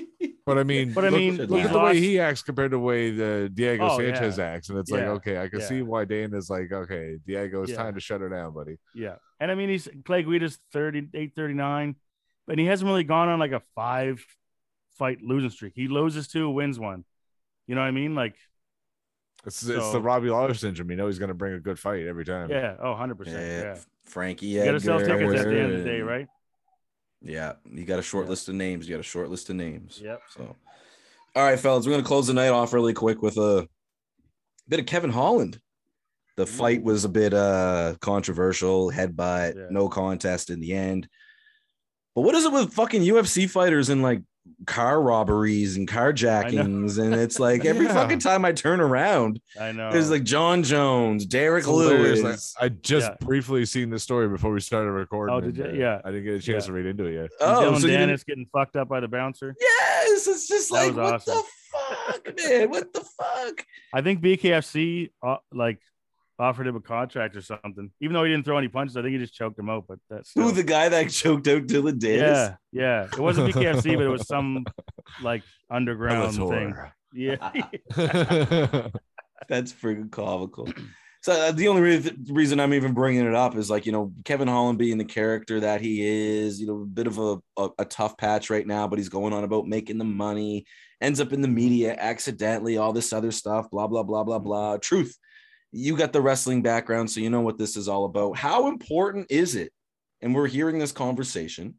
[0.46, 2.70] But I mean, But I mean, look he's at the lost- way he acts compared
[2.72, 4.44] to the way the Diego Oh, Sanchez yeah.
[4.44, 5.66] acts, and it's like, okay, I can Yeah.
[5.66, 7.76] see why Dana's like, okay, Diego, it's Yeah.
[7.78, 8.76] time to shut her down, buddy.
[8.94, 9.16] Yeah.
[9.40, 11.96] And I mean he's Clay Guida's 38, 39,
[12.46, 14.24] but he hasn't really gone on like a five
[14.98, 15.72] fight losing streak.
[15.74, 17.04] He loses two, wins one.
[17.66, 18.14] You know what I mean?
[18.14, 18.34] Like,
[19.46, 20.90] It's it's the Robbie Lawler syndrome.
[20.90, 22.50] You know he's gonna bring a good fight every time.
[22.50, 23.36] yeah, oh 100 percent.
[23.40, 23.78] Yeah, Yeah.
[24.04, 24.46] Frankie.
[24.46, 26.28] You gotta sell tickets at the end of the day, right?
[27.26, 28.30] Yeah, you got a short Yeah.
[28.30, 28.86] list of names.
[28.86, 29.98] You got a short list of names.
[30.02, 30.20] Yep.
[30.36, 30.56] So,
[31.34, 33.66] all right, fellas, we're gonna close the night off really quick with a
[34.68, 35.58] bit of Kevin Holland.
[36.36, 39.66] The fight was a bit uh controversial, headbutt, Yeah.
[39.70, 41.08] no contest in the end.
[42.14, 44.20] But what is it with fucking UFC fighters and like
[44.66, 46.98] car robberies and carjackings?
[46.98, 47.94] And it's like every Yeah.
[47.94, 49.90] fucking time I turn around, I know.
[49.92, 52.22] there's like Jon Jones, Derrick Lewis.
[52.22, 53.16] Like, I just Yeah.
[53.26, 55.34] briefly seen this story before we started recording.
[55.34, 55.64] Oh, did you?
[55.64, 56.00] uh, Yeah.
[56.04, 56.66] I didn't get a chance Yeah.
[56.68, 57.30] to read into it yet.
[57.40, 59.54] oh, Dylan so you didn't- Dennis getting fucked up by the bouncer.
[59.60, 61.34] yes, it's just That like what awesome.
[61.36, 61.42] the
[61.72, 62.70] fuck, man?
[62.70, 63.66] What the fuck?
[63.92, 65.78] I think BKFC uh, like
[66.38, 67.90] offered him a contract or something.
[68.00, 69.84] Even though he didn't throw any punches, I think he just choked him out.
[69.88, 72.20] But that's Who the guy that choked out Dillon Danis?
[72.20, 73.04] yeah, yeah.
[73.04, 74.64] It wasn't BKFC, but it was some
[75.22, 76.74] like underground thing.
[77.12, 77.36] Yeah,
[79.48, 80.68] That's freaking comical.
[81.22, 84.12] So uh, the only re- reason I'm even bringing it up is like you know
[84.24, 87.70] Kevin Holland being the character that he is, you know, a bit of a, a,
[87.78, 90.66] a tough patch right now, but he's going on about making the money,
[91.00, 94.76] ends up in the media accidentally, all this other stuff, blah blah blah blah blah.
[94.76, 95.16] Truth,
[95.74, 98.36] you got the wrestling background, so you know what this is all about.
[98.36, 99.72] How important is it?
[100.22, 101.74] And we're hearing this conversation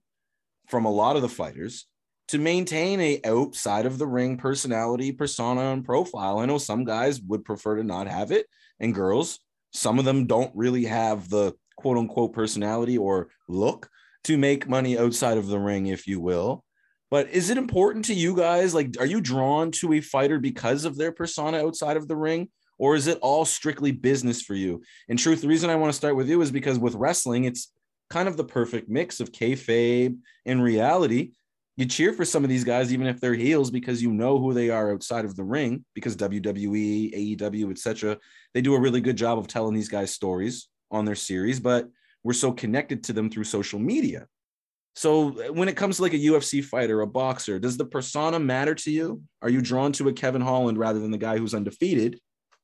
[0.68, 1.88] from a lot of the fighters
[2.28, 6.40] to maintain a outside of the ring personality, persona, and profile.
[6.40, 8.48] I know some guys would prefer to not have it,
[8.82, 9.40] and girls,
[9.72, 13.88] some of them don't really have the quote unquote personality or look
[14.26, 16.66] to make money outside of the ring, if you will.
[17.10, 18.74] But is it important to you guys?
[18.74, 22.50] Like, are you drawn to a fighter because of their persona outside of the ring?
[22.78, 24.82] Or is it all strictly business for you?
[25.08, 27.72] In truth, the reason I want to start with you is because with wrestling, it's
[28.10, 31.32] kind of the perfect mix of kayfabe and reality
[31.78, 34.54] you cheer for some of these guys even if they're heels because you know who
[34.54, 38.18] they are outside of the ring because WWE, AEW, etc.
[38.54, 41.90] They do a really good job of telling these guys stories on their series, but
[42.24, 44.28] we're so connected to them through social media.
[44.96, 48.40] So uh, when it comes to like a UFC fighter, a boxer, does the persona
[48.40, 49.22] matter to you?
[49.42, 52.20] Are you drawn to a Kevin Holland rather than the guy who's undefeated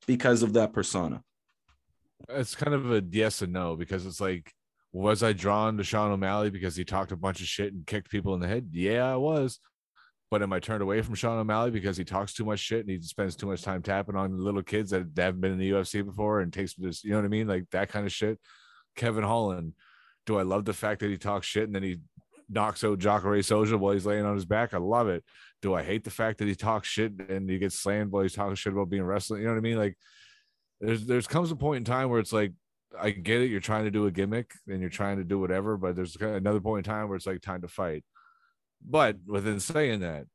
[0.07, 1.23] because of that persona?
[2.29, 4.51] it's kind of a yes and no because it's like,
[4.93, 8.11] was I drawn to Sean O'Malley because he talked a bunch of shit and kicked
[8.11, 8.69] people in the head?
[8.73, 9.59] Yeah, I was.
[10.29, 12.89] But am I turned away from Sean O'Malley because he talks too much shit and
[12.89, 16.05] he spends too much time tapping on little kids that haven't been in the UFC
[16.05, 17.47] before and takes this, you know what I mean?
[17.47, 18.39] Like that kind of shit.
[18.95, 19.73] Kevin Holland,
[20.25, 21.99] do I love the fact that he talks shit and then he
[22.51, 24.73] knocks out Jacare Souza while he's laying on his back?
[24.73, 25.23] I love it.
[25.61, 28.33] Do I hate the fact that he talks shit and he gets slammed while he's
[28.33, 29.41] talking shit about being wrestling?
[29.41, 29.77] You know what I mean?
[29.77, 29.97] Like
[30.79, 32.53] there's there's comes a point in time where it's like
[32.99, 35.77] I get it, you're trying to do a gimmick and you're trying to do whatever,
[35.77, 38.03] but there's another point in time where it's like time to fight.
[38.83, 40.25] But within saying that,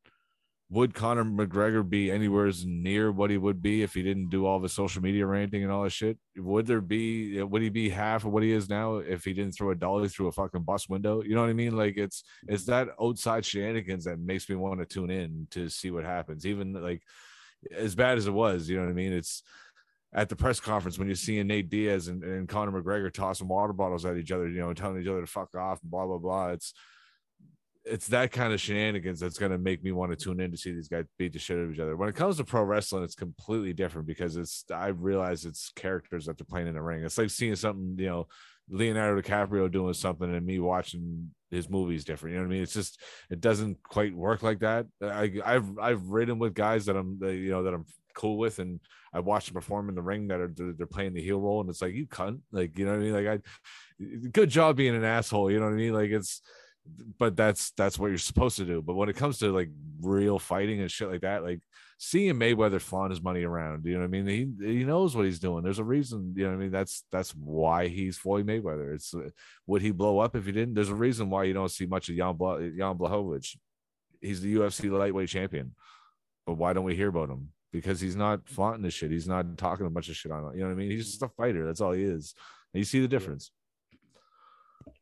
[0.69, 4.47] would Conor McGregor be anywhere as near what he would be if he didn't do
[4.47, 6.19] all the social media ranting and all that shit?
[6.36, 9.33] Would there be uh, would he be half of what he is now if he
[9.33, 11.23] didn't throw a dolly through a fucking bus window?
[11.23, 11.77] You know what I mean?
[11.77, 15.93] Like it's it's that outside shenanigans that makes me want to tune in to see
[15.93, 16.45] what happens.
[16.45, 17.03] Even like
[17.73, 19.12] as bad as it was, you know what I mean?
[19.12, 19.45] It's
[20.12, 23.73] at the press conference when you're seeing Nate Diaz and, and Conor McGregor tossing water
[23.73, 26.19] bottles at each other, you know, telling each other to fuck off and blah blah
[26.19, 26.49] blah.
[26.49, 26.75] It's
[27.86, 30.56] it's that kind of shenanigans that's going to make me want to tune in to
[30.56, 31.97] see these guys beat the shit out of each other.
[31.97, 36.26] When it comes to pro wrestling, it's completely different because it's I realize it's characters
[36.26, 37.05] that they're playing in the ring.
[37.05, 38.26] It's like seeing something, you know,
[38.68, 42.34] Leonardo DiCaprio doing something and me watching his movies different.
[42.34, 42.62] You know what I mean?
[42.65, 43.00] It's just
[43.31, 44.86] it doesn't quite work like that.
[45.00, 48.81] I, I've I've ridden with guys that I'm you know that I'm cool with, and
[49.12, 51.70] I watched them perform in the ring that are they're playing the heel role, and
[51.70, 53.12] it's like you cunt, like you know what I mean?
[53.12, 55.52] Like I, good job being an asshole.
[55.52, 55.94] You know what I mean?
[55.94, 56.42] Like it's
[57.18, 58.82] but that's that's what you're supposed to do.
[58.82, 61.60] But when it comes to like real fighting and shit like that, like
[61.98, 64.26] seeing Mayweather flaunt his money around, you know what I mean?
[64.26, 65.62] He he knows what he's doing.
[65.62, 66.70] There's a reason, you know what I mean?
[66.70, 68.94] That's that's why he's Floyd Mayweather.
[68.94, 69.31] It's uh,
[69.66, 70.74] would he blow up if he didn't?
[70.74, 73.56] There's a reason why you don't see much of Jan, Bla- Jan Blachowicz.
[74.20, 75.74] He's the UFC lightweight champion,
[76.47, 77.50] but why don't we hear about him?
[77.73, 79.10] Because he's not flaunting the shit.
[79.10, 80.52] He's not talking a bunch of shit on.
[80.55, 80.90] You know what I mean?
[80.90, 81.66] He's just a fighter.
[81.66, 82.34] That's all he is.
[82.73, 83.50] And you see the difference.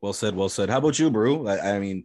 [0.01, 0.35] Well said.
[0.37, 0.71] Well said.
[0.71, 1.47] How about you, Brew?
[1.49, 2.05] I, I mean,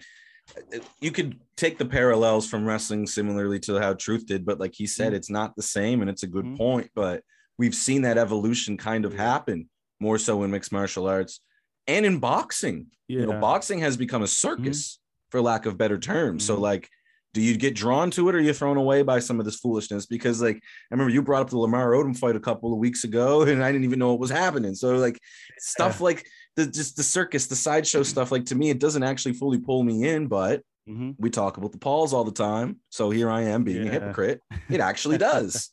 [0.99, 4.88] you could take the parallels from wrestling similarly to how Truth did, but like he
[4.88, 5.16] said, Mhm.
[5.16, 6.58] it's not the same, and it's a good Mhm.
[6.58, 6.91] point.
[6.95, 7.24] But
[7.58, 11.41] we've seen that evolution kind of happen more so in mixed martial arts
[11.88, 12.88] and in boxing.
[13.08, 13.22] Yeah.
[13.22, 14.99] You know, boxing has become a circus,
[15.30, 16.43] for lack of better terms.
[16.45, 16.61] So, Mhm.
[16.61, 16.90] like,
[17.35, 19.58] do you get drawn to it, or are you thrown away by some of this
[19.59, 20.08] foolishness?
[20.08, 20.59] Because, like, I
[20.95, 23.72] remember you brought up the Lamar Odom fight a couple of weeks ago, and I
[23.72, 24.74] didn't even know what was happening.
[24.74, 25.19] So, like,
[25.59, 26.25] stuff like
[26.66, 29.84] the just the circus, the sideshow stuff, like to me, it doesn't actually fully pull
[29.84, 31.16] me in, but Mhm.
[31.20, 32.80] we talk about the Pauls all the time.
[32.90, 34.42] So here I am being a hypocrite.
[34.70, 35.72] It actually does.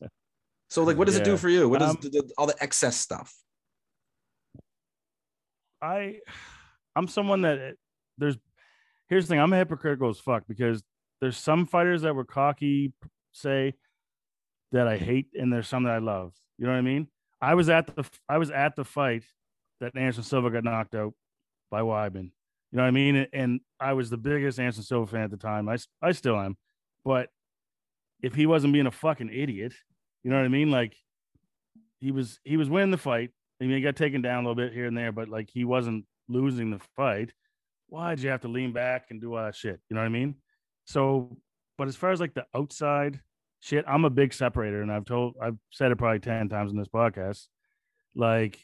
[0.68, 1.68] So, like, what does it do for you?
[1.68, 3.32] What does Um, the- the- all the excess stuff?
[5.82, 6.20] I
[6.94, 7.74] I'm someone that
[8.18, 8.36] there's
[9.08, 10.82] here's the thing, I'm a hypocritical as fuck because
[11.20, 12.92] there's some fighters that were cocky,
[13.32, 13.74] say
[14.72, 16.32] that I hate, and there's some that I love.
[16.58, 17.08] You know what I mean?
[17.40, 19.24] I was at the I was at the fight
[19.80, 21.12] that Anderson Silva got knocked out
[21.70, 22.30] by Weidman.
[22.72, 23.26] You know what I mean?
[23.32, 25.68] And I was the biggest Anderson Silva fan at the time.
[25.68, 26.56] I, I still am.
[27.04, 27.28] But
[28.22, 29.72] if he wasn't being a fucking idiot,
[30.22, 30.70] you know what I mean?
[30.70, 30.96] Like
[32.00, 33.30] he was he was winning the fight.
[33.60, 35.64] I mean, he got taken down a little bit here and there, but like he
[35.64, 37.32] wasn't losing the fight.
[37.88, 39.80] Why'd you have to lean back and do all that shit?
[39.88, 40.34] You know what I mean?
[40.84, 41.36] So,
[41.78, 43.20] but as far as like the outside
[43.60, 46.78] shit, I'm a big separator, and I've told, I've said it probably 10 times in
[46.78, 47.46] this podcast.
[48.14, 48.58] Like,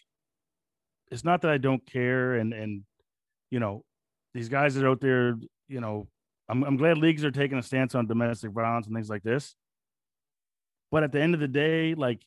[1.12, 2.82] it's not that I don't care, and, and,
[3.50, 3.84] you know,
[4.32, 5.36] these guys that are out there,
[5.68, 6.08] you know,
[6.48, 9.54] I'm, I'm glad leagues are taking a stance on domestic violence and things like this.
[10.90, 12.22] But at the end of the day, like,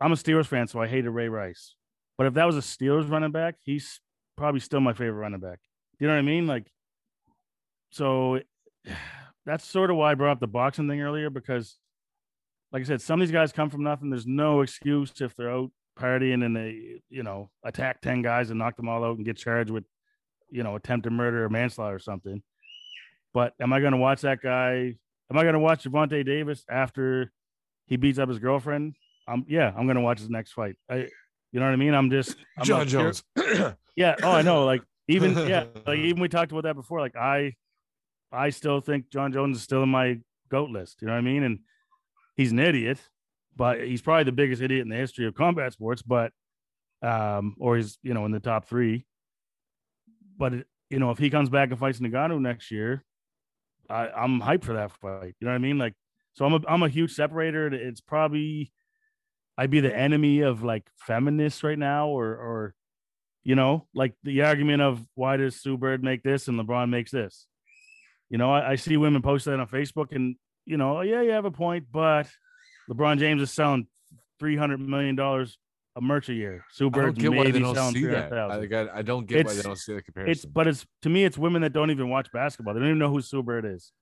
[0.00, 1.74] I'm a Steelers fan, so I hated Ray Rice.
[2.16, 4.00] But if that was a Steelers running back, he's
[4.34, 5.58] probably still my favorite running back.
[6.00, 6.46] You know what I mean?
[6.46, 6.70] Like,
[7.90, 8.40] so
[9.44, 11.76] that's sort of why I brought up the boxing thing earlier because,
[12.72, 14.08] like I said, some of these guys come from nothing.
[14.08, 18.50] There's no excuse if they're out partying and then they, you know, attack 10 guys
[18.50, 19.84] and knock them all out and get charged with,
[20.50, 22.42] you know, attempted murder or manslaughter or something.
[23.32, 24.94] But am I going to watch that guy?
[25.30, 27.32] Am I going to watch Gervonta Davis after
[27.86, 28.94] he beats up his girlfriend?
[29.28, 30.76] Um, yeah, I'm going to watch his next fight.
[30.88, 31.08] I,
[31.52, 31.94] you know what I mean?
[31.94, 33.22] I'm just I'm Jon Jones.
[33.96, 34.14] yeah.
[34.22, 34.64] Oh, I know.
[34.64, 37.00] Like even yeah, like even we talked about that before.
[37.00, 37.54] Like I,
[38.32, 40.18] I still think Jon Jones is still in my
[40.50, 40.98] goat list.
[41.00, 41.42] You know what I mean?
[41.42, 41.60] And
[42.36, 43.00] he's an idiot,
[43.56, 46.02] but he's probably the biggest idiot in the history of combat sports.
[46.02, 46.32] But
[47.02, 49.06] um, or he's you know in the top three.
[50.38, 50.52] But
[50.90, 53.04] you know, if he comes back and fights Ngannou next year,
[53.88, 55.34] I, I'm hyped for that fight.
[55.40, 55.78] You know what I mean?
[55.78, 55.94] Like,
[56.34, 57.72] so I'm a I'm a huge separator.
[57.72, 58.72] It's probably
[59.58, 62.74] I'd be the enemy of like feminists right now, or or
[63.44, 67.12] you know, like the argument of why does Sue Bird make this and LeBron makes
[67.12, 67.46] this?
[68.28, 71.30] You know, I, I see women post that on Facebook, and you know, yeah, you
[71.30, 72.26] have a point, but
[72.90, 73.86] LeBron James is selling
[74.38, 75.58] three hundred million dollars
[75.96, 76.64] a merch a year.
[76.70, 78.32] Sue I don't Bird get why they maybe don't selling see that.
[78.32, 80.30] I, I, I don't get why they don't see the comparison.
[80.30, 82.74] It's but it's to me, it's women that don't even watch basketball.
[82.74, 83.92] They don't even know who Sue Bird is.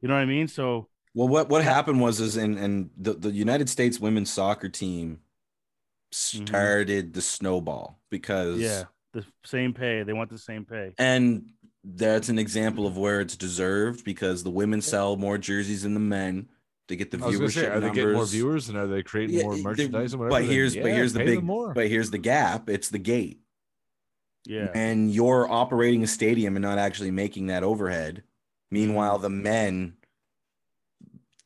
[0.00, 0.48] You know what I mean?
[0.48, 4.68] So Well, what what happened was is in and the, the United States women's soccer
[4.68, 5.20] team
[6.12, 6.46] mm-hmm.
[6.46, 10.02] started the snowball because yeah, the same pay.
[10.02, 10.92] They want the same pay.
[10.98, 11.50] and
[11.86, 16.00] that's an example of where it's deserved because the women sell more jerseys than the
[16.00, 16.48] men
[16.88, 17.94] to get the viewership say, are they numbers.
[17.94, 20.40] getting more viewers and are they creating Yeah, more they- merchandise and whatever?
[20.42, 21.72] but here's but here's the big more.
[21.72, 22.68] but here's the gap.
[22.68, 23.40] It's the gate.
[24.46, 28.22] Yeah, and you're operating a stadium and not actually making that overhead.
[28.70, 29.94] Meanwhile, the men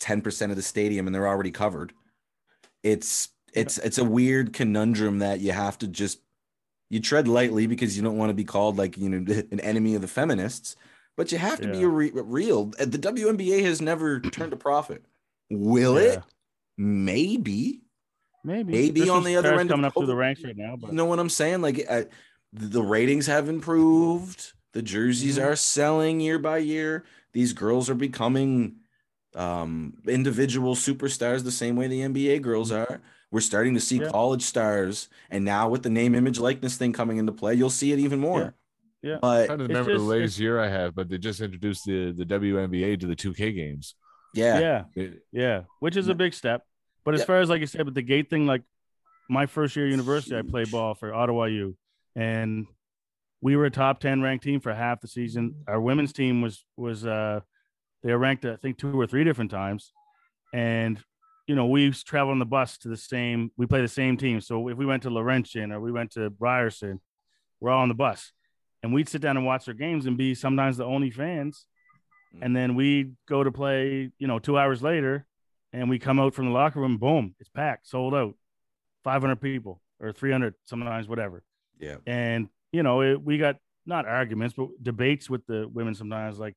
[0.01, 1.93] 10% of the stadium and they're already covered.
[2.83, 6.21] It's it's it's a weird conundrum that you have to just
[6.91, 9.19] you tread lightly because you don't want to be called like you know
[9.51, 10.77] an enemy of the feminists,
[11.17, 11.85] but you have to be Yeah.
[11.85, 12.67] a re- real.
[12.67, 15.05] The WNBA has never turned a profit.
[15.51, 16.09] Will Yeah.
[16.15, 16.23] it?
[16.77, 17.81] Maybe.
[18.45, 20.57] Maybe Maybe There's on the other stars end of coming up through the ranks right
[20.57, 21.61] now, but You know what I'm saying?
[21.61, 22.05] Like uh,
[22.53, 24.53] the ratings have improved.
[24.73, 25.45] The jerseys Mhm.
[25.45, 27.05] are selling year by year.
[27.33, 28.77] These girls are becoming
[29.35, 33.01] um, individual superstars the same way the NBA girls are.
[33.31, 34.09] We're starting to see Yeah.
[34.09, 37.93] college stars, and now with the name, image, likeness thing coming into play, you'll see
[37.93, 38.55] it even more.
[39.03, 39.11] Yeah.
[39.11, 39.19] Yeah.
[39.21, 41.85] But trying to It's remember just- the latest year I have, but they just introduced
[41.85, 43.95] the the WNBA to the 2K games.
[44.33, 44.59] Yeah,
[44.95, 46.65] yeah, yeah, which is a big step.
[47.05, 47.27] But as Yeah.
[47.27, 48.63] far as like you said, with the gate thing, like
[49.29, 51.77] my first year university, I played ball for Ottawa U,
[52.15, 52.67] and
[53.41, 55.65] we were a top ten ranked team for half the season.
[55.67, 57.41] Our women's team was was uh
[58.03, 59.93] they were ranked I think two or three different times,
[60.53, 61.03] and
[61.47, 63.51] you know we used to travel on the bus to the same.
[63.57, 66.33] We play the same team, so if we went to Laurentian or we went to
[66.39, 67.01] Ryerson,
[67.61, 68.33] we're all on the bus,
[68.83, 71.67] and we'd sit down and watch their games and be sometimes the only fans
[72.35, 72.39] Mm.
[72.43, 75.27] and then we go to play you know two hours later
[75.73, 78.35] and we come out from the locker room boom it's packed sold out.
[79.05, 81.43] 500 people or 300 sometimes whatever.
[81.81, 81.97] Yeah.
[82.07, 86.57] and you know it, we got not arguments but debates with the women sometimes like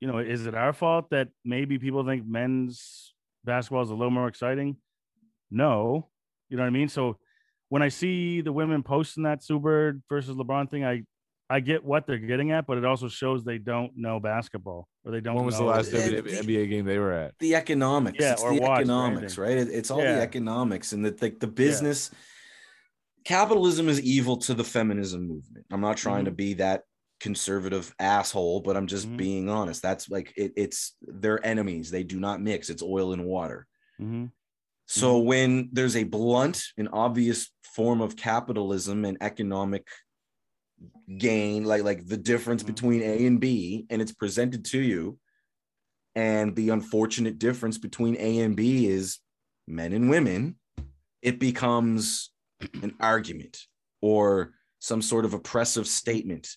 [0.00, 4.10] you know is it our fault that maybe people think men's basketball is a little
[4.10, 4.76] more exciting?
[5.50, 6.08] No.
[6.48, 6.88] You know what i mean?
[6.88, 7.18] So
[7.70, 11.02] when i see the women posting that Sue Bird versus lebron thing i
[11.50, 15.12] i get what they're getting at but it also shows they don't know basketball or
[15.12, 17.34] they don't when was the last W- the- NBA game they were at?
[17.38, 18.18] the economics.
[18.20, 19.56] Yeah, it's or the watch economics, anything.
[19.66, 19.74] right?
[19.74, 20.14] It's all Yeah.
[20.16, 22.10] the economics and the like the business.
[23.24, 25.64] Capitalism is evil to the feminism movement.
[25.70, 26.82] I'm not trying to be that
[27.20, 29.16] conservative asshole, but I'm just Mhm.
[29.16, 29.80] being honest.
[29.82, 31.90] That's like it, it's their enemies.
[31.90, 32.68] They do not mix.
[32.68, 33.66] It's oil and water.
[34.00, 34.30] Mhm.
[34.86, 39.86] So when there's a blunt and obvious form of capitalism and economic
[41.18, 42.66] gain, like like the difference Mhm.
[42.66, 45.18] between A and B, and it's presented to you,
[46.14, 49.18] and the unfortunate difference between A and B is
[49.66, 50.58] men and women,
[51.22, 52.30] it becomes
[52.82, 53.66] an argument
[54.00, 56.56] or some sort of oppressive statement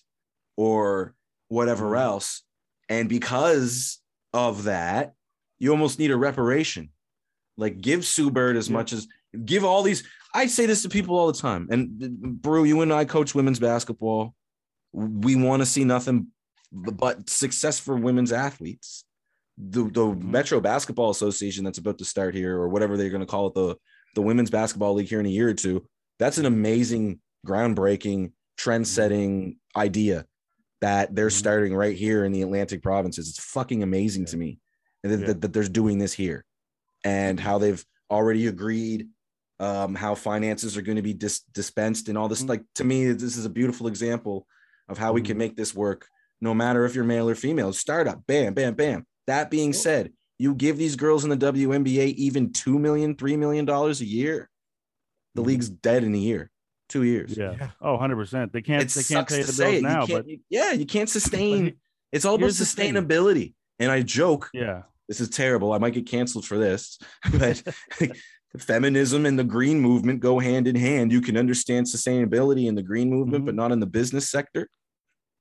[0.56, 1.14] or
[1.48, 2.00] whatever Mhm.
[2.02, 2.42] else.
[2.88, 4.00] And because
[4.32, 5.14] of that,
[5.58, 6.90] you almost need a reparation.
[7.56, 8.74] Like give Sue Bird as Yeah.
[8.74, 9.08] much as
[9.44, 10.04] give all these.
[10.34, 11.68] I say this to people all the time.
[11.70, 14.34] And Brew, you and I coach women's basketball.
[14.92, 16.28] We want to see nothing
[16.72, 19.04] but success for women's athletes.
[19.56, 20.30] The, the Mm-hmm.
[20.30, 23.54] Metro Basketball Association that's about to start here, or whatever they're going to call it,
[23.54, 23.76] the,
[24.14, 25.86] the Women's Basketball League here in a year or two,
[26.18, 30.26] that's an amazing, groundbreaking, trend setting idea
[30.80, 31.32] that they're Mhm.
[31.32, 33.28] starting right here in the Atlantic provinces.
[33.28, 34.58] It's fucking amazing to me
[35.02, 35.26] that, Yeah.
[35.28, 36.44] that, that there's doing this here
[37.04, 39.08] and how they've already agreed
[39.60, 42.42] um, how finances are going to be dis- dispensed and all this.
[42.42, 42.48] Mhm.
[42.48, 44.46] Like to me, this is a beautiful example
[44.88, 45.38] of how we can Mhm.
[45.38, 46.06] make this work,
[46.40, 47.72] no matter if you're male or female.
[47.72, 49.06] Startup, bam, bam, bam.
[49.26, 49.80] That being Cool.
[49.80, 54.06] said, you give these girls in the WNBA even two million, three million dollars a
[54.06, 54.48] year,
[55.34, 55.46] the Mhm.
[55.46, 56.50] league's dead in a year,
[56.88, 57.36] two years.
[57.36, 59.82] yeah oh 100% they can't It they can't pay the bills it.
[59.82, 61.74] now but you- yeah, you can't sustain.
[62.12, 62.94] It's all about here's the thing.
[62.94, 63.54] sustainability.
[63.80, 65.72] And I joke, yeah this is terrible.
[65.72, 66.98] I might get canceled for this,
[67.32, 67.62] but
[68.56, 71.12] feminism and the green movement go hand in hand.
[71.12, 73.46] You can understand sustainability in the green movement, Mhm.
[73.46, 74.68] but not in the business sector.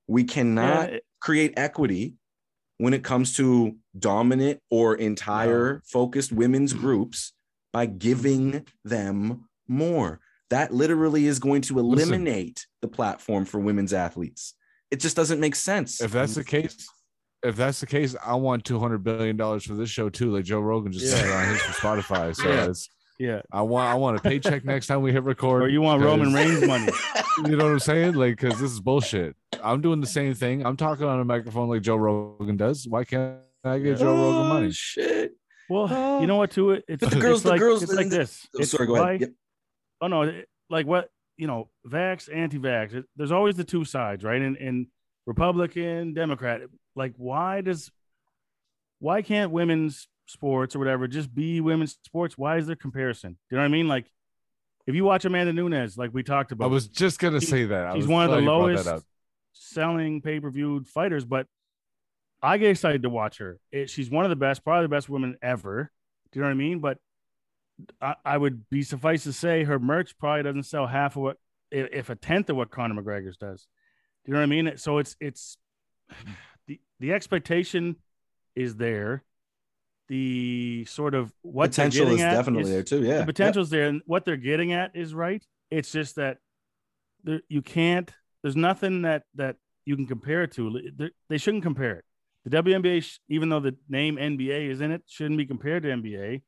[0.08, 2.16] We cannot Yeah, create equity
[2.78, 7.34] when it comes to dominant or entire focused women's groups
[7.72, 10.20] by giving them more.
[10.50, 12.10] That literally is going to Listen.
[12.14, 14.54] eliminate the platform for women's athletes.
[14.92, 16.00] It just doesn't make sense.
[16.02, 16.88] If that's the case,
[17.44, 20.46] if that's the case, I want two hundred billion dollars for this show too, like
[20.46, 21.42] Joe Rogan just said Yeah.
[21.42, 22.34] on his for Spotify.
[22.36, 22.70] So Yeah.
[22.70, 22.90] it's
[23.20, 25.64] yeah I want I want a paycheck next time we hit record.
[25.64, 26.92] or you want roman reigns money
[27.46, 28.14] You know what I'm saying?
[28.16, 29.36] Like, because this is bullshit.
[29.64, 30.66] I'm doing the same thing.
[30.66, 32.88] I'm talking on a microphone like Joe Rogan does.
[32.88, 34.72] Why can't I get Joe Rogan Oh, money?
[34.72, 35.34] Shit.
[35.70, 36.20] well oh.
[36.20, 38.48] you know what too it's, But the girls- it's the like, girls- it's like this
[38.56, 39.06] Oh, it's sorry, go ahead.
[39.08, 39.30] like- Yep.
[40.02, 44.42] oh no like what you know vax anti-vax it, there's always the two sides right
[44.42, 44.88] and, and
[45.28, 46.62] republican democrat
[46.96, 47.92] like why does
[49.00, 52.38] why can't women's sports or whatever just be women's sports.
[52.38, 53.32] Why is there comparison?
[53.32, 53.88] Do you know what i mean?
[53.88, 54.12] Like
[54.86, 57.66] if you watch amanda Nunes, like we talked about I was just gonna She- say
[57.66, 57.88] that.
[57.88, 59.06] I she's was one of the glad you brought lowest
[59.54, 61.48] selling pay-per-view fighters but
[62.44, 63.58] i get excited to watch her.
[63.72, 65.92] It, she's one of the best probably the best women ever.
[66.32, 66.80] Do you know what i mean?
[66.80, 67.00] But
[68.02, 71.38] I, I would be suffice to say her merch probably doesn't sell half of what
[71.72, 73.68] if, if a tenth of what conor mcgregor's does.
[74.26, 74.78] Do you know what i mean?
[74.78, 75.58] So it's it's
[76.68, 77.96] the the expectation
[78.56, 79.24] is there
[80.08, 83.04] the sort of what Potential they're is definitely is- there too.
[83.04, 83.20] Yeah.
[83.20, 86.38] the potential potential's there and what they're getting at is right it's just that
[87.24, 88.12] there, you can't
[88.42, 92.06] there's nothing that that you can compare it to They- they shouldn't compare it
[92.46, 96.42] the WNBA even though the name NBA is in it shouldn't be compared to NBA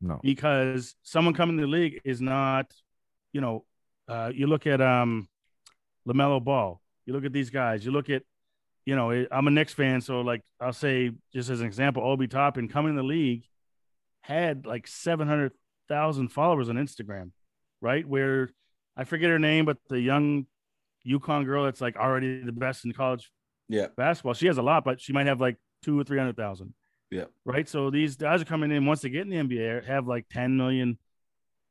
[0.00, 0.18] No.
[0.22, 2.72] because someone coming to the league is not
[3.32, 3.64] you know
[4.08, 5.28] uh, you look at um
[6.08, 8.22] LaMelo Ball you look at these guys you look at
[8.86, 12.26] you know I'm a Knicks fan so like I'll say just as an example Obi
[12.28, 13.44] Toppin coming in the league
[14.22, 17.30] had like 700,000 followers on Instagram,
[17.80, 18.06] right?
[18.08, 18.48] Where
[18.96, 20.46] I forget her name, but the young
[21.06, 23.30] UConn girl that's like already the best in college
[23.68, 23.88] Yeah.
[23.96, 24.32] basketball.
[24.34, 26.72] She has a lot, but she might have like two or 300,000.
[27.10, 27.24] Yeah.
[27.44, 27.68] Right.
[27.68, 30.56] So these guys are coming in once they get in the NBA, have like 10
[30.56, 30.98] million,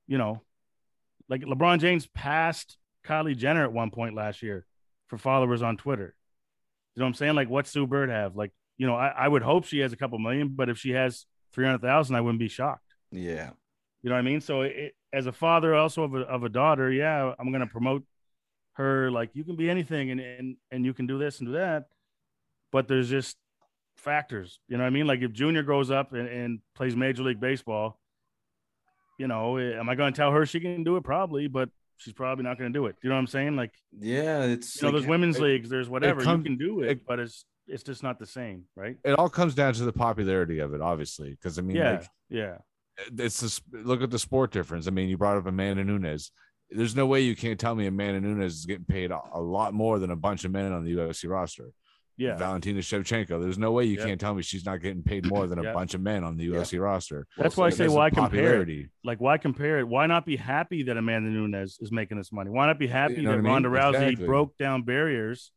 [0.07, 0.43] you know,
[1.29, 4.65] like LeBron James passed Kylie Jenner at one point last year
[5.07, 6.13] for followers on Twitter.
[6.95, 7.35] You know what I'm saying?
[7.35, 8.35] Like, what's Sue Bird have?
[8.35, 10.91] Like, you know, I, I would hope she has a couple million, but if she
[10.91, 12.93] has 300,000, I wouldn't be shocked.
[13.11, 13.51] Yeah.
[14.01, 14.41] You know what I mean?
[14.41, 17.67] So, it, as a father, also of a, of a daughter, yeah, I'm going to
[17.67, 18.03] promote
[18.73, 19.11] her.
[19.11, 21.85] Like, you can be anything and, and, and you can do this and do that.
[22.71, 23.37] But there's just
[23.95, 24.59] factors.
[24.67, 25.07] You know what I mean?
[25.07, 27.99] Like, if Junior grows up and, and plays Major League Baseball,
[29.17, 31.03] you know, eh, am I going to tell her she can do it?
[31.03, 31.69] Probably, but
[32.03, 32.95] she's probably not going to do it.
[33.01, 33.55] You know what I'm saying?
[33.55, 34.43] Like, Yeah.
[34.43, 36.91] It's you know, like- there's women's it- leagues, there's whatever come- you can do it,
[36.91, 38.97] it- but it's it's just not the same, right?
[39.05, 41.29] It all comes down to the popularity of it, obviously.
[41.31, 42.57] Because I mean, yeah, like yeah,
[43.17, 44.85] it's this look at the sport difference.
[44.87, 46.31] I mean, you brought up Amanda Nunes.
[46.69, 49.73] There's no way you can't tell me Amanda Nunes is getting paid a, a lot
[49.73, 51.69] more than a bunch of men on the UFC roster.
[52.17, 52.35] Yeah.
[52.37, 53.41] Valentina Shevchenko.
[53.41, 54.05] There's no way you Yep.
[54.07, 55.73] can't tell me she's not getting paid more than a Yep.
[55.73, 57.25] bunch of men on the UFC roster.
[57.37, 58.89] That's why I say why compare it?
[59.03, 59.87] Like, why compare it?
[59.87, 62.49] Why not be happy that Amanda Nunes is making this money?
[62.49, 63.51] Why not be happy know that I mean?
[63.51, 64.25] Ronda Rousey Exactly.
[64.25, 65.51] broke down barriers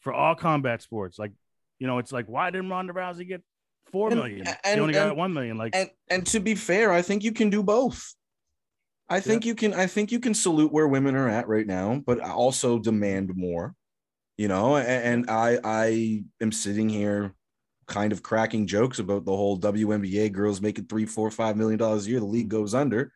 [0.00, 1.18] for all combat sports?
[1.18, 1.32] Like,
[1.78, 3.42] you know, it's like, why didn't Ronda Rousey get
[3.90, 4.46] four And- million?
[4.46, 5.58] and- she only got one million.
[5.58, 8.14] Like, and and to be fair, I think you can do both.
[9.08, 9.74] I think you can.
[9.74, 13.74] I think you can salute where women are at right now, but also demand more.
[14.38, 17.34] You know, and, and I I am sitting here,
[17.86, 22.06] kind of cracking jokes about the whole WNBA girls making three, four, five million dollars
[22.06, 22.20] a year.
[22.20, 23.12] The league goes under.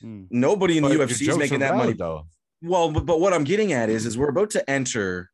[0.00, 0.24] hmm.
[0.30, 1.92] Nobody in the But your UFC is making that money.
[1.92, 2.26] though.
[2.62, 5.30] Well, but, but what I'm getting at is, is we're about to enter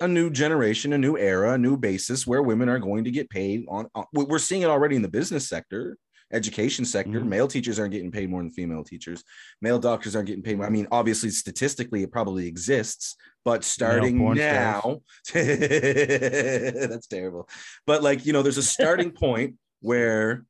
[0.00, 3.30] a new generation, a new era, a new basis where women are going to get
[3.30, 3.86] paid on.
[3.94, 5.96] on- we- we're seeing it already in the business sector,
[6.32, 7.20] education sector.
[7.20, 7.28] Mhm.
[7.28, 9.22] Male teachers aren't getting paid more than female teachers.
[9.62, 10.66] Male doctors aren't getting paid more.
[10.66, 15.00] I mean, obviously, statistically, it probably exists, but starting now,
[15.34, 17.48] that's terrible.
[17.86, 20.44] But like you know, there's a starting point where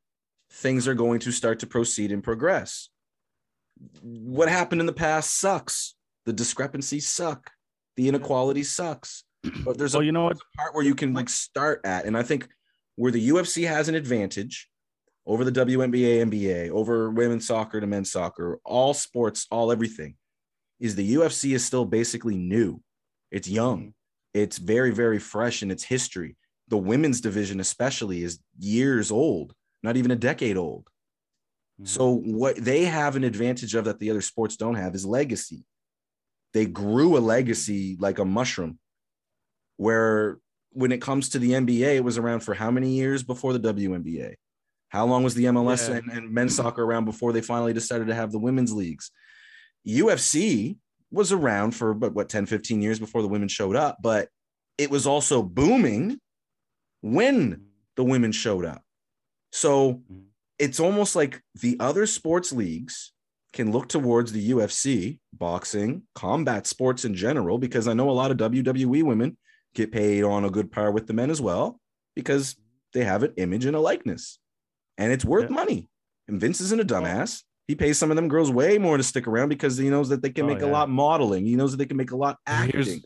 [0.50, 2.90] things are going to start to proceed and progress
[4.02, 5.94] what happened in the past sucks.
[6.24, 7.50] The discrepancies suck.
[7.96, 9.24] The inequality sucks.
[9.64, 10.38] But there's well, a you know what?
[10.56, 12.48] part where you can like start at, and I think
[12.94, 14.68] where the UFC has an advantage
[15.26, 20.14] over the WNBA, NBA, over women's soccer to men's soccer, all sports, all everything,
[20.82, 22.82] is the UFC is still basically new.
[23.30, 23.80] It's young.
[23.80, 23.88] Mm-hmm.
[24.34, 26.36] It's very, very fresh in its history.
[26.68, 29.54] The women's division, especially, is years old,
[29.84, 30.88] not even a decade old.
[31.80, 31.86] Mm-hmm.
[31.86, 35.64] So what they have an advantage of that the other sports don't have is legacy.
[36.52, 38.80] They grew a legacy like a mushroom.
[39.76, 40.38] Where
[40.72, 43.72] when it comes to the NBA, it was around for how many years before the
[43.72, 44.34] WNBA?
[44.88, 45.96] How long was the MLS Yeah.
[45.96, 49.12] and, and men's soccer around before they finally decided to have the women's leagues?
[49.86, 50.76] UFC
[51.10, 54.28] was around for but what 10, 15 years before the women showed up, but
[54.78, 56.18] it was also booming
[57.02, 58.82] when the women showed up.
[59.50, 60.02] So
[60.58, 63.12] it's almost like the other sports leagues
[63.52, 68.30] can look towards the UFC, boxing, combat sports in general, because I know a lot
[68.30, 69.36] of WWE women
[69.74, 71.78] get paid on a good par with the men as well,
[72.16, 72.56] because
[72.94, 74.38] they have an image and a likeness,
[74.96, 75.56] and it's worth Yeah.
[75.56, 75.88] money.
[76.28, 77.42] And Vince isn't a dumbass.
[77.72, 80.20] He pays some of them girls way more to stick around because he knows that
[80.20, 81.46] they can Oh, make a lot modeling.
[81.46, 83.00] He knows that they can make a lot Here's- acting.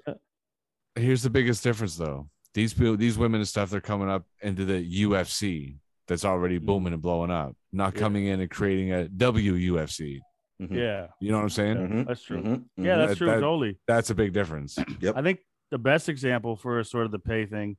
[0.96, 2.28] Here's the biggest difference, though.
[2.52, 5.76] These people, these women and stuff, they're coming up into the UFC
[6.08, 6.66] that's already Mhm.
[6.66, 8.00] booming and blowing up, not Yeah.
[8.00, 10.20] coming in and creating a WUFC.
[10.60, 10.74] Mhm.
[10.76, 12.04] Yeah, You know what I'm saying?
[12.06, 12.64] That's true.
[12.76, 13.78] Yeah, that's true, that- totally.
[13.86, 14.76] That's a big difference.
[15.14, 15.38] I think
[15.70, 17.76] the best example for sort of the pay thing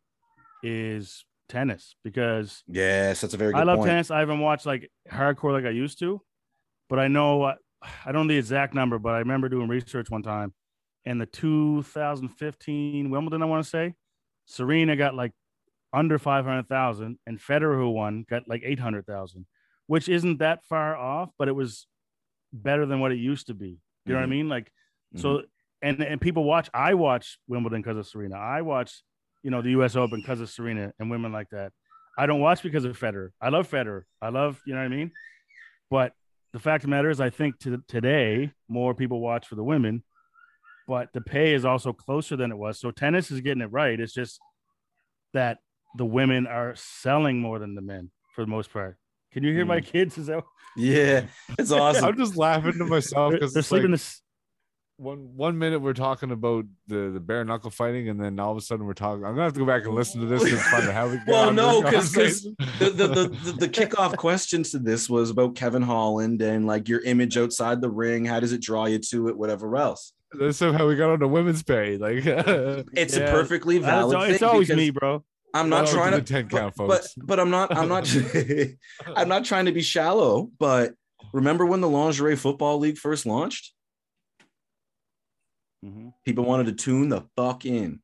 [0.63, 3.89] is tennis because yes, that's a very good I love point.
[3.89, 4.09] tennis.
[4.09, 6.21] I haven't watched like hardcore like I used to,
[6.89, 7.55] but I know I
[8.11, 10.53] don't know the exact number, but I remember doing research one time,
[11.05, 13.93] and the 2015 Wimbledon, I want to say,
[14.45, 15.31] Serena got like
[15.93, 19.45] under 500,000, and Federer, who won, got like 800,000,
[19.87, 21.87] which isn't that far off, but it was
[22.51, 23.79] better than what it used to be.
[24.05, 24.29] You know what I Mhm.
[24.29, 24.49] mean?
[24.49, 24.71] Like,
[25.15, 25.43] so
[25.81, 26.69] and and people watch.
[26.73, 28.35] I watch Wimbledon because of Serena.
[28.35, 29.03] I watch,
[29.43, 29.95] you know, the U.S.
[29.95, 31.71] Open because of Serena and women like that.
[32.17, 33.29] I don't watch because of Federer.
[33.39, 34.03] I love Federer.
[34.21, 35.11] I love, you know what I mean?
[35.91, 36.13] But
[36.57, 39.63] the fact of the matter is, I think to today more people watch for the
[39.63, 40.03] women,
[40.87, 42.79] but the pay is also closer than it was.
[42.79, 43.99] So tennis is getting it right.
[43.99, 44.39] It's just
[45.35, 45.59] that
[45.95, 48.97] the women are selling more than the men for the most part.
[49.31, 49.85] Can you hear my mm.
[49.85, 50.17] kids?
[50.17, 50.43] Is that
[50.75, 51.25] Yeah,
[51.59, 52.05] it's awesome.
[52.05, 54.21] I'm just laughing to myself they're, because they're it's like sleeping this?
[54.97, 58.57] One one minute we're talking about the the bare knuckle fighting, and then all of
[58.57, 59.23] a sudden we're talking.
[59.23, 61.19] I'm gonna have to go back and listen to this to find out how we.
[61.27, 62.43] Well, no, this 'cause- 'cause
[62.79, 66.89] the, the, the, the, the kickoff question to this was about Kevin Holland and like
[66.89, 68.25] your image outside the ring.
[68.25, 69.37] How does it draw you to it?
[69.37, 70.13] Whatever else.
[70.37, 71.97] That's how we got on the women's pay.
[71.97, 73.23] Like, It's Yeah.
[73.25, 74.17] a perfectly valid.
[74.23, 75.23] It's, it's thing always me, bro.
[75.53, 77.13] I'm not Welcome trying to to 10 count, but, folks.
[77.15, 77.75] But, but I'm not.
[77.75, 78.13] I'm not.
[79.15, 80.49] I'm not trying to be shallow.
[80.59, 80.93] But
[81.33, 83.73] remember when the lingerie football league first launched?
[85.85, 86.13] Mhm.
[86.25, 88.01] People wanted to tune the fuck in.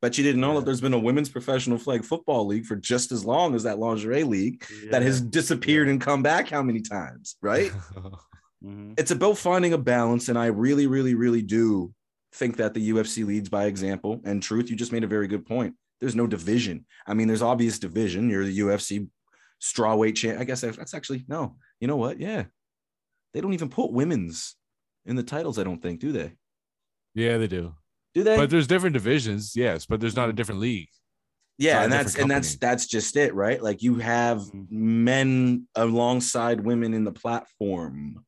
[0.00, 0.58] But you didn't know Yeah.
[0.60, 3.78] that there's been a women's professional flag football league for just as long as that
[3.78, 7.70] lingerie league that has disappeared and come back how many times, right?
[8.64, 8.94] Mhm.
[8.98, 10.28] it's about finding a balance.
[10.28, 11.92] And I really, really, really do
[12.32, 14.20] think that the UFC leads by example.
[14.24, 15.74] And truth, you just made a very good point.
[16.00, 16.86] There's no division.
[17.06, 18.30] I mean, there's obvious division.
[18.30, 19.08] You're the UFC
[19.60, 20.40] strawweight champ.
[20.40, 21.56] I guess that's actually no.
[21.80, 22.18] You know what?
[22.20, 22.44] Yeah,
[23.34, 24.56] they don't even put women's
[25.06, 25.58] in the titles.
[25.58, 26.32] I don't think, do they?
[27.14, 27.74] Yeah, they do.
[28.14, 28.36] Do they?
[28.36, 30.88] But there's different divisions, yes, but there's not a different league.
[31.58, 33.62] yeah, and that's and that's that's just it, right?
[33.62, 34.70] Like you have Mhm.
[34.70, 38.24] men alongside women in the platform,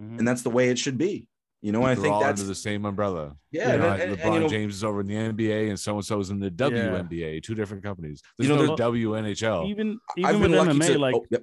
[0.00, 0.18] Mhm.
[0.18, 1.26] and that's the way it should be.
[1.62, 3.36] You know, I They're think all that's under the same umbrella.
[3.50, 3.72] yeah.
[3.72, 5.96] You know, and- and, LeBron you know, James is over in the NBA, and so
[5.96, 7.40] and so is in the WNBA.
[7.42, 8.22] Two different companies.
[8.38, 9.66] There's You know, no there- WNHL.
[9.68, 11.42] even I've even with MMA, to like oh, yep.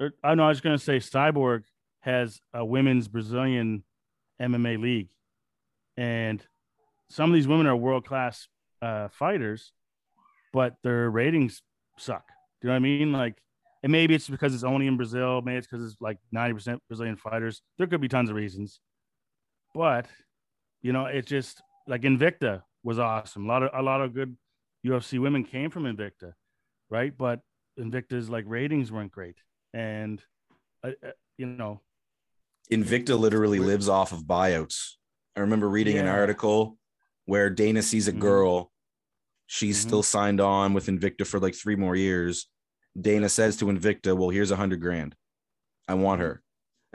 [0.00, 1.64] or, I know I was gonna say Cyborg
[2.00, 3.84] has a women's Brazilian
[4.40, 5.08] MMA league,
[5.96, 6.44] and
[7.10, 8.48] some of these women are world class
[8.82, 9.72] uh, fighters,
[10.52, 11.62] but their ratings
[11.98, 12.26] suck.
[12.60, 13.12] Do you know what I mean?
[13.12, 13.36] Like,
[13.82, 15.42] and maybe it's because it's only in Brazil.
[15.42, 17.62] Maybe it's because it's like ninety percent Brazilian fighters.
[17.78, 18.80] There could be tons of reasons,
[19.74, 20.06] but
[20.82, 23.44] you know, it's just like Invicta was awesome.
[23.44, 24.36] A lot of a lot of good
[24.86, 26.32] UFC women came from Invicta,
[26.90, 27.16] right?
[27.16, 27.40] But
[27.78, 29.36] Invicta's like ratings weren't great,
[29.74, 30.22] and
[30.82, 31.80] uh, uh, you know,
[32.72, 34.94] Invicta literally lives off of buyouts.
[35.36, 36.78] I remember reading an article
[37.26, 38.20] where Dana sees a Mhm.
[38.20, 38.72] girl.
[39.46, 39.82] She's Mhm.
[39.86, 42.48] still signed on with Invicta for like three more years.
[42.98, 45.14] Dana says to Invicta, "Well, here's a hundred grand.
[45.86, 46.42] I want her."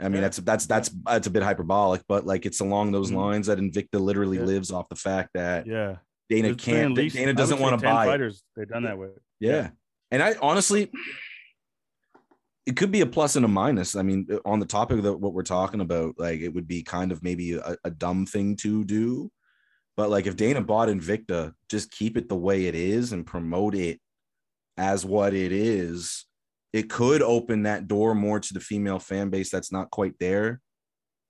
[0.00, 0.20] I mean, Yeah.
[0.22, 3.16] that's that's that's that's a bit hyperbolic, but like it's along those Mhm.
[3.16, 4.44] lines that Invicta literally Yeah.
[4.44, 5.98] lives off the fact that yeah,
[6.28, 6.94] Dana There's can't.
[6.94, 8.06] least- Dana doesn't want to 10 buy.
[8.06, 8.42] fighters.
[8.56, 9.12] They've done that with.
[9.38, 9.70] Yeah.
[10.10, 10.90] And I honestly,
[12.66, 13.96] it could be a plus and a minus.
[13.96, 16.68] I mean, uh, on the topic of the, what we're talking about, like it would
[16.68, 19.30] be kind of maybe a, a dumb thing to do.
[19.96, 23.74] But like if Dana bought Invicta, just keep it the way it is and promote
[23.74, 24.00] it
[24.76, 26.24] as what it is.
[26.72, 30.60] It could open that door more to the female fan base that's not quite there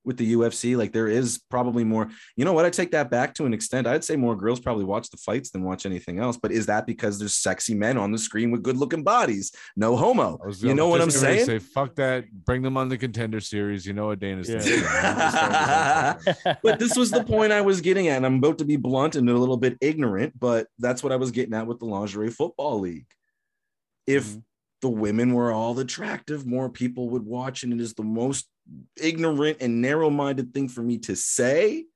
[0.05, 0.77] with the UFC.
[0.77, 2.09] Like there is probably more.
[2.37, 2.65] You know what?
[2.65, 3.87] I take that back to an extent.
[3.87, 6.37] I'd say more girls probably watch the fights than watch anything else.
[6.37, 9.53] But is that because there's sexy men on the screen with good looking bodies?
[9.77, 10.39] No homo.
[10.45, 11.47] Was You know what I'm just gonna saying?
[11.47, 12.31] Say fuck that.
[12.33, 13.87] Bring them on the contender series.
[13.87, 16.13] You know what Dana's Yeah.
[16.15, 16.57] thinking.
[16.63, 18.17] but this was the point I was getting at.
[18.17, 21.17] And I'm about to be blunt and a little bit ignorant, but that's what I
[21.17, 23.07] was getting at with the lingerie football league.
[24.07, 24.43] If Mhm.
[24.81, 28.49] the women were all attractive, more people would watch, and it is the most
[29.01, 31.87] ignorant and narrow-minded thing for me to say.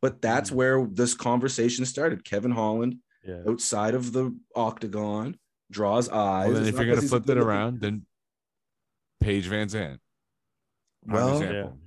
[0.00, 0.54] But that's Mhm.
[0.54, 2.24] where this conversation started.
[2.24, 5.38] Kevin Holland, yeah, outside of the octagon,
[5.70, 6.46] draws eyes.
[6.52, 8.06] Well, then if you're gonna flip that good-looking- around, then
[9.20, 9.98] Paige VanZant.
[11.04, 11.78] Well- example.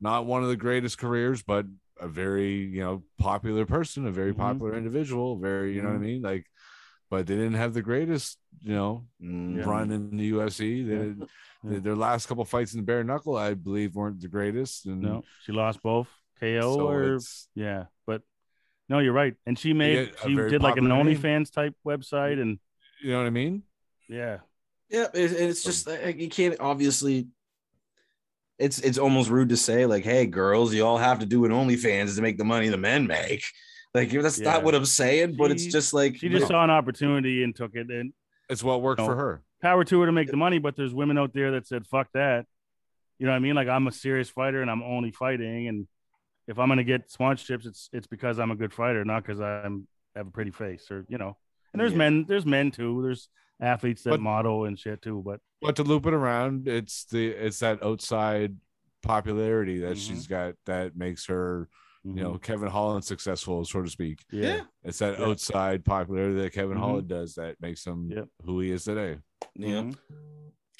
[0.00, 1.66] not one of the greatest careers, but
[2.00, 4.38] a very you know popular person, a very Mhm.
[4.38, 6.02] popular individual, very you know what I Mhm.
[6.02, 6.46] mean, like.
[7.12, 9.04] But they didn't have the greatest, you know.
[9.20, 9.64] Yeah.
[9.68, 10.82] run in the UFC.
[10.82, 11.02] They Yeah.
[11.02, 11.28] did,
[11.62, 11.78] Yeah.
[11.80, 14.86] their last couple fights in the bare knuckle, I believe, weren't the greatest.
[14.86, 16.08] And no, she lost both
[16.40, 17.18] KO so or
[17.54, 18.22] yeah, but
[18.88, 19.34] no, you're right.
[19.44, 21.18] And she made she did like an popular name.
[21.18, 22.58] OnlyFans type website, and
[23.02, 23.62] you know what I mean.
[24.08, 24.38] yeah,
[24.88, 27.28] Yeah, it, it's just like, you can't obviously.
[28.58, 31.52] It's it's almost rude to say like, "Hey, girls, you all have to do an
[31.52, 33.44] OnlyFans to make the money the men make."
[33.94, 34.52] Like that's Yeah.
[34.52, 37.54] not what I'm saying, but it's just like she just but- saw an opportunity and
[37.54, 37.90] took it.
[37.90, 38.12] And
[38.48, 39.06] It's what worked No.
[39.06, 39.42] for her.
[39.60, 42.10] power to her to make the money, but there's women out there that said, "Fuck
[42.14, 42.46] that."
[43.18, 43.54] You know what I mean?
[43.54, 45.86] Like I'm a serious fighter and I'm only fighting, and
[46.48, 49.86] if I'm gonna get sponsorships, it's it's because I'm a good fighter, not because I'm
[50.16, 51.36] have a pretty face or you know.
[51.72, 51.98] And there's Yeah.
[51.98, 53.00] men, there's men too.
[53.02, 53.28] There's
[53.60, 55.22] athletes that But- model and shit too.
[55.24, 58.56] But But to loop it around, it's the it's that outside
[59.02, 60.08] popularity that Mhm.
[60.08, 61.68] she's got that makes her
[62.04, 64.20] you know Kevin Holland successful, so to speak.
[64.30, 64.62] yeah.
[64.84, 65.26] It's that Yeah.
[65.26, 66.80] outside popularity that Kevin Mhm.
[66.80, 68.28] Holland does that makes him Yep.
[68.44, 69.18] who he is today.
[69.54, 69.82] Yeah.
[69.82, 69.94] Mhm.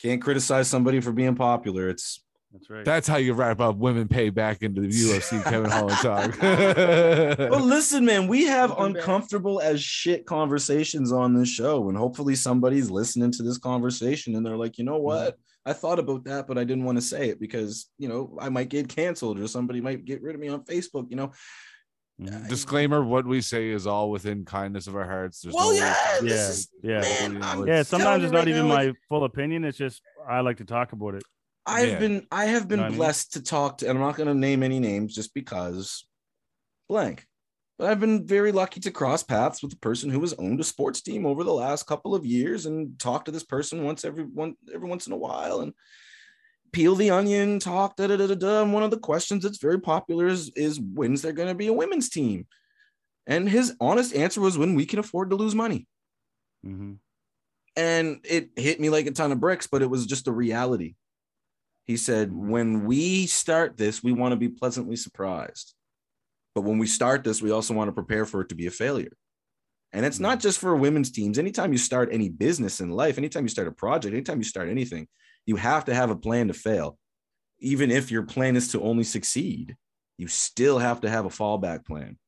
[0.01, 1.89] Can't criticize somebody for being popular.
[1.89, 2.85] It's That's right.
[2.85, 6.37] That's how you wrap up women pay back into the UFC Kevin Holland talk.
[7.51, 9.03] Well, listen, man, we have Welcome back.
[9.03, 14.45] uncomfortable as shit conversations on this show, and hopefully somebody's listening to this conversation and
[14.45, 15.39] they're like, you know what?
[15.65, 18.49] I thought about that, but I didn't want to say it because you know I
[18.49, 21.09] might get canceled or somebody might get rid of me on Facebook.
[21.11, 21.33] You know,
[22.21, 22.49] Mhm.
[22.49, 25.41] Disclaimer: What we say is all within kindness of our hearts.
[25.41, 27.01] There's well, no yeah, this Yeah, is- yeah.
[27.31, 27.83] man, Yeah, yeah.
[27.83, 29.65] Sometimes it's not right even now, my like, full opinion.
[29.65, 31.23] It's just I like to talk about it.
[31.65, 31.99] I've Yeah.
[31.99, 32.99] been I have been know what I mean?
[32.99, 36.07] blessed to talk to, and I'm not going to name any names just because
[36.89, 37.27] blank.
[37.83, 40.63] But I've been very lucky to cross paths with a person who has owned a
[40.63, 44.23] sports team over the last couple of years and talk to this person once every
[44.23, 45.73] one every once in a while and
[46.73, 48.63] peel the onion, talk da da da da da.
[48.63, 51.67] And one of the questions that's very popular is is when's there going to be
[51.67, 52.47] a women's team?
[53.27, 55.89] And his honest answer was when we can afford to lose money
[56.63, 56.93] hmm
[57.75, 60.95] and it hit me like a ton of bricks, but it was just a reality.
[61.87, 65.75] He said, When we start this, we want to be pleasantly surprised.
[66.55, 68.71] But when we start this, we also want to prepare for it to be a
[68.71, 69.13] failure.
[69.93, 71.39] And it's not just for women's teams.
[71.39, 74.69] Anytime you start any business in life, anytime you start a project, anytime you start
[74.69, 75.07] anything,
[75.47, 76.99] you have to have a plan to fail.
[77.59, 79.77] Even if your plan is to only succeed,
[80.19, 82.19] you still have to have a fallback plan.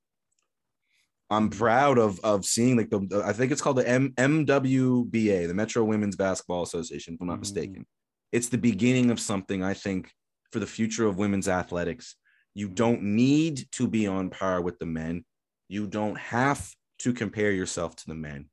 [1.31, 5.55] I'm proud of of seeing like the, I think it's called the M- MWBA, the
[5.55, 7.41] Metro Women's Basketball Association, if I'm not Mhm.
[7.41, 7.86] mistaken.
[8.31, 10.12] It's the beginning of something I think
[10.53, 12.17] for the future of women's athletics.
[12.55, 15.24] You don't need to be on par with the men.
[15.68, 18.49] You don't have to compare yourself to the men.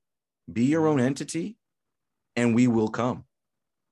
[0.52, 1.58] Be your own entity,
[2.36, 3.26] and we will come,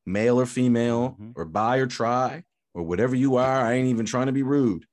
[0.05, 1.33] male or female, Mhm.
[1.35, 3.61] or buy or try, or whatever you are.
[3.61, 4.85] I ain't even trying to be rude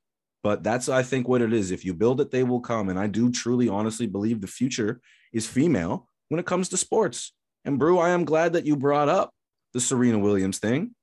[0.42, 2.98] but that's i think what it is if you build it they will come and
[2.98, 5.00] i do truly honestly believe the future
[5.32, 7.32] is female when it comes to sports
[7.64, 9.34] and brew i am glad that you brought up
[9.72, 10.94] the serena williams thing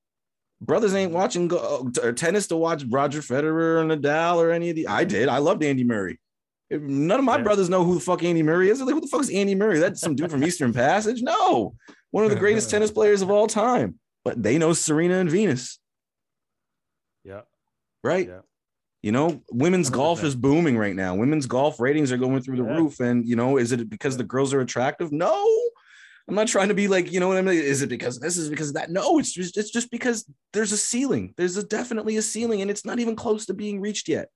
[0.65, 4.51] brothers ain't watching go, uh, or uh, tennis to watch roger federer or nadal or
[4.51, 6.19] any of the i did i loved andy murray
[6.69, 7.43] If none of my Yeah.
[7.43, 9.55] brothers know who the fuck andy murray is They're like who the fuck is andy
[9.55, 11.75] murray that's some dude from eastern passage no
[12.11, 15.79] one of the greatest tennis players of all time but they know serena and venus
[17.23, 17.41] Yeah.
[18.03, 18.39] right Yeah.
[19.01, 21.13] you know, women's golf is booming right now.
[21.15, 22.77] Women's golf ratings are going through the Yeah.
[22.77, 23.01] roof.
[23.01, 25.11] And, you know, is it because the girls are attractive?
[25.11, 25.35] No.
[26.27, 27.59] I'm not trying to be like, you know what I mean?
[27.59, 28.89] Is it because this is because of that?
[28.89, 31.33] No, it's just it's just because there's a ceiling.
[31.35, 34.29] There's a definitely a ceiling, and it's not even close to being reached yet.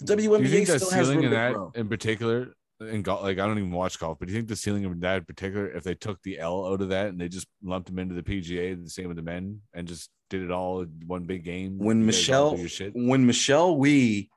[0.00, 1.70] The Do you WNBA think still has room in that grow.
[1.74, 3.22] in particular in golf?
[3.22, 5.24] Like I don't even watch golf, but do you think the ceiling of that in
[5.26, 8.16] particular, if they took the L out of that and they just lumped them into
[8.16, 11.44] the PGA, the same with the men, and just did it all in one big
[11.44, 11.78] game?
[11.78, 14.28] When you guys all Michelle when Michelle Wie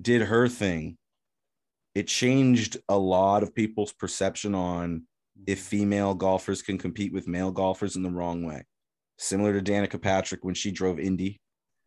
[0.00, 0.96] did her thing,
[1.96, 5.02] it changed a lot of people's perception on
[5.46, 8.64] if female golfers can compete with male golfers in the wrong way.
[9.18, 11.40] Similar to Danica Patrick when she drove Indy.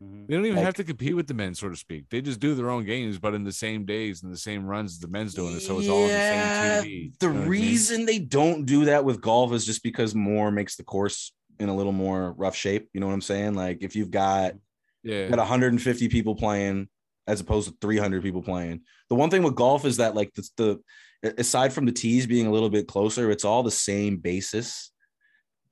[0.03, 0.27] Mhm.
[0.27, 2.05] They don't even Like- have to compete with the men, so to speak.
[2.09, 4.99] They just do their own games, but in the same days and the same runs
[4.99, 5.61] the men's doing it.
[5.61, 7.11] So it's all on the Yeah, same TV.
[7.19, 7.49] The You know what I mean?
[7.49, 11.69] reason they don't do that with golf is just because more makes the course in
[11.69, 12.89] a little more rough shape.
[12.93, 13.53] You know what I'm saying?
[13.53, 14.55] Like if you've got
[15.03, 16.88] yeah, got 150 people playing
[17.27, 18.81] as opposed to 300 people playing.
[19.09, 20.80] The one thing with golf is that like the, the
[21.24, 24.91] aside from the tees being a little bit closer, it's all the same basis.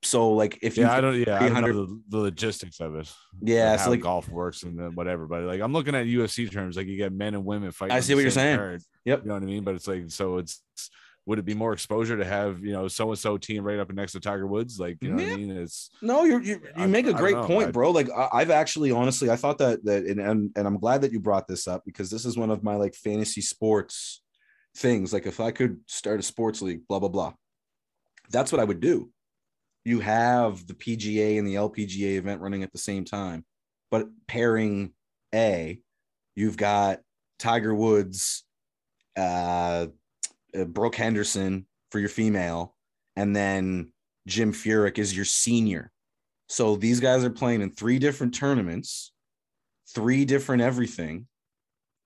[0.02, 1.14] So like if you I don't.
[1.16, 3.12] Yeah, I don't know the, the logistics of it.
[3.42, 5.26] yeah, like so how like golf works and then whatever.
[5.26, 7.94] But like I'm looking at UFC terms, like you get men and women fighting.
[7.96, 8.56] I see what you're saying.
[8.56, 8.82] card.
[9.04, 9.22] Yep.
[9.22, 9.62] You know what I mean?
[9.62, 10.62] But it's like so it's
[11.26, 13.92] would it be more exposure to have you know so and so team right up
[13.92, 14.80] next to Tiger Woods?
[14.80, 15.32] Like you know what Yeah.
[15.34, 15.50] I mean?
[15.50, 17.90] It's No, you're, you you make a great point, I- bro.
[17.90, 21.12] Like I, I've actually, honestly, I thought that that, and, and and I'm glad that
[21.12, 24.22] you brought this up because this is one of my like fantasy sports
[24.76, 25.12] things.
[25.12, 27.32] Like if I could start a sports league, blah blah blah,
[28.30, 29.10] that's what I would do.
[29.84, 33.44] You have the PGA and the LPGA event running at the same time,
[33.90, 34.92] but pairing
[35.34, 35.80] A,
[36.36, 37.00] you've got
[37.38, 38.44] Tiger Woods,
[39.16, 39.86] uh,
[40.56, 42.76] uh, Brooke Henderson for your female,
[43.16, 43.92] and then
[44.26, 45.90] Jim Furyk is your senior.
[46.48, 49.12] So these guys are playing in three different tournaments,
[49.94, 51.26] three different everything,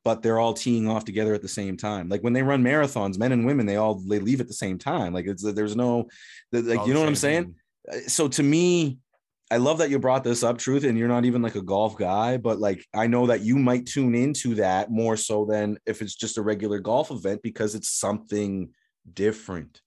[0.04, 2.08] but they're all teeing off together at the same time.
[2.08, 4.78] Like when they run marathons, men and women, they all they leave at the same
[4.78, 5.12] time.
[5.14, 6.08] Like it's there's no
[6.52, 7.54] like you know what I'm saying.
[7.90, 8.04] thing.
[8.04, 8.98] Uh, So to me,
[9.50, 11.96] I love that you brought this up, truth, and you're not even like a golf
[11.96, 16.02] guy, but like I know that you might tune into that more so than if
[16.02, 18.70] it's just a regular golf event because it's something
[19.12, 19.80] different.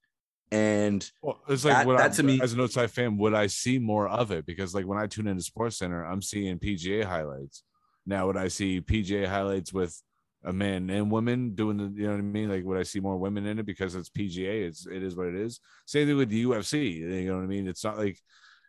[0.51, 3.33] And Well, it's like That- what that I, to me- as an outside fan, would
[3.33, 4.45] I see more of it?
[4.45, 7.63] Because like when I tune into Sports Center, I'm seeing PGA highlights.
[8.07, 10.01] Now, would I see PGA highlights with
[10.43, 12.49] a men and women doing the you know what I mean?
[12.49, 14.65] Like would I see more women in it because it's PGA?
[14.67, 15.59] It's it is what it is.
[15.85, 16.95] Same thing with the UFC.
[16.95, 17.67] You know what I mean?
[17.67, 18.17] It's not like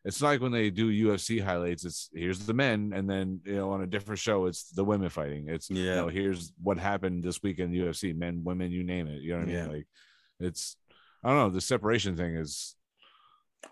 [0.05, 3.57] it's not like when they do UFC highlights, it's here's the men, and then you
[3.57, 5.49] know, on a different show, it's the women fighting.
[5.49, 9.07] It's yeah, you know, here's what happened this week in UFC, men, women, you name
[9.07, 9.23] it.
[9.23, 9.69] You know what I mean?
[9.69, 9.87] Like
[10.41, 10.77] it's
[11.23, 12.75] I don't know, the separation thing is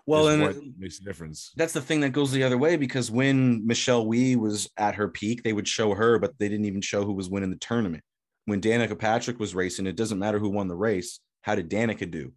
[0.05, 1.51] well, and what makes a difference.
[1.55, 5.07] That's the thing that goes the other way because when Michelle Wie was at her
[5.07, 8.03] peak, they would show her, but they didn't even show who was winning the tournament.
[8.45, 11.19] When Danica Patrick was racing, it doesn't matter who won the race.
[11.41, 12.33] How did Danica do?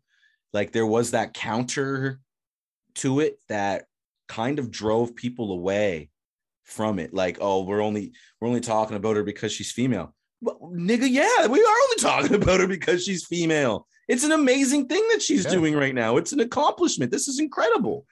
[0.52, 2.20] Like there was that counter
[2.96, 3.84] to it that
[4.28, 6.10] kind of drove people away
[6.64, 7.12] from it.
[7.12, 10.14] Like, oh, we're only we're only talking about her because she's female.
[10.40, 13.86] Well, nigga, yeah, we are only talking about her because she's female.
[14.10, 15.52] It's an amazing thing that she's yeah.
[15.52, 16.16] doing right now.
[16.16, 17.12] It's an accomplishment.
[17.12, 18.06] This is incredible.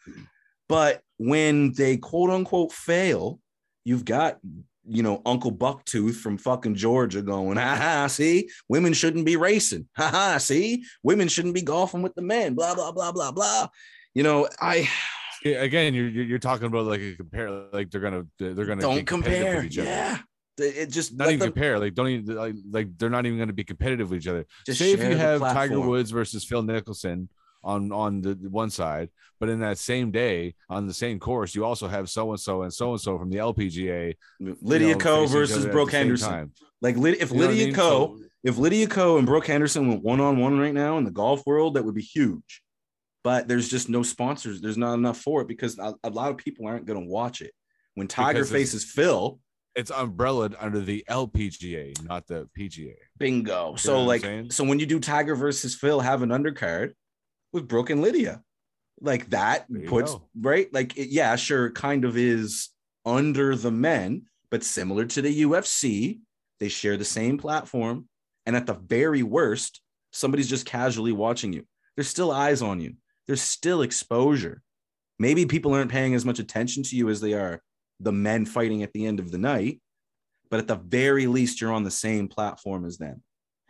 [0.68, 3.40] But when they quote unquote fail,
[3.84, 4.38] you've got
[4.86, 9.88] you know Uncle Bucktooth from fucking Georgia going, ha ha, see, women shouldn't be racing.
[9.96, 12.54] Ha ha, see, women shouldn't be golfing with the men.
[12.54, 13.66] Blah blah blah blah blah.
[14.14, 14.88] You know, I
[15.44, 19.64] again, you're you're talking about like a compare, like they're gonna they're gonna don't compare.
[19.64, 20.18] Yeah,
[20.58, 21.78] it just not even them, compare.
[21.78, 24.46] Like don't even like, like they're not even going to be competitive with each other.
[24.68, 27.28] Say if you have Tiger Woods versus Phil Mickelson
[27.64, 31.64] on on the one side, but in that same day on the same course, you
[31.64, 34.14] also have so and so and so and so from the LPGA.
[34.40, 36.52] Lydia you know, Ko versus Brooke Henderson.
[36.80, 37.74] Like if you Lydia I mean?
[37.74, 41.10] Ko, if Lydia Ko and Brooke Henderson went one on one right now in the
[41.10, 42.62] golf world, that would be huge.
[43.24, 44.60] But there's just no sponsors.
[44.60, 47.40] There's not enough for it because a, a lot of people aren't going to watch
[47.40, 47.52] it.
[47.94, 49.40] When Tiger faces Phil,
[49.78, 52.96] it's umbrellaed under the LPGA, not the PGA.
[53.16, 53.72] Bingo.
[53.72, 56.94] You so like so when you do Tiger versus Phil, have an undercard
[57.52, 58.42] with Brooke and Lydia.
[59.00, 60.28] Like that puts go.
[60.40, 62.70] right, like it, yeah, sure, kind of is
[63.06, 66.18] under the men, but similar to the UFC,
[66.58, 68.08] they share the same platform.
[68.46, 71.64] And at the very worst, somebody's just casually watching you.
[71.96, 72.94] There's still eyes on you.
[73.28, 74.60] There's still exposure.
[75.20, 77.62] Maybe people aren't paying as much attention to you as they are
[78.00, 79.80] the men fighting at the end of the night,
[80.50, 83.22] but at the very least, you're on the same platform as them.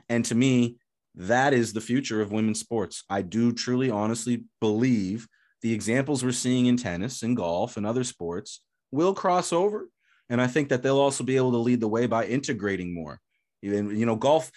[0.08, 0.76] And to me,
[1.15, 3.05] that is the future of women's sports.
[3.10, 5.26] I do truly, honestly believe
[5.62, 8.60] the examples we're seeing in tennis and golf and other sports
[8.92, 9.89] will cross over.
[10.31, 13.18] And I think that they'll also be able to lead the way by integrating more.
[13.62, 14.50] Even, you know, golf,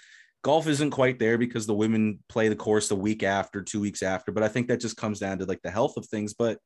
[0.43, 4.03] golf isn't quite there because the women play the course the week after, two weeks
[4.03, 4.31] after.
[4.31, 6.33] But I think that just comes down to like the health of things.
[6.33, 6.59] But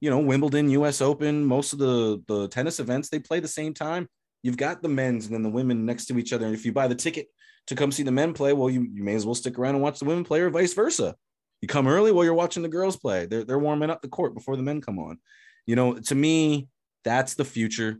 [0.00, 3.74] you know, Wimbledon, US Open, most of the the tennis events, they play the same
[3.74, 4.08] time.
[4.42, 6.46] You've got the men's and then the women next to each other.
[6.46, 7.26] And if you buy the ticket
[7.66, 9.82] to come see the men play, well, you, you may as well stick around and
[9.82, 11.16] watch the women play or vice versa.
[11.60, 13.26] You come early while you're watching the girls play.
[13.26, 15.18] They're, they're warming up the court before the men come on.
[15.66, 16.68] You know, to me,
[17.04, 17.98] that's the future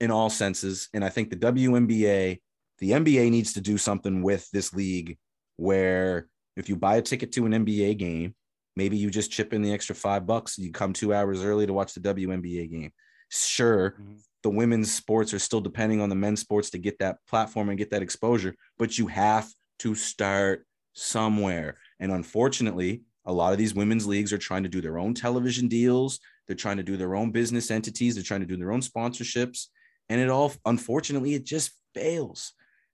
[0.00, 0.88] in all senses.
[0.94, 2.40] And I think the WNBA,
[2.78, 5.18] the NBA needs to do something with this league
[5.56, 8.34] where if you buy a ticket to an NBA game,
[8.76, 10.58] Maybe you just chip in the extra five bucks.
[10.58, 12.92] You come two hours early to watch the WNBA game.
[13.28, 14.16] Sure, mm-hmm.
[14.42, 17.78] the women's sports are still depending on the men's sports to get that platform and
[17.78, 21.78] get that exposure, but you have to start somewhere.
[21.98, 25.66] And unfortunately, a lot of these women's leagues are trying to do their own television
[25.68, 26.20] deals.
[26.46, 28.14] They're trying to do their own business entities.
[28.14, 29.66] They're trying to do their own sponsorships.
[30.08, 32.52] And it all, unfortunately, it just fails.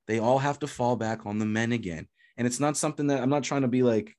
[0.08, 2.08] They all have to fall back on the men again.
[2.36, 4.16] And it's not something that I'm not trying to be like,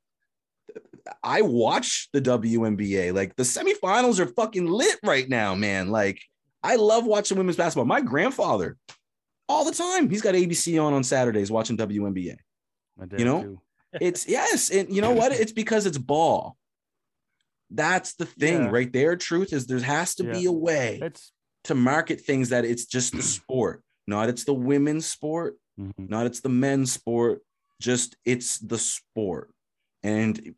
[1.24, 3.14] I watch the WNBA.
[3.14, 5.90] Like the semifinals are fucking lit right now, man.
[5.90, 6.22] Like
[6.64, 7.86] I love watching women's basketball.
[7.86, 8.78] My grandfather,
[9.50, 12.38] all the time, he's got ABC on on Saturdays watching WNBA.
[13.18, 13.62] You know,
[14.00, 15.32] it's yes, and you know what?
[15.32, 16.58] It's because it's ball.
[17.70, 18.70] That's the thing yeah.
[18.70, 19.16] right there.
[19.16, 20.34] Truth is, there has to yeah.
[20.34, 21.32] be a way it's...
[21.66, 26.06] to market things that it's just the sport, not it's the women's sport, mm-hmm.
[26.08, 27.42] not it's the men's sport.
[27.82, 29.53] Just it's the sport.
[30.04, 30.56] And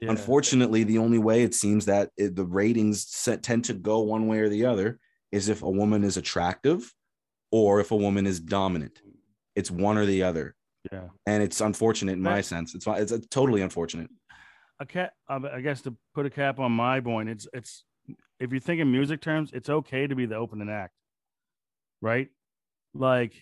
[0.00, 0.10] yeah.
[0.10, 4.26] unfortunately, the only way it seems that it, the ratings set, tend to go one
[4.26, 4.98] way or the other
[5.32, 6.92] is if a woman is attractive
[7.50, 9.00] or if a woman is dominant.
[9.54, 10.54] It's one or the other.
[10.92, 11.08] Yeah.
[11.26, 12.74] And it's unfortunate in my sense.
[12.74, 14.10] It's it's, totally unfortunate.
[14.78, 17.84] A cat, I guess to put a cap on my point, it's it's
[18.38, 20.92] if you think in music terms, it's okay to be the opening act,
[22.02, 22.28] right?
[22.94, 23.34] Like,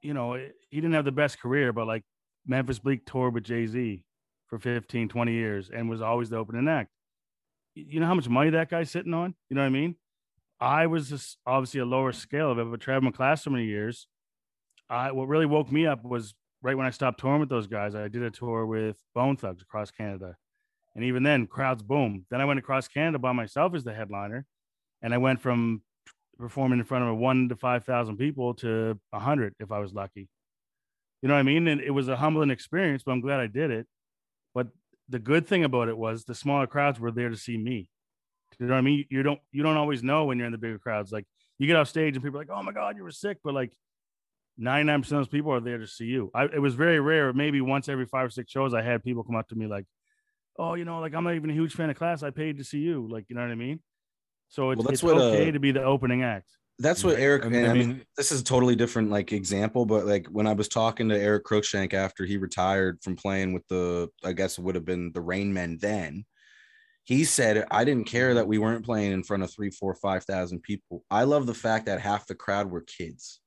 [0.00, 2.02] you know, he didn't have the best career, but like
[2.46, 4.02] Memphis Bleek toured with Jay Z
[4.46, 6.90] for 15, 20 years and was always the opening act.
[7.74, 9.34] You know how much money that guy's sitting on?
[9.48, 9.94] You know what I mean?
[10.60, 14.06] I was just obviously a lower scale of it, but traveling class so many years.
[14.88, 17.94] I what really woke me up was right when I stopped touring with those guys.
[17.94, 20.36] I did a tour with Bone Thugs across Canada.
[20.94, 22.26] And even then, crowds boom.
[22.30, 24.44] Then I went across Canada by myself as the headliner.
[25.00, 25.82] And I went from
[26.38, 29.94] performing in front of one to five thousand people to a hundred if I was
[29.94, 30.28] lucky.
[31.22, 31.68] You know what I mean?
[31.68, 33.86] And it was a humbling experience, but I'm glad I did it.
[34.54, 34.68] But
[35.08, 37.88] the good thing about it was the smaller crowds were there to see me.
[38.58, 39.04] You know what I mean?
[39.10, 41.12] You don't you don't always know when you're in the bigger crowds.
[41.12, 41.26] Like
[41.58, 43.54] you get off stage and people are like, "Oh my god, you were sick," but
[43.54, 43.72] like
[44.60, 46.30] 99% of those people are there to see you.
[46.34, 47.32] I, it was very rare.
[47.32, 49.86] Maybe once every five or six shows, I had people come up to me like,
[50.58, 52.22] "Oh, you know, like I'm not even a huge fan of class.
[52.22, 53.80] I paid to see you." Like, you know what I mean?
[54.48, 56.48] So it's, Well, it's what, okay uh, to be the opening act.
[56.80, 57.44] That's what Eric.
[57.44, 60.26] And And, I I mean, mean- this is a totally different like example, but like
[60.28, 64.32] when I was talking to Eric Cruikshank after he retired from playing with the, I
[64.32, 66.24] guess it would have been the Rainmen then.
[67.04, 70.24] He said, "I didn't care that we weren't playing in front of three, four, five
[70.24, 71.04] thousand people.
[71.10, 73.40] I love the fact that half the crowd were kids,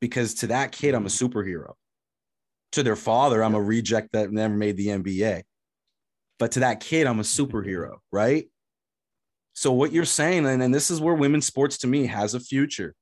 [0.00, 1.26] because to that kid, I'm a mm-hmm.
[1.26, 1.72] superhero.
[2.72, 5.42] To their father, I'm a reject that never made the NBA.
[6.38, 8.48] But to that kid, I'm a superhero, right?
[9.58, 12.38] So what you're saying, and, and this is where women's sports to me has a
[12.38, 12.94] future.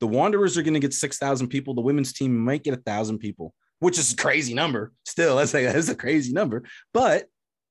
[0.00, 1.72] The Wanderers are going to get six thousand people.
[1.72, 4.92] The women's team might get a thousand people, which is a crazy number.
[5.06, 6.64] Still, that's like that's a crazy number.
[6.92, 7.28] But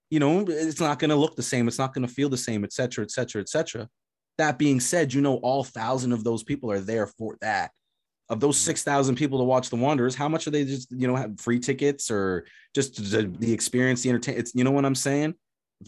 [0.10, 1.68] you know, it's not going to look the same.
[1.68, 3.88] It's not going to feel the same, et cetera, et cetera, et cetera.
[4.40, 7.70] That being said, you know, all thousand of those people are there for that.
[8.28, 8.66] Of those mm-hmm.
[8.66, 11.40] six thousand people to watch the Wanderers, how much are they just you know have
[11.40, 14.48] free tickets or just the, the experience, the entertainment?
[14.48, 15.36] It's you know what I'm saying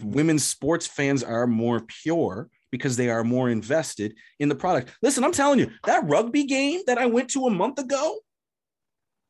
[0.02, 4.96] women's sports fans are more pure because they are more invested in the product.
[5.02, 8.18] Listen, I'm telling you, that rugby game that I went to a month ago,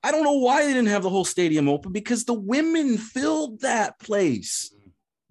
[0.01, 3.61] I don't know why they didn't have the whole stadium open because the women filled
[3.61, 4.73] that place.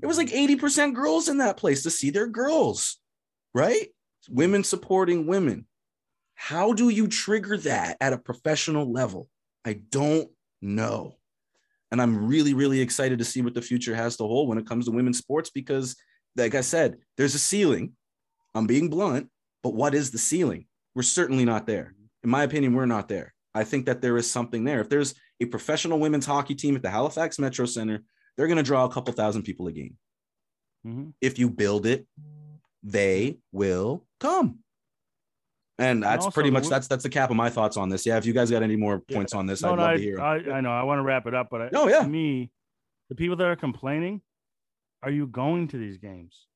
[0.02, 2.98] It was like 80% girls in that place to see their girls,
[3.54, 3.88] right?
[4.28, 5.66] Women supporting women.
[6.34, 9.28] How do you trigger that at a professional level?
[9.64, 10.28] I don't
[10.60, 11.16] know.
[11.92, 14.66] And I'm really, really excited to see what the future has to hold when it
[14.66, 15.94] comes to women's sports because,
[16.36, 17.92] like I said, there's a ceiling.
[18.54, 19.28] I'm being blunt,
[19.62, 20.66] but what is the ceiling?
[20.94, 21.94] We're certainly not there.
[22.24, 23.34] In my opinion, we're not there.
[23.54, 24.80] I think that there is something there.
[24.80, 28.02] If there's a professional women's hockey team at the Halifax Metro Center,
[28.36, 29.98] they're going to draw a couple thousand people a game.
[30.86, 31.12] Mhm.
[31.20, 32.06] If you build it,
[32.82, 34.60] they will come.
[35.78, 38.04] And that's also pretty much that's that's the cap of my thoughts on this.
[38.06, 39.16] Yeah, if you guys got any more Yeah.
[39.16, 40.18] points on this, No, I'd no, love I, to hear.
[40.18, 40.22] 'em.
[40.22, 40.70] I, I know.
[40.70, 42.02] I want to wrap it up, but I, Oh, yeah.
[42.02, 42.50] to me,
[43.08, 44.20] the people that are complaining,
[45.02, 46.46] are you going to these games?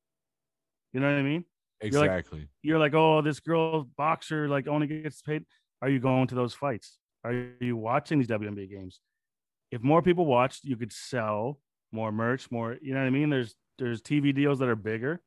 [0.93, 1.45] You know what I mean?
[1.83, 2.49] like- Exactly.
[2.63, 5.45] You're like, oh, this girl boxer like only gets paid.
[5.83, 6.99] Are you going to those fights?
[7.25, 9.01] Are you watching these WNBA games?
[9.73, 11.59] If more people watched, you could sell
[11.93, 12.77] more merch, more.
[12.81, 13.31] You know what I mean?
[13.31, 15.21] There's there's TV deals that are bigger.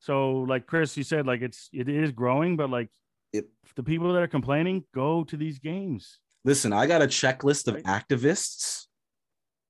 [0.00, 2.90] So like Chris, you said, like it's it is growing, but like
[3.38, 6.18] It- the people that are complaining go to these games.
[6.44, 7.84] Listen, I got a checklist of Right.
[7.84, 8.86] activists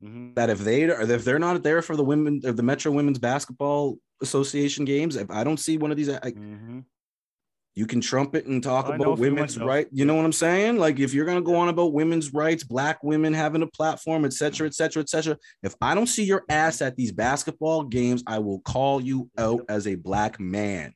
[0.02, 0.34] Mhm.
[0.36, 3.98] that if they or if they're not there for the women the Metro Women's Basketball
[4.22, 6.84] Association games, if I don't see one of these, I, Mhm.
[7.74, 9.88] you can trumpet and talk know about women's right.
[9.92, 10.76] You know what I'm saying?
[10.76, 14.66] Like if you're gonna go on about women's rights, black women having a platform, etc.,
[14.66, 15.38] etc., et cetera, et cetera.
[15.62, 19.64] If I don't see your ass at these basketball games, I will call you out
[19.68, 20.94] as a black man.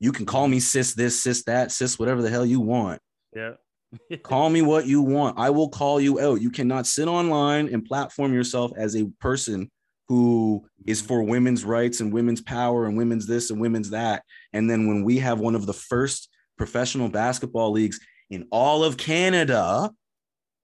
[0.00, 3.00] You can call me sis this, sis that, sis whatever the hell you want.
[3.34, 3.52] Yeah.
[4.22, 5.38] Call me what you want.
[5.38, 6.42] I will call you out.
[6.42, 9.70] You cannot sit online and platform yourself as a person
[10.08, 11.08] who is mm-hmm.
[11.08, 14.22] for women's rights and women's power and women's this and women's that.
[14.52, 18.96] And then when we have one of the first professional basketball leagues in all of
[18.96, 19.90] Canada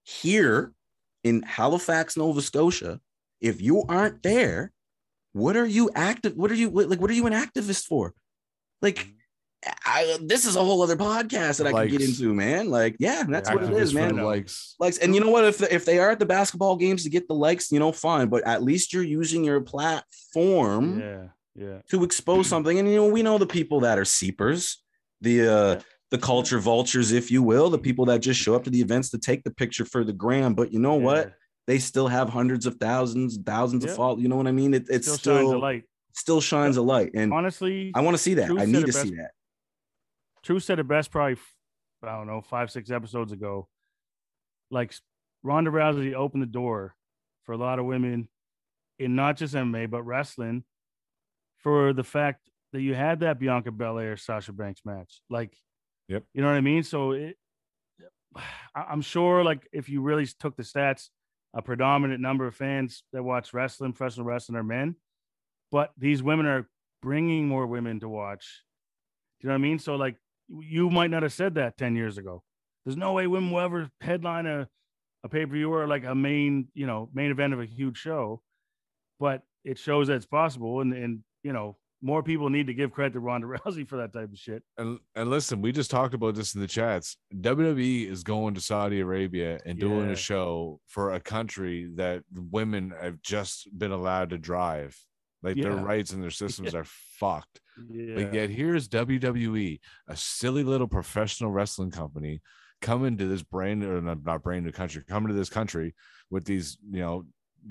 [0.03, 0.71] here
[1.23, 2.99] in Halifax, Nova Scotia,
[3.41, 4.71] if you aren't there,
[5.33, 6.33] what are you active?
[6.35, 6.99] What are you like?
[6.99, 8.13] What are you an activist for?
[8.81, 9.11] Like, mm-hmm.
[9.85, 12.69] I, this is a whole other podcast that I can get into, man.
[12.69, 14.17] Like, yeah, that's what it is, man.
[14.17, 14.75] Likes.
[14.79, 15.45] Likes, and you know what?
[15.45, 18.27] If if they are at the basketball games to get the likes, you know, fine.
[18.27, 21.23] But at least you're using your platform Yeah.
[21.55, 21.77] Yeah.
[21.89, 22.77] to expose something.
[22.79, 24.83] And you know, we know the people that are seepers,
[25.21, 25.79] the uh
[26.11, 29.09] the culture vultures, if you will, the people that just show up to the events
[29.09, 30.53] to take the picture for the gram.
[30.53, 31.33] But you know what?
[31.67, 33.91] They still have hundreds of thousands, thousands Yeah.
[33.91, 34.21] of followers.
[34.21, 34.73] You know what I mean?
[34.75, 35.83] It, it's Still, still shines a light.
[36.13, 38.51] still shines a light, and Honestly, I want to see that.
[38.51, 39.01] I need to best.
[39.01, 39.31] see that.
[40.45, 41.37] True said it best probably
[42.03, 43.67] I don't know five six episodes ago.
[44.69, 44.93] Like
[45.43, 46.95] Ronda Rousey opened the door
[47.43, 48.29] for a lot of women
[48.99, 50.63] in not just MMA but wrestling
[51.57, 52.41] for the fact
[52.73, 55.21] that you had that Bianca Belair Sasha Banks match.
[55.29, 55.55] Like,
[56.07, 56.23] Yep.
[56.33, 56.83] you know what I mean.
[56.83, 57.37] So it,
[58.75, 61.09] I'm sure like if you really took the stats,
[61.55, 64.95] a predominant number of fans that watch wrestling, professional wrestling, are men,
[65.71, 66.69] but these women are
[67.01, 68.61] bringing more women to watch.
[69.39, 69.79] Do you know what I mean?
[69.79, 70.17] So like
[70.49, 72.43] you might not have said that 10 years ago.
[72.85, 74.67] There's no way women will ever headline a,
[75.23, 78.41] a pay-per-view or like a main, you know, main event of a huge show.
[79.19, 80.81] But it shows that it's possible.
[80.81, 84.13] And and you know, more people need to give credit to Ronda Rousey for that
[84.13, 84.61] type of shit.
[84.77, 87.17] And and listen, we just talked about this in the chats.
[87.33, 92.93] WWE is going to Saudi Arabia and doing a show for a country that women
[93.01, 94.95] have just been allowed to drive.
[95.41, 97.59] Like their rights and their systems are fucked.
[97.89, 98.15] Yeah.
[98.15, 102.41] But yet here's WWE, a silly little professional wrestling company,
[102.81, 105.95] coming to this brand or not, brand new country, coming to this country
[106.29, 107.25] with these, you know,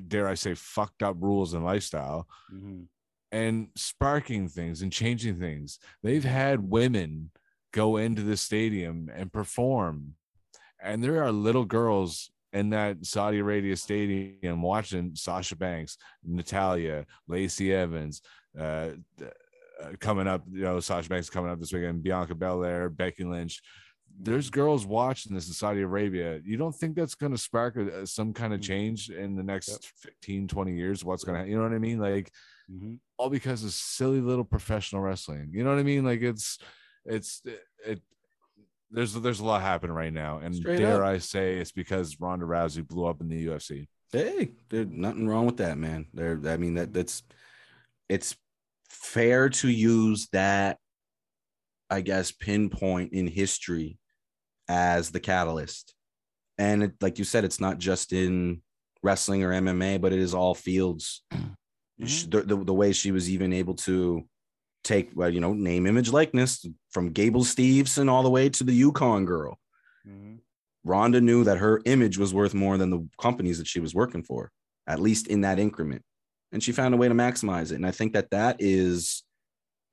[0.08, 2.86] dare I say, fucked up rules and lifestyle Mhm.
[3.30, 5.78] and sparking things and changing things.
[6.02, 7.30] They've had women
[7.72, 10.16] go into the stadium and perform,
[10.82, 17.72] and there are little girls in that Saudi Arabia stadium watching Sasha Banks, Natalya, Lacey
[17.74, 18.22] Evans,
[18.56, 18.90] uh,
[20.00, 20.42] coming up.
[20.50, 23.60] You know, Sasha Banks coming up this weekend, Bianca Belair, Becky Lynch.
[24.16, 26.40] There's girls watching this in Saudi Arabia.
[26.44, 29.90] You don't think that's going to spark a, some kind of change in the next
[29.96, 31.04] 15, 20 years?
[31.04, 31.50] What's going to, happen?
[31.50, 31.98] you know what I mean?
[31.98, 32.30] Like,
[32.70, 32.98] Mhm.
[33.18, 35.50] all because of silly little professional wrestling.
[35.52, 36.02] You know what I mean?
[36.02, 36.58] Like it's
[37.04, 37.42] it's
[37.84, 38.00] it,
[38.90, 40.38] there's there's a lot happening right now.
[40.38, 41.10] And Straight dare up.
[41.10, 43.86] I say it's because Ronda Rousey blew up in the UFC.
[44.12, 46.06] Hey, there's nothing wrong with that, man.
[46.14, 47.22] There, I mean that that's
[48.08, 48.34] it's
[48.94, 50.78] fair to use that,
[51.90, 53.98] I guess, pinpoint in history
[54.68, 55.94] as the catalyst.
[56.58, 58.62] And it, like you said, it's not just in
[59.02, 61.22] wrestling or MMA, but it is all fields.
[62.04, 64.24] Sh- The, the, the way she was even able to
[64.82, 68.82] take, well, you know, name, image, likeness from Gable Steveson all the way to the
[68.82, 69.58] UConn girl.
[70.06, 70.38] Mhm.
[70.84, 74.22] Ronda knew that her image was worth more than the companies that she was working
[74.22, 74.50] for,
[74.86, 76.02] at least in that increment.
[76.54, 77.74] And she found a way to maximize it.
[77.74, 79.24] And I think that that is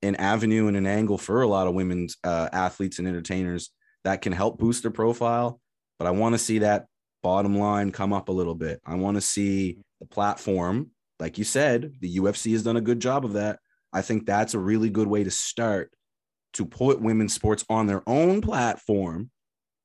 [0.00, 3.70] an avenue and an angle for a lot of women's uh, athletes and entertainers
[4.04, 5.60] that can help boost their profile.
[5.98, 6.86] But I want to see that
[7.22, 8.80] bottom line come up a little bit.
[8.86, 13.00] I want to see the platform, like you said, the UFC has done a good
[13.00, 13.58] job of that.
[13.92, 15.92] I think that's a really good way to start
[16.54, 19.30] to put women's sports on their own platform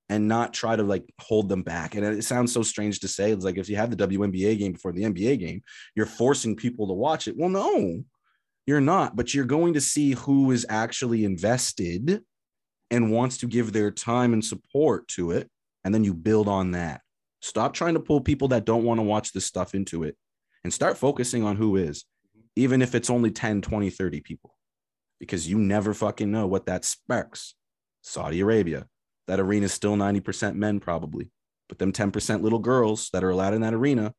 [0.10, 1.96] and not try to like hold them back.
[1.96, 3.32] And it sounds so strange to say.
[3.32, 5.62] It's like if you have the WNBA game before the NBA game,
[5.96, 7.36] you're forcing people to watch it.
[7.38, 8.04] Well, no,
[8.66, 12.22] you're not, but you're going to see who is actually invested
[12.90, 15.50] and wants to give their time and support to it.
[15.84, 17.02] And then you build on that.
[17.42, 20.16] Stop trying to pull people that don't want to watch this stuff into it
[20.64, 22.06] and start focusing on who is,
[22.56, 24.56] even if it's only 10, 20, 30 people,
[25.20, 27.56] because you never fucking know what that sparks.
[28.02, 28.88] Saudi Arabia,
[29.28, 31.30] that arena is still 90% men, probably,
[31.70, 34.14] but them 10% little girls that are allowed in that arena,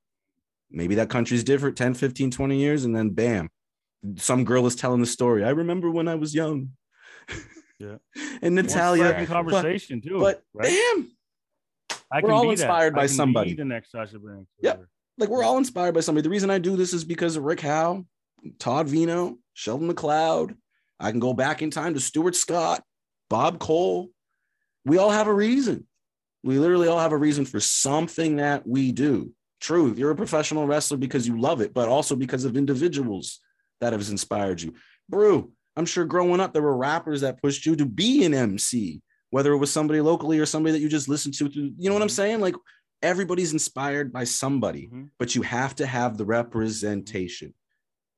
[0.70, 3.48] maybe that country's different 10, 15, 20 years, and then bam,
[4.16, 5.44] some girl is telling the story.
[5.44, 6.70] I remember when I was young.
[7.78, 7.98] Yeah.
[8.42, 10.18] and Natalya, but, conversation too.
[10.18, 10.68] but right?
[10.68, 11.12] damn,
[12.12, 12.52] I we're all be that.
[12.52, 13.54] inspired I by somebody.
[13.54, 14.50] The next Sasha Banks.
[14.60, 14.76] Yeah.
[15.16, 16.22] like we're all inspired by somebody.
[16.22, 18.04] The reason I do this is because of Rick Howe,
[18.58, 20.56] Todd Veinotte, Sheldon MacLeod.
[21.00, 22.82] I can go back in time to Stuart Scott,
[23.30, 24.08] Bob Cole.
[24.84, 25.86] We all have a reason.
[26.42, 29.32] We literally all have a reason for something that we do.
[29.60, 33.40] True, you're a professional wrestler because you love it, but also because of individuals
[33.80, 34.74] that have inspired you.
[35.08, 39.00] Brew, I'm sure growing up there were rappers that pushed you to be an MC,
[39.30, 41.48] whether it was somebody locally or somebody that you just listened to.
[41.48, 42.12] through- You know what I'm Mhm.
[42.12, 42.40] saying?
[42.40, 42.54] Like
[43.02, 45.10] everybody's inspired by somebody Mhm.
[45.18, 47.54] but you have to have the representation.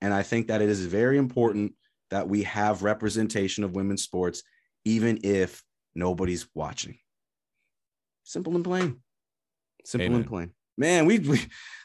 [0.01, 1.75] And I think that it is very important
[2.11, 4.43] that we have representation of women's sports,
[4.85, 5.63] even if
[5.95, 6.99] nobody's watching.
[8.25, 8.97] Simple and plain.
[9.85, 10.21] Simple Amen.
[10.21, 10.51] and plain.
[10.77, 11.41] Man, we, we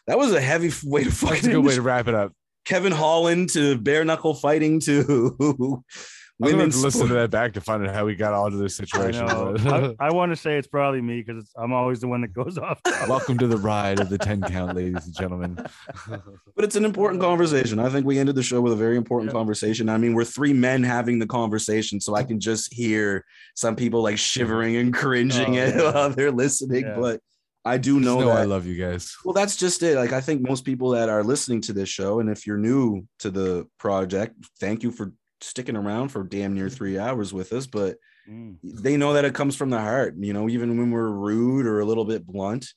[0.07, 2.33] that was a heavy way to fucking That's a good way to wrap it up.
[2.65, 5.83] Kevin Holland to bare knuckle fighting to
[6.41, 8.33] I'm gonna have women's to listen to that back to find out how we got
[8.33, 9.25] all to this situation.
[9.25, 9.55] know.
[9.63, 12.33] but- I, I want to say it's probably me because I'm always the one that
[12.33, 12.81] goes off.
[13.07, 15.57] Welcome to the ride of the 10 count, ladies and gentlemen.
[16.55, 17.79] But it's an important conversation.
[17.79, 19.37] I think we ended the show with a very important Yeah.
[19.39, 19.89] conversation.
[19.89, 24.01] I mean, we're three men having the conversation, so I can just hear some people
[24.03, 25.91] like shivering and oh, cringing Oh, at yeah.
[25.93, 26.83] while they're listening.
[26.85, 26.95] Yeah.
[26.99, 27.19] But
[27.65, 28.37] I do know know that.
[28.37, 29.15] I love you guys.
[29.25, 29.95] well, that's just it.
[29.97, 33.05] Like I think most people that are listening to this show, and if you're new
[33.19, 37.67] to the project, thank you for sticking around for damn near three hours with us.
[37.67, 37.97] But
[38.27, 38.55] Mm.
[38.63, 40.15] they know that it comes from the heart.
[40.17, 42.67] You know, even when we're rude or a little bit blunt,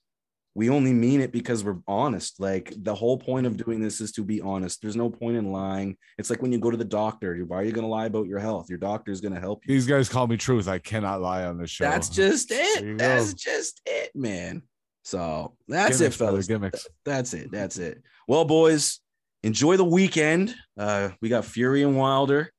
[0.55, 2.39] we only mean it because we're honest.
[2.39, 4.83] Like the whole point of doing this is to be honest.
[4.83, 5.97] There's no point in lying.
[6.19, 8.27] It's like when you go to the doctor, why are you going to lie about
[8.27, 8.69] your health?
[8.69, 9.73] Your doctor is going to help you.
[9.75, 10.69] These guys call me truth.
[10.69, 11.85] I cannot lie on this show.
[11.85, 12.99] That's just it.
[12.99, 13.39] That's go.
[13.39, 14.63] just it, man.
[15.03, 16.47] So that's gimmicks, it, brother, fellas.
[16.47, 16.87] Gimmicks.
[17.07, 17.51] That's it.
[17.51, 18.03] That's it.
[18.27, 19.01] Well, boys,
[19.43, 20.55] enjoy the weekend.
[20.77, 22.51] Uh, we got Fury and Wilder,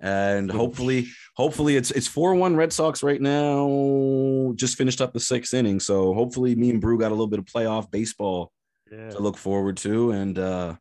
[0.00, 1.06] and hopefully,
[1.36, 4.52] hopefully it's it's four one Red Sox right now.
[4.56, 7.38] Just finished up the sixth inning, so hopefully, me and Brew got a little bit
[7.38, 8.50] of playoff baseball
[8.90, 9.10] Yeah.
[9.10, 10.10] to look forward to.
[10.12, 10.76] And uh,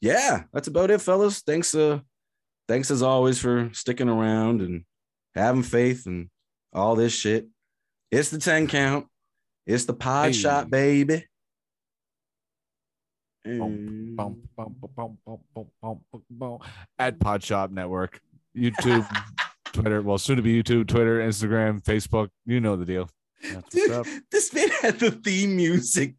[0.00, 1.40] yeah, that's about it, fellas.
[1.40, 1.74] Thanks.
[1.74, 2.00] Uh,
[2.68, 4.84] thanks as always for sticking around and
[5.34, 6.28] having faith and
[6.72, 7.48] all this shit.
[8.10, 9.06] It's the 10 count.
[9.66, 10.32] It's the pod Hey.
[10.32, 11.26] shot, baby.
[16.98, 18.20] At Podshop Network,
[18.56, 19.06] YouTube,
[19.72, 20.02] Twitter.
[20.02, 22.28] Well, soon to be YouTube, Twitter, Instagram, Facebook.
[22.46, 23.08] You know the deal.
[23.70, 26.14] Dude, this man had the theme music.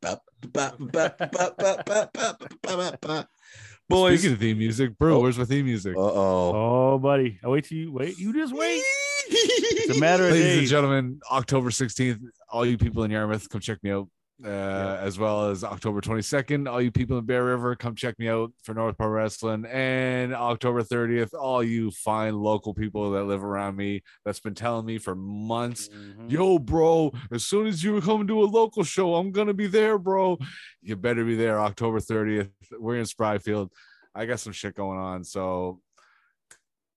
[3.90, 4.20] Boys.
[4.20, 5.20] Speaking of theme music, bro, oh.
[5.20, 5.96] where's my theme music?
[5.98, 6.52] oh.
[6.56, 7.40] Oh, buddy.
[7.44, 8.18] I wait till you wait.
[8.18, 8.82] You just wait.
[9.28, 10.60] it's a matter of Ladies days.
[10.60, 12.20] and gentlemen, October 16th,
[12.50, 14.10] all you people in Yarmouth, come check me out.
[14.44, 18.28] Uh, as well as October 22nd, all you people in Bear River, come check me
[18.28, 19.64] out for North Pro Wrestling.
[19.66, 24.86] And October 30th, all you fine local people that live around me that's been telling
[24.86, 26.32] me for months, Mhm.
[26.32, 29.98] yo, bro, as soon as you come to a local show, I'm gonna be there,
[30.00, 30.38] bro.
[30.82, 32.50] You better be there October 30th.
[32.78, 33.70] We're in Spryfield.
[34.16, 35.24] I got some shit going on.
[35.24, 35.80] So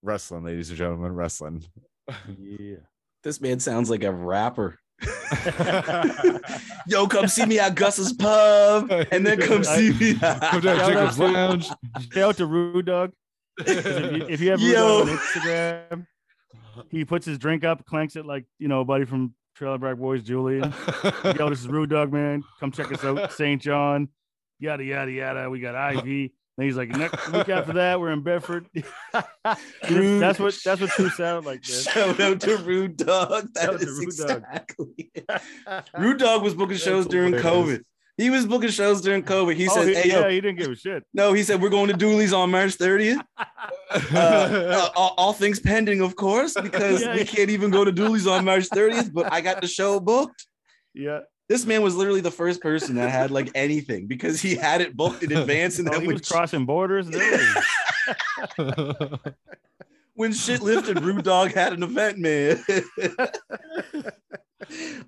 [0.02, 1.65] wrestling, ladies and gentlemen, wrestling.
[2.39, 2.76] Yeah.
[3.23, 4.78] This man sounds like a rapper.
[6.86, 10.15] Yo, come see me at Gus's Pub, and then come see me.
[10.15, 11.66] Come down to Jacob's Lounge.
[12.12, 13.12] Shout out to Rude Dog.
[13.58, 14.99] 'Cause If you, if you have Rude Yo.
[15.05, 16.07] Dog on Instagram,
[16.91, 19.99] he puts his drink up, clanks it like you know, a buddy from Trailer Park
[19.99, 20.73] Boys, Julian.
[21.39, 22.42] Yo, this is Rude Dog, man.
[22.60, 23.60] Come check us out, St.
[23.60, 24.08] John.
[24.58, 25.50] Yada yada yada.
[25.50, 26.33] We got Ivy.
[26.57, 28.67] Then he's like, next week after that, we're in Bedford.
[29.91, 30.23] Rude.
[30.23, 31.62] that's what that's what true sound like.
[31.68, 31.78] Man.
[31.81, 33.49] Shout out to Rude Dog.
[33.55, 34.43] That Shout out is Rude Dog.
[34.43, 35.10] exactly.
[35.99, 37.81] Rude Dog was booking shows That's during hilarious.
[37.81, 37.85] COVID.
[38.18, 39.57] He was booking shows during COVID.
[39.57, 41.02] He Oh, said, he- "Hey, yo, yeah, he didn't give a shit.
[41.12, 43.20] no." He said, "We're going to Dooley's on March 30th.
[43.36, 43.44] Uh,
[44.15, 47.25] uh, all, all things pending, of course, because Yeah, we yeah.
[47.26, 49.12] can't even go to Dooley's on March 30th.
[49.12, 50.47] But I got the show booked."
[50.94, 51.20] Yeah.
[51.49, 54.97] This man was literally the first person that had like anything because he had it
[54.97, 57.08] booked in advance, and Oh, then he was crossing borders.
[60.15, 62.65] When shit lifted, Rude Dog had an event, man.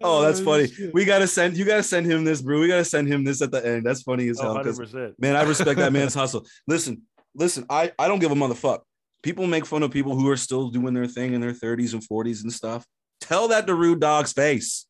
[0.02, 0.68] oh, that's funny.
[0.92, 2.60] We gotta send you gotta send him this, bro.
[2.60, 3.86] We gotta send him this at the end.
[3.86, 5.15] That's funny as Oh, 100%.
[5.18, 6.44] man, I respect that man's hustle.
[6.67, 7.02] Listen,
[7.34, 8.81] listen, I, I don't give a motherfuck.
[9.23, 12.02] People make fun of people who are still doing their thing in their 30s and
[12.07, 12.84] 40s and stuff.
[13.23, 14.86] Tell that to Rude Dog's face.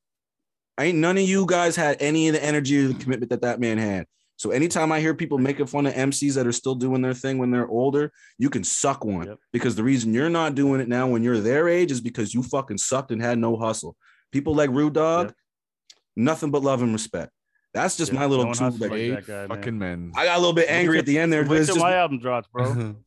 [0.79, 3.59] Ain't none of you guys had any of the energy or the commitment that that
[3.61, 4.07] man had.
[4.37, 7.39] So anytime I hear people making fun of MCs that are still doing their thing
[7.39, 9.39] when they're older, you can suck one Yep.
[9.53, 12.45] because the reason you're not doing it now when you're their age is because you
[12.45, 13.97] fucking sucked and had no hustle.
[14.31, 15.35] People like Rude Dog, Yep.
[16.17, 17.33] nothing but love and respect.
[17.75, 18.79] That's just Yeah, my little no one two.
[18.79, 19.49] like- like that guy, man.
[19.49, 20.13] fucking men.
[20.15, 21.43] I got a little bit angry at the end there.
[21.43, 22.95] but Wait till just my album drops, bro.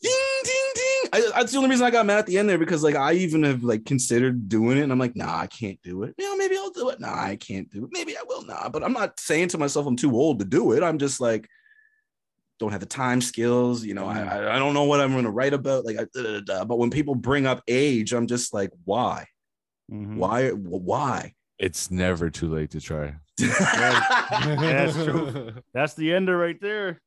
[1.14, 3.14] I, that's the only reason I got mad at the end there because like I
[3.14, 6.16] even have like considered doing it, and I'm like, nah, I can't do it.
[6.18, 7.00] You know, maybe I'll do it.
[7.00, 7.90] Nah, I can't do it.
[7.92, 8.46] Maybe I will.
[8.46, 10.84] Nah, but I'm not saying to myself I'm too old to do it.
[10.84, 11.50] I'm just like,
[12.60, 13.84] don't have the time skills.
[13.84, 15.84] You know, I I, I don't know what I'm going to write about.
[15.84, 16.66] Like, I, da, da, da, da.
[16.66, 19.26] but when people bring up age, I'm just like, why,
[19.92, 20.16] Mhm.
[20.16, 21.34] why, why?
[21.60, 23.16] It's never too late to try.
[23.40, 25.54] That's true.
[25.74, 27.02] That's the ender right there.